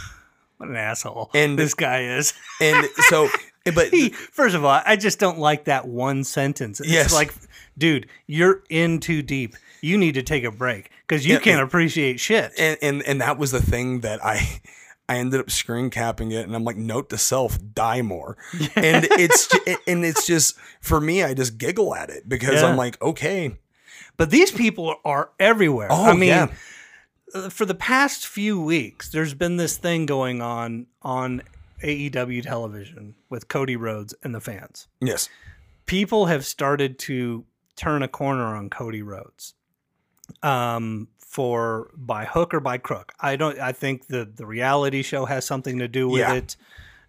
What 0.56 0.68
an 0.69 0.76
asshole. 0.76 1.30
And 1.34 1.57
this 1.57 1.73
guy 1.73 2.03
is. 2.03 2.34
and 2.61 2.86
so 3.07 3.30
but 3.73 3.90
he, 3.90 4.10
first 4.10 4.56
of 4.56 4.65
all, 4.65 4.81
I 4.86 4.98
just 4.98 5.18
don't 5.19 5.40
like 5.40 5.65
that 5.65 5.88
one 5.88 6.23
sentence. 6.23 6.80
It's 6.81 6.90
Yes. 6.90 7.14
like, 7.14 7.34
dude, 7.77 8.07
you're 8.27 8.64
in 8.69 8.99
too 8.99 9.22
deep. 9.22 9.56
You 9.81 9.98
need 9.98 10.15
to 10.15 10.22
take 10.22 10.44
a 10.44 10.52
break 10.52 10.91
because 11.10 11.26
you 11.26 11.40
can't 11.40 11.61
appreciate 11.61 12.19
shit. 12.19 12.52
and 12.60 12.77
and 12.84 13.02
and 13.03 13.19
that 13.22 13.38
was 13.40 13.52
the 13.52 13.61
thing 13.61 14.02
that 14.02 14.23
I 14.23 14.61
I 15.10 15.18
ended 15.18 15.40
up 15.40 15.49
screen 15.49 15.90
capping 15.90 16.31
it 16.31 16.45
and 16.45 16.56
I'm 16.56 16.64
like 16.64 16.77
note 16.77 17.10
to 17.10 17.18
self 17.18 17.57
die 17.73 18.03
more 18.03 18.38
and 18.76 19.07
it's 19.11 19.49
and 19.88 20.06
it's 20.06 20.27
just 20.27 20.56
for 20.81 21.02
me 21.02 21.23
I 21.23 21.34
just 21.34 21.57
giggle 21.57 21.95
at 21.95 22.11
it 22.11 22.30
because 22.30 22.61
Yeah. 22.61 22.68
I'm 22.68 22.77
like 22.77 23.02
okay 23.02 23.57
But 24.18 24.30
these 24.30 24.52
people 24.52 24.95
are 25.03 25.31
everywhere. 25.40 25.88
Oh, 25.90 26.06
I 26.06 26.14
mean, 26.14 26.27
yeah. 26.30 26.48
uh, 27.34 27.49
for 27.49 27.65
the 27.65 27.73
past 27.73 28.27
few 28.27 28.61
weeks, 28.61 29.10
there's 29.10 29.34
been 29.34 29.56
this 29.57 29.77
thing 29.77 30.06
going 30.06 30.41
on 30.41 30.88
on 31.02 31.41
AEW 31.81 32.44
television 32.44 33.15
with 33.30 33.48
Cody 33.48 33.77
Rhodes 33.77 34.14
and 34.23 34.36
the 34.36 34.41
fans. 34.41 34.88
yes 35.02 35.27
People 35.88 36.27
have 36.27 36.45
started 36.45 36.99
to 36.99 37.45
turn 37.76 38.03
a 38.03 38.07
corner 38.07 38.56
on 38.56 38.69
Cody 38.69 39.02
Rhodes. 39.02 39.56
Um, 40.43 41.07
for 41.18 41.91
by 41.95 42.26
hook 42.26 42.53
or 42.56 42.60
by 42.60 42.77
crook. 42.80 43.14
I 43.19 43.35
don't 43.35 43.60
I 43.60 43.72
think 43.72 44.07
the 44.07 44.26
the 44.26 44.45
reality 44.47 45.03
show 45.03 45.26
has 45.26 45.45
something 45.45 45.77
to 45.80 45.88
do 45.88 46.10
with 46.10 46.22
Yeah. 46.22 46.34
it 46.34 46.56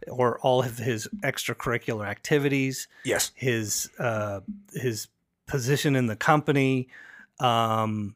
or 0.09 0.39
all 0.41 0.63
of 0.63 0.77
his 0.79 1.09
extracurricular 1.23 2.07
activities 2.07 2.87
yes 3.05 3.33
his 3.35 3.91
uh, 3.99 4.41
his 4.75 5.09
position 5.47 5.97
in 5.97 6.07
the 6.07 6.17
company. 6.17 6.89
Um, 7.39 8.15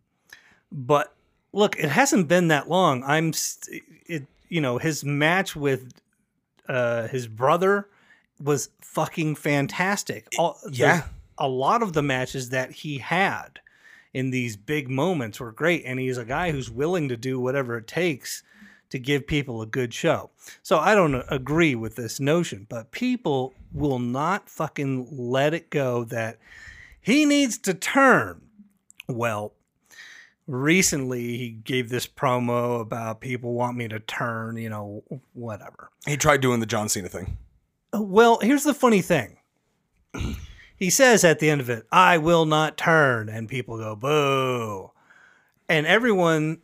but 0.71 1.15
look, 1.53 1.77
it 1.79 1.89
hasn't 1.89 2.29
been 2.29 2.49
that 2.49 2.69
long. 2.69 3.03
I'm 3.05 3.33
st- 3.33 3.83
it. 4.07 4.27
You 4.51 4.61
know, 4.61 4.77
his 4.79 5.05
match 5.05 5.57
with 5.57 5.95
uh, 6.69 7.09
his 7.09 7.27
brother 7.27 7.89
was 8.39 8.69
fucking 8.83 9.37
fantastic. 9.37 10.29
All, 10.39 10.59
yeah. 10.71 11.05
a 11.39 11.49
lot 11.49 11.83
of 11.83 11.93
the 11.95 12.03
matches 12.03 12.51
that 12.51 12.71
he 12.73 12.99
had 12.99 13.59
in 14.15 14.31
these 14.31 14.57
big 14.57 14.89
moments 14.89 15.41
were 15.41 15.53
great, 15.53 15.83
and 15.85 15.99
he's 15.99 16.17
a 16.17 16.25
guy 16.25 16.53
who's 16.53 16.71
willing 16.71 17.09
to 17.09 17.17
do 17.17 17.39
whatever 17.39 17.77
it 17.77 17.89
takes 17.89 18.43
to 18.91 18.99
give 18.99 19.27
people 19.27 19.61
a 19.61 19.67
good 19.67 19.93
show. 19.93 20.31
So 20.63 20.79
I 20.79 20.95
don't 20.95 21.25
agree 21.29 21.75
with 21.75 21.97
this 21.97 22.21
notion, 22.21 22.67
but 22.71 22.93
people 22.93 23.53
will 23.73 23.99
not 23.99 24.49
fucking 24.49 25.09
let 25.11 25.53
it 25.53 25.69
go 25.69 26.05
that 26.05 26.39
he 27.01 27.25
needs 27.25 27.59
to 27.59 27.75
turn. 27.75 28.41
Well, 29.09 29.53
recently 30.47 31.37
he 31.37 31.51
gave 31.51 31.89
this 31.89 32.07
promo 32.07 32.81
about 32.81 33.21
people 33.21 33.53
want 33.53 33.77
me 33.77 33.89
to 33.89 33.99
turn, 33.99 34.57
you 34.57 34.69
know, 34.69 35.03
whatever. 35.33 35.91
he 36.07 36.17
tried 36.17 36.41
doing 36.41 36.61
the 36.61 36.67
John 36.67 36.89
Cena 36.89 37.09
thing 37.09 37.37
Well, 37.93 38.39
here's 38.41 38.65
the 38.65 38.75
funny 38.75 39.03
thing. 39.03 39.39
He 40.77 40.91
says 40.91 41.25
at 41.25 41.39
the 41.39 41.51
end 41.51 41.61
of 41.61 41.71
it, 41.71 41.87
I 41.93 42.19
will 42.19 42.47
not 42.47 42.77
turn. 42.77 43.29
And 43.29 43.49
people 43.49 43.79
go, 43.79 43.95
boo. 43.95 44.91
And 45.69 45.87
everyone, 45.87 46.59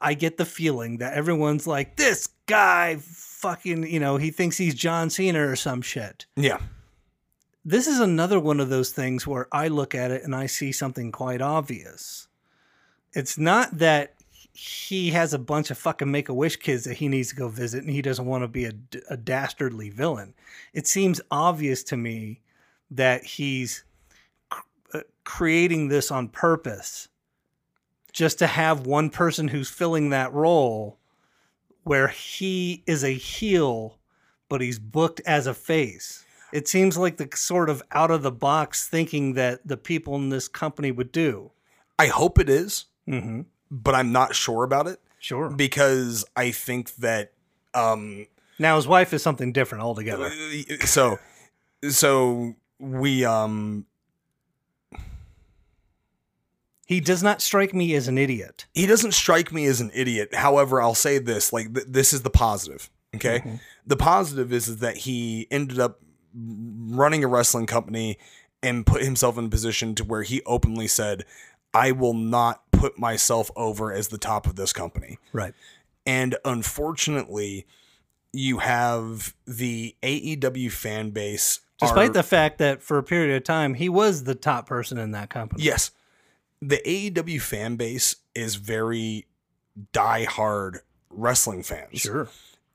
I 0.00 0.14
get 0.14 0.36
the 0.36 0.44
feeling 0.44 0.98
that 0.98 1.14
everyone's 1.14 1.66
like, 1.66 1.96
this 1.96 2.28
guy 2.46 2.96
fucking, 3.00 3.86
you 3.86 4.00
know, 4.00 4.16
he 4.16 4.30
thinks 4.30 4.56
he's 4.56 4.74
John 4.74 5.10
Cena 5.10 5.46
or 5.46 5.56
some 5.56 5.82
shit. 5.82 6.26
yeah 6.36 6.58
This 7.64 7.86
is 7.86 8.00
another 8.00 8.40
one 8.40 8.60
of 8.60 8.68
those 8.68 8.90
things 8.90 9.26
where 9.26 9.46
I 9.52 9.68
look 9.68 9.94
at 9.94 10.10
it 10.10 10.24
and 10.24 10.34
I 10.34 10.46
see 10.46 10.72
something 10.72 11.12
quite 11.12 11.40
obvious. 11.40 12.28
It's 13.12 13.38
not 13.38 13.78
that 13.78 14.14
he 14.52 15.10
has 15.10 15.32
a 15.32 15.38
bunch 15.38 15.70
of 15.70 15.78
fucking 15.78 16.10
make 16.10 16.28
a 16.28 16.34
wish 16.34 16.56
kids 16.56 16.84
that 16.84 16.96
he 16.96 17.08
needs 17.08 17.28
to 17.30 17.36
go 17.36 17.48
visit 17.48 17.82
and 17.82 17.92
he 17.92 18.02
doesn't 18.02 18.26
want 18.26 18.42
to 18.42 18.48
be 18.48 18.64
a, 18.64 18.72
a 19.08 19.16
dastardly 19.16 19.90
villain. 19.90 20.34
It 20.72 20.86
seems 20.86 21.20
obvious 21.30 21.82
to 21.84 21.96
me 21.96 22.40
that 22.90 23.24
he's 23.24 23.84
cr- 24.48 24.60
uh, 24.94 25.00
creating 25.24 25.88
this 25.88 26.10
on 26.10 26.28
purpose 26.28 27.08
just 28.12 28.38
to 28.40 28.46
have 28.46 28.86
one 28.86 29.10
person 29.10 29.48
who's 29.48 29.70
filling 29.70 30.10
that 30.10 30.32
role 30.32 30.98
where 31.84 32.08
he 32.08 32.82
is 32.86 33.04
a 33.04 33.10
heel 33.14 33.98
but 34.48 34.60
he's 34.60 34.80
booked 34.80 35.20
as 35.26 35.46
a 35.46 35.54
face. 35.54 36.24
It 36.52 36.66
seems 36.66 36.98
like 36.98 37.18
the 37.18 37.28
sort 37.36 37.70
of 37.70 37.80
out 37.92 38.10
of 38.10 38.22
the 38.22 38.32
box 38.32 38.88
thinking 38.88 39.34
that 39.34 39.60
the 39.64 39.76
people 39.76 40.16
in 40.16 40.30
this 40.30 40.48
company 40.48 40.90
would 40.90 41.12
do. 41.12 41.52
I 41.98 42.06
hope 42.08 42.38
it 42.38 42.48
is 42.48 42.86
Mm-hmm. 43.08 43.42
but 43.70 43.94
I'm 43.94 44.10
not 44.12 44.34
sure 44.34 44.64
about 44.64 44.86
it 44.88 45.00
Sure. 45.20 45.48
because 45.50 46.24
I 46.36 46.50
think 46.50 46.94
that 46.96 47.32
um 47.74 48.26
Now 48.58 48.74
his 48.76 48.86
wife 48.88 49.12
is 49.14 49.22
something 49.22 49.52
different 49.52 49.84
altogether. 49.84 50.30
so 50.84 51.18
so 51.88 52.54
we 52.80 53.24
um 53.24 53.84
He 56.86 56.98
does 57.00 57.22
not 57.22 57.40
strike 57.40 57.72
me 57.72 57.94
as 57.94 58.08
an 58.08 58.18
idiot. 58.18 58.66
he 58.74 58.84
doesn't 58.86 59.12
strike 59.12 59.52
me 59.52 59.66
as 59.66 59.80
an 59.80 59.92
idiot. 59.94 60.34
However, 60.34 60.82
I'll 60.82 60.94
say 60.96 61.18
this: 61.18 61.52
like 61.52 61.72
th- 61.72 61.86
this 61.88 62.12
is 62.12 62.22
the 62.22 62.30
positive. 62.30 62.90
Okay, 63.14 63.60
the 63.86 63.96
positive 63.96 64.52
is, 64.52 64.68
is 64.68 64.78
that 64.78 64.96
he 64.98 65.46
ended 65.50 65.78
up 65.78 66.00
running 66.34 67.22
a 67.24 67.28
wrestling 67.28 67.66
company 67.66 68.18
and 68.62 68.84
put 68.86 69.02
himself 69.02 69.38
in 69.38 69.44
a 69.46 69.48
position 69.48 69.94
to 69.96 70.04
where 70.04 70.22
he 70.22 70.42
openly 70.46 70.88
said, 70.88 71.24
"I 71.72 71.92
will 71.92 72.14
not 72.14 72.70
put 72.72 72.98
myself 72.98 73.50
over 73.54 73.92
as 73.92 74.08
the 74.08 74.18
top 74.18 74.46
of 74.46 74.56
this 74.56 74.72
company." 74.72 75.18
Right. 75.32 75.54
And 76.06 76.36
unfortunately, 76.44 77.66
you 78.32 78.58
have 78.58 79.34
the 79.46 79.94
AEW 80.02 80.72
fan 80.72 81.10
base. 81.10 81.60
Despite 81.80 82.10
are- 82.10 82.12
the 82.14 82.22
fact 82.22 82.58
that 82.58 82.82
for 82.82 82.98
a 82.98 83.02
period 83.02 83.34
of 83.36 83.44
time 83.44 83.74
he 83.74 83.88
was 83.88 84.24
the 84.24 84.34
top 84.34 84.66
person 84.66 84.98
in 84.98 85.10
that 85.12 85.30
company. 85.30 85.62
Yes. 85.62 85.90
The 86.62 86.76
AEW 86.86 87.40
fan 87.40 87.76
base 87.76 88.16
is 88.34 88.56
very 88.56 89.26
die-hard 89.92 90.80
wrestling 91.08 91.62
fans. 91.62 92.00
Sure. 92.00 92.28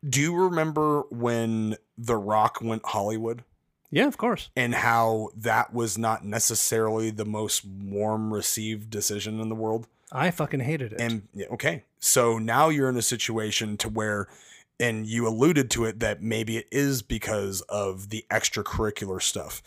Do 0.08 0.22
you 0.22 0.36
remember 0.36 1.02
when 1.10 1.78
The 1.98 2.16
Rock 2.16 2.60
went 2.62 2.84
Hollywood 2.86 3.44
Yeah, 3.92 4.08
of 4.08 4.18
course. 4.18 4.50
and 4.56 4.74
how 4.76 5.30
that 5.36 5.74
was 5.74 5.98
not 5.98 6.26
necessarily 6.26 7.10
the 7.12 7.26
most 7.26 7.64
warm 7.66 8.34
received 8.34 8.90
decision 8.90 9.40
in 9.40 9.50
the 9.50 9.56
world? 9.56 9.88
I 10.12 10.32
fucking 10.32 10.60
hated 10.62 10.94
it. 10.94 11.02
And 11.02 11.28
okay. 11.52 11.84
So 12.00 12.38
now 12.38 12.70
you're 12.70 12.90
in 12.90 12.98
a 12.98 13.02
situation 13.02 13.78
to 13.78 13.90
where 13.90 14.28
and 14.80 15.06
you 15.08 15.28
alluded 15.28 15.70
to 15.72 15.86
it 15.86 16.00
that 16.00 16.22
maybe 16.22 16.58
it 16.58 16.68
is 16.72 17.02
because 17.02 17.62
of 17.62 18.10
the 18.10 18.26
extracurricular 18.30 19.22
stuff. 19.22 19.62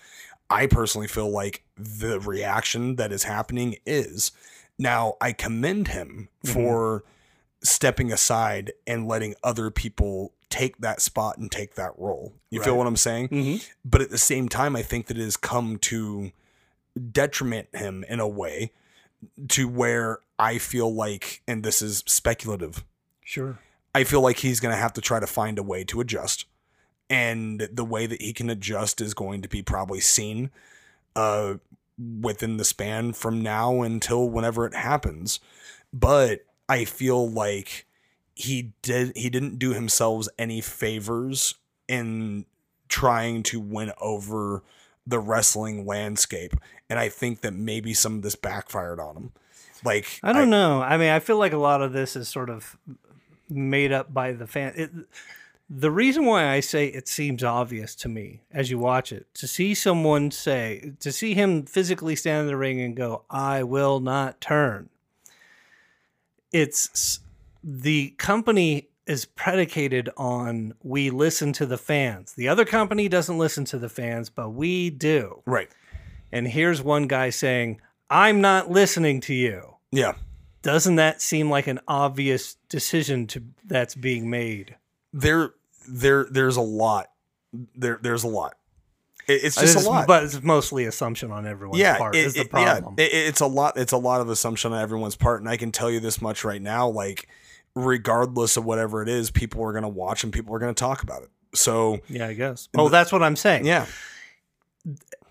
I 0.51 0.67
personally 0.67 1.09
feel 1.09 1.31
like 1.31 1.65
the 1.77 2.21
reaction 2.21 2.97
that 2.97 3.13
is 3.13 3.25
happening 3.25 3.77
is 3.87 4.33
now 4.79 5.15
I 5.21 5.33
commend 5.33 5.89
him 5.89 6.29
Mhm. 6.45 6.53
for 6.53 7.05
stepping 7.63 8.13
aside 8.13 8.73
and 8.87 9.07
letting 9.09 9.35
other 9.43 9.71
people 9.71 10.33
take 10.49 10.79
that 10.79 11.03
spot 11.03 11.37
and 11.37 11.51
take 11.51 11.75
that 11.75 11.93
role. 11.99 12.33
You 12.51 12.63
feel 12.63 12.79
what 12.79 12.87
I'm 12.87 12.97
saying? 12.97 13.29
Mhm. 13.29 13.67
But 13.85 14.01
at 14.01 14.11
the 14.11 14.17
same 14.19 14.49
time, 14.49 14.75
I 14.77 14.83
think 14.83 15.07
that 15.09 15.19
it 15.19 15.25
has 15.25 15.37
come 15.37 15.77
to 15.79 16.33
detriment 17.13 17.69
him 17.75 18.05
in 18.09 18.21
a 18.21 18.29
way 18.29 18.73
to 19.49 19.69
where 19.69 20.21
I 20.39 20.59
feel 20.59 20.95
like, 20.95 21.43
and 21.47 21.63
this 21.65 21.83
is 21.83 22.03
speculative, 22.07 22.85
Sure. 23.25 23.59
I 23.99 24.05
feel 24.05 24.21
like 24.21 24.39
he's 24.39 24.61
going 24.61 24.73
to 24.73 24.81
have 24.81 24.93
to 24.93 25.01
try 25.01 25.19
to 25.19 25.27
find 25.27 25.59
a 25.59 25.63
way 25.63 25.83
to 25.83 26.01
adjust. 26.01 26.45
And 27.11 27.69
the 27.73 27.85
way 27.85 28.07
that 28.07 28.23
he 28.23 28.33
can 28.33 28.49
adjust 28.49 29.01
is 29.01 29.13
going 29.13 29.43
to 29.43 29.49
be 29.49 29.61
probably 29.61 29.99
seen 29.99 30.53
uh, 31.17 31.55
within 32.21 32.59
the 32.59 32.65
span 32.65 33.13
from 33.13 33.43
now 33.43 33.83
until 33.83 34.31
whenever 34.31 34.67
it 34.67 34.75
happens. 34.75 35.41
But 35.93 36.45
I 36.69 36.85
feel 36.85 37.29
like 37.29 37.87
he 38.37 38.71
did 38.83 39.17
he 39.17 39.29
didn't 39.31 39.59
do 39.59 39.73
himself 39.73 40.29
any 40.39 40.61
favors 40.61 41.57
in 41.89 42.45
trying 42.87 43.43
to 43.45 43.59
win 43.59 43.91
over 44.01 44.63
the 45.09 45.19
wrestling 45.19 45.87
landscape. 45.87 46.55
And 46.89 47.01
I 47.01 47.09
think 47.09 47.41
that 47.41 47.53
maybe 47.53 47.95
some 47.95 48.15
of 48.15 48.23
this 48.23 48.37
backfired 48.37 49.01
on 49.01 49.17
him. 49.17 49.33
Like 49.85 50.21
I 50.23 50.33
don't 50.33 50.51
know. 50.51 50.83
I 50.83 50.97
mean, 50.99 51.11
I 51.11 51.19
feel 51.19 51.39
like 51.39 51.53
a 51.53 51.59
lot 51.59 51.83
of 51.83 51.93
this 51.93 52.15
is 52.15 52.29
sort 52.29 52.49
of 52.49 52.79
made 53.51 53.93
up 53.93 54.13
by 54.13 54.33
the 54.33 54.47
fan. 54.47 54.73
It, 54.77 54.91
the 55.71 55.91
reason 55.91 56.25
why 56.25 56.49
I 56.49 56.61
say 56.61 56.87
it 56.87 57.09
seems 57.09 57.45
obvious 57.45 57.95
to 57.97 58.09
me 58.09 58.41
as 58.51 58.71
you 58.71 58.79
watch 58.79 59.13
it 59.13 59.27
to 59.35 59.47
see 59.47 59.75
someone 59.75 60.31
say 60.31 60.95
to 61.01 61.13
see 61.13 61.35
him 61.35 61.65
physically 61.65 62.17
stand 62.17 62.43
in 62.43 62.47
the 62.47 62.57
ring 62.57 62.81
and 62.81 62.97
go, 62.97 63.25
"I 63.29 63.63
will 63.63 64.01
not 64.01 64.41
turn." 64.41 64.89
It's 66.53 67.21
the 67.63 68.11
company 68.17 68.89
is 69.07 69.25
predicated 69.27 70.09
on 70.17 70.75
we 70.83 71.11
listen 71.11 71.53
to 71.55 71.67
the 71.67 71.79
fans. 71.79 72.33
The 72.35 72.49
other 72.49 72.65
company 72.65 73.09
doesn't 73.09 73.39
listen 73.39 73.65
to 73.67 73.79
the 73.79 73.89
fans, 73.89 74.31
but 74.31 74.51
we 74.51 74.91
do. 74.91 75.43
Right. 75.47 75.71
And 76.33 76.49
here's 76.49 76.83
one 76.83 77.07
guy 77.09 77.31
saying, 77.31 77.81
"I'm 78.09 78.41
not 78.41 78.71
listening 78.71 79.21
to 79.23 79.35
you." 79.35 79.77
Yeah. 79.91 80.15
Doesn't 80.73 80.97
that 80.97 81.23
seem 81.23 81.49
like 81.51 81.67
an 81.67 81.81
obvious 81.89 82.57
decision 82.69 83.27
to 83.29 83.43
that's 83.65 83.95
being 83.95 84.29
made? 84.29 84.77
there 85.15 85.53
there 85.89 86.27
there's 86.31 86.57
a 86.57 86.61
lot 86.61 87.07
There, 87.75 87.99
there's 88.03 88.25
a 88.25 88.29
lot. 88.29 88.55
It- 89.27 89.45
it's 89.45 89.57
just 89.57 89.77
is- 89.77 89.87
a 89.87 89.89
lot. 89.91 90.07
but 90.07 90.25
it's 90.25 90.43
mostly 90.43 90.85
assumption 90.85 91.31
on 91.31 91.47
everyone's 91.47 91.81
yeah, 91.81 91.97
part. 91.97 92.15
it- 92.15 92.27
is 92.27 92.35
the 92.35 92.41
it- 92.43 92.49
yeah, 92.53 92.81
it- 92.99 93.13
it's 93.13 93.41
a 93.41 93.47
lot. 93.47 93.79
It's 93.79 93.93
a 93.93 93.97
lot 93.97 94.21
of 94.21 94.29
assumption 94.29 94.75
on 94.75 94.81
everyone's 94.83 95.17
part, 95.17 95.41
and 95.41 95.49
I 95.49 95.57
can 95.57 95.73
tell 95.73 95.91
you 95.91 96.01
this 96.01 96.21
much 96.21 96.45
right 96.45 96.61
now: 96.61 96.87
like, 96.89 97.27
regardless 97.75 98.59
of 98.59 98.67
whatever 98.67 99.03
it 99.03 99.09
is, 99.09 99.31
people 99.31 99.65
are 99.65 99.73
going 99.73 99.83
to 99.83 99.89
watch 99.89 100.23
and 100.25 100.33
people 100.33 100.55
are 100.55 100.59
going 100.59 100.75
to 100.75 100.79
talk 100.79 101.03
about 101.03 101.23
it. 101.23 101.31
So, 101.55 102.01
yeah, 102.11 102.27
I 102.27 102.35
guess. 102.35 102.69
Oh, 102.77 102.91
that's 102.91 103.11
what 103.13 103.23
I'm 103.23 103.37
saying. 103.37 103.65
Yeah, 103.65 103.87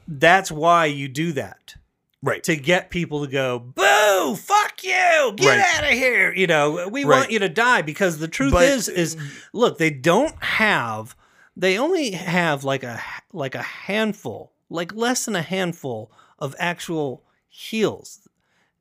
that's 0.08 0.52
why 0.52 0.86
you 0.86 1.08
do 1.08 1.32
that. 1.34 1.76
Right. 2.24 2.44
To 2.44 2.56
get 2.56 2.90
people 2.90 3.26
to 3.26 3.32
go, 3.32 3.60
boo, 3.60 4.36
fuck 4.36 4.84
you, 4.84 5.34
get 5.36 5.46
Right. 5.48 5.76
out 5.76 5.84
of 5.84 5.92
here. 5.92 6.34
You 6.34 6.48
know, 6.48 6.88
we 6.90 7.04
Right. 7.04 7.20
want 7.20 7.32
you 7.32 7.40
to 7.40 7.50
die 7.50 7.82
because 7.84 8.18
the 8.18 8.28
truth 8.28 8.54
But- 8.54 8.64
is, 8.66 8.90
is 8.90 9.16
look, 9.54 9.78
they 9.78 9.92
don't 9.92 10.36
have, 10.44 11.16
they 11.56 11.78
only 11.78 12.12
have 12.12 12.64
like 12.64 12.84
a, 12.84 13.02
like 13.34 13.54
a 13.56 13.62
handful, 13.62 14.52
like 14.70 14.94
less 14.96 15.26
than 15.26 15.36
a 15.36 15.42
handful 15.44 16.12
of 16.40 16.56
actual 16.58 17.24
heels. 17.48 18.28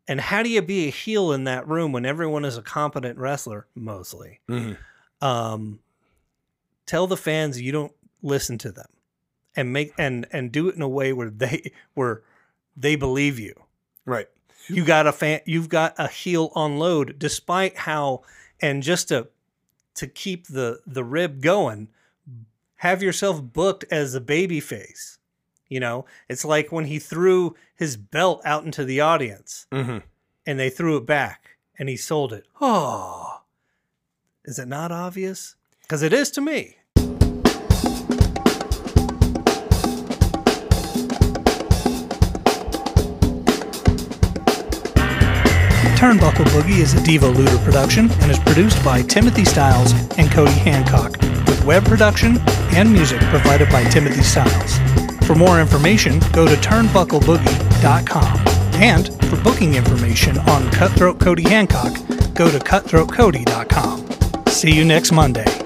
And 0.08 0.20
how 0.20 0.42
do 0.42 0.48
you 0.48 0.62
be 0.62 0.86
a 0.88 0.90
heel 0.90 1.32
in 1.32 1.44
that 1.44 1.66
room 1.68 1.92
when 1.92 2.06
everyone 2.06 2.44
is 2.44 2.56
a 2.56 2.62
competent 2.62 3.18
wrestler, 3.18 3.66
mostly? 3.74 4.40
Mhm. 4.48 4.78
um, 5.22 5.80
tell 6.84 7.06
the 7.06 7.16
fans 7.16 7.60
you 7.60 7.72
don't 7.72 7.92
listen 8.22 8.58
to 8.58 8.70
them 8.70 8.86
and 9.56 9.72
make 9.72 9.92
and 9.98 10.26
and 10.30 10.52
do 10.52 10.68
it 10.68 10.76
in 10.76 10.82
a 10.82 10.88
way 10.88 11.12
where 11.12 11.30
they 11.30 11.72
where 11.94 12.22
they 12.76 12.96
believe 12.96 13.38
you. 13.38 13.54
Right. 14.04 14.28
You 14.68 14.84
got 14.84 15.06
a 15.06 15.12
fan 15.12 15.40
you've 15.46 15.68
got 15.68 15.94
a 15.98 16.08
heel 16.08 16.50
on 16.54 16.78
load 16.78 17.18
despite 17.18 17.76
how 17.76 18.22
and 18.60 18.82
just 18.82 19.08
to 19.08 19.28
to 19.94 20.06
keep 20.06 20.48
the 20.48 20.80
the 20.86 21.04
rib 21.04 21.40
going 21.40 21.88
have 22.80 23.02
yourself 23.02 23.40
booked 23.42 23.84
as 23.90 24.14
a 24.14 24.20
baby 24.20 24.60
face 24.60 25.18
you 25.68 25.80
know? 25.80 26.04
It's 26.28 26.44
like 26.44 26.70
when 26.70 26.84
he 26.84 27.00
threw 27.00 27.56
his 27.74 27.96
belt 27.96 28.40
out 28.44 28.64
into 28.64 28.84
the 28.84 29.00
audience 29.00 29.66
Mhm. 29.72 30.02
and 30.46 30.58
they 30.60 30.70
threw 30.70 30.96
it 30.96 31.06
back 31.06 31.56
and 31.78 31.88
he 31.88 31.96
sold 31.96 32.32
it. 32.32 32.46
Oh 32.60 33.40
is 34.44 34.58
it 34.58 34.68
not 34.68 34.90
obvious? 34.92 35.54
Because 35.82 36.02
it 36.02 36.12
is 36.12 36.30
to 36.32 36.40
me 36.40 36.75
Turnbuckle 45.96 46.44
Boogie 46.52 46.80
is 46.80 46.92
a 46.92 46.98
Devo 46.98 47.34
Looter 47.34 47.56
production 47.64 48.10
and 48.20 48.30
is 48.30 48.38
produced 48.38 48.84
by 48.84 49.00
Timothy 49.00 49.46
Styles 49.46 49.94
and 50.18 50.30
Cody 50.30 50.52
Hancock, 50.52 51.18
with 51.48 51.64
web 51.64 51.86
production 51.86 52.36
and 52.74 52.92
music 52.92 53.18
provided 53.30 53.70
by 53.70 53.82
Timothy 53.84 54.20
Styles. 54.20 54.78
For 55.26 55.34
more 55.34 55.58
information, 55.58 56.20
go 56.32 56.46
to 56.46 56.54
turnbuckleboogie.com. 56.56 58.38
And 58.74 59.08
for 59.24 59.42
booking 59.42 59.74
information 59.74 60.36
on 60.40 60.70
Cutthroat 60.70 61.18
Cody 61.18 61.48
Hancock, 61.48 61.94
go 62.34 62.50
to 62.50 62.58
cutthroatcody.com. 62.58 64.46
See 64.48 64.72
you 64.72 64.84
next 64.84 65.12
Monday. 65.12 65.65